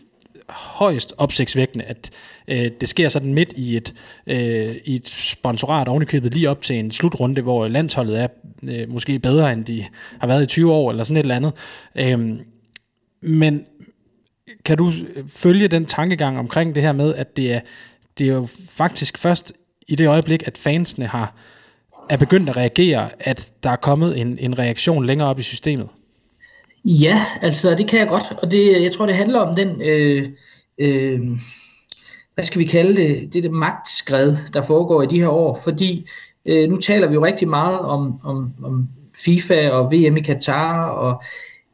højst 0.49 1.14
opsigtsvækkende, 1.18 1.84
at 1.84 2.11
øh, 2.49 2.70
det 2.80 2.88
sker 2.88 3.09
sådan 3.09 3.34
midt 3.34 3.53
i 3.57 3.76
et, 3.76 3.95
øh, 4.26 4.76
i 4.84 4.95
et 4.95 5.09
sponsorat 5.09 5.88
ovenikøbet 5.88 6.34
lige 6.34 6.51
op 6.51 6.62
til 6.62 6.76
en 6.76 6.90
slutrunde, 6.90 7.42
hvor 7.42 7.68
landsholdet 7.68 8.20
er 8.20 8.28
øh, 8.62 8.92
måske 8.92 9.18
bedre, 9.18 9.53
end 9.53 9.64
de 9.64 9.84
har 10.20 10.26
været 10.26 10.42
i 10.42 10.47
20 10.47 10.72
år, 10.72 10.90
eller 10.90 11.05
sådan 11.05 11.16
et 11.16 11.20
eller 11.20 11.34
andet. 11.34 11.53
Øh, 11.95 12.38
men 13.20 13.66
kan 14.64 14.78
du 14.78 14.92
øh, 15.14 15.28
følge 15.28 15.68
den 15.68 15.86
tankegang 15.86 16.38
omkring 16.38 16.74
det 16.74 16.82
her 16.82 16.92
med, 16.92 17.14
at 17.14 17.36
det 17.36 17.53
er, 17.53 17.61
det 18.18 18.28
er 18.28 18.34
jo 18.34 18.49
faktisk 18.68 19.18
først 19.18 19.53
i 19.88 19.95
det 19.95 20.09
øjeblik, 20.09 20.47
at 20.47 20.59
fansene 20.59 21.07
har 21.07 21.34
er 22.11 22.16
begyndt 22.16 22.49
at 22.49 22.57
reagere, 22.57 23.11
at 23.20 23.53
der 23.62 23.70
er 23.70 23.76
kommet 23.76 24.20
en, 24.20 24.38
en 24.38 24.59
reaktion 24.59 25.07
længere 25.07 25.28
op 25.28 25.38
i 25.38 25.42
systemet? 25.42 25.88
Ja, 26.85 27.26
altså 27.43 27.74
det 27.74 27.89
kan 27.89 27.99
jeg 27.99 28.09
godt, 28.09 28.32
og 28.43 28.51
det, 28.51 28.82
jeg 28.82 28.93
tror, 28.93 29.07
det 29.07 29.14
handler 29.14 29.41
om 29.41 29.55
den, 29.55 29.82
øh, 29.82 30.28
øh, 30.78 31.20
hvad 32.35 32.45
skal 32.45 32.59
vi 32.59 32.64
kalde 32.64 32.97
det, 32.97 33.35
det, 33.35 33.43
det 33.43 33.53
magtskred, 33.53 34.37
der 34.53 34.62
foregår 34.62 35.03
i 35.03 35.07
de 35.07 35.20
her 35.20 35.28
år, 35.28 35.59
fordi 35.64 36.09
øh, 36.47 36.70
nu 36.70 36.76
taler 36.76 37.07
vi 37.07 37.14
jo 37.14 37.24
rigtig 37.24 37.49
meget 37.49 37.78
om, 37.78 38.20
om, 38.24 38.53
om 38.62 38.89
FIFA 39.24 39.70
og 39.70 39.93
VM 39.93 40.16
i 40.16 40.20
Katar, 40.20 40.89
og, 40.89 41.22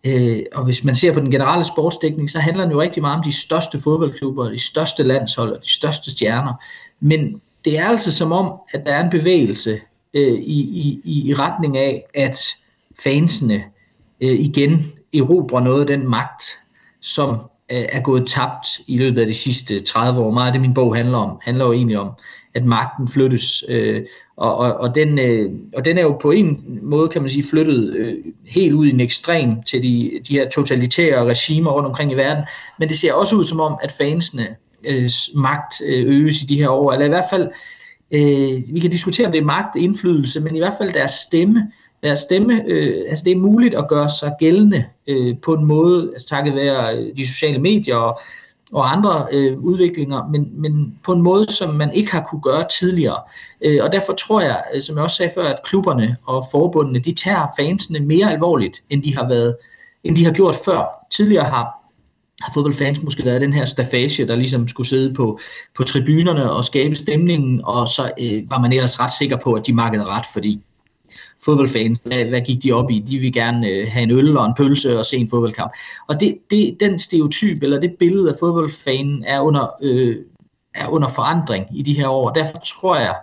øh, 0.04 0.42
og 0.54 0.64
hvis 0.64 0.84
man 0.84 0.94
ser 0.94 1.12
på 1.12 1.20
den 1.20 1.30
generelle 1.30 1.64
sportsdækning, 1.64 2.30
så 2.30 2.38
handler 2.38 2.64
det 2.64 2.72
jo 2.72 2.80
rigtig 2.80 3.02
meget 3.02 3.16
om 3.16 3.24
de 3.24 3.32
største 3.32 3.78
fodboldklubber, 3.78 4.48
de 4.48 4.58
største 4.58 5.02
landshold 5.02 5.52
og 5.52 5.62
de 5.62 5.70
største 5.70 6.10
stjerner, 6.10 6.52
men 7.00 7.40
det 7.64 7.78
er 7.78 7.86
altså 7.86 8.12
som 8.12 8.32
om, 8.32 8.52
at 8.72 8.86
der 8.86 8.94
er 8.94 9.04
en 9.04 9.10
bevægelse 9.10 9.80
øh, 10.14 10.38
i, 10.38 10.60
i, 11.04 11.28
i 11.28 11.34
retning 11.34 11.78
af, 11.78 12.04
at 12.14 12.38
fansene 13.02 13.64
øh, 14.20 14.40
igen 14.40 14.84
erobre 15.14 15.62
noget 15.62 15.80
af 15.80 15.86
den 15.86 16.08
magt, 16.08 16.42
som 17.00 17.30
øh, 17.72 17.84
er 17.88 18.00
gået 18.00 18.26
tabt 18.26 18.66
i 18.86 18.98
løbet 18.98 19.20
af 19.20 19.26
de 19.26 19.34
sidste 19.34 19.80
30 19.80 20.20
år. 20.20 20.30
Meget 20.30 20.46
af 20.46 20.52
det, 20.52 20.60
min 20.60 20.74
bog 20.74 20.96
handler 20.96 21.18
om, 21.18 21.38
handler 21.42 21.64
jo 21.64 21.72
egentlig 21.72 21.98
om, 21.98 22.10
at 22.54 22.64
magten 22.64 23.08
flyttes. 23.08 23.64
Øh, 23.68 24.02
og, 24.36 24.56
og, 24.56 24.74
og, 24.74 24.94
den, 24.94 25.18
øh, 25.18 25.50
og 25.76 25.84
den 25.84 25.98
er 25.98 26.02
jo 26.02 26.18
på 26.22 26.30
en 26.30 26.78
måde, 26.82 27.08
kan 27.08 27.22
man 27.22 27.30
sige, 27.30 27.44
flyttet 27.50 27.94
øh, 27.94 28.14
helt 28.46 28.74
ud 28.74 28.86
i 28.86 28.90
en 28.90 29.00
ekstrem 29.00 29.62
til 29.62 29.82
de, 29.82 30.20
de 30.28 30.34
her 30.34 30.48
totalitære 30.48 31.24
regimer 31.24 31.70
rundt 31.70 31.86
omkring 31.86 32.12
i 32.12 32.14
verden. 32.14 32.44
Men 32.78 32.88
det 32.88 32.98
ser 32.98 33.12
også 33.12 33.36
ud 33.36 33.44
som 33.44 33.60
om, 33.60 33.78
at 33.82 33.92
fansene 33.92 34.56
øh, 34.88 35.10
magt 35.34 35.74
øh, 35.86 36.06
øges 36.06 36.42
i 36.42 36.46
de 36.46 36.56
her 36.56 36.68
år, 36.68 36.92
eller 36.92 37.06
i 37.06 37.08
hvert 37.08 37.24
fald, 37.30 37.48
øh, 38.10 38.74
vi 38.74 38.80
kan 38.80 38.90
diskutere, 38.90 39.26
om 39.26 39.32
det 39.32 39.40
er 39.40 39.44
magt, 39.44 39.76
indflydelse, 39.76 40.40
men 40.40 40.56
i 40.56 40.58
hvert 40.58 40.74
fald 40.78 40.92
deres 40.92 41.12
stemme, 41.12 41.72
deres 42.02 42.18
stemme, 42.18 42.62
øh, 42.66 43.04
altså 43.08 43.24
det 43.24 43.32
er 43.32 43.36
muligt 43.36 43.74
at 43.74 43.88
gøre 43.88 44.08
sig 44.08 44.32
gældende 44.38 44.84
øh, 45.06 45.36
på 45.42 45.54
en 45.54 45.64
måde, 45.64 46.10
altså 46.12 46.28
takket 46.28 46.54
være 46.54 46.96
øh, 46.96 47.16
de 47.16 47.26
sociale 47.26 47.58
medier 47.58 47.96
og, 47.96 48.20
og 48.72 48.92
andre 48.92 49.26
øh, 49.32 49.58
udviklinger, 49.58 50.28
men, 50.28 50.60
men 50.60 50.98
på 51.04 51.12
en 51.12 51.22
måde, 51.22 51.52
som 51.52 51.74
man 51.74 51.92
ikke 51.92 52.12
har 52.12 52.26
kunne 52.30 52.42
gøre 52.42 52.64
tidligere. 52.78 53.18
Øh, 53.64 53.78
og 53.82 53.92
derfor 53.92 54.12
tror 54.12 54.40
jeg, 54.40 54.64
øh, 54.74 54.82
som 54.82 54.96
jeg 54.96 55.04
også 55.04 55.16
sagde 55.16 55.32
før, 55.34 55.44
at 55.44 55.62
klubberne 55.64 56.16
og 56.26 56.44
forbundene, 56.50 56.98
de 56.98 57.14
tager 57.14 57.46
fansene 57.58 58.00
mere 58.00 58.32
alvorligt, 58.32 58.82
end 58.90 59.02
de 59.02 59.16
har 59.16 59.28
været, 59.28 59.56
end 60.04 60.16
de 60.16 60.24
har 60.24 60.32
gjort 60.32 60.56
før. 60.64 61.06
Tidligere 61.10 61.44
har 61.44 61.80
har 62.40 62.52
fodboldfans 62.54 63.02
måske 63.02 63.24
været 63.24 63.40
den 63.40 63.52
her 63.52 63.64
stafage, 63.64 64.26
der 64.26 64.36
ligesom 64.36 64.68
skulle 64.68 64.86
sidde 64.86 65.14
på, 65.14 65.38
på 65.76 65.82
tribunerne 65.82 66.52
og 66.52 66.64
skabe 66.64 66.94
stemningen, 66.94 67.60
og 67.64 67.88
så 67.88 68.10
øh, 68.20 68.50
var 68.50 68.58
man 68.58 68.72
ellers 68.72 69.00
ret 69.00 69.12
sikker 69.12 69.36
på, 69.36 69.52
at 69.52 69.66
de 69.66 69.72
markede 69.72 70.04
ret, 70.04 70.24
fordi 70.32 70.62
fodboldfans, 71.44 72.00
hvad, 72.04 72.24
hvad 72.24 72.40
gik 72.40 72.62
de 72.62 72.72
op 72.72 72.90
i? 72.90 72.98
De 72.98 73.18
vil 73.18 73.32
gerne 73.32 73.68
øh, 73.68 73.88
have 73.90 74.02
en 74.02 74.10
øl 74.10 74.36
og 74.36 74.46
en 74.46 74.54
pølse 74.54 74.98
og 74.98 75.06
se 75.06 75.16
en 75.16 75.28
fodboldkamp. 75.28 75.72
Og 76.08 76.20
det, 76.20 76.38
det, 76.50 76.76
den 76.80 76.98
stereotyp, 76.98 77.62
eller 77.62 77.80
det 77.80 77.96
billede 77.98 78.28
af 78.28 78.34
fodboldfanen, 78.40 79.24
er 79.24 79.40
under, 79.40 79.68
øh, 79.82 80.16
er 80.74 80.88
under 80.88 81.08
forandring 81.08 81.66
i 81.78 81.82
de 81.82 81.92
her 81.92 82.08
år. 82.08 82.30
Derfor 82.30 82.58
tror 82.58 82.96
jeg, 82.96 83.14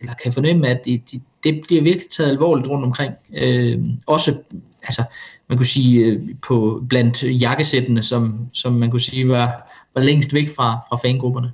eller 0.00 0.14
kan 0.14 0.32
fornemme, 0.32 0.68
at 0.68 0.84
det, 0.84 1.10
det, 1.10 1.22
det 1.44 1.60
bliver 1.66 1.82
virkelig 1.82 2.10
taget 2.10 2.30
alvorligt 2.30 2.68
rundt 2.68 2.84
omkring. 2.84 3.14
Øh, 3.34 3.80
også, 4.06 4.34
altså, 4.82 5.02
man 5.48 5.58
kunne 5.58 5.66
sige, 5.66 6.04
øh, 6.04 6.22
på, 6.46 6.82
blandt 6.88 7.24
jakkesættene, 7.42 8.02
som, 8.02 8.48
som 8.52 8.72
man 8.72 8.90
kunne 8.90 9.00
sige 9.00 9.28
var, 9.28 9.72
var 9.94 10.02
længst 10.02 10.34
væk 10.34 10.48
fra, 10.56 10.78
fra 10.88 10.96
fangrupperne. 10.96 11.52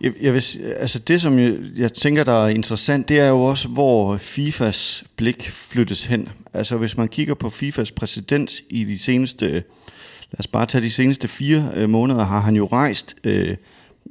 Jeg, 0.00 0.12
jeg 0.20 0.34
vil, 0.34 0.44
altså 0.76 0.98
det, 0.98 1.20
som 1.20 1.38
jeg, 1.38 1.54
jeg 1.76 1.92
tænker, 1.92 2.24
der 2.24 2.44
er 2.44 2.48
interessant, 2.48 3.08
det 3.08 3.20
er 3.20 3.28
jo 3.28 3.42
også, 3.42 3.68
hvor 3.68 4.16
FIFAs 4.16 5.04
blik 5.16 5.50
flyttes 5.50 6.04
hen. 6.04 6.28
Altså 6.52 6.76
hvis 6.76 6.96
man 6.96 7.08
kigger 7.08 7.34
på 7.34 7.50
FIFAs 7.50 7.92
præsident 7.92 8.60
i 8.70 8.84
de 8.84 8.98
seneste, 8.98 9.46
lad 9.46 10.38
os 10.38 10.46
bare 10.46 10.66
tage 10.66 10.84
de 10.84 10.90
seneste 10.90 11.28
fire 11.28 11.70
øh, 11.74 11.90
måneder, 11.90 12.24
har 12.24 12.40
han 12.40 12.56
jo 12.56 12.66
rejst 12.66 13.16
øh, 13.24 13.56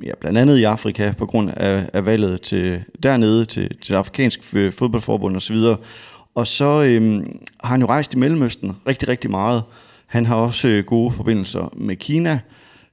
ja, 0.03 0.11
blandt 0.19 0.37
andet 0.37 0.57
i 0.57 0.63
Afrika 0.63 1.13
på 1.17 1.25
grund 1.25 1.49
af, 1.57 1.89
af 1.93 2.05
valget 2.05 2.41
til 2.41 2.83
dernede 3.03 3.45
til, 3.45 3.69
til 3.69 3.93
det 3.93 3.99
afrikanske 3.99 4.71
fodboldforbund 4.71 5.35
osv. 5.35 5.57
Og 6.35 6.47
så 6.47 6.83
øh, 6.83 7.25
har 7.63 7.69
han 7.69 7.81
jo 7.81 7.87
rejst 7.87 8.13
i 8.13 8.17
Mellemøsten 8.17 8.75
rigtig, 8.87 9.09
rigtig 9.09 9.31
meget. 9.31 9.63
Han 10.05 10.25
har 10.25 10.35
også 10.35 10.67
øh, 10.67 10.85
gode 10.85 11.11
forbindelser 11.11 11.73
med 11.77 11.95
Kina, 11.95 12.39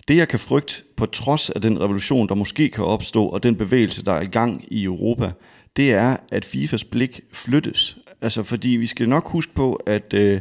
det 0.08 0.16
jeg 0.16 0.28
kan 0.28 0.38
frygte, 0.38 0.82
på 0.96 1.06
trods 1.06 1.50
af 1.50 1.60
den 1.60 1.80
revolution, 1.80 2.28
der 2.28 2.34
måske 2.34 2.68
kan 2.68 2.84
opstå, 2.84 3.26
og 3.26 3.42
den 3.42 3.56
bevægelse, 3.56 4.04
der 4.04 4.12
er 4.12 4.20
i 4.20 4.26
gang 4.26 4.64
i 4.68 4.84
Europa, 4.84 5.30
det 5.76 5.92
er, 5.92 6.16
at 6.32 6.44
FIFAs 6.44 6.84
blik 6.84 7.20
flyttes. 7.32 7.96
Altså 8.20 8.42
fordi 8.42 8.68
vi 8.68 8.86
skal 8.86 9.08
nok 9.08 9.28
huske 9.28 9.54
på, 9.54 9.74
at 9.86 10.14
øh, 10.14 10.40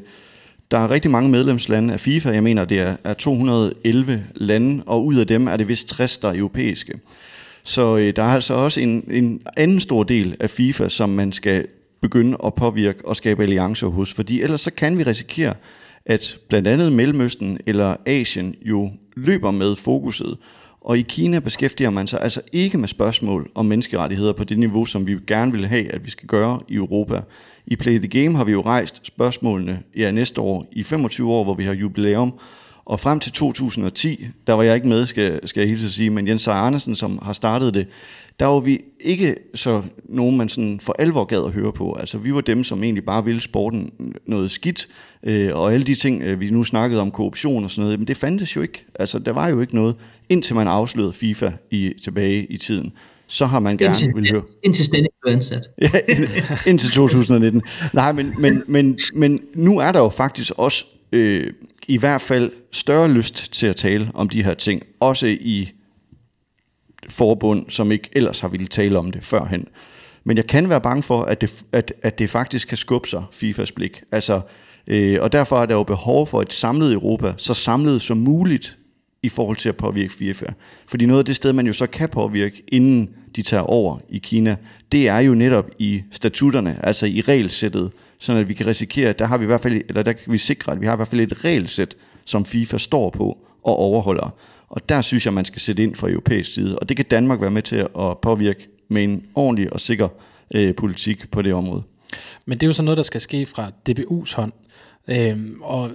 der 0.72 0.78
er 0.78 0.89
rigtig 0.89 1.12
mange 1.12 1.30
medlemslande 1.30 1.93
af 1.93 1.99
FIFA. 1.99 2.30
Jeg 2.30 2.43
mener, 2.43 2.66
det 2.66 2.80
er, 2.80 2.95
er 3.03 3.14
211 3.14 4.24
lande, 4.36 4.84
og 4.88 5.05
ud 5.05 5.16
af 5.16 5.28
dem 5.28 5.47
er 5.47 5.57
det 5.57 5.68
vist 5.68 5.89
60, 5.89 6.18
der 6.18 6.30
er 6.30 6.38
europæiske. 6.38 6.99
Så 7.64 7.97
øh, 7.97 8.16
der 8.16 8.24
er 8.24 8.34
altså 8.34 8.53
også 8.53 8.82
en, 8.82 9.03
en 9.12 9.41
anden 9.57 9.80
stor 9.80 10.03
del 10.03 10.36
af 10.39 10.49
FIFA, 10.49 10.89
som 10.89 11.09
man 11.09 11.32
skal 11.32 11.66
begynde 12.01 12.38
at 12.45 12.53
påvirke 12.53 13.07
og 13.07 13.16
skabe 13.16 13.43
alliancer 13.43 13.88
hos, 13.88 14.14
fordi 14.14 14.41
ellers 14.41 14.62
så 14.62 14.72
kan 14.72 14.97
vi 14.97 15.03
risikere, 15.03 15.53
at 16.06 16.38
blandt 16.49 16.68
andet 16.68 16.91
Mellemøsten 16.91 17.58
eller 17.66 17.95
Asien 18.06 18.56
jo 18.62 18.91
løber 19.16 19.52
med 19.52 19.76
fokuset. 19.76 20.38
Og 20.82 20.97
i 20.97 21.02
Kina 21.02 21.39
beskæftiger 21.39 21.89
man 21.89 22.08
sig 22.08 22.22
altså 22.22 22.41
ikke 22.52 22.78
med 22.78 22.88
spørgsmål 22.88 23.52
om 23.56 23.66
menneskerettigheder 23.66 24.34
på 24.34 24.43
det 24.43 24.60
niveau, 24.60 24.86
som 24.86 25.08
vi 25.08 25.18
gerne 25.28 25.52
vil 25.52 25.68
have, 25.68 25.91
at 25.91 26.06
vi 26.06 26.10
skal 26.10 26.28
gøre 26.28 26.60
i 26.68 26.76
Europa. 26.76 27.22
I 27.68 27.76
Play 27.76 27.99
the 27.99 28.24
Game 28.24 28.38
har 28.38 28.43
vi 28.43 28.52
jo 28.52 28.62
rejst 28.62 29.08
spørgsmålene 29.08 29.80
ja, 29.95 30.12
næste 30.12 30.41
år 30.41 30.66
i 30.72 30.84
25 30.84 31.32
år, 31.32 31.43
hvor 31.43 31.54
vi 31.54 31.64
har 31.64 31.74
jubilæum. 31.74 32.34
Og 32.86 32.99
frem 32.99 33.20
til 33.20 33.32
2010, 33.32 34.28
der 34.47 34.54
var 34.54 34.64
jeg 34.64 34.76
ikke 34.76 34.88
med, 34.88 35.06
skal, 35.06 35.47
skal 35.47 35.62
jeg 35.62 35.70
hilse 35.70 35.86
at 35.86 35.91
sige, 35.91 36.10
men 36.10 36.28
Jens 36.28 36.41
Seier 36.41 36.58
Andersen, 36.58 36.95
som 36.95 37.20
har 37.22 37.34
startet 37.34 37.74
det, 37.74 37.88
der 38.42 38.48
var 38.48 38.60
vi 38.60 38.80
ikke 39.00 39.36
så 39.56 39.84
nogen, 40.10 40.38
man 40.38 40.50
sådan 40.50 40.80
for 40.80 40.96
alvor 41.00 41.24
gad 41.24 41.46
at 41.46 41.52
høre 41.52 41.74
på. 41.74 41.94
Altså 41.94 42.18
vi 42.18 42.34
var 42.34 42.42
dem, 42.42 42.64
som 42.64 42.84
egentlig 42.84 43.06
bare 43.06 43.26
ville 43.26 43.42
sporten 43.42 43.92
noget 44.26 44.52
skidt, 44.52 44.88
øh, 45.24 45.56
og 45.56 45.74
alle 45.74 45.86
de 45.86 45.96
ting, 45.96 46.22
øh, 46.22 46.39
vi 46.39 46.50
nu 46.50 46.64
snakkede 46.64 47.02
om 47.02 47.12
korruption 47.12 47.64
og 47.64 47.72
sådan 47.72 47.84
noget, 47.84 48.00
men 48.00 48.08
det 48.08 48.18
fandtes 48.18 48.56
jo 48.56 48.62
ikke. 48.62 48.86
Altså 49.00 49.20
der 49.20 49.32
var 49.32 49.50
jo 49.50 49.62
ikke 49.62 49.76
noget, 49.76 49.96
indtil 50.30 50.56
man 50.56 50.68
afslørede 50.68 51.14
FIFA 51.14 51.52
i, 51.72 51.94
tilbage 52.04 52.46
i 52.46 52.58
tiden. 52.58 52.92
Så 53.28 53.46
har 53.46 53.60
man 53.60 53.78
gerne 53.78 53.89
indtil, 53.89 54.16
vil 54.16 54.32
høre. 54.32 54.44
Indtil 54.64 54.86
Stenning 54.86 55.14
blev 55.22 55.34
ansat. 55.34 55.68
ja, 55.82 55.89
indtil 56.68 56.92
2019. 56.92 57.62
Nej, 57.94 58.12
men, 58.12 58.34
men, 58.38 58.64
men, 58.68 59.00
men 59.14 59.39
nu 59.56 59.80
er 59.80 59.92
der 59.92 60.00
jo 60.00 60.10
faktisk 60.10 60.52
også 60.58 60.86
øh, 61.12 61.54
i 61.88 61.98
hvert 61.98 62.22
fald 62.22 62.52
større 62.72 63.12
lyst 63.12 63.54
til 63.54 63.68
at 63.68 63.76
tale 63.76 64.12
om 64.14 64.30
de 64.30 64.44
her 64.44 64.54
ting, 64.54 64.84
også 65.00 65.28
i 65.28 65.72
forbund, 67.12 67.66
som 67.70 67.91
ikke 67.91 68.09
ellers 68.12 68.39
har 68.39 68.47
ville 68.47 68.68
tale 68.68 68.99
om 68.99 69.12
det 69.12 69.24
førhen. 69.24 69.68
Men 70.24 70.38
jeg 70.38 70.47
kan 70.47 70.70
være 70.70 70.82
bange 70.82 71.03
for, 71.03 71.22
at 71.22 71.41
det, 71.41 71.64
at, 71.72 71.93
at 72.01 72.20
det 72.20 72.30
faktisk 72.30 72.68
kan 72.68 72.78
skubbe 72.78 73.07
sig, 73.07 73.24
FIFAs 73.32 73.72
blik. 73.72 74.03
Altså, 74.12 74.41
øh, 74.88 75.18
og 75.22 75.32
derfor 75.32 75.57
er 75.57 75.66
der 75.66 75.76
jo 75.76 75.84
behov 75.84 76.28
for 76.28 76.41
et 76.41 76.53
samlet 76.53 76.93
Europa, 76.93 77.34
så 77.38 77.53
samlet 77.53 78.01
som 78.01 78.18
muligt 78.18 78.78
i 79.24 79.30
forhold 79.30 79.57
til 79.57 79.70
at 79.70 79.78
påvirke 79.78 80.14
FIFA. 80.14 80.45
Fordi 80.88 81.05
noget 81.05 81.20
af 81.20 81.26
det 81.26 81.36
sted, 81.36 81.53
man 81.53 81.68
jo 81.68 81.74
så 81.74 81.88
kan 81.88 82.09
påvirke, 82.09 82.64
inden 82.68 83.09
de 83.36 83.41
tager 83.41 83.64
over 83.64 83.97
i 84.09 84.18
Kina, 84.18 84.55
det 84.91 85.07
er 85.07 85.20
jo 85.20 85.34
netop 85.34 85.70
i 85.80 86.03
statutterne, 86.12 86.78
altså 86.86 87.05
i 87.05 87.22
regelsættet, 87.22 87.91
sådan 88.20 88.41
at 88.41 88.47
vi 88.47 88.53
kan 88.53 88.68
risikere, 88.68 89.09
at 89.09 89.20
der 89.20 89.26
har 89.26 89.38
vi 89.38 89.43
i 89.43 89.47
hvert 89.47 89.62
fald, 89.62 89.82
eller 89.89 90.03
der 90.03 90.14
kan 90.14 90.34
vi 90.34 90.38
sikre, 90.38 90.72
at 90.72 90.82
vi 90.82 90.86
har 90.86 90.93
i 90.93 90.95
hvert 90.95 91.07
fald 91.07 91.22
et 91.22 91.45
regelsæt, 91.45 91.95
som 92.26 92.45
FIFA 92.45 92.78
står 92.78 93.09
på 93.09 93.38
og 93.64 93.76
overholder. 93.76 94.36
Og 94.72 94.89
der 94.89 95.01
synes 95.01 95.26
jeg, 95.26 95.34
man 95.34 95.45
skal 95.45 95.61
sætte 95.61 95.84
ind 95.84 95.95
fra 95.95 96.09
europæisk 96.09 96.53
side, 96.53 96.80
og 96.80 96.89
det 96.89 96.97
kan 96.97 97.05
Danmark 97.11 97.41
være 97.41 97.51
med 97.51 97.61
til 97.61 97.76
at 97.76 98.17
påvirke 98.22 98.67
med 98.88 99.03
en 99.03 99.26
ordentlig 99.36 99.74
og 99.74 99.82
sikker 99.82 100.07
øh, 100.53 100.76
politik 100.76 101.32
på 101.32 101.41
det 101.41 101.53
område. 101.53 101.84
Men 102.45 102.57
det 102.57 102.63
er 102.63 102.67
jo 102.67 102.74
sådan 102.74 102.86
noget, 102.86 102.97
der 102.97 103.03
skal 103.03 103.22
ske 103.22 103.45
fra 103.45 103.72
DBU's 103.89 104.36
hånd. 104.36 104.51
Øhm, 105.07 105.61
og 105.61 105.91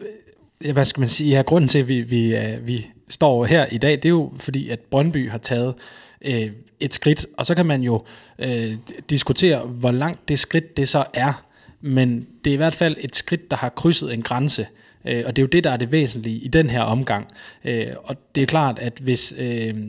hvad 0.72 0.84
skal 0.84 1.00
man 1.00 1.08
sige, 1.08 1.30
ja, 1.30 1.42
grunden 1.42 1.68
til, 1.68 1.78
at 1.78 1.88
vi, 1.88 2.00
vi, 2.00 2.36
uh, 2.36 2.66
vi 2.66 2.86
står 3.08 3.44
her 3.44 3.66
i 3.66 3.78
dag, 3.78 3.92
det 3.92 4.04
er 4.04 4.08
jo 4.08 4.32
fordi, 4.38 4.68
at 4.68 4.80
Brøndby 4.80 5.30
har 5.30 5.38
taget 5.38 5.74
øh, 6.22 6.50
et 6.80 6.94
skridt, 6.94 7.26
og 7.38 7.46
så 7.46 7.54
kan 7.54 7.66
man 7.66 7.82
jo 7.82 8.04
øh, 8.38 8.76
diskutere, 9.10 9.58
hvor 9.58 9.90
langt 9.90 10.28
det 10.28 10.38
skridt 10.38 10.76
det 10.76 10.88
så 10.88 11.04
er, 11.14 11.44
men 11.80 12.26
det 12.44 12.50
er 12.50 12.54
i 12.54 12.56
hvert 12.56 12.74
fald 12.74 12.96
et 13.00 13.16
skridt, 13.16 13.50
der 13.50 13.56
har 13.56 13.68
krydset 13.68 14.14
en 14.14 14.22
grænse, 14.22 14.66
Øh, 15.06 15.22
og 15.26 15.36
det 15.36 15.42
er 15.42 15.44
jo 15.44 15.48
det, 15.48 15.64
der 15.64 15.70
er 15.70 15.76
det 15.76 15.92
væsentlige 15.92 16.38
i 16.38 16.48
den 16.48 16.70
her 16.70 16.80
omgang. 16.80 17.26
Uh, 17.64 17.72
og 18.04 18.16
det 18.34 18.42
er 18.42 18.46
klart, 18.46 18.78
at 18.78 18.98
hvis 19.02 19.34
uh, 19.38 19.80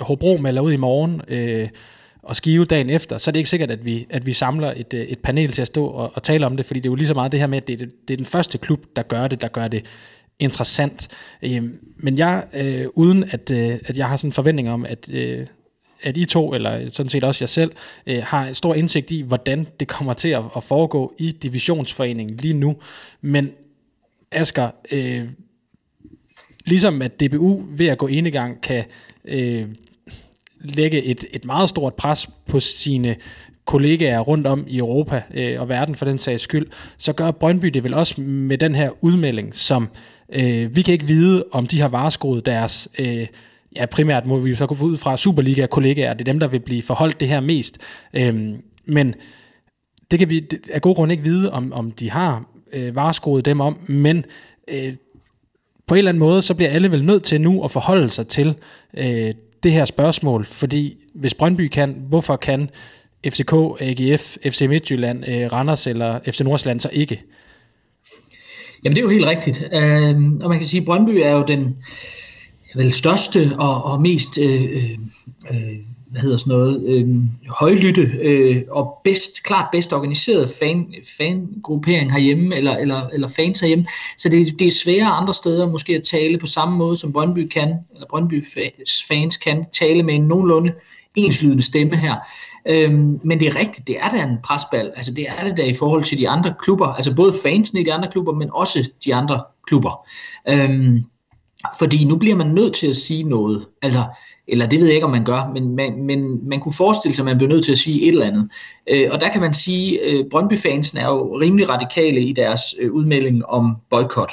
Hobro 0.00 0.36
melder 0.36 0.62
ud 0.62 0.72
i 0.72 0.76
morgen, 0.76 1.22
uh, 1.32 1.68
og 2.22 2.36
skive 2.36 2.64
dagen 2.64 2.90
efter, 2.90 3.18
så 3.18 3.30
er 3.30 3.32
det 3.32 3.38
ikke 3.38 3.50
sikkert, 3.50 3.70
at 3.70 3.84
vi, 3.84 4.06
at 4.10 4.26
vi 4.26 4.32
samler 4.32 4.72
et, 4.76 4.94
et 4.94 5.18
panel 5.18 5.52
til 5.52 5.62
at 5.62 5.68
stå 5.68 5.86
og, 5.86 6.12
og 6.14 6.22
tale 6.22 6.46
om 6.46 6.56
det, 6.56 6.66
fordi 6.66 6.80
det 6.80 6.86
er 6.86 6.90
jo 6.90 6.94
lige 6.94 7.06
så 7.06 7.14
meget 7.14 7.32
det 7.32 7.40
her 7.40 7.46
med, 7.46 7.58
at 7.58 7.68
det 7.68 7.82
er, 7.82 7.86
det 8.08 8.14
er 8.14 8.16
den 8.16 8.26
første 8.26 8.58
klub, 8.58 8.84
der 8.96 9.02
gør 9.02 9.28
det, 9.28 9.40
der 9.40 9.48
gør 9.48 9.68
det 9.68 9.86
interessant. 10.38 11.08
Øh, 11.42 11.62
men 11.96 12.18
jeg, 12.18 12.44
øh, 12.54 12.86
uden 12.94 13.24
at, 13.30 13.50
øh, 13.50 13.78
at 13.84 13.98
jeg 13.98 14.08
har 14.08 14.16
sådan 14.16 14.28
en 14.28 14.32
forventning 14.32 14.70
om, 14.70 14.86
at, 14.86 15.10
øh, 15.12 15.46
at 16.02 16.16
I 16.16 16.24
to, 16.24 16.54
eller 16.54 16.88
sådan 16.88 17.10
set 17.10 17.24
også 17.24 17.44
jeg 17.44 17.48
selv, 17.48 17.72
øh, 18.06 18.22
har 18.22 18.52
stor 18.52 18.74
indsigt 18.74 19.10
i, 19.10 19.20
hvordan 19.20 19.66
det 19.80 19.88
kommer 19.88 20.12
til 20.12 20.28
at, 20.28 20.42
at 20.56 20.64
foregå 20.64 21.14
i 21.18 21.32
divisionsforeningen 21.32 22.36
lige 22.36 22.54
nu. 22.54 22.76
Men 23.20 23.52
Asger, 24.32 24.70
øh, 24.92 25.28
ligesom 26.66 27.02
at 27.02 27.20
DBU 27.20 27.62
ved 27.70 27.86
at 27.86 27.98
gå 27.98 28.08
gang 28.32 28.60
kan 28.60 28.84
øh, 29.24 29.68
lægge 30.60 31.02
et, 31.02 31.24
et 31.32 31.44
meget 31.44 31.68
stort 31.68 31.94
pres 31.94 32.28
på 32.46 32.60
sine 32.60 33.16
kollegaer 33.64 34.20
rundt 34.20 34.46
om 34.46 34.64
i 34.68 34.78
Europa 34.78 35.22
øh, 35.34 35.60
og 35.60 35.68
verden 35.68 35.94
for 35.94 36.04
den 36.04 36.18
sags 36.18 36.42
skyld, 36.42 36.66
så 36.96 37.12
gør 37.12 37.30
Brøndby 37.30 37.66
det 37.66 37.84
vel 37.84 37.94
også 37.94 38.20
med 38.20 38.58
den 38.58 38.74
her 38.74 38.90
udmelding, 39.00 39.54
som 39.54 39.88
øh, 40.32 40.76
vi 40.76 40.82
kan 40.82 40.92
ikke 40.92 41.06
vide, 41.06 41.44
om 41.52 41.66
de 41.66 41.80
har 41.80 41.88
vareskruet 41.88 42.46
deres, 42.46 42.88
øh, 42.98 43.26
ja 43.76 43.86
primært 43.86 44.26
må 44.26 44.38
vi 44.38 44.54
så 44.54 44.66
gå 44.66 44.76
ud 44.84 44.96
fra 44.96 45.16
Superliga-kollegaer, 45.16 46.14
det 46.14 46.20
er 46.20 46.32
dem, 46.32 46.40
der 46.40 46.46
vil 46.46 46.60
blive 46.60 46.82
forholdt 46.82 47.20
det 47.20 47.28
her 47.28 47.40
mest. 47.40 47.78
Øh, 48.14 48.54
men 48.84 49.14
det 50.10 50.18
kan 50.18 50.30
vi 50.30 50.48
af 50.72 50.82
god 50.82 50.94
grund 50.94 51.12
ikke 51.12 51.24
vide, 51.24 51.52
om, 51.52 51.72
om 51.72 51.90
de 51.90 52.10
har 52.10 52.44
øh, 52.72 52.96
vareskoet 52.96 53.44
dem 53.44 53.60
om, 53.60 53.78
men 53.86 54.24
øh, 54.68 54.92
på 55.86 55.94
en 55.94 55.98
eller 55.98 56.08
anden 56.08 56.18
måde, 56.18 56.42
så 56.42 56.54
bliver 56.54 56.70
alle 56.70 56.90
vel 56.90 57.04
nødt 57.04 57.22
til 57.22 57.40
nu 57.40 57.64
at 57.64 57.70
forholde 57.70 58.10
sig 58.10 58.28
til 58.28 58.54
øh, 58.96 59.34
det 59.62 59.72
her 59.72 59.84
spørgsmål, 59.84 60.44
fordi 60.44 60.96
hvis 61.14 61.34
Brøndby 61.34 61.68
kan, 61.68 61.96
hvorfor 62.08 62.36
kan 62.36 62.70
FCK, 63.26 63.52
AGF, 63.80 64.36
FC 64.50 64.66
Midtjylland, 64.68 65.28
øh, 65.28 65.52
Randers 65.52 65.86
eller 65.86 66.18
FC 66.26 66.40
Nordsjælland 66.40 66.80
så 66.80 66.88
ikke? 66.92 67.22
Jamen 68.84 68.96
det 68.96 69.00
er 69.00 69.04
jo 69.04 69.10
helt 69.10 69.26
rigtigt. 69.26 69.62
Øh, 69.72 70.16
og 70.42 70.48
man 70.48 70.58
kan 70.58 70.64
sige, 70.64 70.80
at 70.80 70.86
Brøndby 70.86 71.10
er 71.10 71.30
jo 71.30 71.44
den 71.48 71.76
vel 72.74 72.92
største 72.92 73.52
og, 73.58 73.84
og 73.84 74.00
mest 74.00 74.38
øh, 74.38 74.62
øh, 74.62 74.98
øh 75.50 75.76
hvad 76.10 76.20
hedder 76.20 76.36
sådan 76.36 76.50
noget, 76.50 76.84
øh, 76.88 77.08
højlytte 77.48 78.02
øh, 78.02 78.62
og 78.70 79.00
bedst, 79.04 79.42
klart 79.42 79.68
bedst 79.72 79.92
organiseret 79.92 80.50
fan, 80.50 80.94
fangruppering 81.18 82.12
herhjemme, 82.12 82.56
eller, 82.56 82.76
eller, 82.76 83.08
eller 83.12 83.28
fans 83.28 83.60
herhjemme. 83.60 83.86
Så 84.18 84.28
det, 84.28 84.58
det 84.58 84.66
er 84.66 84.70
sværere 84.70 85.08
andre 85.08 85.34
steder 85.34 85.70
måske 85.70 85.94
at 85.94 86.02
tale 86.02 86.38
på 86.38 86.46
samme 86.46 86.76
måde, 86.76 86.96
som 86.96 87.12
Brøndby 87.12 87.48
kan, 87.48 87.74
eller 87.94 88.06
Brøndby 88.10 88.44
fans 89.08 89.36
kan 89.36 89.64
tale 89.72 90.02
med 90.02 90.14
en 90.14 90.22
nogenlunde 90.22 90.72
enslydende 91.14 91.62
stemme 91.62 91.96
her. 91.96 92.14
Øhm, 92.66 93.20
men 93.24 93.40
det 93.40 93.48
er 93.48 93.56
rigtigt, 93.58 93.88
det 93.88 93.96
er 94.00 94.08
da 94.08 94.22
en 94.22 94.38
presbal. 94.44 94.92
Altså 94.96 95.12
det 95.12 95.26
er 95.28 95.44
det 95.44 95.56
da 95.56 95.62
i 95.62 95.74
forhold 95.74 96.04
til 96.04 96.18
de 96.18 96.28
andre 96.28 96.54
klubber, 96.62 96.86
altså 96.86 97.14
både 97.14 97.34
fansene 97.42 97.80
i 97.80 97.84
de 97.84 97.92
andre 97.92 98.10
klubber, 98.10 98.32
men 98.32 98.50
også 98.52 98.90
de 99.04 99.14
andre 99.14 99.40
klubber. 99.66 100.08
Øhm, 100.48 101.02
fordi 101.78 102.04
nu 102.04 102.16
bliver 102.16 102.36
man 102.36 102.46
nødt 102.46 102.74
til 102.74 102.86
at 102.86 102.96
sige 102.96 103.22
noget. 103.22 103.66
eller, 103.82 104.04
eller 104.48 104.66
det 104.66 104.78
ved 104.78 104.86
jeg 104.86 104.94
ikke, 104.94 105.06
om 105.06 105.12
man 105.12 105.24
gør, 105.24 105.50
men 105.54 105.76
man, 105.76 106.02
men 106.02 106.48
man 106.48 106.60
kunne 106.60 106.72
forestille 106.72 107.14
sig, 107.14 107.22
at 107.22 107.26
man 107.26 107.38
bliver 107.38 107.50
nødt 107.50 107.64
til 107.64 107.72
at 107.72 107.78
sige 107.78 108.02
et 108.02 108.08
eller 108.08 108.26
andet. 108.26 108.50
Øh, 108.90 109.08
og 109.10 109.20
der 109.20 109.30
kan 109.30 109.40
man 109.40 109.54
sige, 109.54 110.04
at 110.04 110.14
øh, 110.14 110.24
Brøndby-fansen 110.30 110.98
er 110.98 111.06
jo 111.06 111.40
rimelig 111.40 111.68
radikale 111.68 112.20
i 112.20 112.32
deres 112.32 112.62
øh, 112.78 112.92
udmelding 112.92 113.46
om 113.46 113.76
boykot, 113.90 114.32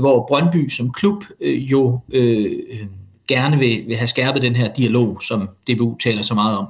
hvor 0.00 0.26
Brøndby 0.28 0.68
som 0.68 0.92
klub 0.92 1.24
øh, 1.40 1.72
jo 1.72 2.00
øh, 2.12 2.52
øh 2.70 2.86
gerne 3.34 3.58
vil, 3.58 3.84
vil 3.86 3.96
have 3.96 4.06
skærpet 4.06 4.42
den 4.42 4.56
her 4.56 4.72
dialog, 4.72 5.22
som 5.22 5.48
DBU 5.70 5.96
taler 5.98 6.22
så 6.22 6.34
meget 6.34 6.58
om. 6.58 6.66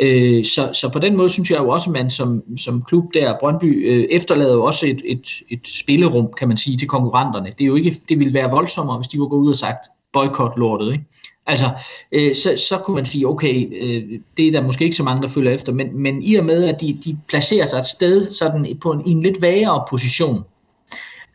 Øh, 0.00 0.44
så, 0.44 0.70
så 0.72 0.88
på 0.92 0.98
den 0.98 1.16
måde 1.16 1.28
synes 1.28 1.50
jeg 1.50 1.58
jo 1.58 1.68
også, 1.68 1.90
at 1.90 1.92
man 1.92 2.10
som, 2.10 2.42
som 2.56 2.82
klub 2.82 3.04
der, 3.14 3.38
Brøndby, 3.40 3.90
øh, 3.90 4.04
efterlader 4.10 4.54
jo 4.54 4.64
også 4.64 4.86
et, 4.86 5.02
et, 5.04 5.26
et 5.50 5.68
spillerum, 5.80 6.28
kan 6.38 6.48
man 6.48 6.56
sige, 6.56 6.76
til 6.76 6.88
konkurrenterne. 6.88 7.46
Det, 7.46 7.60
er 7.60 7.66
jo 7.66 7.74
ikke, 7.74 7.96
det 8.08 8.18
ville 8.18 8.34
være 8.34 8.50
voldsommere, 8.50 8.96
hvis 8.96 9.08
de 9.08 9.20
var 9.20 9.26
gået 9.26 9.40
ud 9.40 9.50
og 9.50 9.56
sagt, 9.56 9.86
boykot 10.12 10.52
lortet, 10.56 10.92
ikke? 10.92 11.04
Altså, 11.46 11.66
øh, 12.12 12.34
så, 12.34 12.64
så 12.68 12.78
kunne 12.78 12.94
man 12.94 13.04
sige, 13.04 13.28
okay, 13.28 13.82
øh, 13.82 14.18
det 14.36 14.48
er 14.48 14.52
der 14.52 14.62
måske 14.62 14.84
ikke 14.84 14.96
så 14.96 15.02
mange, 15.02 15.22
der 15.22 15.28
følger 15.28 15.52
efter, 15.52 15.72
men, 15.72 16.02
men 16.02 16.22
i 16.22 16.34
og 16.34 16.44
med, 16.44 16.64
at 16.64 16.80
de, 16.80 16.98
de 17.04 17.18
placerer 17.28 17.66
sig 17.66 17.78
et 17.78 17.86
sted 17.86 18.24
sådan 18.24 18.78
på 18.80 18.92
en, 18.92 19.06
i 19.06 19.10
en 19.10 19.20
lidt 19.20 19.42
vagere 19.42 19.84
position 19.90 20.44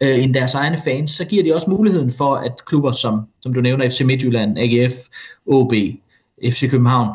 øh, 0.02 0.24
end 0.24 0.34
deres 0.34 0.54
egne 0.54 0.78
fans, 0.86 1.12
så 1.12 1.26
giver 1.26 1.44
de 1.44 1.54
også 1.54 1.70
muligheden 1.70 2.12
for, 2.12 2.36
at 2.36 2.66
klubber 2.66 2.92
som, 2.92 3.22
som 3.42 3.54
du 3.54 3.62
nævner, 3.62 3.90
FC 3.90 4.02
Midtjylland, 4.02 4.58
AGF, 4.58 4.94
OB, 5.48 5.74
FC 6.44 6.70
København, 6.70 7.08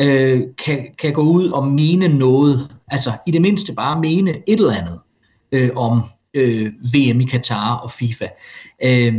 øh, 0.00 0.42
kan, 0.64 0.86
kan 0.98 1.12
gå 1.12 1.22
ud 1.22 1.48
og 1.48 1.66
mene 1.66 2.08
noget, 2.08 2.70
altså 2.88 3.10
i 3.26 3.30
det 3.30 3.42
mindste 3.42 3.74
bare 3.74 4.00
mene 4.00 4.30
et 4.30 4.58
eller 4.58 4.72
andet 4.72 5.00
øh, 5.52 5.70
om 5.76 6.02
øh, 6.34 6.66
VM 6.66 7.20
i 7.20 7.24
Katar 7.24 7.76
og 7.76 7.90
FIFA. 7.90 8.26
Øh, 8.84 9.14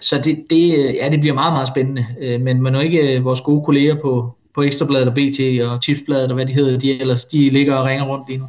så 0.00 0.20
det, 0.24 0.44
det, 0.50 0.94
ja, 0.94 1.08
det 1.08 1.20
bliver 1.20 1.34
meget, 1.34 1.52
meget 1.52 1.68
spændende. 1.68 2.06
Øh, 2.20 2.40
men 2.40 2.62
man 2.62 2.74
er 2.74 2.80
ikke 2.80 3.16
øh, 3.16 3.24
vores 3.24 3.40
gode 3.40 3.64
kolleger 3.64 3.94
på, 4.02 4.34
på 4.54 4.62
Ekstrabladet 4.62 5.08
og 5.08 5.14
BT 5.14 5.62
og 5.62 5.82
Tipsbladet 5.82 6.30
og 6.30 6.34
hvad 6.34 6.46
de 6.46 6.52
hedder, 6.52 6.78
de 6.78 7.00
ellers, 7.00 7.24
de 7.24 7.50
ligger 7.50 7.74
og 7.74 7.84
ringer 7.84 8.06
rundt 8.06 8.28
lige 8.28 8.38
nu. 8.38 8.46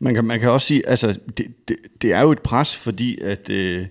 Man 0.00 0.14
kan, 0.14 0.24
man 0.24 0.40
kan 0.40 0.50
også 0.50 0.66
sige, 0.66 0.88
altså 0.88 1.18
det, 1.38 1.46
det, 1.68 1.76
det 2.02 2.12
er 2.12 2.22
jo 2.22 2.32
et 2.32 2.40
pres, 2.40 2.76
fordi 2.76 3.18
at 3.20 3.50
øh, 3.50 3.86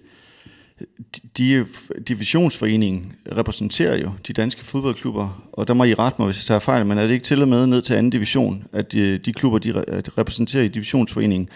de, 1.37 1.65
divisionsforeningen 2.07 3.13
repræsenterer 3.35 3.97
jo 3.97 4.11
de 4.27 4.33
danske 4.33 4.65
fodboldklubber, 4.65 5.49
og 5.53 5.67
der 5.67 5.73
må 5.73 5.83
I 5.83 5.93
rette 5.93 6.15
mig, 6.21 6.25
hvis 6.25 6.37
jeg 6.37 6.45
tager 6.45 6.59
fejl, 6.59 6.85
men 6.85 6.97
er 6.97 7.07
det 7.07 7.13
ikke 7.13 7.25
til 7.25 7.41
og 7.41 7.47
med 7.47 7.67
ned 7.67 7.81
til 7.81 7.93
anden 7.93 8.09
division, 8.09 8.63
at 8.73 8.91
de, 8.91 9.17
de 9.17 9.33
klubber, 9.33 9.59
de 9.59 9.83
repræsenterer 10.17 10.63
i 10.63 10.67
divisionsforeningen, 10.67 11.49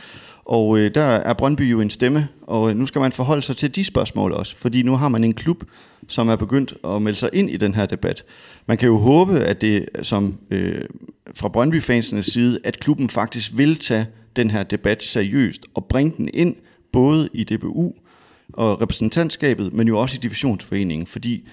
og 0.45 0.77
øh, 0.79 0.95
der 0.95 1.01
er 1.01 1.33
Brøndby 1.33 1.71
jo 1.71 1.81
en 1.81 1.89
stemme, 1.89 2.27
og 2.41 2.69
øh, 2.69 2.77
nu 2.77 2.85
skal 2.85 3.01
man 3.01 3.11
forholde 3.11 3.41
sig 3.41 3.57
til 3.57 3.75
de 3.75 3.83
spørgsmål 3.83 4.31
også, 4.31 4.55
fordi 4.57 4.83
nu 4.83 4.95
har 4.95 5.09
man 5.09 5.23
en 5.23 5.33
klub, 5.33 5.63
som 6.07 6.29
er 6.29 6.35
begyndt 6.35 6.73
at 6.83 7.01
melde 7.01 7.19
sig 7.19 7.29
ind 7.33 7.49
i 7.49 7.57
den 7.57 7.75
her 7.75 7.85
debat. 7.85 8.23
Man 8.65 8.77
kan 8.77 8.87
jo 8.87 8.97
håbe, 8.97 9.39
at 9.39 9.61
det 9.61 9.85
som 10.03 10.37
øh, 10.49 10.81
fra 11.35 11.49
Brøndby-fansenes 11.49 12.25
side, 12.25 12.59
at 12.63 12.79
klubben 12.79 13.09
faktisk 13.09 13.51
vil 13.55 13.77
tage 13.77 14.05
den 14.35 14.51
her 14.51 14.63
debat 14.63 15.03
seriøst 15.03 15.65
og 15.73 15.85
bringe 15.85 16.13
den 16.17 16.29
ind 16.33 16.55
både 16.91 17.29
i 17.33 17.43
DBU 17.43 17.93
og 18.53 18.81
repræsentantskabet, 18.81 19.73
men 19.73 19.87
jo 19.87 19.99
også 19.99 20.17
i 20.17 20.19
divisionsforeningen, 20.19 21.07
fordi 21.07 21.47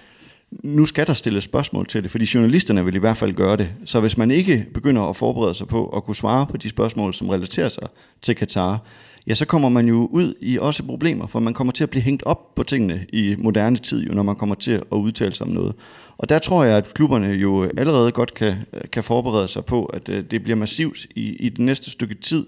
nu 0.51 0.87
skal 0.87 1.07
der 1.07 1.15
stilles 1.15 1.45
spørgsmål 1.45 1.87
til 1.87 2.03
det, 2.03 2.11
fordi 2.11 2.31
journalisterne 2.35 2.85
vil 2.85 2.95
i 2.95 2.99
hvert 2.99 3.17
fald 3.17 3.33
gøre 3.33 3.57
det. 3.57 3.71
Så 3.85 4.01
hvis 4.01 4.17
man 4.17 4.31
ikke 4.31 4.67
begynder 4.75 5.03
at 5.03 5.17
forberede 5.17 5.55
sig 5.55 5.67
på 5.67 5.89
at 5.89 6.05
kunne 6.05 6.17
svare 6.17 6.47
på 6.47 6.57
de 6.57 6.69
spørgsmål, 6.69 7.15
som 7.15 7.29
relaterer 7.29 7.69
sig 7.69 7.89
til 8.23 8.35
Katar, 8.35 8.83
ja, 9.27 9.35
så 9.35 9.45
kommer 9.45 9.69
man 9.69 9.89
jo 9.89 10.09
ud 10.13 10.35
i 10.41 10.59
også 10.59 10.83
problemer, 10.83 11.27
for 11.27 11.41
man 11.41 11.55
kommer 11.55 11.73
til 11.73 11.83
at 11.83 11.91
blive 11.91 12.03
hængt 12.03 12.23
op 12.23 12.55
på 12.55 12.63
tingene 12.63 13.07
i 13.13 13.35
moderne 13.39 13.77
tid, 13.77 14.03
jo, 14.03 14.15
når 14.15 14.23
man 14.23 14.37
kommer 14.37 14.55
til 14.55 14.73
at 14.73 14.85
udtale 14.93 15.35
sig 15.35 15.47
om 15.47 15.53
noget. 15.53 15.75
Og 16.19 16.29
der 16.29 16.39
tror 16.39 16.65
jeg, 16.65 16.77
at 16.77 16.95
klubberne 16.95 17.27
jo 17.27 17.71
allerede 17.77 18.13
godt 18.13 18.35
kan, 18.35 18.57
kan 18.93 19.05
forberede 19.05 19.49
sig 19.49 19.65
på, 19.65 19.85
at 19.85 20.09
øh, 20.09 20.25
det 20.31 20.43
bliver 20.43 20.57
massivt 20.57 21.07
i, 21.15 21.37
i 21.37 21.49
det 21.49 21.59
næste 21.59 21.91
stykke 21.91 22.15
tid, 22.15 22.47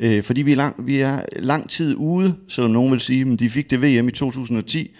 øh, 0.00 0.22
fordi 0.22 0.42
vi 0.42 0.52
er, 0.52 0.56
lang, 0.56 0.86
vi 0.86 0.98
er 0.98 1.20
lang 1.36 1.70
tid 1.70 1.94
ude, 1.96 2.34
selvom 2.48 2.70
nogen 2.70 2.92
vil 2.92 3.00
sige, 3.00 3.32
at 3.32 3.38
de 3.38 3.50
fik 3.50 3.70
det 3.70 3.82
VM 3.82 4.08
i 4.08 4.12
2010, 4.12 4.90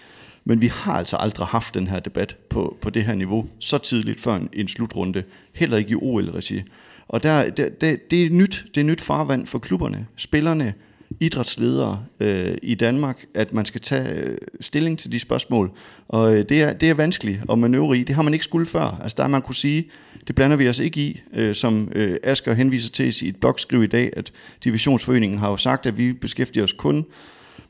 men 0.45 0.61
vi 0.61 0.67
har 0.67 0.93
altså 0.93 1.17
aldrig 1.17 1.47
haft 1.47 1.73
den 1.73 1.87
her 1.87 1.99
debat 1.99 2.37
på, 2.49 2.77
på 2.81 2.89
det 2.89 3.03
her 3.03 3.15
niveau 3.15 3.45
så 3.59 3.77
tidligt 3.77 4.19
før 4.19 4.35
en, 4.35 4.49
en 4.53 4.67
slutrunde. 4.67 5.23
Heller 5.53 5.77
ikke 5.77 5.91
i 5.91 5.95
OL-regi. 5.95 6.61
Og 7.07 7.23
der, 7.23 7.49
det, 7.49 7.81
det, 7.81 8.11
det, 8.11 8.25
er 8.25 8.29
nyt, 8.29 8.65
det 8.75 8.81
er 8.81 8.85
nyt 8.85 9.01
farvand 9.01 9.47
for 9.47 9.59
klubberne, 9.59 10.07
spillerne, 10.15 10.73
idrætsledere 11.19 12.05
øh, 12.19 12.57
i 12.63 12.75
Danmark, 12.75 13.25
at 13.33 13.53
man 13.53 13.65
skal 13.65 13.81
tage 13.81 14.13
øh, 14.13 14.37
stilling 14.61 14.99
til 14.99 15.11
de 15.11 15.19
spørgsmål. 15.19 15.71
Og 16.07 16.35
øh, 16.35 16.49
det, 16.49 16.61
er, 16.61 16.73
det 16.73 16.89
er 16.89 16.93
vanskeligt 16.93 17.39
at 17.51 17.59
manøvre 17.59 17.97
i. 17.97 18.03
Det 18.03 18.15
har 18.15 18.21
man 18.21 18.33
ikke 18.33 18.43
skulle 18.45 18.65
før. 18.65 18.99
Altså 19.03 19.15
der 19.17 19.27
man 19.27 19.41
kunne 19.41 19.55
sige, 19.55 19.89
det 20.27 20.35
blander 20.35 20.57
vi 20.57 20.69
os 20.69 20.79
ikke 20.79 21.01
i, 21.01 21.21
øh, 21.33 21.55
som 21.55 21.91
øh, 21.95 22.17
Asger 22.23 22.53
henviser 22.53 22.89
til 22.89 23.05
i 23.05 23.11
sit 23.11 23.35
blogskriv 23.35 23.83
i 23.83 23.87
dag, 23.87 24.09
at 24.17 24.31
Divisionsforeningen 24.63 25.39
har 25.39 25.49
jo 25.49 25.57
sagt, 25.57 25.85
at 25.85 25.97
vi 25.97 26.13
beskæftiger 26.13 26.63
os 26.63 26.73
kun 26.73 27.05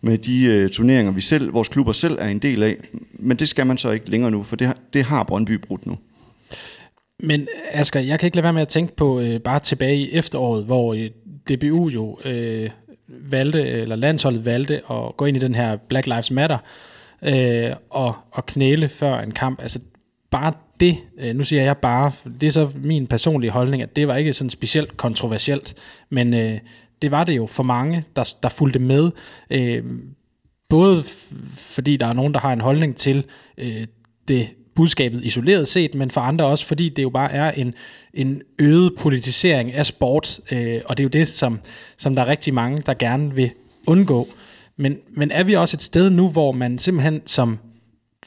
med 0.01 0.17
de 0.17 0.45
øh, 0.45 0.69
turneringer, 0.69 1.11
vi 1.11 1.21
selv, 1.21 1.53
vores 1.53 1.67
klubber 1.67 1.93
selv 1.93 2.17
er 2.19 2.27
en 2.27 2.39
del 2.39 2.63
af. 2.63 2.77
Men 3.13 3.37
det 3.37 3.49
skal 3.49 3.67
man 3.67 3.77
så 3.77 3.91
ikke 3.91 4.09
længere 4.09 4.31
nu, 4.31 4.43
for 4.43 4.55
det, 4.55 4.73
det 4.93 5.03
har 5.03 5.23
Brøndby 5.23 5.51
brudt 5.51 5.85
nu. 5.85 5.97
Men 7.23 7.47
Asger, 7.71 7.99
jeg 7.99 8.19
kan 8.19 8.27
ikke 8.27 8.37
lade 8.37 8.43
være 8.43 8.53
med 8.53 8.61
at 8.61 8.67
tænke 8.67 8.95
på 8.95 9.19
øh, 9.19 9.39
bare 9.39 9.59
tilbage 9.59 9.97
i 9.97 10.11
efteråret, 10.11 10.65
hvor 10.65 10.93
øh, 10.93 11.09
DBU 11.49 11.89
jo 11.89 12.17
øh, 12.31 12.69
valgte, 13.09 13.67
eller 13.67 13.95
landsholdet 13.95 14.45
valgte 14.45 14.81
at 14.91 15.17
gå 15.17 15.25
ind 15.25 15.37
i 15.37 15.39
den 15.39 15.55
her 15.55 15.75
Black 15.75 16.07
Lives 16.07 16.31
Matter 16.31 16.57
øh, 17.21 17.71
og, 17.89 18.15
og 18.31 18.45
knæle 18.45 18.89
før 18.89 19.19
en 19.19 19.31
kamp. 19.31 19.61
Altså 19.61 19.79
bare 20.31 20.53
det, 20.79 20.97
øh, 21.17 21.35
nu 21.35 21.43
siger 21.43 21.63
jeg 21.63 21.77
bare, 21.77 22.11
det 22.41 22.47
er 22.47 22.51
så 22.51 22.69
min 22.83 23.07
personlige 23.07 23.51
holdning, 23.51 23.81
at 23.81 23.95
det 23.95 24.07
var 24.07 24.15
ikke 24.15 24.33
sådan 24.33 24.49
specielt 24.49 24.97
kontroversielt, 24.97 25.75
men 26.09 26.33
øh, 26.33 26.59
det 27.01 27.11
var 27.11 27.23
det 27.23 27.37
jo 27.37 27.47
for 27.47 27.63
mange, 27.63 28.03
der, 28.15 28.35
der 28.43 28.49
fulgte 28.49 28.79
med. 28.79 29.11
Øh, 29.49 29.83
både 30.69 31.03
fordi 31.55 31.97
der 31.97 32.07
er 32.07 32.13
nogen, 32.13 32.33
der 32.33 32.39
har 32.39 32.53
en 32.53 32.61
holdning 32.61 32.95
til 32.95 33.25
øh, 33.57 33.87
det 34.27 34.49
budskabet 34.79 35.23
isoleret 35.23 35.67
set, 35.67 35.95
men 35.95 36.11
for 36.11 36.21
andre 36.21 36.45
også, 36.45 36.65
fordi 36.65 36.89
det 36.89 37.03
jo 37.03 37.09
bare 37.09 37.31
er 37.31 37.51
en, 37.51 37.73
en 38.13 38.41
øget 38.59 38.93
politisering 38.97 39.73
af 39.73 39.85
sport, 39.85 40.39
øh, 40.51 40.81
og 40.85 40.97
det 40.97 41.03
er 41.03 41.05
jo 41.05 41.09
det, 41.09 41.27
som, 41.27 41.59
som 41.97 42.15
der 42.15 42.23
er 42.23 42.27
rigtig 42.27 42.53
mange, 42.53 42.81
der 42.85 42.93
gerne 42.93 43.35
vil 43.35 43.51
undgå. 43.87 44.27
Men, 44.77 44.97
men 45.11 45.31
er 45.31 45.43
vi 45.43 45.53
også 45.53 45.75
et 45.75 45.81
sted 45.81 46.09
nu, 46.09 46.29
hvor 46.29 46.51
man 46.51 46.77
simpelthen 46.77 47.21
som 47.25 47.59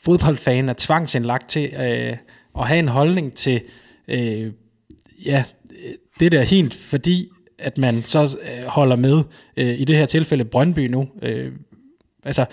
fodboldfan 0.02 0.68
er 0.68 0.74
tvangsindlagt 0.78 1.48
til 1.48 1.64
øh, 1.64 2.16
at 2.58 2.68
have 2.68 2.78
en 2.78 2.88
holdning 2.88 3.34
til 3.34 3.60
øh, 4.08 4.52
ja, 5.24 5.44
det 6.20 6.32
der 6.32 6.42
helt, 6.42 6.74
fordi 6.74 7.28
at 7.58 7.78
man 7.78 8.02
så 8.02 8.22
øh, 8.22 8.66
holder 8.66 8.96
med, 8.96 9.22
øh, 9.56 9.80
i 9.80 9.84
det 9.84 9.96
her 9.96 10.06
tilfælde 10.06 10.44
Brøndby 10.44 10.86
nu. 10.86 11.08
Øh, 11.22 11.52
altså, 12.24 12.44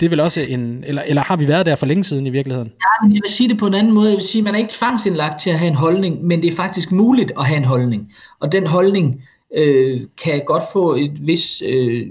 det 0.00 0.06
er 0.06 0.10
vel 0.10 0.20
også 0.20 0.40
en, 0.40 0.84
eller, 0.86 1.02
eller 1.06 1.22
har 1.22 1.36
vi 1.36 1.48
været 1.48 1.66
der 1.66 1.76
for 1.76 1.86
længe 1.86 2.04
siden 2.04 2.26
i 2.26 2.30
virkeligheden? 2.30 2.68
Ja, 2.68 3.06
men 3.06 3.14
jeg 3.14 3.20
vil 3.24 3.30
sige 3.30 3.48
det 3.48 3.58
på 3.58 3.66
en 3.66 3.74
anden 3.74 3.92
måde. 3.92 4.08
Jeg 4.08 4.16
vil 4.16 4.24
sige, 4.24 4.40
at 4.40 4.44
man 4.44 4.54
er 4.54 4.58
ikke 4.58 4.70
tvangsindlagt 4.72 5.40
til 5.40 5.50
at 5.50 5.58
have 5.58 5.68
en 5.68 5.74
holdning, 5.74 6.24
men 6.24 6.42
det 6.42 6.52
er 6.52 6.56
faktisk 6.56 6.92
muligt 6.92 7.32
at 7.38 7.46
have 7.46 7.56
en 7.56 7.64
holdning. 7.64 8.12
Og 8.40 8.52
den 8.52 8.66
holdning 8.66 9.22
øh, 9.56 10.00
kan 10.24 10.42
godt 10.46 10.62
få 10.72 10.94
et 10.94 11.26
vis 11.26 11.62
øh, 11.66 12.06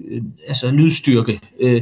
altså 0.47 0.71
lydstyrke. 0.71 1.39
Øh, 1.59 1.81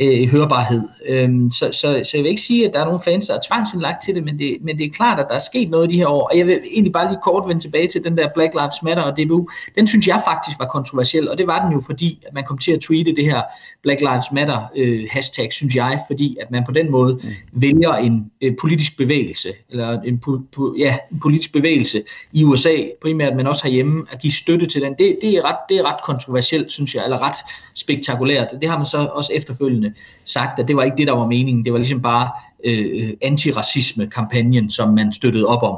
øh, 0.00 0.28
hørbarhed. 0.28 0.82
Øhm, 1.08 1.50
så, 1.50 1.72
så, 1.72 2.00
så 2.04 2.10
jeg 2.14 2.22
vil 2.22 2.28
ikke 2.28 2.40
sige, 2.40 2.68
at 2.68 2.74
der 2.74 2.80
er 2.80 2.84
nogle 2.84 3.00
fans, 3.04 3.26
der 3.26 3.34
er 3.34 3.40
tvangsindlagt 3.48 4.04
til 4.04 4.14
det 4.14 4.24
men, 4.24 4.38
det, 4.38 4.56
men 4.60 4.78
det 4.78 4.86
er 4.86 4.90
klart, 4.90 5.20
at 5.20 5.26
der 5.28 5.34
er 5.34 5.38
sket 5.38 5.70
noget 5.70 5.92
i 5.92 5.94
de 5.94 5.98
her 5.98 6.06
år. 6.06 6.28
Og 6.32 6.38
jeg 6.38 6.46
vil 6.46 6.60
egentlig 6.70 6.92
bare 6.92 7.08
lige 7.10 7.20
kort 7.24 7.48
vende 7.48 7.62
tilbage 7.62 7.88
til 7.88 8.04
den 8.04 8.16
der 8.16 8.28
Black 8.34 8.54
Lives 8.54 8.82
Matter 8.82 9.02
og 9.02 9.16
DBU. 9.16 9.48
Den 9.74 9.86
synes 9.86 10.06
jeg 10.06 10.22
faktisk 10.26 10.58
var 10.58 10.66
kontroversiel, 10.66 11.30
og 11.30 11.38
det 11.38 11.46
var 11.46 11.64
den 11.64 11.72
jo, 11.72 11.80
fordi 11.86 12.22
at 12.26 12.34
man 12.34 12.44
kom 12.44 12.58
til 12.58 12.72
at 12.72 12.80
tweete 12.80 13.14
det 13.14 13.24
her 13.24 13.42
Black 13.82 14.00
Lives 14.00 14.32
Matter 14.32 14.60
øh, 14.76 15.06
hashtag, 15.10 15.52
synes 15.52 15.74
jeg, 15.74 15.98
fordi 16.06 16.36
at 16.40 16.50
man 16.50 16.64
på 16.66 16.72
den 16.72 16.90
måde 16.90 17.14
mm. 17.14 17.60
vælger 17.60 17.92
en 17.92 18.30
øh, 18.40 18.52
politisk 18.60 18.96
bevægelse, 18.96 19.48
eller 19.70 20.00
en, 20.00 20.18
pu, 20.18 20.40
pu, 20.52 20.74
ja, 20.78 20.96
en 21.12 21.20
politisk 21.20 21.52
bevægelse 21.52 22.02
i 22.32 22.44
USA 22.44 22.76
primært, 23.02 23.36
men 23.36 23.46
også 23.46 23.64
herhjemme, 23.64 24.06
at 24.12 24.20
give 24.20 24.32
støtte 24.32 24.66
til 24.66 24.82
den. 24.82 24.94
Det, 24.98 25.18
det, 25.22 25.30
er, 25.30 25.42
ret, 25.44 25.56
det 25.68 25.76
er 25.76 25.92
ret 25.92 26.02
kontroversielt, 26.04 26.72
synes 26.72 26.94
jeg, 26.94 27.04
eller 27.04 27.18
ret 27.18 27.36
spektakulært. 27.74 28.48
Det 28.60 28.68
har 28.68 28.76
man 28.76 28.86
så 28.86 28.98
også 28.98 29.32
efterfølgende 29.34 29.89
sagt, 30.24 30.58
at 30.58 30.68
det 30.68 30.76
var 30.76 30.82
ikke 30.82 30.96
det, 30.96 31.06
der 31.06 31.12
var 31.12 31.26
meningen. 31.26 31.64
Det 31.64 31.72
var 31.72 31.78
ligesom 31.78 32.02
bare 32.02 32.30
øh, 32.64 33.10
antiracisme-kampagnen, 33.22 34.70
som 34.70 34.94
man 34.94 35.12
støttede 35.12 35.46
op 35.46 35.62
om. 35.62 35.76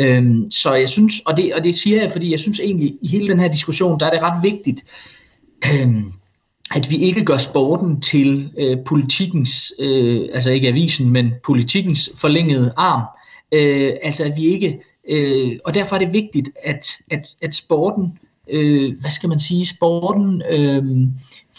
Øhm, 0.00 0.50
så 0.50 0.74
jeg 0.74 0.88
synes, 0.88 1.20
og 1.20 1.36
det, 1.36 1.54
og 1.54 1.64
det 1.64 1.74
siger 1.74 2.00
jeg, 2.00 2.10
fordi 2.10 2.30
jeg 2.30 2.40
synes 2.40 2.60
egentlig, 2.60 2.94
i 3.02 3.08
hele 3.08 3.28
den 3.28 3.40
her 3.40 3.48
diskussion, 3.48 4.00
der 4.00 4.06
er 4.06 4.10
det 4.10 4.22
ret 4.22 4.42
vigtigt, 4.42 4.84
øh, 5.66 6.04
at 6.74 6.90
vi 6.90 6.96
ikke 6.96 7.24
gør 7.24 7.36
sporten 7.36 8.00
til 8.00 8.50
øh, 8.58 8.78
politikens, 8.86 9.72
øh, 9.78 10.28
altså 10.32 10.50
ikke 10.50 10.68
avisen, 10.68 11.10
men 11.10 11.32
politikens 11.44 12.10
forlængede 12.20 12.72
arm. 12.76 13.02
Øh, 13.52 13.92
altså 14.02 14.24
at 14.24 14.32
vi 14.36 14.46
ikke, 14.46 14.80
øh, 15.08 15.58
og 15.64 15.74
derfor 15.74 15.94
er 15.94 16.00
det 16.00 16.12
vigtigt, 16.12 16.48
at, 16.64 16.86
at, 17.10 17.26
at 17.42 17.54
sporten, 17.54 18.18
øh, 18.50 18.92
hvad 19.00 19.10
skal 19.10 19.28
man 19.28 19.38
sige, 19.38 19.66
sporten 19.66 20.42
øh, 20.50 21.08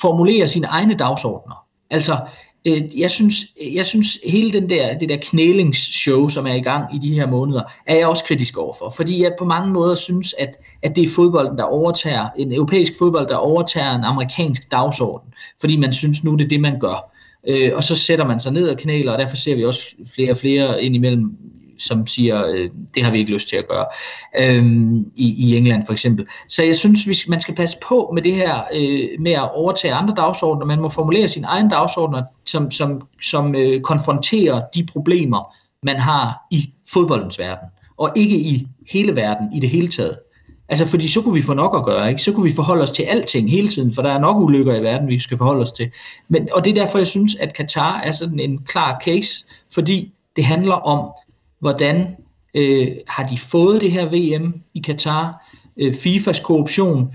formulerer 0.01 0.45
sine 0.45 0.67
egne 0.67 0.93
dagsordner. 0.93 1.64
Altså 1.89 2.17
øh, 2.65 2.99
jeg 2.99 3.11
synes, 3.11 3.35
jeg 3.73 3.85
synes 3.85 4.19
hele 4.25 4.51
den 4.51 4.69
der, 4.69 4.97
det 4.97 5.09
der 5.09 5.17
knælingsshow, 5.21 6.27
som 6.27 6.47
er 6.47 6.53
i 6.53 6.61
gang 6.61 6.95
i 6.95 6.99
de 6.99 7.13
her 7.13 7.27
måneder, 7.27 7.61
er 7.85 7.95
jeg 7.95 8.07
også 8.07 8.23
kritisk 8.23 8.57
overfor. 8.57 8.89
Fordi 8.89 9.23
jeg 9.23 9.35
på 9.39 9.45
mange 9.45 9.73
måder 9.73 9.95
synes, 9.95 10.35
at, 10.39 10.57
at 10.83 10.95
det 10.95 11.03
er 11.03 11.09
fodbolden, 11.15 11.57
der 11.57 11.63
overtager, 11.63 12.29
en 12.37 12.53
europæisk 12.53 12.93
fodbold, 12.99 13.27
der 13.27 13.35
overtager 13.35 13.95
en 13.95 14.03
amerikansk 14.03 14.71
dagsorden. 14.71 15.33
Fordi 15.59 15.77
man 15.77 15.93
synes 15.93 16.23
nu, 16.23 16.35
det 16.35 16.45
er 16.45 16.49
det, 16.49 16.61
man 16.61 16.79
gør. 16.79 17.11
Øh, 17.47 17.71
og 17.75 17.83
så 17.83 17.95
sætter 17.95 18.25
man 18.25 18.39
sig 18.39 18.53
ned 18.53 18.69
og 18.69 18.77
knæler, 18.77 19.11
og 19.11 19.19
derfor 19.19 19.35
ser 19.35 19.55
vi 19.55 19.65
også 19.65 19.95
flere 20.15 20.31
og 20.31 20.37
flere 20.37 20.83
indimellem 20.83 21.37
som 21.79 22.07
siger, 22.07 22.45
øh, 22.47 22.69
det 22.95 23.03
har 23.03 23.11
vi 23.11 23.17
ikke 23.17 23.31
lyst 23.31 23.49
til 23.49 23.55
at 23.55 23.67
gøre, 23.67 23.85
øh, 24.39 24.65
i, 25.15 25.49
i 25.49 25.57
England 25.57 25.85
for 25.85 25.93
eksempel. 25.93 26.27
Så 26.47 26.63
jeg 26.63 26.75
synes, 26.75 27.07
vi, 27.07 27.15
man 27.27 27.39
skal 27.39 27.55
passe 27.55 27.77
på 27.87 28.11
med 28.13 28.21
det 28.21 28.35
her 28.35 28.61
øh, 28.73 29.21
med 29.21 29.31
at 29.31 29.55
overtage 29.55 29.93
andre 29.93 30.13
dagsordner. 30.15 30.65
Man 30.65 30.81
må 30.81 30.89
formulere 30.89 31.27
sin 31.27 31.43
egen 31.43 31.69
dagsordner, 31.69 32.23
som, 32.45 32.71
som, 32.71 33.01
som 33.21 33.55
øh, 33.55 33.81
konfronterer 33.81 34.61
de 34.75 34.85
problemer, 34.85 35.55
man 35.83 35.95
har 35.95 36.47
i 36.51 36.69
fodboldens 36.93 37.39
verden, 37.39 37.67
og 37.97 38.11
ikke 38.15 38.35
i 38.35 38.67
hele 38.91 39.15
verden 39.15 39.53
i 39.53 39.59
det 39.59 39.69
hele 39.69 39.87
taget. 39.87 40.19
Altså, 40.69 40.85
fordi 40.85 41.07
så 41.07 41.21
kunne 41.21 41.33
vi 41.33 41.41
få 41.41 41.53
nok 41.53 41.75
at 41.75 41.85
gøre, 41.85 42.09
ikke? 42.09 42.21
Så 42.21 42.31
kunne 42.31 42.43
vi 42.43 42.55
forholde 42.55 42.83
os 42.83 42.91
til 42.91 43.03
alting 43.03 43.51
hele 43.51 43.67
tiden, 43.67 43.93
for 43.93 44.01
der 44.01 44.09
er 44.09 44.19
nok 44.19 44.37
ulykker 44.37 44.75
i 44.75 44.83
verden, 44.83 45.07
vi 45.07 45.19
skal 45.19 45.37
forholde 45.37 45.61
os 45.61 45.71
til. 45.71 45.91
Men, 46.27 46.49
og 46.51 46.65
det 46.65 46.69
er 46.69 46.75
derfor, 46.75 46.97
jeg 46.97 47.07
synes, 47.07 47.35
at 47.35 47.53
Katar 47.53 48.01
er 48.01 48.11
sådan 48.11 48.39
en 48.39 48.57
klar 48.57 49.01
case, 49.03 49.45
fordi 49.73 50.13
det 50.35 50.45
handler 50.45 50.75
om 50.75 51.11
hvordan 51.65 52.15
øh, 52.55 52.87
har 53.07 53.27
de 53.27 53.37
fået 53.37 53.81
det 53.81 53.91
her 53.91 54.05
VM 54.05 54.53
i 54.73 54.79
Katar, 54.79 55.51
øh, 55.77 55.93
FIFAs 55.93 56.39
korruption, 56.39 57.13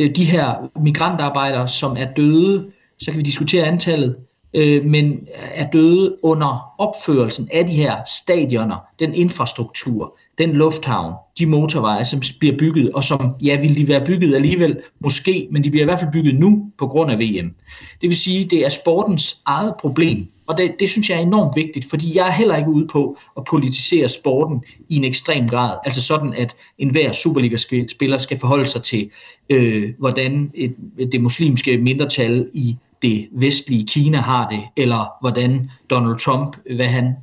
øh, 0.00 0.16
de 0.16 0.24
her 0.24 0.70
migrantarbejdere, 0.80 1.68
som 1.68 1.96
er 1.98 2.06
døde, 2.16 2.70
så 2.98 3.10
kan 3.10 3.18
vi 3.18 3.22
diskutere 3.22 3.64
antallet, 3.64 4.16
øh, 4.54 4.84
men 4.84 5.18
er 5.34 5.70
døde 5.70 6.16
under 6.22 6.74
opførelsen 6.78 7.48
af 7.52 7.66
de 7.66 7.72
her 7.72 7.96
stadioner, 8.22 8.76
den 8.98 9.14
infrastruktur, 9.14 10.18
den 10.38 10.52
lufthavn, 10.52 11.14
de 11.38 11.46
motorveje, 11.46 12.04
som 12.04 12.22
bliver 12.40 12.56
bygget, 12.58 12.92
og 12.92 13.04
som, 13.04 13.34
ja, 13.42 13.60
vil 13.60 13.78
de 13.78 13.88
være 13.88 14.06
bygget 14.06 14.34
alligevel, 14.34 14.80
måske, 15.00 15.48
men 15.50 15.64
de 15.64 15.70
bliver 15.70 15.84
i 15.84 15.88
hvert 15.88 16.00
fald 16.00 16.12
bygget 16.12 16.34
nu 16.34 16.70
på 16.78 16.86
grund 16.86 17.10
af 17.10 17.18
VM. 17.18 17.54
Det 18.00 18.08
vil 18.08 18.16
sige, 18.16 18.44
det 18.44 18.64
er 18.64 18.68
sportens 18.68 19.40
eget 19.46 19.74
problem, 19.80 20.28
og 20.52 20.58
det, 20.58 20.80
det 20.80 20.88
synes 20.88 21.10
jeg 21.10 21.18
er 21.18 21.22
enormt 21.22 21.56
vigtigt, 21.56 21.86
fordi 21.90 22.16
jeg 22.16 22.26
er 22.26 22.32
heller 22.32 22.56
ikke 22.56 22.70
ude 22.70 22.86
på 22.86 23.16
at 23.36 23.44
politisere 23.44 24.08
sporten 24.08 24.64
i 24.88 24.96
en 24.96 25.04
ekstrem 25.04 25.48
grad. 25.48 25.78
Altså 25.84 26.02
sådan, 26.02 26.34
at 26.34 26.54
enhver 26.78 27.12
Superliga-spiller 27.12 28.18
skal 28.18 28.38
forholde 28.38 28.66
sig 28.66 28.82
til, 28.82 29.10
øh, 29.50 29.90
hvordan 29.98 30.50
et, 30.54 30.74
det 31.12 31.20
muslimske 31.20 31.78
mindretal 31.78 32.50
i 32.54 32.76
det 33.02 33.28
vestlige 33.32 33.86
Kina 33.86 34.18
har 34.18 34.48
det, 34.48 34.60
eller 34.76 35.12
hvordan 35.20 35.70
Donald 35.90 36.18
Trump, 36.18 36.56
hvad 36.76 36.86
han 36.86 37.14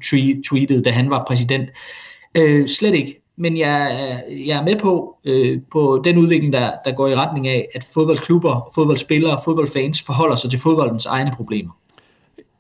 tweetede, 0.50 0.82
da 0.84 0.92
han 0.92 1.10
var 1.10 1.24
præsident. 1.28 1.70
Øh, 2.38 2.68
slet 2.68 2.96
ikke. 2.96 3.22
Men 3.38 3.58
jeg, 3.58 4.22
jeg 4.30 4.60
er 4.60 4.64
med 4.64 4.76
på, 4.76 5.16
øh, 5.26 5.60
på 5.72 6.02
den 6.04 6.18
udvikling, 6.18 6.54
der, 6.54 6.72
der 6.86 6.92
går 6.92 7.08
i 7.08 7.16
retning 7.16 7.48
af, 7.48 7.68
at 7.76 7.88
fodboldklubber, 7.94 8.72
fodboldspillere 8.76 9.34
og 9.34 9.40
fodboldfans 9.46 10.02
forholder 10.02 10.36
sig 10.36 10.50
til 10.50 10.60
fodboldens 10.60 11.06
egne 11.06 11.32
problemer. 11.36 11.72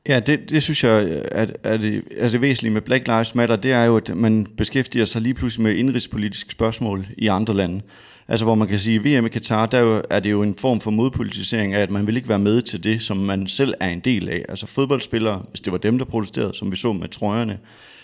Ja, 0.09 0.19
det, 0.19 0.49
det 0.49 0.63
synes 0.63 0.83
jeg 0.83 1.03
øh, 1.03 1.21
er, 1.31 1.45
er, 1.63 1.77
det, 1.77 2.03
er 2.17 2.29
det 2.29 2.41
væsentlige 2.41 2.73
med 2.73 2.81
Black 2.81 3.07
Lives 3.07 3.35
Matter, 3.35 3.55
det 3.55 3.71
er 3.71 3.83
jo, 3.83 3.97
at 3.97 4.17
man 4.17 4.47
beskæftiger 4.57 5.05
sig 5.05 5.21
lige 5.21 5.33
pludselig 5.33 5.63
med 5.63 5.75
indrigspolitiske 5.75 6.51
spørgsmål 6.51 7.07
i 7.17 7.27
andre 7.27 7.53
lande. 7.53 7.81
Altså 8.27 8.45
hvor 8.45 8.55
man 8.55 8.67
kan 8.67 8.79
sige, 8.79 8.95
at 8.95 9.03
VM 9.03 9.25
i 9.25 9.29
Katar, 9.29 9.65
der 9.65 10.01
er, 10.09 10.19
det 10.19 10.31
jo 10.31 10.43
en 10.43 10.55
form 10.57 10.81
for 10.81 10.91
modpolitisering 10.91 11.73
af, 11.73 11.81
at 11.81 11.91
man 11.91 12.07
vil 12.07 12.15
ikke 12.15 12.29
være 12.29 12.39
med 12.39 12.61
til 12.61 12.83
det, 12.83 13.01
som 13.01 13.17
man 13.17 13.47
selv 13.47 13.73
er 13.79 13.89
en 13.89 13.99
del 13.99 14.29
af. 14.29 14.45
Altså 14.49 14.67
fodboldspillere, 14.67 15.41
hvis 15.49 15.61
det 15.61 15.71
var 15.71 15.77
dem, 15.77 15.97
der 15.97 16.05
protesterede, 16.05 16.53
som 16.53 16.71
vi 16.71 16.75
så 16.75 16.93
med 16.93 17.07
trøjerne, 17.07 17.57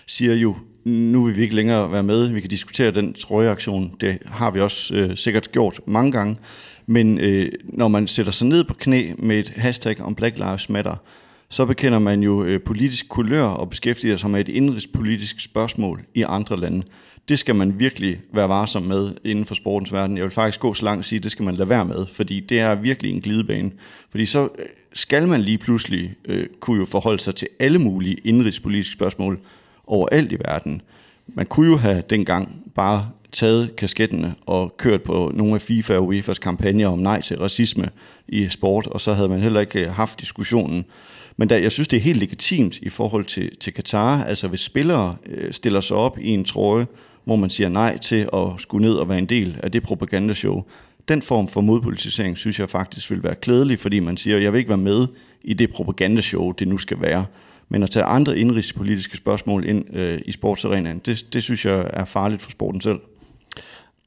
siger 0.07 0.33
jo, 0.33 0.55
nu 0.83 1.23
vil 1.23 1.37
vi 1.37 1.41
ikke 1.41 1.55
længere 1.55 1.91
være 1.91 2.03
med, 2.03 2.27
vi 2.27 2.41
kan 2.41 2.49
diskutere 2.49 2.91
den 2.91 3.13
trøjeaktion, 3.13 3.91
det 4.01 4.17
har 4.25 4.51
vi 4.51 4.59
også 4.59 4.95
øh, 4.95 5.17
sikkert 5.17 5.51
gjort 5.51 5.79
mange 5.87 6.11
gange, 6.11 6.37
men 6.85 7.19
øh, 7.19 7.51
når 7.63 7.87
man 7.87 8.07
sætter 8.07 8.31
sig 8.31 8.47
ned 8.47 8.63
på 8.63 8.73
knæ 8.73 9.11
med 9.17 9.39
et 9.39 9.49
hashtag 9.49 10.01
om 10.01 10.15
Black 10.15 10.37
Lives 10.37 10.69
Matter, 10.69 10.95
så 11.49 11.65
bekender 11.65 11.99
man 11.99 12.23
jo 12.23 12.43
øh, 12.43 12.61
politisk 12.61 13.09
kulør 13.09 13.43
og 13.43 13.69
beskæftiger 13.69 14.17
sig 14.17 14.29
med 14.29 14.39
et 14.39 14.49
indrigspolitisk 14.49 15.39
spørgsmål 15.39 16.01
i 16.13 16.23
andre 16.27 16.59
lande. 16.59 16.83
Det 17.29 17.39
skal 17.39 17.55
man 17.55 17.79
virkelig 17.79 18.19
være 18.33 18.49
varsom 18.49 18.83
med 18.83 19.13
inden 19.23 19.45
for 19.45 19.55
sportens 19.55 19.93
verden. 19.93 20.17
Jeg 20.17 20.23
vil 20.23 20.31
faktisk 20.31 20.59
gå 20.59 20.73
så 20.73 20.85
langt 20.85 20.99
og 20.99 21.05
sige, 21.05 21.17
at 21.17 21.23
det 21.23 21.31
skal 21.31 21.45
man 21.45 21.55
lade 21.55 21.69
være 21.69 21.85
med, 21.85 22.05
fordi 22.05 22.39
det 22.39 22.59
er 22.59 22.75
virkelig 22.75 23.11
en 23.11 23.21
glidebane. 23.21 23.71
Fordi 24.09 24.25
så 24.25 24.43
øh, 24.43 24.65
skal 24.93 25.27
man 25.27 25.41
lige 25.41 25.57
pludselig 25.57 26.15
øh, 26.25 26.47
kunne 26.59 26.79
jo 26.79 26.85
forholde 26.85 27.19
sig 27.19 27.35
til 27.35 27.47
alle 27.59 27.79
mulige 27.79 28.15
indrigspolitiske 28.23 28.93
spørgsmål 28.93 29.39
overalt 29.87 30.31
i 30.31 30.35
verden. 30.35 30.81
Man 31.27 31.45
kunne 31.45 31.71
jo 31.71 31.77
have 31.77 32.03
dengang 32.09 32.63
bare 32.75 33.09
taget 33.31 33.75
kaskettene 33.75 34.35
og 34.45 34.77
kørt 34.77 35.01
på 35.01 35.31
nogle 35.33 35.55
af 35.55 35.61
FIFA 35.61 35.97
og 35.97 36.13
UEFA's 36.13 36.33
kampagner 36.33 36.87
om 36.87 36.99
nej 36.99 37.21
til 37.21 37.37
racisme 37.37 37.89
i 38.27 38.47
sport, 38.49 38.87
og 38.87 39.01
så 39.01 39.13
havde 39.13 39.29
man 39.29 39.41
heller 39.41 39.59
ikke 39.59 39.85
øh, 39.85 39.91
haft 39.91 40.21
diskussionen 40.21 40.85
men 41.37 41.49
der, 41.49 41.57
jeg 41.57 41.71
synes, 41.71 41.87
det 41.87 41.97
er 41.97 42.01
helt 42.01 42.19
legitimt 42.19 42.77
i 42.77 42.89
forhold 42.89 43.25
til, 43.25 43.57
til 43.57 43.73
Katar. 43.73 44.23
Altså 44.23 44.47
hvis 44.47 44.59
spillere 44.59 45.15
øh, 45.25 45.53
stiller 45.53 45.81
sig 45.81 45.97
op 45.97 46.19
i 46.19 46.29
en 46.29 46.45
trøje, 46.45 46.87
hvor 47.23 47.35
man 47.35 47.49
siger 47.49 47.69
nej 47.69 47.97
til 47.97 48.29
at 48.33 48.47
skulle 48.57 48.87
ned 48.87 48.95
og 48.95 49.09
være 49.09 49.17
en 49.17 49.25
del 49.25 49.59
af 49.63 49.71
det 49.71 49.83
propagandashow, 49.83 50.63
den 51.07 51.21
form 51.21 51.47
for 51.47 51.61
modpolitisering 51.61 52.37
synes 52.37 52.59
jeg 52.59 52.69
faktisk 52.69 53.11
vil 53.11 53.23
være 53.23 53.35
klædelig, 53.35 53.79
fordi 53.79 53.99
man 53.99 54.17
siger, 54.17 54.37
jeg 54.37 54.53
vil 54.53 54.57
ikke 54.57 54.69
være 54.69 54.77
med 54.77 55.07
i 55.43 55.53
det 55.53 55.71
propagandashow, 55.71 56.51
det 56.51 56.67
nu 56.67 56.77
skal 56.77 57.01
være. 57.01 57.25
Men 57.69 57.83
at 57.83 57.89
tage 57.89 58.05
andre 58.05 58.37
indrigspolitiske 58.37 59.17
spørgsmål 59.17 59.65
ind 59.65 59.95
øh, 59.95 60.19
i 60.25 60.31
sportsarenaen, 60.31 61.01
det, 61.05 61.33
det 61.33 61.43
synes 61.43 61.65
jeg 61.65 61.89
er 61.93 62.05
farligt 62.05 62.41
for 62.41 62.51
sporten 62.51 62.81
selv. 62.81 62.99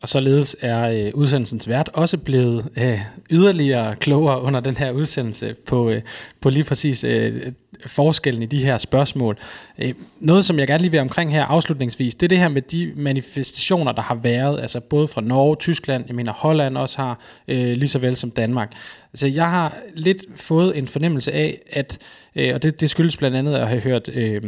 Og 0.03 0.09
således 0.09 0.57
er 0.61 0.91
øh, 0.91 1.11
udsendelsens 1.15 1.69
vært 1.69 1.91
også 1.95 2.19
blevet 2.19 2.69
øh, 2.77 3.01
yderligere 3.31 3.97
klogere 3.97 4.43
under 4.43 4.61
den 4.61 4.77
her 4.77 4.91
udsendelse 4.91 5.55
på, 5.67 5.91
øh, 5.91 6.03
på 6.41 6.51
lige 6.51 6.65
præcis 6.65 7.05
øh, 7.05 7.53
forskellen 7.87 8.43
i 8.43 8.47
de 8.47 8.65
her 8.65 8.79
spørgsmål. 8.79 9.39
Øh, 9.79 9.95
noget, 10.21 10.45
som 10.45 10.59
jeg 10.59 10.67
gerne 10.67 10.83
lige 10.83 10.91
vil 10.91 11.01
omkring 11.01 11.33
her 11.33 11.45
afslutningsvis, 11.45 12.15
det 12.15 12.27
er 12.27 12.29
det 12.29 12.39
her 12.39 12.49
med 12.49 12.63
de 12.63 12.93
manifestationer, 12.97 13.93
der 13.93 14.03
har 14.03 14.15
været, 14.15 14.61
altså 14.61 14.81
både 14.81 15.09
fra 15.09 15.21
Norge, 15.21 15.57
Tyskland, 15.57 16.05
jeg 16.07 16.17
mener 16.17 16.33
Holland 16.33 16.77
også 16.77 16.99
har, 16.99 17.21
øh, 17.49 17.77
lige 17.77 17.89
så 17.89 17.99
vel 17.99 18.17
som 18.17 18.31
Danmark. 18.31 18.73
Altså 19.13 19.27
jeg 19.27 19.51
har 19.51 19.77
lidt 19.95 20.25
fået 20.37 20.79
en 20.79 20.89
fornemmelse 20.89 21.33
af, 21.33 21.59
at, 21.73 21.99
øh, 22.37 22.55
og 22.55 22.63
det, 22.63 22.81
det 22.81 22.91
skyldes 22.91 23.17
blandt 23.17 23.37
andet 23.37 23.55
at 23.55 23.69
have 23.69 23.81
hørt... 23.81 24.09
Øh, 24.09 24.43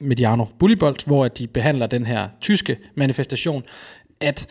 Mediano 0.00 0.44
Bullibolt, 0.58 1.04
hvor 1.04 1.28
de 1.28 1.46
behandler 1.46 1.86
den 1.86 2.06
her 2.06 2.28
tyske 2.40 2.78
manifestation, 2.94 3.62
at 4.20 4.46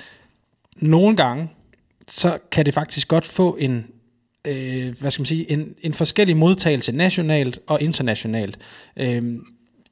nogle 0.81 1.15
gange, 1.15 1.49
så 2.07 2.37
kan 2.51 2.65
det 2.65 2.73
faktisk 2.73 3.07
godt 3.07 3.25
få 3.25 3.57
en, 3.59 3.87
øh, 4.45 4.99
hvad 4.99 5.11
skal 5.11 5.21
man 5.21 5.25
sige, 5.25 5.51
en, 5.51 5.75
en 5.81 5.93
forskellig 5.93 6.37
modtagelse 6.37 6.91
nationalt 6.91 7.59
og 7.67 7.81
internationalt. 7.81 8.57
Øh, 8.97 9.21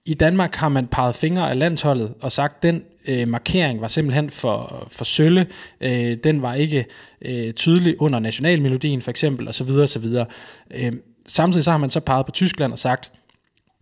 I 0.06 0.14
Danmark 0.14 0.56
har 0.56 0.70
man 0.70 0.88
peget 0.88 1.16
fingre 1.16 1.50
af 1.50 1.60
landsholdet 1.60 2.14
og 2.22 2.32
sagt, 2.32 2.64
den 2.64 2.84
øh, 3.08 3.28
markering 3.28 3.82
var 3.82 3.88
simpelthen 3.88 4.30
for, 4.30 4.88
for 4.92 5.06
sølle. 5.06 5.48
Øh, 5.82 6.18
den 6.24 6.42
var 6.42 6.54
ikke 6.54 6.86
øh, 7.22 7.54
tydelig 7.54 8.02
under 8.02 8.20
nationalmelodien 8.20 9.02
for 9.02 9.12
eksempel, 9.12 9.48
osv. 9.48 9.70
osv. 9.70 10.06
Øh, 10.72 10.94
samtidig 11.28 11.64
så 11.64 11.72
har 11.72 11.78
man 11.78 11.90
så 11.90 12.00
peget 12.00 12.26
på 12.26 12.32
Tyskland 12.32 12.72
og 12.72 12.80
sagt, 12.80 13.12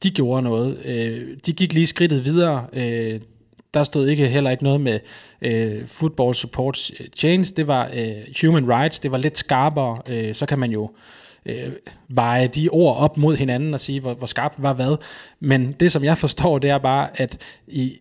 de 0.03 0.11
gjorde 0.11 0.41
noget. 0.41 0.85
Øh, 0.85 1.37
de 1.45 1.53
gik 1.53 1.73
lige 1.73 1.87
skridtet 1.87 2.25
videre. 2.25 2.67
Øh, 2.73 3.19
der 3.73 3.83
stod 3.83 4.07
ikke 4.07 4.27
heller 4.27 4.51
ikke 4.51 4.63
noget 4.63 4.81
med 4.81 4.99
øh, 5.41 5.87
football 5.87 6.35
support 6.35 6.91
change. 7.17 7.45
Det 7.57 7.67
var 7.67 7.89
øh, 7.93 8.11
human 8.41 8.69
rights. 8.69 8.99
Det 8.99 9.11
var 9.11 9.17
lidt 9.17 9.37
skarpere. 9.37 10.01
Øh, 10.07 10.35
så 10.35 10.45
kan 10.45 10.59
man 10.59 10.71
jo 10.71 10.91
øh, 11.45 11.71
veje 12.07 12.47
de 12.47 12.69
ord 12.69 12.97
op 12.97 13.17
mod 13.17 13.37
hinanden 13.37 13.73
og 13.73 13.79
sige, 13.79 13.99
hvor, 13.99 14.13
hvor 14.13 14.27
skarpt 14.27 14.63
var 14.63 14.73
hvad. 14.73 14.97
Men 15.39 15.75
det, 15.79 15.91
som 15.91 16.03
jeg 16.03 16.17
forstår, 16.17 16.59
det 16.59 16.69
er 16.69 16.77
bare, 16.77 17.21
at 17.21 17.37
i 17.67 17.97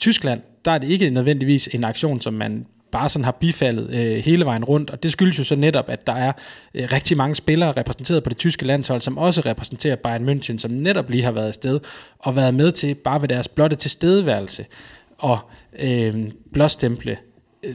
Tyskland, 0.00 0.42
der 0.64 0.70
er 0.70 0.78
det 0.78 0.90
ikke 0.90 1.10
nødvendigvis 1.10 1.68
en 1.72 1.84
aktion, 1.84 2.20
som 2.20 2.34
man 2.34 2.66
bare 2.92 3.08
sådan 3.08 3.24
har 3.24 3.32
bifaldet 3.32 3.90
øh, 3.94 4.16
hele 4.16 4.44
vejen 4.44 4.64
rundt, 4.64 4.90
og 4.90 5.02
det 5.02 5.12
skyldes 5.12 5.38
jo 5.38 5.44
så 5.44 5.56
netop, 5.56 5.90
at 5.90 6.06
der 6.06 6.12
er 6.12 6.32
øh, 6.74 6.88
rigtig 6.92 7.16
mange 7.16 7.34
spillere 7.34 7.72
repræsenteret 7.72 8.22
på 8.22 8.30
det 8.30 8.36
tyske 8.36 8.64
landshold, 8.64 9.00
som 9.00 9.18
også 9.18 9.40
repræsenterer 9.40 9.96
Bayern 9.96 10.28
München, 10.28 10.58
som 10.58 10.70
netop 10.70 11.10
lige 11.10 11.22
har 11.22 11.32
været 11.32 11.46
afsted 11.46 11.80
og 12.18 12.36
været 12.36 12.54
med 12.54 12.72
til 12.72 12.94
bare 12.94 13.20
ved 13.20 13.28
deres 13.28 13.48
blotte 13.48 13.76
tilstedeværelse 13.76 14.66
og 15.18 15.38
øh, 15.78 16.30
blåstemple 16.52 17.18
øh, 17.62 17.74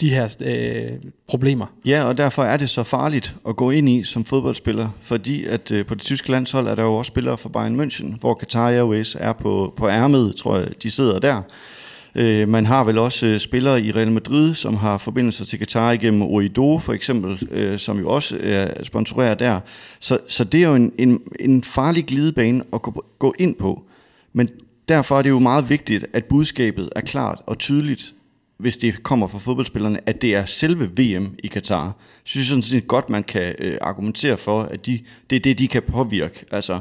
de 0.00 0.10
her 0.10 0.36
øh, 0.40 1.10
problemer. 1.28 1.66
Ja, 1.84 2.04
og 2.04 2.18
derfor 2.18 2.42
er 2.42 2.56
det 2.56 2.70
så 2.70 2.82
farligt 2.82 3.34
at 3.48 3.56
gå 3.56 3.70
ind 3.70 3.88
i 3.88 4.04
som 4.04 4.24
fodboldspiller, 4.24 4.88
fordi 5.00 5.44
at 5.44 5.72
øh, 5.72 5.86
på 5.86 5.94
det 5.94 6.02
tyske 6.02 6.30
landshold 6.30 6.66
er 6.66 6.74
der 6.74 6.82
jo 6.82 6.94
også 6.94 7.08
spillere 7.08 7.38
fra 7.38 7.48
Bayern 7.48 7.80
München, 7.80 8.18
hvor 8.20 8.38
Qatar 8.40 8.68
Airways 8.68 9.16
er 9.20 9.32
på, 9.32 9.72
på 9.76 9.88
ærmet, 9.88 10.36
tror 10.36 10.56
jeg, 10.56 10.68
de 10.82 10.90
sidder 10.90 11.18
der. 11.18 11.42
Øh, 12.14 12.48
man 12.48 12.66
har 12.66 12.84
vel 12.84 12.98
også 12.98 13.26
øh, 13.26 13.38
spillere 13.38 13.82
i 13.82 13.92
Real 13.92 14.12
Madrid, 14.12 14.54
som 14.54 14.76
har 14.76 14.98
forbindelser 14.98 15.44
til 15.44 15.58
Qatar 15.58 15.92
igennem 15.92 16.22
Oido 16.22 16.78
for 16.78 16.92
eksempel, 16.92 17.48
øh, 17.50 17.78
som 17.78 17.98
jo 17.98 18.08
også 18.08 18.36
øh, 18.36 18.42
er 18.50 18.84
sponsoreret 18.84 19.38
der. 19.38 19.60
Så, 20.00 20.18
så 20.28 20.44
det 20.44 20.62
er 20.62 20.68
jo 20.68 20.74
en, 20.74 20.92
en, 20.98 21.20
en 21.40 21.64
farlig 21.64 22.04
glidebane 22.04 22.62
at 22.72 22.82
gå, 22.82 23.04
gå 23.18 23.34
ind 23.38 23.54
på. 23.54 23.82
Men 24.32 24.48
derfor 24.88 25.18
er 25.18 25.22
det 25.22 25.30
jo 25.30 25.38
meget 25.38 25.68
vigtigt, 25.70 26.06
at 26.12 26.24
budskabet 26.24 26.88
er 26.96 27.00
klart 27.00 27.38
og 27.46 27.58
tydeligt, 27.58 28.14
hvis 28.56 28.76
det 28.76 29.02
kommer 29.02 29.28
fra 29.28 29.38
fodboldspillerne, 29.38 30.08
at 30.08 30.22
det 30.22 30.34
er 30.34 30.46
selve 30.46 30.90
VM 30.96 31.34
i 31.38 31.46
Katar. 31.46 31.84
Jeg 31.84 31.92
synes 32.24 32.46
sådan 32.46 32.62
set 32.62 32.86
godt, 32.86 33.10
man 33.10 33.22
kan 33.22 33.54
øh, 33.58 33.78
argumentere 33.80 34.36
for, 34.36 34.62
at 34.62 34.86
de, 34.86 35.00
det 35.30 35.36
er 35.36 35.40
det, 35.40 35.58
de 35.58 35.68
kan 35.68 35.82
påvirke. 35.82 36.44
Altså, 36.50 36.80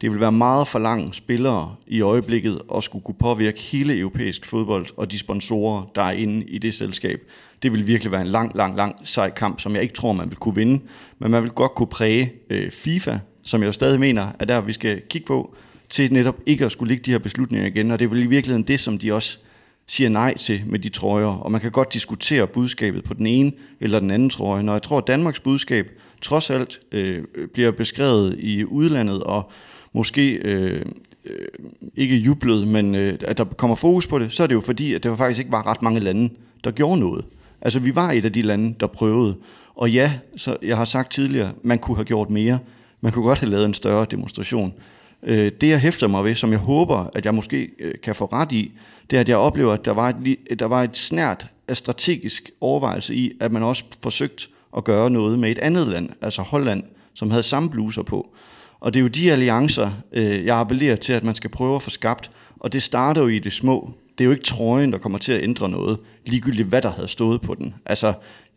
det 0.00 0.10
vil 0.10 0.20
være 0.20 0.32
meget 0.32 0.68
for 0.68 0.78
lange 0.78 1.14
spillere 1.14 1.74
i 1.86 2.00
øjeblikket 2.00 2.60
at 2.76 2.84
skulle 2.84 3.04
kunne 3.04 3.14
påvirke 3.14 3.60
hele 3.60 3.98
europæisk 3.98 4.46
fodbold 4.46 4.86
og 4.96 5.12
de 5.12 5.18
sponsorer, 5.18 5.90
der 5.94 6.02
er 6.02 6.10
inde 6.10 6.46
i 6.46 6.58
det 6.58 6.74
selskab. 6.74 7.20
Det 7.62 7.72
vil 7.72 7.86
virkelig 7.86 8.12
være 8.12 8.20
en 8.20 8.26
lang, 8.26 8.56
lang, 8.56 8.76
lang 8.76 8.96
sej 9.04 9.30
kamp, 9.30 9.60
som 9.60 9.74
jeg 9.74 9.82
ikke 9.82 9.94
tror, 9.94 10.12
man 10.12 10.30
vil 10.30 10.36
kunne 10.36 10.54
vinde. 10.54 10.80
Men 11.18 11.30
man 11.30 11.42
vil 11.42 11.50
godt 11.50 11.74
kunne 11.74 11.86
præge 11.86 12.32
øh, 12.50 12.70
FIFA, 12.70 13.18
som 13.42 13.62
jeg 13.62 13.74
stadig 13.74 14.00
mener 14.00 14.32
er 14.38 14.44
der, 14.44 14.60
vi 14.60 14.72
skal 14.72 15.02
kigge 15.10 15.26
på, 15.26 15.54
til 15.90 16.12
netop 16.12 16.36
ikke 16.46 16.64
at 16.64 16.72
skulle 16.72 16.88
ligge 16.88 17.04
de 17.04 17.10
her 17.10 17.18
beslutninger 17.18 17.66
igen. 17.66 17.90
Og 17.90 17.98
det 17.98 18.04
er 18.04 18.08
vel 18.08 18.22
i 18.22 18.26
virkeligheden 18.26 18.62
det, 18.62 18.80
som 18.80 18.98
de 18.98 19.12
også 19.12 19.38
siger 19.86 20.10
nej 20.10 20.36
til 20.36 20.62
med 20.66 20.78
de 20.78 20.88
trøjer. 20.88 21.26
Og 21.26 21.52
man 21.52 21.60
kan 21.60 21.70
godt 21.70 21.92
diskutere 21.92 22.46
budskabet 22.46 23.04
på 23.04 23.14
den 23.14 23.26
ene 23.26 23.52
eller 23.80 24.00
den 24.00 24.10
anden 24.10 24.30
trøje. 24.30 24.62
Når 24.62 24.72
jeg 24.72 24.82
tror, 24.82 24.98
at 24.98 25.06
Danmarks 25.06 25.40
budskab 25.40 25.90
trods 26.20 26.50
alt 26.50 26.80
øh, 26.92 27.24
bliver 27.52 27.70
beskrevet 27.70 28.36
i 28.38 28.64
udlandet, 28.64 29.22
og 29.22 29.50
måske 29.92 30.32
øh, 30.32 30.82
øh, 31.24 31.48
ikke 31.96 32.16
jublet, 32.16 32.68
men 32.68 32.94
øh, 32.94 33.18
at 33.20 33.38
der 33.38 33.44
kommer 33.44 33.76
fokus 33.76 34.06
på 34.06 34.18
det, 34.18 34.32
så 34.32 34.42
er 34.42 34.46
det 34.46 34.54
jo 34.54 34.60
fordi, 34.60 34.94
at 34.94 35.02
der 35.02 35.16
faktisk 35.16 35.38
ikke 35.38 35.52
var 35.52 35.66
ret 35.66 35.82
mange 35.82 36.00
lande, 36.00 36.30
der 36.64 36.70
gjorde 36.70 37.00
noget. 37.00 37.24
Altså 37.60 37.78
vi 37.80 37.94
var 37.94 38.12
et 38.12 38.24
af 38.24 38.32
de 38.32 38.42
lande, 38.42 38.74
der 38.80 38.86
prøvede. 38.86 39.36
Og 39.74 39.90
ja, 39.90 40.12
så 40.36 40.56
jeg 40.62 40.76
har 40.76 40.84
sagt 40.84 41.12
tidligere, 41.12 41.52
man 41.62 41.78
kunne 41.78 41.96
have 41.96 42.04
gjort 42.04 42.30
mere. 42.30 42.58
Man 43.00 43.12
kunne 43.12 43.24
godt 43.24 43.38
have 43.38 43.50
lavet 43.50 43.64
en 43.64 43.74
større 43.74 44.06
demonstration. 44.10 44.74
Øh, 45.22 45.52
det 45.60 45.68
jeg 45.68 45.80
hæfter 45.80 46.08
mig 46.08 46.24
ved, 46.24 46.34
som 46.34 46.50
jeg 46.50 46.58
håber, 46.58 47.10
at 47.14 47.24
jeg 47.24 47.34
måske 47.34 47.70
øh, 47.78 47.94
kan 48.02 48.14
få 48.14 48.24
ret 48.24 48.52
i, 48.52 48.72
det 49.10 49.16
er, 49.16 49.20
at 49.20 49.28
jeg 49.28 49.36
oplever, 49.36 49.72
at 49.72 49.84
der 49.84 49.92
var 49.92 50.08
et, 50.08 50.58
der 50.58 50.66
var 50.66 50.82
et 50.82 50.96
snært 50.96 51.46
af 51.68 51.76
strategisk 51.76 52.50
overvejelse 52.60 53.14
i, 53.14 53.32
at 53.40 53.52
man 53.52 53.62
også 53.62 53.84
forsøgt 54.02 54.48
at 54.76 54.84
gøre 54.84 55.10
noget 55.10 55.38
med 55.38 55.50
et 55.50 55.58
andet 55.58 55.88
land, 55.88 56.10
altså 56.22 56.42
Holland, 56.42 56.82
som 57.14 57.30
havde 57.30 57.42
samme 57.42 57.70
bluser 57.70 58.02
på. 58.02 58.34
Og 58.80 58.94
det 58.94 59.00
er 59.00 59.02
jo 59.02 59.08
de 59.08 59.32
alliancer, 59.32 59.90
øh, 60.12 60.44
jeg 60.44 60.56
appellerer 60.56 60.96
til, 60.96 61.12
at 61.12 61.24
man 61.24 61.34
skal 61.34 61.50
prøve 61.50 61.76
at 61.76 61.82
få 61.82 61.90
skabt. 61.90 62.30
Og 62.60 62.72
det 62.72 62.82
starter 62.82 63.22
jo 63.22 63.28
i 63.28 63.38
det 63.38 63.52
små. 63.52 63.90
Det 64.18 64.24
er 64.24 64.26
jo 64.26 64.30
ikke 64.30 64.44
trøjen, 64.44 64.92
der 64.92 64.98
kommer 64.98 65.18
til 65.18 65.32
at 65.32 65.42
ændre 65.42 65.68
noget, 65.68 65.98
ligegyldigt 66.26 66.68
hvad 66.68 66.82
der 66.82 66.90
havde 66.90 67.08
stået 67.08 67.40
på 67.40 67.54
den. 67.54 67.74
Altså, 67.86 68.12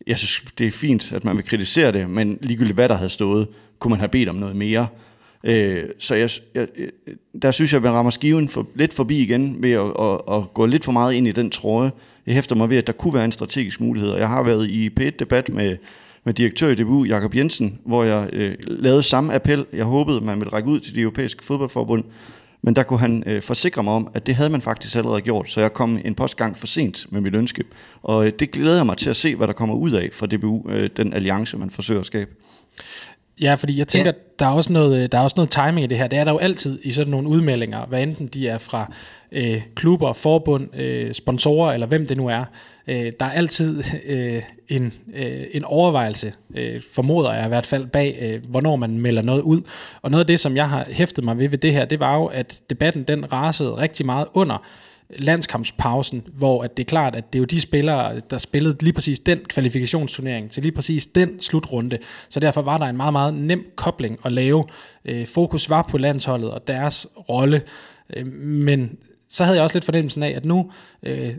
jeg 0.07 0.17
synes, 0.17 0.51
det 0.57 0.67
er 0.67 0.71
fint, 0.71 1.11
at 1.11 1.25
man 1.25 1.35
vil 1.35 1.45
kritisere 1.45 1.91
det, 1.91 2.09
men 2.09 2.37
ligegyldigt 2.41 2.75
hvad 2.75 2.89
der 2.89 2.95
havde 2.95 3.09
stået, 3.09 3.47
kunne 3.79 3.89
man 3.89 3.99
have 3.99 4.09
bedt 4.09 4.29
om 4.29 4.35
noget 4.35 4.55
mere. 4.55 4.87
Øh, 5.43 5.83
så 5.99 6.15
jeg, 6.15 6.29
jeg, 6.55 6.67
der 7.41 7.51
synes 7.51 7.73
jeg, 7.73 7.77
at 7.77 7.83
man 7.83 7.91
rammer 7.91 8.11
skiven 8.11 8.49
for, 8.49 8.67
lidt 8.75 8.93
forbi 8.93 9.21
igen 9.21 9.63
ved 9.63 9.71
at, 9.71 9.85
at, 9.99 10.35
at 10.35 10.53
gå 10.53 10.65
lidt 10.65 10.85
for 10.85 10.91
meget 10.91 11.13
ind 11.13 11.27
i 11.27 11.31
den 11.31 11.49
trøje. 11.49 11.91
Jeg 12.25 12.33
hæfter 12.33 12.55
mig 12.55 12.69
ved, 12.69 12.77
at 12.77 12.87
der 12.87 12.93
kunne 12.93 13.13
være 13.13 13.25
en 13.25 13.31
strategisk 13.31 13.81
mulighed. 13.81 14.15
Jeg 14.15 14.27
har 14.27 14.43
været 14.43 14.69
i 14.69 14.89
P1-debat 14.99 15.49
med 15.49 15.77
med 16.23 16.33
direktør 16.33 16.67
i 16.67 16.75
DBU, 16.75 17.03
Jakob 17.03 17.35
Jensen, 17.35 17.79
hvor 17.85 18.03
jeg 18.03 18.29
øh, 18.33 18.55
lavede 18.59 19.03
samme 19.03 19.35
appel. 19.35 19.65
Jeg 19.73 19.85
håbede, 19.85 20.21
man 20.21 20.39
ville 20.39 20.53
række 20.53 20.69
ud 20.69 20.79
til 20.79 20.95
det 20.95 21.01
europæiske 21.01 21.43
fodboldforbund, 21.43 22.03
men 22.61 22.75
der 22.75 22.83
kunne 22.83 22.99
han 22.99 23.23
øh, 23.25 23.41
forsikre 23.41 23.83
mig 23.83 23.93
om, 23.93 24.07
at 24.13 24.27
det 24.27 24.35
havde 24.35 24.49
man 24.49 24.61
faktisk 24.61 24.95
allerede 24.95 25.21
gjort, 25.21 25.49
så 25.49 25.61
jeg 25.61 25.73
kom 25.73 25.99
en 26.05 26.15
postgang 26.15 26.57
for 26.57 26.67
sent 26.67 27.05
med 27.11 27.21
mit 27.21 27.35
ønske. 27.35 27.63
Og 28.03 28.27
øh, 28.27 28.33
det 28.39 28.51
glæder 28.51 28.75
jeg 28.75 28.85
mig 28.85 28.97
til 28.97 29.09
at 29.09 29.15
se, 29.15 29.35
hvad 29.35 29.47
der 29.47 29.53
kommer 29.53 29.75
ud 29.75 29.91
af 29.91 30.09
fra 30.13 30.25
DBU, 30.25 30.69
øh, 30.69 30.89
den 30.97 31.13
alliance, 31.13 31.57
man 31.57 31.69
forsøger 31.69 31.99
at 31.99 32.05
skabe. 32.05 32.31
Ja, 33.41 33.53
fordi 33.53 33.77
jeg 33.77 33.87
tænker, 33.87 34.11
ja. 34.11 34.17
der, 34.39 34.45
er 34.45 34.51
også 34.51 34.73
noget, 34.73 35.03
øh, 35.03 35.09
der 35.11 35.17
er 35.17 35.21
også 35.21 35.33
noget 35.37 35.49
timing 35.49 35.83
i 35.83 35.87
det 35.87 35.97
her. 35.97 36.07
Det 36.07 36.19
er 36.19 36.23
der 36.23 36.31
jo 36.31 36.37
altid 36.37 36.79
i 36.83 36.91
sådan 36.91 37.11
nogle 37.11 37.27
udmeldinger, 37.29 37.85
hvad 37.85 38.01
enten 38.01 38.27
de 38.27 38.47
er 38.47 38.57
fra 38.57 38.93
øh, 39.31 39.61
klubber, 39.75 40.13
forbund, 40.13 40.75
øh, 40.75 41.13
sponsorer 41.13 41.73
eller 41.73 41.87
hvem 41.87 42.07
det 42.07 42.17
nu 42.17 42.27
er. 42.27 42.45
Øh, 42.87 43.11
der 43.19 43.25
er 43.25 43.31
altid 43.31 43.83
øh, 44.05 44.43
en, 44.69 44.93
øh, 45.13 45.43
en 45.51 45.63
overvejelse, 45.63 46.33
øh, 46.55 46.81
formoder 46.93 47.33
jeg 47.33 47.45
i 47.45 47.47
hvert 47.47 47.65
fald, 47.65 47.87
bag 47.87 48.17
øh, 48.21 48.41
hvornår 48.49 48.75
man 48.75 48.97
melder 48.97 49.21
noget 49.21 49.41
ud. 49.41 49.61
Og 50.01 50.11
noget 50.11 50.23
af 50.23 50.27
det, 50.27 50.39
som 50.39 50.55
jeg 50.55 50.69
har 50.69 50.85
hæftet 50.89 51.23
mig 51.23 51.39
ved 51.39 51.49
ved 51.49 51.57
det 51.57 51.73
her, 51.73 51.85
det 51.85 51.99
var 51.99 52.15
jo, 52.15 52.25
at 52.25 52.61
debatten 52.69 53.03
den 53.03 53.33
rasede 53.33 53.77
rigtig 53.77 54.05
meget 54.05 54.27
under 54.33 54.65
landskampspausen, 55.19 56.27
hvor 56.33 56.63
at 56.63 56.77
det 56.77 56.83
er 56.83 56.87
klart, 56.87 57.15
at 57.15 57.33
det 57.33 57.39
er 57.39 57.41
jo 57.41 57.45
de 57.45 57.61
spillere, 57.61 58.19
der 58.29 58.37
spillede 58.37 58.83
lige 58.83 58.93
præcis 58.93 59.19
den 59.19 59.39
kvalifikationsturnering 59.39 60.51
til 60.51 60.63
lige 60.63 60.71
præcis 60.71 61.05
den 61.05 61.41
slutrunde. 61.41 61.97
Så 62.29 62.39
derfor 62.39 62.61
var 62.61 62.77
der 62.77 62.85
en 62.85 62.97
meget, 62.97 63.13
meget 63.13 63.33
nem 63.33 63.65
kobling 63.75 64.19
at 64.25 64.31
lave. 64.31 64.65
Øh, 65.05 65.27
fokus 65.27 65.69
var 65.69 65.81
på 65.81 65.97
landsholdet 65.97 66.51
og 66.51 66.67
deres 66.67 67.07
rolle. 67.29 67.61
Øh, 68.15 68.27
men 68.43 68.97
så 69.29 69.43
havde 69.43 69.57
jeg 69.57 69.63
også 69.63 69.75
lidt 69.75 69.85
fornemmelsen 69.85 70.23
af, 70.23 70.29
at 70.29 70.45
nu 70.45 70.71
øh, 71.03 71.33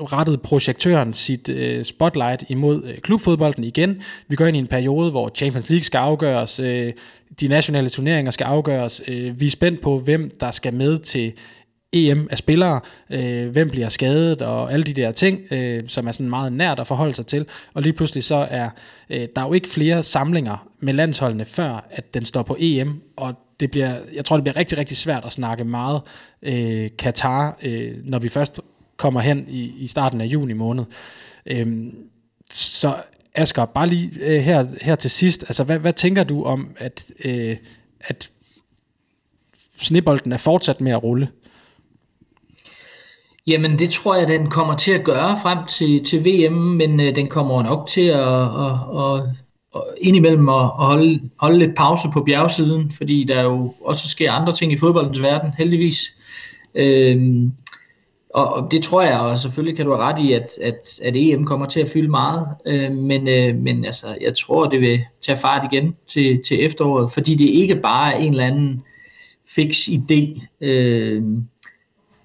rettede 0.00 0.38
projektøren 0.38 1.12
sit 1.12 1.48
øh, 1.48 1.84
spotlight 1.84 2.44
imod 2.48 2.84
øh, 2.84 2.98
klubfodbolden 2.98 3.64
igen. 3.64 4.02
Vi 4.28 4.36
går 4.36 4.46
ind 4.46 4.56
i 4.56 4.60
en 4.60 4.66
periode, 4.66 5.10
hvor 5.10 5.30
Champions 5.34 5.70
League 5.70 5.84
skal 5.84 5.98
afgøres, 5.98 6.60
øh, 6.60 6.92
de 7.40 7.48
nationale 7.48 7.88
turneringer 7.88 8.30
skal 8.30 8.44
afgøres. 8.44 9.02
Øh, 9.08 9.40
vi 9.40 9.46
er 9.46 9.50
spændt 9.50 9.80
på, 9.80 9.98
hvem 9.98 10.30
der 10.40 10.50
skal 10.50 10.74
med 10.74 10.98
til 10.98 11.32
EM 11.92 12.28
af 12.30 12.38
spillere, 12.38 12.80
øh, 13.10 13.48
hvem 13.48 13.70
bliver 13.70 13.88
skadet 13.88 14.42
og 14.42 14.72
alle 14.72 14.82
de 14.82 14.94
der 14.94 15.12
ting, 15.12 15.40
øh, 15.50 15.88
som 15.88 16.08
er 16.08 16.12
sådan 16.12 16.30
meget 16.30 16.52
nært 16.52 16.80
at 16.80 16.86
forholde 16.86 17.14
sig 17.14 17.26
til. 17.26 17.46
Og 17.74 17.82
lige 17.82 17.92
pludselig 17.92 18.24
så 18.24 18.46
er 18.50 18.68
øh, 19.10 19.28
der 19.36 19.42
er 19.42 19.46
jo 19.46 19.52
ikke 19.52 19.68
flere 19.68 20.02
samlinger 20.02 20.68
med 20.78 20.92
landsholdene, 20.92 21.44
før 21.44 21.86
at 21.90 22.14
den 22.14 22.24
står 22.24 22.42
på 22.42 22.56
EM, 22.58 23.02
og 23.16 23.34
det 23.60 23.70
bliver, 23.70 23.96
jeg 24.14 24.24
tror, 24.24 24.36
det 24.36 24.44
bliver 24.44 24.56
rigtig, 24.56 24.78
rigtig 24.78 24.96
svært 24.96 25.24
at 25.24 25.32
snakke 25.32 25.64
meget 25.64 26.00
øh, 26.42 26.90
Katar, 26.98 27.58
øh, 27.62 27.96
når 28.04 28.18
vi 28.18 28.28
først 28.28 28.60
kommer 28.96 29.20
hen 29.20 29.46
i, 29.48 29.74
i 29.78 29.86
starten 29.86 30.20
af 30.20 30.26
juni 30.26 30.52
måned. 30.52 30.84
Øh, 31.46 31.92
så 32.52 32.94
Asger, 33.34 33.64
bare 33.64 33.86
lige 33.86 34.10
øh, 34.20 34.40
her, 34.40 34.66
her 34.82 34.94
til 34.94 35.10
sidst, 35.10 35.44
altså 35.48 35.64
hvad, 35.64 35.78
hvad 35.78 35.92
tænker 35.92 36.24
du 36.24 36.44
om, 36.44 36.76
at, 36.78 37.12
øh, 37.24 37.56
at 38.00 38.30
snebolden 39.78 40.32
er 40.32 40.36
fortsat 40.36 40.80
med 40.80 40.92
at 40.92 41.02
rulle? 41.02 41.28
Jamen 43.46 43.78
det 43.78 43.90
tror 43.90 44.14
jeg, 44.14 44.28
den 44.28 44.50
kommer 44.50 44.76
til 44.76 44.92
at 44.92 45.04
gøre 45.04 45.38
frem 45.42 45.58
til, 45.66 46.04
til 46.04 46.24
VM, 46.24 46.52
men 46.52 47.00
øh, 47.00 47.16
den 47.16 47.28
kommer 47.28 47.62
nok 47.62 47.88
til 47.88 48.06
at, 48.06 48.42
at, 48.42 48.72
at, 48.98 49.22
at 49.74 49.82
indimellem 50.00 50.48
at, 50.48 50.64
at 50.64 50.86
holde, 50.86 51.30
holde 51.40 51.58
lidt 51.58 51.76
pause 51.76 52.08
på 52.12 52.22
bjergsiden, 52.22 52.90
fordi 52.90 53.24
der 53.24 53.42
jo 53.42 53.74
også 53.84 54.08
sker 54.08 54.32
andre 54.32 54.52
ting 54.52 54.72
i 54.72 54.78
fodboldens 54.78 55.22
verden, 55.22 55.52
heldigvis. 55.58 56.10
Øhm, 56.74 57.52
og, 58.34 58.52
og 58.52 58.72
det 58.72 58.82
tror 58.82 59.02
jeg, 59.02 59.20
og 59.20 59.38
selvfølgelig 59.38 59.76
kan 59.76 59.86
du 59.86 59.92
have 59.92 60.04
ret 60.04 60.20
i, 60.20 60.32
at, 60.32 60.58
at, 60.62 61.00
at 61.02 61.16
EM 61.16 61.44
kommer 61.44 61.66
til 61.66 61.80
at 61.80 61.88
fylde 61.88 62.08
meget, 62.08 62.46
øh, 62.66 62.92
men, 62.92 63.28
øh, 63.28 63.56
men 63.56 63.84
altså, 63.84 64.06
jeg 64.20 64.34
tror, 64.34 64.68
det 64.68 64.80
vil 64.80 65.00
tage 65.20 65.38
fart 65.38 65.68
igen 65.72 65.96
til, 66.06 66.42
til 66.48 66.64
efteråret, 66.64 67.12
fordi 67.12 67.34
det 67.34 67.48
ikke 67.48 67.76
bare 67.76 68.14
er 68.14 68.18
en 68.18 68.30
eller 68.30 68.44
anden 68.44 68.82
fix 69.54 69.88
idé, 69.88 70.46
øh, 70.60 71.22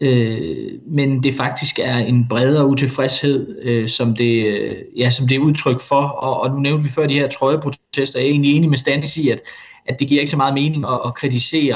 øh, 0.01 0.72
men 0.88 1.23
det 1.23 1.34
faktisk 1.34 1.80
er 1.80 1.97
en 1.97 2.27
bredere 2.30 2.67
utilfredshed, 2.67 3.61
øh, 3.61 3.88
som, 3.88 4.15
det, 4.15 4.45
øh, 4.45 4.76
ja, 4.97 5.09
som 5.09 5.27
det 5.27 5.35
er 5.35 5.39
udtryk 5.39 5.81
for. 5.81 6.01
Og, 6.01 6.41
og 6.41 6.49
nu 6.51 6.59
nævnte 6.59 6.84
vi 6.84 6.89
før 6.89 7.07
de 7.07 7.13
her 7.13 7.27
trøjeprotester, 7.27 7.85
protester. 7.95 8.19
Jeg 8.19 8.27
er 8.27 8.31
egentlig 8.31 8.55
enig 8.55 8.69
med 8.69 8.77
Stanis 8.77 9.17
i, 9.17 9.30
at, 9.30 9.41
at 9.85 9.99
det 9.99 10.07
giver 10.07 10.22
ikke 10.22 10.31
så 10.31 10.38
meget 10.38 10.53
mening 10.53 10.85
at, 10.85 10.99
at 11.05 11.15
kritisere 11.15 11.76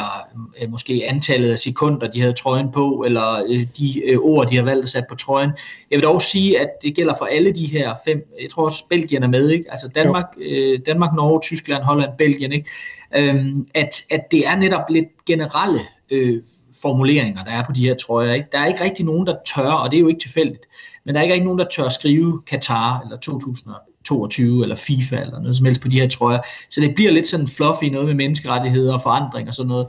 øh, 0.61 0.71
måske 0.71 1.03
antallet 1.07 1.51
af 1.51 1.59
sekunder, 1.59 2.07
de 2.07 2.21
havde 2.21 2.33
trøjen 2.33 2.71
på, 2.71 3.03
eller 3.05 3.43
øh, 3.49 3.65
de 3.77 4.05
øh, 4.05 4.19
ord, 4.19 4.47
de 4.47 4.55
har 4.55 4.63
valgt 4.63 4.83
at 4.83 4.89
sætte 4.89 5.07
på 5.09 5.15
trøjen. 5.15 5.51
Jeg 5.91 5.97
vil 5.97 6.03
dog 6.03 6.21
sige, 6.21 6.59
at 6.59 6.69
det 6.83 6.95
gælder 6.95 7.13
for 7.17 7.25
alle 7.25 7.51
de 7.51 7.65
her 7.65 7.95
fem, 8.05 8.33
jeg 8.41 8.49
tror 8.49 8.65
også 8.65 8.83
Belgien 8.89 9.23
er 9.23 9.27
med, 9.27 9.49
ikke? 9.49 9.65
altså 9.71 9.87
Danmark, 9.87 10.25
øh, 10.37 10.79
Danmark, 10.85 11.13
Norge, 11.15 11.41
Tyskland, 11.41 11.83
Holland, 11.83 12.11
Belgien, 12.17 12.51
ikke? 12.51 12.69
Øhm, 13.17 13.67
at, 13.73 14.01
at 14.11 14.31
det 14.31 14.47
er 14.47 14.55
netop 14.55 14.83
lidt 14.89 15.25
generelle 15.25 15.79
øh, 16.11 16.41
formuleringer, 16.81 17.43
der 17.43 17.51
er 17.51 17.63
på 17.63 17.71
de 17.71 17.81
her 17.81 17.95
trøjer. 17.95 18.33
Ikke? 18.33 18.47
Der 18.51 18.59
er 18.59 18.65
ikke 18.65 18.83
rigtig 18.83 19.05
nogen, 19.05 19.27
der 19.27 19.35
tør, 19.55 19.71
og 19.71 19.91
det 19.91 19.97
er 19.97 20.01
jo 20.01 20.07
ikke 20.07 20.21
tilfældigt, 20.21 20.65
men 21.05 21.15
der 21.15 21.19
er 21.19 21.23
ikke 21.23 21.33
rigtig 21.33 21.45
nogen, 21.45 21.59
der 21.59 21.65
tør 21.75 21.89
skrive 21.89 22.41
Katar 22.47 23.01
eller 23.01 23.17
2022 23.17 24.63
eller 24.63 24.75
FIFA 24.75 25.21
eller 25.21 25.39
noget 25.39 25.57
som 25.57 25.65
helst 25.65 25.81
på 25.81 25.87
de 25.87 25.99
her 25.99 26.07
trøjer. 26.07 26.39
Så 26.69 26.81
det 26.81 26.95
bliver 26.95 27.11
lidt 27.11 27.27
sådan 27.27 27.47
fluffy 27.47 27.83
noget 27.83 28.07
med 28.07 28.15
menneskerettigheder 28.15 28.93
og 28.93 29.01
forandring 29.01 29.47
og 29.47 29.53
sådan 29.53 29.67
noget. 29.67 29.87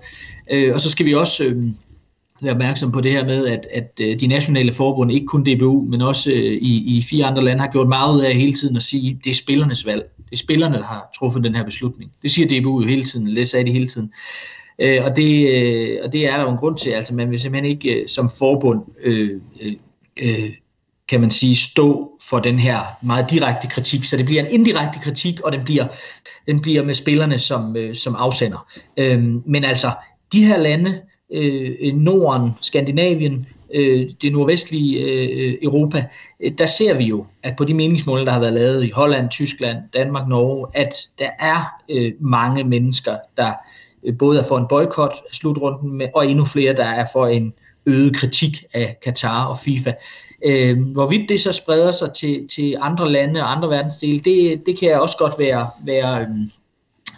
Øh, 0.50 0.74
og 0.74 0.80
så 0.80 0.90
skal 0.90 1.06
vi 1.06 1.14
også 1.14 1.44
øh, 1.44 1.64
være 2.40 2.52
opmærksom 2.52 2.92
på 2.92 3.00
det 3.00 3.12
her 3.12 3.24
med, 3.24 3.46
at, 3.46 3.66
at 3.72 4.00
øh, 4.02 4.20
de 4.20 4.26
nationale 4.26 4.72
forbund, 4.72 5.12
ikke 5.12 5.26
kun 5.26 5.44
DBU, 5.44 5.84
men 5.88 6.02
også 6.02 6.30
øh, 6.30 6.58
i, 6.62 6.96
i 6.96 7.02
fire 7.02 7.26
andre 7.26 7.44
lande, 7.44 7.62
har 7.62 7.70
gjort 7.72 7.88
meget 7.88 8.16
ud 8.16 8.20
af 8.20 8.34
hele 8.34 8.52
tiden 8.52 8.76
at 8.76 8.82
sige, 8.82 9.10
at 9.10 9.24
det 9.24 9.30
er 9.30 9.34
spillernes 9.34 9.86
valg. 9.86 10.02
Det 10.16 10.32
er 10.32 10.36
spillerne, 10.36 10.76
der 10.76 10.84
har 10.84 11.10
truffet 11.18 11.44
den 11.44 11.54
her 11.54 11.64
beslutning. 11.64 12.10
Det 12.22 12.30
siger 12.30 12.60
DBU 12.60 12.80
jo 12.80 12.88
hele 12.88 13.04
tiden, 13.04 13.36
det 13.36 13.48
sagde 13.48 13.66
de 13.66 13.72
hele 13.72 13.86
tiden. 13.86 14.12
Øh, 14.80 15.04
og, 15.04 15.16
det, 15.16 15.50
øh, 15.54 15.98
og 16.04 16.12
det 16.12 16.26
er 16.26 16.36
der 16.36 16.42
jo 16.42 16.50
en 16.50 16.56
grund 16.56 16.76
til. 16.76 16.90
Altså 16.90 17.14
man 17.14 17.30
vil 17.30 17.40
simpelthen 17.40 17.70
ikke 17.70 17.94
øh, 17.94 18.08
som 18.08 18.30
forbund, 18.38 18.80
øh, 19.02 19.40
øh, 19.62 19.72
øh, 20.22 20.50
kan 21.08 21.20
man 21.20 21.30
sige, 21.30 21.56
stå 21.56 22.10
for 22.28 22.38
den 22.38 22.58
her 22.58 22.78
meget 23.02 23.30
direkte 23.30 23.68
kritik. 23.68 24.04
Så 24.04 24.16
det 24.16 24.26
bliver 24.26 24.42
en 24.42 24.50
indirekte 24.50 24.98
kritik, 25.02 25.40
og 25.40 25.52
den 25.52 25.64
bliver, 25.64 25.86
den 26.46 26.60
bliver 26.60 26.84
med 26.84 26.94
spillerne 26.94 27.38
som, 27.38 27.76
øh, 27.76 27.94
som 27.94 28.14
afsender. 28.18 28.66
Øh, 28.96 29.24
men 29.46 29.64
altså, 29.64 29.90
de 30.32 30.46
her 30.46 30.58
lande, 30.58 31.00
øh, 31.32 31.70
øh, 31.80 31.94
Norden, 31.94 32.50
Skandinavien, 32.60 33.46
øh, 33.74 34.08
det 34.22 34.32
nordvestlige 34.32 35.00
øh, 35.00 35.46
øh 35.46 35.54
Europa, 35.62 36.04
der 36.58 36.66
ser 36.66 36.94
vi 36.94 37.04
jo, 37.04 37.26
at 37.42 37.56
på 37.56 37.64
de 37.64 37.74
meningsmål, 37.74 38.26
der 38.26 38.32
har 38.32 38.40
været 38.40 38.52
lavet 38.52 38.84
i 38.84 38.90
Holland, 38.90 39.30
Tyskland, 39.30 39.78
Danmark, 39.94 40.28
Norge, 40.28 40.66
at 40.74 40.94
der 41.18 41.30
er 41.38 41.82
øh, 41.90 42.12
mange 42.20 42.64
mennesker, 42.64 43.16
der 43.36 43.52
Øh, 44.04 44.18
både 44.18 44.38
er 44.38 44.44
for 44.48 44.58
en 44.58 44.66
boykot 44.68 45.12
af 45.28 45.34
slutrunden, 45.34 46.02
og 46.14 46.26
endnu 46.26 46.44
flere, 46.44 46.76
der 46.76 46.84
er 46.84 47.06
for 47.12 47.26
en 47.26 47.52
øget 47.86 48.16
kritik 48.16 48.64
af 48.74 48.96
Katar 49.02 49.44
og 49.44 49.58
FIFA. 49.58 49.92
Øh, 50.46 50.78
hvorvidt 50.92 51.28
det 51.28 51.40
så 51.40 51.52
spreder 51.52 51.90
sig 51.90 52.12
til, 52.12 52.48
til 52.48 52.76
andre 52.80 53.10
lande 53.10 53.40
og 53.40 53.52
andre 53.56 53.68
verdensdele, 53.68 54.18
det, 54.18 54.66
det 54.66 54.78
kan 54.78 54.88
jeg 54.88 55.00
også 55.00 55.16
godt 55.18 55.34
være, 55.38 55.70
være, 55.84 56.20
øh, 56.20 56.28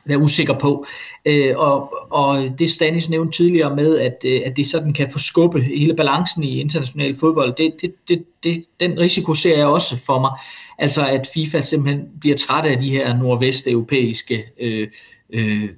være 0.05 0.19
usikker 0.19 0.59
på. 0.59 0.85
Øh, 1.25 1.55
og, 1.57 1.95
og 2.11 2.59
det 2.59 2.71
Stanis 2.71 3.09
nævnte 3.09 3.37
tidligere 3.37 3.77
med, 3.77 3.99
at, 3.99 4.17
øh, 4.27 4.41
at 4.45 4.57
det 4.57 4.67
sådan 4.67 4.93
kan 4.93 5.11
forskubbe 5.11 5.61
hele 5.61 5.97
balancen 5.97 6.45
i 6.45 6.61
international 6.61 7.15
fodbold, 7.15 7.55
det, 7.57 7.75
det, 7.81 7.95
det, 8.09 8.25
det, 8.45 8.65
den 8.81 8.99
risiko 8.99 9.35
ser 9.35 9.57
jeg 9.57 9.67
også 9.67 9.97
for 10.07 10.21
mig. 10.21 10.31
Altså 10.79 11.07
at 11.07 11.29
FIFA 11.35 11.61
simpelthen 11.61 12.05
bliver 12.21 12.37
træt 12.37 12.67
af 12.67 12.79
de 12.79 12.91
her 12.91 13.17
nordvesteuropæiske 13.17 14.45
øh, 14.61 14.89
øh, 15.31 15.69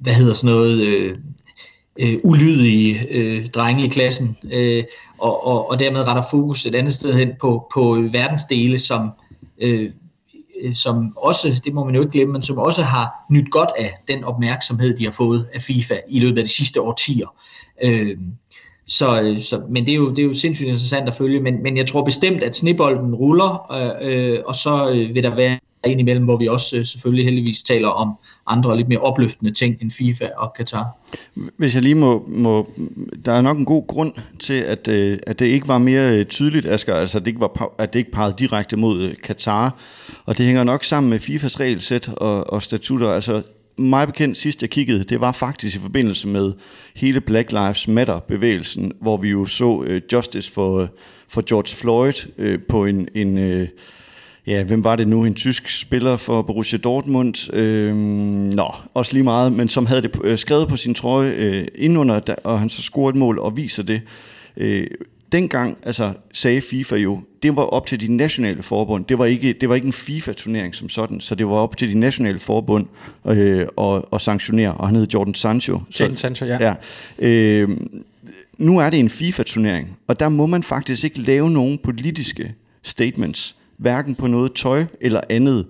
hvad 0.00 0.12
hedder 0.12 0.34
sådan 0.34 0.54
noget, 0.54 0.80
øh, 0.80 1.18
øh, 1.98 2.18
ulydige 2.24 3.06
øh, 3.10 3.46
drenge 3.46 3.84
i 3.84 3.88
klassen, 3.88 4.36
øh, 4.52 4.84
og, 5.18 5.46
og, 5.46 5.70
og 5.70 5.78
dermed 5.78 6.00
retter 6.00 6.22
fokus 6.30 6.66
et 6.66 6.74
andet 6.74 6.94
sted 6.94 7.14
hen 7.14 7.30
på, 7.40 7.66
på 7.74 8.06
verdensdele, 8.12 8.78
som, 8.78 9.10
øh, 9.58 9.90
øh 10.62 10.74
som 10.74 11.12
også, 11.16 11.60
det 11.64 11.74
må 11.74 11.84
man 11.84 11.94
jo 11.94 12.00
ikke 12.00 12.12
glemme, 12.12 12.32
men 12.32 12.42
som 12.42 12.58
også 12.58 12.82
har 12.82 13.10
nyt 13.30 13.50
godt 13.50 13.70
af 13.78 13.94
den 14.08 14.24
opmærksomhed, 14.24 14.96
de 14.96 15.04
har 15.04 15.12
fået 15.12 15.48
af 15.54 15.62
FIFA 15.62 15.94
i 16.08 16.20
løbet 16.20 16.38
af 16.38 16.44
de 16.44 16.50
sidste 16.50 16.80
årtier. 16.80 17.34
Øh, 17.84 18.16
så, 18.86 19.36
så, 19.42 19.62
men 19.68 19.86
det 19.86 19.92
er, 19.92 19.96
jo, 19.96 20.10
det 20.10 20.18
er 20.18 20.26
jo 20.26 20.32
sindssygt 20.32 20.68
interessant 20.68 21.08
at 21.08 21.14
følge, 21.14 21.40
men, 21.40 21.62
men 21.62 21.76
jeg 21.76 21.86
tror 21.86 22.04
bestemt, 22.04 22.42
at 22.42 22.56
snibolden 22.56 23.14
ruller, 23.14 23.72
øh, 23.72 24.32
øh, 24.32 24.38
og 24.46 24.54
så 24.54 24.90
øh, 24.90 25.14
vil 25.14 25.22
der 25.22 25.34
være 25.34 25.58
indimellem, 25.86 26.24
hvor 26.24 26.36
vi 26.36 26.48
også 26.48 26.76
øh, 26.76 26.84
selvfølgelig 26.84 27.24
heldigvis 27.24 27.62
taler 27.62 27.88
om 27.88 28.12
andre 28.46 28.76
lidt 28.76 28.88
mere 28.88 28.98
opløftende 28.98 29.52
ting 29.52 29.76
end 29.82 29.90
FIFA 29.90 30.28
og 30.36 30.54
Qatar. 30.56 30.86
Hvis 31.56 31.74
jeg 31.74 31.82
lige 31.82 31.94
må, 31.94 32.24
må 32.28 32.68
der 33.24 33.32
er 33.32 33.40
nok 33.40 33.58
en 33.58 33.64
god 33.64 33.86
grund 33.86 34.12
til, 34.38 34.60
at, 34.60 34.88
øh, 34.88 35.18
at 35.26 35.38
det 35.38 35.46
ikke 35.46 35.68
var 35.68 35.78
mere 35.78 36.18
øh, 36.18 36.26
tydeligt, 36.26 36.66
Asger, 36.66 36.94
altså 36.94 37.18
at 37.18 37.24
det 37.24 37.30
ikke, 37.30 37.40
var, 37.40 37.74
at 37.78 37.92
det 37.92 37.98
ikke 37.98 38.12
pegede 38.12 38.34
direkte 38.38 38.76
mod 38.76 39.14
Qatar, 39.24 39.78
og 40.24 40.38
det 40.38 40.46
hænger 40.46 40.64
nok 40.64 40.84
sammen 40.84 41.10
med 41.10 41.20
FIFAs 41.20 41.60
regelsæt 41.60 42.08
og, 42.08 42.52
og 42.52 42.62
statutter, 42.62 43.10
altså 43.10 43.42
mig 43.78 44.06
bekendt 44.06 44.36
sidst 44.36 44.62
jeg 44.62 44.70
kiggede, 44.70 45.04
det 45.04 45.20
var 45.20 45.32
faktisk 45.32 45.76
i 45.76 45.78
forbindelse 45.78 46.28
med 46.28 46.52
hele 46.96 47.20
Black 47.20 47.52
Lives 47.52 47.88
Matter 47.88 48.18
bevægelsen, 48.18 48.92
hvor 49.00 49.16
vi 49.16 49.28
jo 49.28 49.44
så 49.44 49.64
uh, 49.64 49.96
Justice 50.12 50.52
for, 50.52 50.88
for 51.28 51.42
George 51.48 51.76
Floyd 51.76 52.12
uh, 52.38 52.62
på 52.68 52.84
en, 52.86 53.08
en 53.14 53.60
uh, 53.60 53.68
ja, 54.50 54.62
hvem 54.62 54.84
var 54.84 54.96
det 54.96 55.08
nu? 55.08 55.24
En 55.24 55.34
tysk 55.34 55.80
spiller 55.80 56.16
for 56.16 56.42
Borussia 56.42 56.78
Dortmund. 56.78 57.54
Øh, 57.54 57.96
nå, 58.54 58.74
også 58.94 59.12
lige 59.12 59.24
meget, 59.24 59.52
men 59.52 59.68
som 59.68 59.86
havde 59.86 60.02
det 60.02 60.10
øh, 60.24 60.38
skrevet 60.38 60.68
på 60.68 60.76
sin 60.76 60.94
trøje 60.94 61.30
øh, 61.30 61.66
indunder, 61.74 62.20
og 62.44 62.60
han 62.60 62.68
så 62.68 62.82
scorede 62.82 63.10
et 63.10 63.16
mål 63.16 63.38
og 63.38 63.56
viser 63.56 63.82
det. 63.82 64.00
Øh, 64.56 64.86
dengang 65.32 65.78
altså, 65.82 66.12
sagde 66.32 66.60
FIFA 66.60 66.96
jo, 66.96 67.20
det 67.42 67.56
var 67.56 67.62
op 67.62 67.86
til 67.86 68.00
de 68.00 68.16
nationale 68.16 68.62
forbund. 68.62 69.04
Det 69.04 69.18
var 69.18 69.24
ikke, 69.24 69.52
det 69.52 69.68
var 69.68 69.74
ikke 69.74 69.86
en 69.86 69.92
FIFA-turnering 69.92 70.74
som 70.74 70.88
sådan, 70.88 71.20
så 71.20 71.34
det 71.34 71.46
var 71.46 71.52
op 71.52 71.76
til 71.76 71.90
de 71.90 71.94
nationale 71.94 72.38
forbund 72.38 72.86
øh, 73.26 73.66
at, 73.78 74.02
at 74.12 74.20
sanktionere, 74.20 74.74
og 74.74 74.88
han 74.88 74.96
hed 74.96 75.06
Jordan 75.14 75.34
Sancho. 75.34 75.80
Jordan 76.00 76.16
Sancho, 76.16 76.46
ja. 76.46 76.58
ja 76.60 76.74
øh, 77.28 77.68
nu 78.58 78.78
er 78.78 78.90
det 78.90 79.00
en 79.00 79.10
FIFA-turnering, 79.10 79.96
og 80.06 80.20
der 80.20 80.28
må 80.28 80.46
man 80.46 80.62
faktisk 80.62 81.04
ikke 81.04 81.20
lave 81.20 81.50
nogen 81.50 81.78
politiske 81.78 82.54
statements 82.82 83.56
hverken 83.80 84.14
på 84.14 84.26
noget 84.26 84.52
tøj 84.52 84.84
eller 85.00 85.20
andet. 85.30 85.66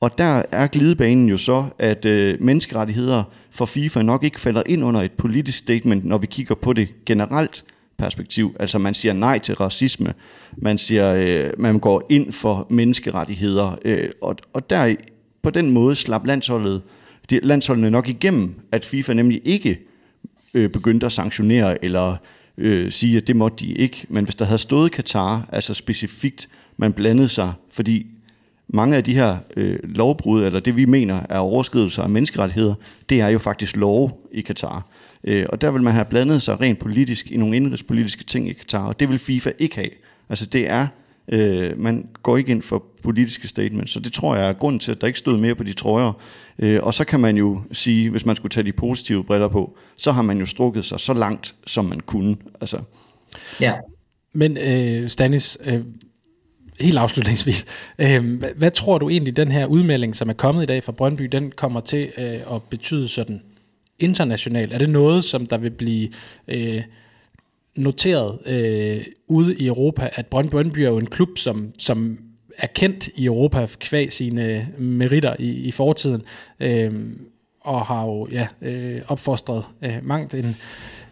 Og 0.00 0.18
der 0.18 0.42
er 0.52 0.66
glidebanen 0.66 1.28
jo 1.28 1.36
så, 1.36 1.64
at 1.78 2.04
øh, 2.04 2.36
menneskerettigheder 2.40 3.22
for 3.50 3.66
FIFA 3.66 4.02
nok 4.02 4.24
ikke 4.24 4.40
falder 4.40 4.62
ind 4.66 4.84
under 4.84 5.00
et 5.00 5.12
politisk 5.12 5.58
statement, 5.58 6.04
når 6.04 6.18
vi 6.18 6.26
kigger 6.26 6.54
på 6.54 6.72
det 6.72 6.88
generelt 7.06 7.64
perspektiv. 7.98 8.56
Altså 8.60 8.78
man 8.78 8.94
siger 8.94 9.12
nej 9.12 9.38
til 9.38 9.54
racisme, 9.54 10.14
man 10.56 10.78
siger, 10.78 11.14
øh, 11.14 11.50
man 11.58 11.78
går 11.78 12.06
ind 12.10 12.32
for 12.32 12.66
menneskerettigheder, 12.70 13.76
øh, 13.84 14.08
og, 14.20 14.36
og 14.52 14.70
der 14.70 14.94
på 15.42 15.50
den 15.50 15.70
måde 15.70 15.96
slap 15.96 16.26
landsholdet, 16.26 16.82
de, 17.30 17.40
landsholdene 17.42 17.90
nok 17.90 18.08
igennem, 18.08 18.54
at 18.72 18.84
FIFA 18.84 19.12
nemlig 19.12 19.40
ikke 19.44 19.78
øh, 20.54 20.70
begyndte 20.70 21.06
at 21.06 21.12
sanktionere 21.12 21.84
eller 21.84 22.16
øh, 22.58 22.92
sige, 22.92 23.16
at 23.16 23.26
det 23.26 23.36
måtte 23.36 23.66
de 23.66 23.72
ikke. 23.72 24.06
Men 24.08 24.24
hvis 24.24 24.34
der 24.34 24.44
havde 24.44 24.58
stået 24.58 24.92
Katar, 24.92 25.48
altså 25.52 25.74
specifikt 25.74 26.48
man 26.76 26.92
blandede 26.92 27.28
sig, 27.28 27.52
fordi 27.70 28.06
mange 28.68 28.96
af 28.96 29.04
de 29.04 29.14
her 29.14 29.36
øh, 29.56 29.78
lovbrud, 29.82 30.44
eller 30.44 30.60
det 30.60 30.76
vi 30.76 30.84
mener 30.84 31.20
er 31.28 31.38
overskridelser 31.38 32.02
af 32.02 32.10
menneskerettigheder, 32.10 32.74
det 33.08 33.20
er 33.20 33.28
jo 33.28 33.38
faktisk 33.38 33.76
lov 33.76 34.28
i 34.32 34.40
Katar. 34.40 34.86
Øh, 35.24 35.46
og 35.48 35.60
der 35.60 35.70
vil 35.70 35.82
man 35.82 35.92
have 35.92 36.04
blandet 36.04 36.42
sig 36.42 36.60
rent 36.60 36.78
politisk 36.78 37.30
i 37.30 37.36
nogle 37.36 37.56
indrigspolitiske 37.56 38.24
ting 38.24 38.48
i 38.48 38.52
Katar, 38.52 38.86
og 38.86 39.00
det 39.00 39.08
vil 39.08 39.18
FIFA 39.18 39.50
ikke 39.58 39.76
have. 39.76 39.90
Altså 40.28 40.46
det 40.46 40.70
er, 40.70 40.86
øh, 41.28 41.78
man 41.78 42.08
går 42.22 42.36
ikke 42.36 42.50
ind 42.50 42.62
for 42.62 42.84
politiske 43.02 43.48
statements, 43.48 43.92
så 43.92 44.00
det 44.00 44.12
tror 44.12 44.36
jeg 44.36 44.48
er 44.48 44.52
grunden 44.52 44.78
til, 44.78 44.90
at 44.90 45.00
der 45.00 45.06
ikke 45.06 45.18
stod 45.18 45.38
mere 45.38 45.54
på 45.54 45.64
de 45.64 45.72
trøjer. 45.72 46.12
Øh, 46.58 46.82
og 46.82 46.94
så 46.94 47.04
kan 47.04 47.20
man 47.20 47.36
jo 47.36 47.60
sige, 47.72 48.10
hvis 48.10 48.26
man 48.26 48.36
skulle 48.36 48.50
tage 48.50 48.64
de 48.64 48.72
positive 48.72 49.24
briller 49.24 49.48
på, 49.48 49.76
så 49.96 50.12
har 50.12 50.22
man 50.22 50.38
jo 50.38 50.46
strukket 50.46 50.84
sig 50.84 51.00
så 51.00 51.14
langt, 51.14 51.54
som 51.66 51.84
man 51.84 52.00
kunne. 52.00 52.36
Altså. 52.60 52.78
Ja. 53.60 53.74
Men 54.34 54.56
øh, 54.56 55.08
Stanis, 55.08 55.58
øh, 55.64 55.80
helt 56.80 56.98
afslutningsvis, 56.98 57.66
øh, 57.98 58.38
hvad, 58.38 58.48
hvad 58.56 58.70
tror 58.70 58.98
du 58.98 59.08
egentlig, 59.08 59.36
den 59.36 59.52
her 59.52 59.66
udmelding, 59.66 60.16
som 60.16 60.28
er 60.28 60.32
kommet 60.32 60.62
i 60.62 60.66
dag 60.66 60.84
fra 60.84 60.92
Brøndby, 60.92 61.24
den 61.24 61.50
kommer 61.50 61.80
til 61.80 62.12
øh, 62.18 62.40
at 62.54 62.62
betyde 62.62 63.08
sådan 63.08 63.42
internationalt? 63.98 64.72
Er 64.72 64.78
det 64.78 64.90
noget, 64.90 65.24
som 65.24 65.46
der 65.46 65.58
vil 65.58 65.70
blive 65.70 66.08
øh, 66.48 66.82
noteret 67.76 68.38
øh, 68.46 69.04
ude 69.28 69.54
i 69.54 69.66
Europa, 69.66 70.10
at 70.14 70.26
Brøndby 70.26 70.78
er 70.78 70.88
jo 70.88 70.98
en 70.98 71.06
klub, 71.06 71.38
som, 71.38 71.72
som 71.78 72.18
er 72.58 72.66
kendt 72.66 73.08
i 73.14 73.24
Europa 73.24 73.66
kvæg 73.80 74.12
sine 74.12 74.68
meritter 74.78 75.36
i, 75.38 75.50
i 75.50 75.70
fortiden, 75.70 76.22
øh, 76.60 76.92
og 77.60 77.86
har 77.86 78.04
jo 78.04 78.28
ja, 78.32 78.46
øh, 78.62 79.02
opfostret 79.08 79.64
øh, 79.82 79.98
mangt 80.02 80.34
en 80.34 80.56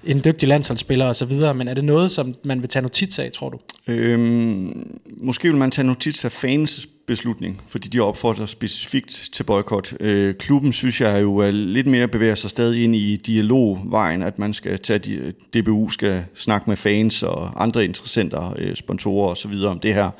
en 0.04 0.20
dygtig 0.24 0.48
landsholdsspiller 0.48 1.06
og 1.06 1.16
så 1.16 1.24
videre, 1.24 1.54
men 1.54 1.68
er 1.68 1.74
det 1.74 1.84
noget, 1.84 2.10
som 2.10 2.34
man 2.44 2.60
vil 2.60 2.68
tage 2.68 2.82
notits 2.82 3.18
af, 3.18 3.32
tror 3.32 3.48
du? 3.48 3.58
Øhm, 3.86 5.00
måske 5.16 5.48
vil 5.48 5.56
man 5.56 5.70
tage 5.70 5.86
notits 5.86 6.24
af 6.24 6.32
fans 6.32 6.88
beslutning, 7.06 7.62
fordi 7.68 7.88
de 7.88 8.00
opfordrer 8.00 8.46
specifikt 8.46 9.28
til 9.32 9.44
boykot. 9.44 9.94
Øh, 10.00 10.34
klubben 10.34 10.72
synes 10.72 11.00
jeg 11.00 11.22
jo 11.22 11.36
er 11.36 11.50
lidt 11.50 11.86
mere 11.86 12.08
bevæger 12.08 12.34
sig 12.34 12.50
stadig 12.50 12.84
ind 12.84 12.96
i 12.96 13.16
dialogvejen, 13.16 14.22
at 14.22 14.38
man 14.38 14.54
skal 14.54 14.78
tage 14.78 14.98
de, 14.98 15.32
DBU 15.54 15.88
skal 15.88 16.24
snakke 16.34 16.70
med 16.70 16.76
fans 16.76 17.22
og 17.22 17.62
andre 17.62 17.84
interessenter, 17.84 18.54
øh, 18.58 18.74
sponsorer 18.74 19.28
og 19.28 19.36
så 19.36 19.48
videre 19.48 19.70
om 19.70 19.80
det 19.80 19.94
her. 19.94 20.10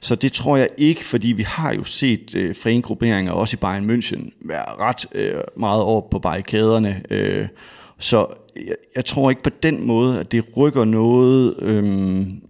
Så 0.00 0.14
det 0.14 0.32
tror 0.32 0.56
jeg 0.56 0.68
ikke, 0.76 1.04
fordi 1.04 1.28
vi 1.28 1.42
har 1.42 1.74
jo 1.74 1.84
set 1.84 2.34
øh, 2.36 2.56
frængrupperinger 2.56 3.32
også 3.32 3.54
i 3.54 3.56
Bayern 3.56 3.90
München 3.90 4.30
være 4.40 4.64
ret 4.78 5.06
øh, 5.12 5.34
meget 5.56 5.82
over 5.82 6.00
på 6.10 6.18
barrikaderne. 6.18 7.02
Øh, 7.10 7.46
så 8.00 8.26
jeg, 8.56 8.74
jeg 8.96 9.04
tror 9.04 9.30
ikke 9.30 9.42
på 9.42 9.50
den 9.62 9.86
måde, 9.86 10.20
at 10.20 10.32
det 10.32 10.44
rykker 10.56 10.84
noget 10.84 11.54
øhm, 11.58 12.40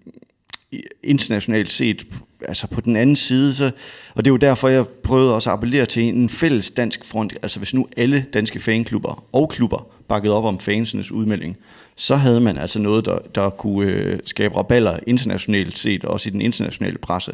internationalt 1.02 1.70
set 1.70 2.06
altså 2.48 2.66
på 2.66 2.80
den 2.80 2.96
anden 2.96 3.16
side, 3.16 3.54
så, 3.54 3.70
og 4.14 4.24
det 4.24 4.30
er 4.30 4.32
jo 4.32 4.36
derfor, 4.36 4.68
jeg 4.68 4.86
prøvede 4.86 5.34
også 5.34 5.50
at 5.50 5.54
appellere 5.54 5.86
til 5.86 6.02
en 6.02 6.28
fælles 6.28 6.70
dansk 6.70 7.04
front. 7.04 7.32
Altså 7.42 7.58
hvis 7.58 7.74
nu 7.74 7.86
alle 7.96 8.26
danske 8.32 8.60
fanklubber 8.60 9.24
og 9.32 9.48
klubber 9.48 9.86
bakkede 10.08 10.34
op 10.34 10.44
om 10.44 10.60
fansenes 10.60 11.12
udmelding, 11.12 11.56
så 11.96 12.16
havde 12.16 12.40
man 12.40 12.58
altså 12.58 12.78
noget, 12.78 13.04
der, 13.04 13.18
der 13.34 13.50
kunne 13.50 13.90
øh, 13.90 14.18
skabe 14.24 14.56
raballer 14.56 14.98
internationalt 15.06 15.78
set, 15.78 16.04
også 16.04 16.28
i 16.28 16.32
den 16.32 16.40
internationale 16.40 16.98
presse. 16.98 17.32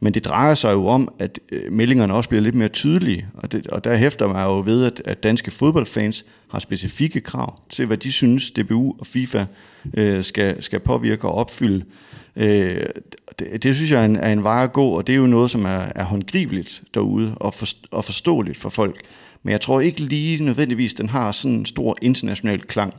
Men 0.00 0.14
det 0.14 0.24
drejer 0.24 0.54
sig 0.54 0.72
jo 0.72 0.86
om, 0.86 1.12
at 1.18 1.40
øh, 1.52 1.72
meldingerne 1.72 2.14
også 2.14 2.28
bliver 2.28 2.42
lidt 2.42 2.54
mere 2.54 2.68
tydelige, 2.68 3.26
og, 3.34 3.52
det, 3.52 3.66
og 3.66 3.84
der 3.84 3.96
hæfter 3.96 4.28
mig 4.28 4.44
jo 4.44 4.62
ved, 4.64 4.84
at, 4.84 5.02
at 5.04 5.22
danske 5.22 5.50
fodboldfans 5.50 6.24
har 6.48 6.58
specifikke 6.58 7.20
krav 7.20 7.60
til, 7.68 7.86
hvad 7.86 7.96
de 7.96 8.12
synes, 8.12 8.50
DBU 8.50 8.94
og 8.98 9.06
FIFA 9.06 9.44
øh, 9.94 10.24
skal, 10.24 10.62
skal 10.62 10.80
påvirke 10.80 11.28
og 11.28 11.34
opfylde. 11.34 11.84
Øh, 12.36 12.86
det, 13.38 13.62
det 13.62 13.76
synes 13.76 13.90
jeg 13.90 14.00
er 14.00 14.04
en, 14.04 14.16
er 14.16 14.32
en 14.32 14.44
vej 14.44 14.64
at 14.64 14.72
gå, 14.72 14.88
og 14.88 15.06
det 15.06 15.12
er 15.12 15.16
jo 15.16 15.26
noget, 15.26 15.50
som 15.50 15.64
er, 15.64 15.88
er 15.94 16.04
håndgribeligt 16.04 16.82
derude 16.94 17.34
og, 17.36 17.54
for, 17.54 17.66
og 17.90 18.04
forståeligt 18.04 18.58
for 18.58 18.68
folk. 18.68 19.00
Men 19.42 19.52
jeg 19.52 19.60
tror 19.60 19.80
ikke 19.80 20.00
lige 20.00 20.44
nødvendigvis, 20.44 20.94
den 20.94 21.08
har 21.08 21.32
sådan 21.32 21.54
en 21.56 21.66
stor 21.66 21.96
international 22.02 22.60
klang. 22.60 22.94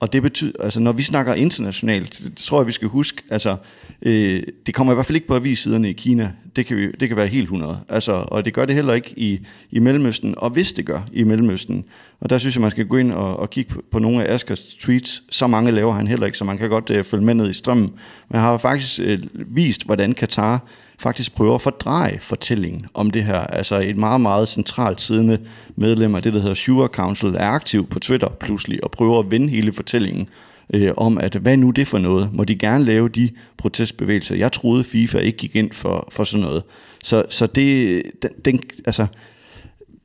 Og 0.00 0.12
det 0.12 0.22
betyder, 0.22 0.52
altså 0.60 0.80
når 0.80 0.92
vi 0.92 1.02
snakker 1.02 1.34
internationalt, 1.34 2.20
det 2.24 2.36
tror 2.36 2.60
jeg, 2.60 2.66
vi 2.66 2.72
skal 2.72 2.88
huske, 2.88 3.22
altså 3.30 3.56
øh, 4.02 4.42
det 4.66 4.74
kommer 4.74 4.92
i 4.92 4.94
hvert 4.94 5.06
fald 5.06 5.16
ikke 5.16 5.28
på 5.28 5.34
avissiderne 5.34 5.90
i 5.90 5.92
Kina. 5.92 6.32
Det 6.56 6.66
kan, 6.66 6.76
vi, 6.76 6.90
det 7.00 7.08
kan 7.08 7.16
være 7.16 7.26
helt 7.26 7.42
100. 7.42 7.78
Altså, 7.88 8.12
og 8.28 8.44
det 8.44 8.54
gør 8.54 8.64
det 8.64 8.74
heller 8.74 8.92
ikke 8.92 9.14
i, 9.16 9.40
i 9.70 9.78
Mellemøsten, 9.78 10.34
og 10.36 10.50
hvis 10.50 10.72
det 10.72 10.86
gør 10.86 11.00
i 11.12 11.24
Mellemøsten. 11.24 11.84
Og 12.20 12.30
der 12.30 12.38
synes 12.38 12.56
jeg, 12.56 12.62
man 12.62 12.70
skal 12.70 12.86
gå 12.86 12.96
ind 12.96 13.12
og, 13.12 13.36
og 13.36 13.50
kigge 13.50 13.74
på, 13.74 13.82
på 13.92 13.98
nogle 13.98 14.24
af 14.24 14.34
Askers 14.34 14.64
tweets. 14.64 15.22
Så 15.30 15.46
mange 15.46 15.72
laver 15.72 15.92
han 15.92 16.06
heller 16.06 16.26
ikke, 16.26 16.38
så 16.38 16.44
man 16.44 16.58
kan 16.58 16.70
godt 16.70 16.90
øh, 16.90 17.04
følge 17.04 17.24
med 17.24 17.34
ned 17.34 17.50
i 17.50 17.52
strømmen. 17.52 17.90
Men 18.28 18.40
han 18.40 18.40
har 18.40 18.58
faktisk 18.58 19.00
øh, 19.02 19.18
vist, 19.32 19.84
hvordan 19.84 20.12
Katar 20.12 20.68
faktisk 20.98 21.34
prøver 21.34 21.54
at 21.54 21.62
fordreje 21.62 22.18
fortællingen 22.20 22.86
om 22.94 23.10
det 23.10 23.24
her. 23.24 23.38
Altså 23.38 23.78
et 23.78 23.96
meget, 23.96 24.20
meget 24.20 24.48
centralt 24.48 25.00
siddende 25.00 25.38
medlem 25.76 26.14
af 26.14 26.22
det, 26.22 26.32
der 26.32 26.40
hedder 26.40 26.54
Sure 26.54 26.88
Council, 26.88 27.34
er 27.34 27.46
aktiv 27.46 27.86
på 27.86 27.98
Twitter 27.98 28.28
pludselig 28.28 28.84
og 28.84 28.90
prøver 28.90 29.18
at 29.18 29.30
vende 29.30 29.48
hele 29.48 29.72
fortællingen 29.72 30.28
øh, 30.74 30.92
om, 30.96 31.18
at 31.18 31.34
hvad 31.34 31.56
nu 31.56 31.70
det 31.70 31.88
for 31.88 31.98
noget? 31.98 32.30
Må 32.32 32.44
de 32.44 32.56
gerne 32.56 32.84
lave 32.84 33.08
de 33.08 33.30
protestbevægelser? 33.56 34.34
Jeg 34.34 34.52
troede, 34.52 34.84
FIFA 34.84 35.18
ikke 35.18 35.38
gik 35.38 35.56
ind 35.56 35.72
for, 35.72 36.08
for 36.12 36.24
sådan 36.24 36.44
noget. 36.44 36.62
Så, 37.04 37.24
så 37.30 37.46
det, 37.46 38.02
den, 38.22 38.30
den, 38.44 38.60
altså, 38.86 39.06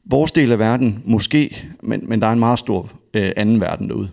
vores 0.05 0.31
del 0.31 0.51
af 0.51 0.59
verden, 0.59 1.03
måske, 1.05 1.67
men, 1.83 2.03
men 2.09 2.21
der 2.21 2.27
er 2.27 2.31
en 2.31 2.39
meget 2.39 2.59
stor 2.59 2.91
øh, 3.13 3.31
anden 3.35 3.61
verden 3.61 3.89
derude. 3.89 4.09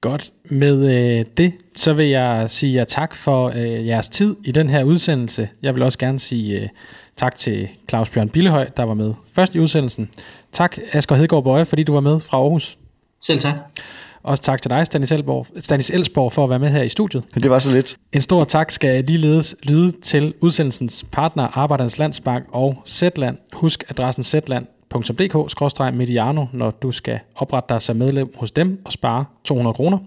Godt. 0.00 0.32
Med 0.44 0.86
øh, 1.18 1.24
det, 1.36 1.52
så 1.76 1.92
vil 1.92 2.06
jeg 2.06 2.50
sige 2.50 2.74
jer 2.74 2.84
tak 2.84 3.14
for 3.14 3.52
øh, 3.56 3.86
jeres 3.86 4.08
tid 4.08 4.36
i 4.44 4.52
den 4.52 4.70
her 4.70 4.84
udsendelse. 4.84 5.48
Jeg 5.62 5.74
vil 5.74 5.82
også 5.82 5.98
gerne 5.98 6.18
sige 6.18 6.60
øh, 6.60 6.68
tak 7.16 7.36
til 7.36 7.68
Claus 7.88 8.08
Bjørn 8.08 8.28
Billehøj, 8.28 8.68
der 8.76 8.82
var 8.82 8.94
med 8.94 9.14
først 9.32 9.54
i 9.54 9.60
udsendelsen. 9.60 10.10
Tak 10.52 10.78
Asger 10.92 11.16
Hedegaard 11.16 11.44
Bøje, 11.44 11.64
fordi 11.64 11.82
du 11.82 11.92
var 11.92 12.00
med 12.00 12.20
fra 12.20 12.38
Aarhus. 12.38 12.78
Selv 13.20 13.38
tak. 13.38 13.54
Også 14.22 14.42
tak 14.42 14.62
til 14.62 14.70
dig, 14.70 14.86
Stanis, 14.86 15.12
Elborg, 15.12 15.46
Stanis 15.58 15.90
Elsborg, 15.90 16.32
for 16.32 16.44
at 16.44 16.50
være 16.50 16.58
med 16.58 16.68
her 16.68 16.82
i 16.82 16.88
studiet. 16.88 17.24
Det 17.34 17.50
var 17.50 17.58
så 17.58 17.70
lidt. 17.70 17.96
En 18.12 18.20
stor 18.20 18.44
tak 18.44 18.70
skal 18.70 19.04
ligeledes 19.04 19.56
lyde 19.62 19.92
til 20.02 20.34
udsendelsens 20.40 21.04
partner, 21.12 21.58
Arbejdernes 21.58 21.98
Landsbank 21.98 22.46
og 22.52 22.82
Zetland. 22.86 23.38
Husk 23.52 23.84
adressen 23.88 24.22
zetland.dk-mediano, 24.92 26.46
når 26.52 26.70
du 26.70 26.92
skal 26.92 27.18
oprette 27.36 27.74
dig 27.74 27.82
som 27.82 27.96
medlem 27.96 28.32
hos 28.36 28.52
dem 28.52 28.82
og 28.84 28.92
spare 28.92 29.24
200 29.44 29.74
kroner. 29.74 29.98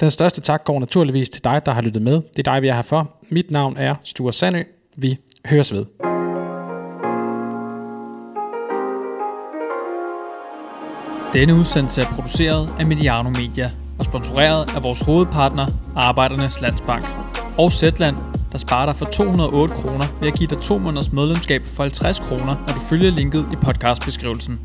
Den 0.00 0.10
største 0.10 0.40
tak 0.40 0.64
går 0.64 0.80
naturligvis 0.80 1.30
til 1.30 1.44
dig, 1.44 1.66
der 1.66 1.72
har 1.72 1.82
lyttet 1.82 2.02
med. 2.02 2.22
Det 2.36 2.48
er 2.48 2.52
dig, 2.52 2.62
vi 2.62 2.68
er 2.68 2.74
her 2.74 2.82
for. 2.82 3.10
Mit 3.28 3.50
navn 3.50 3.76
er 3.76 3.94
Sture 4.02 4.32
Sandø. 4.32 4.62
Vi 4.96 5.18
høres 5.46 5.72
ved. 5.72 5.84
Denne 11.32 11.54
udsendelse 11.54 12.00
er 12.00 12.06
produceret 12.14 12.70
af 12.78 12.86
Mediano 12.86 13.30
Media 13.30 13.70
og 13.98 14.04
sponsoreret 14.04 14.76
af 14.76 14.82
vores 14.82 15.00
hovedpartner, 15.00 15.66
Arbejdernes 15.96 16.60
Landsbank. 16.60 17.04
Og 17.58 17.72
Zetland, 17.72 18.16
der 18.52 18.58
sparer 18.58 18.86
dig 18.86 18.96
for 18.96 19.04
208 19.04 19.74
kroner 19.74 20.04
ved 20.20 20.28
at 20.28 20.34
give 20.34 20.46
dig 20.46 20.58
to 20.58 20.78
måneders 20.78 21.12
medlemskab 21.12 21.62
for 21.66 21.82
50 21.82 22.18
kroner, 22.18 22.56
når 22.66 22.74
du 22.74 22.80
følger 22.80 23.10
linket 23.10 23.46
i 23.52 23.56
podcastbeskrivelsen. 23.56 24.60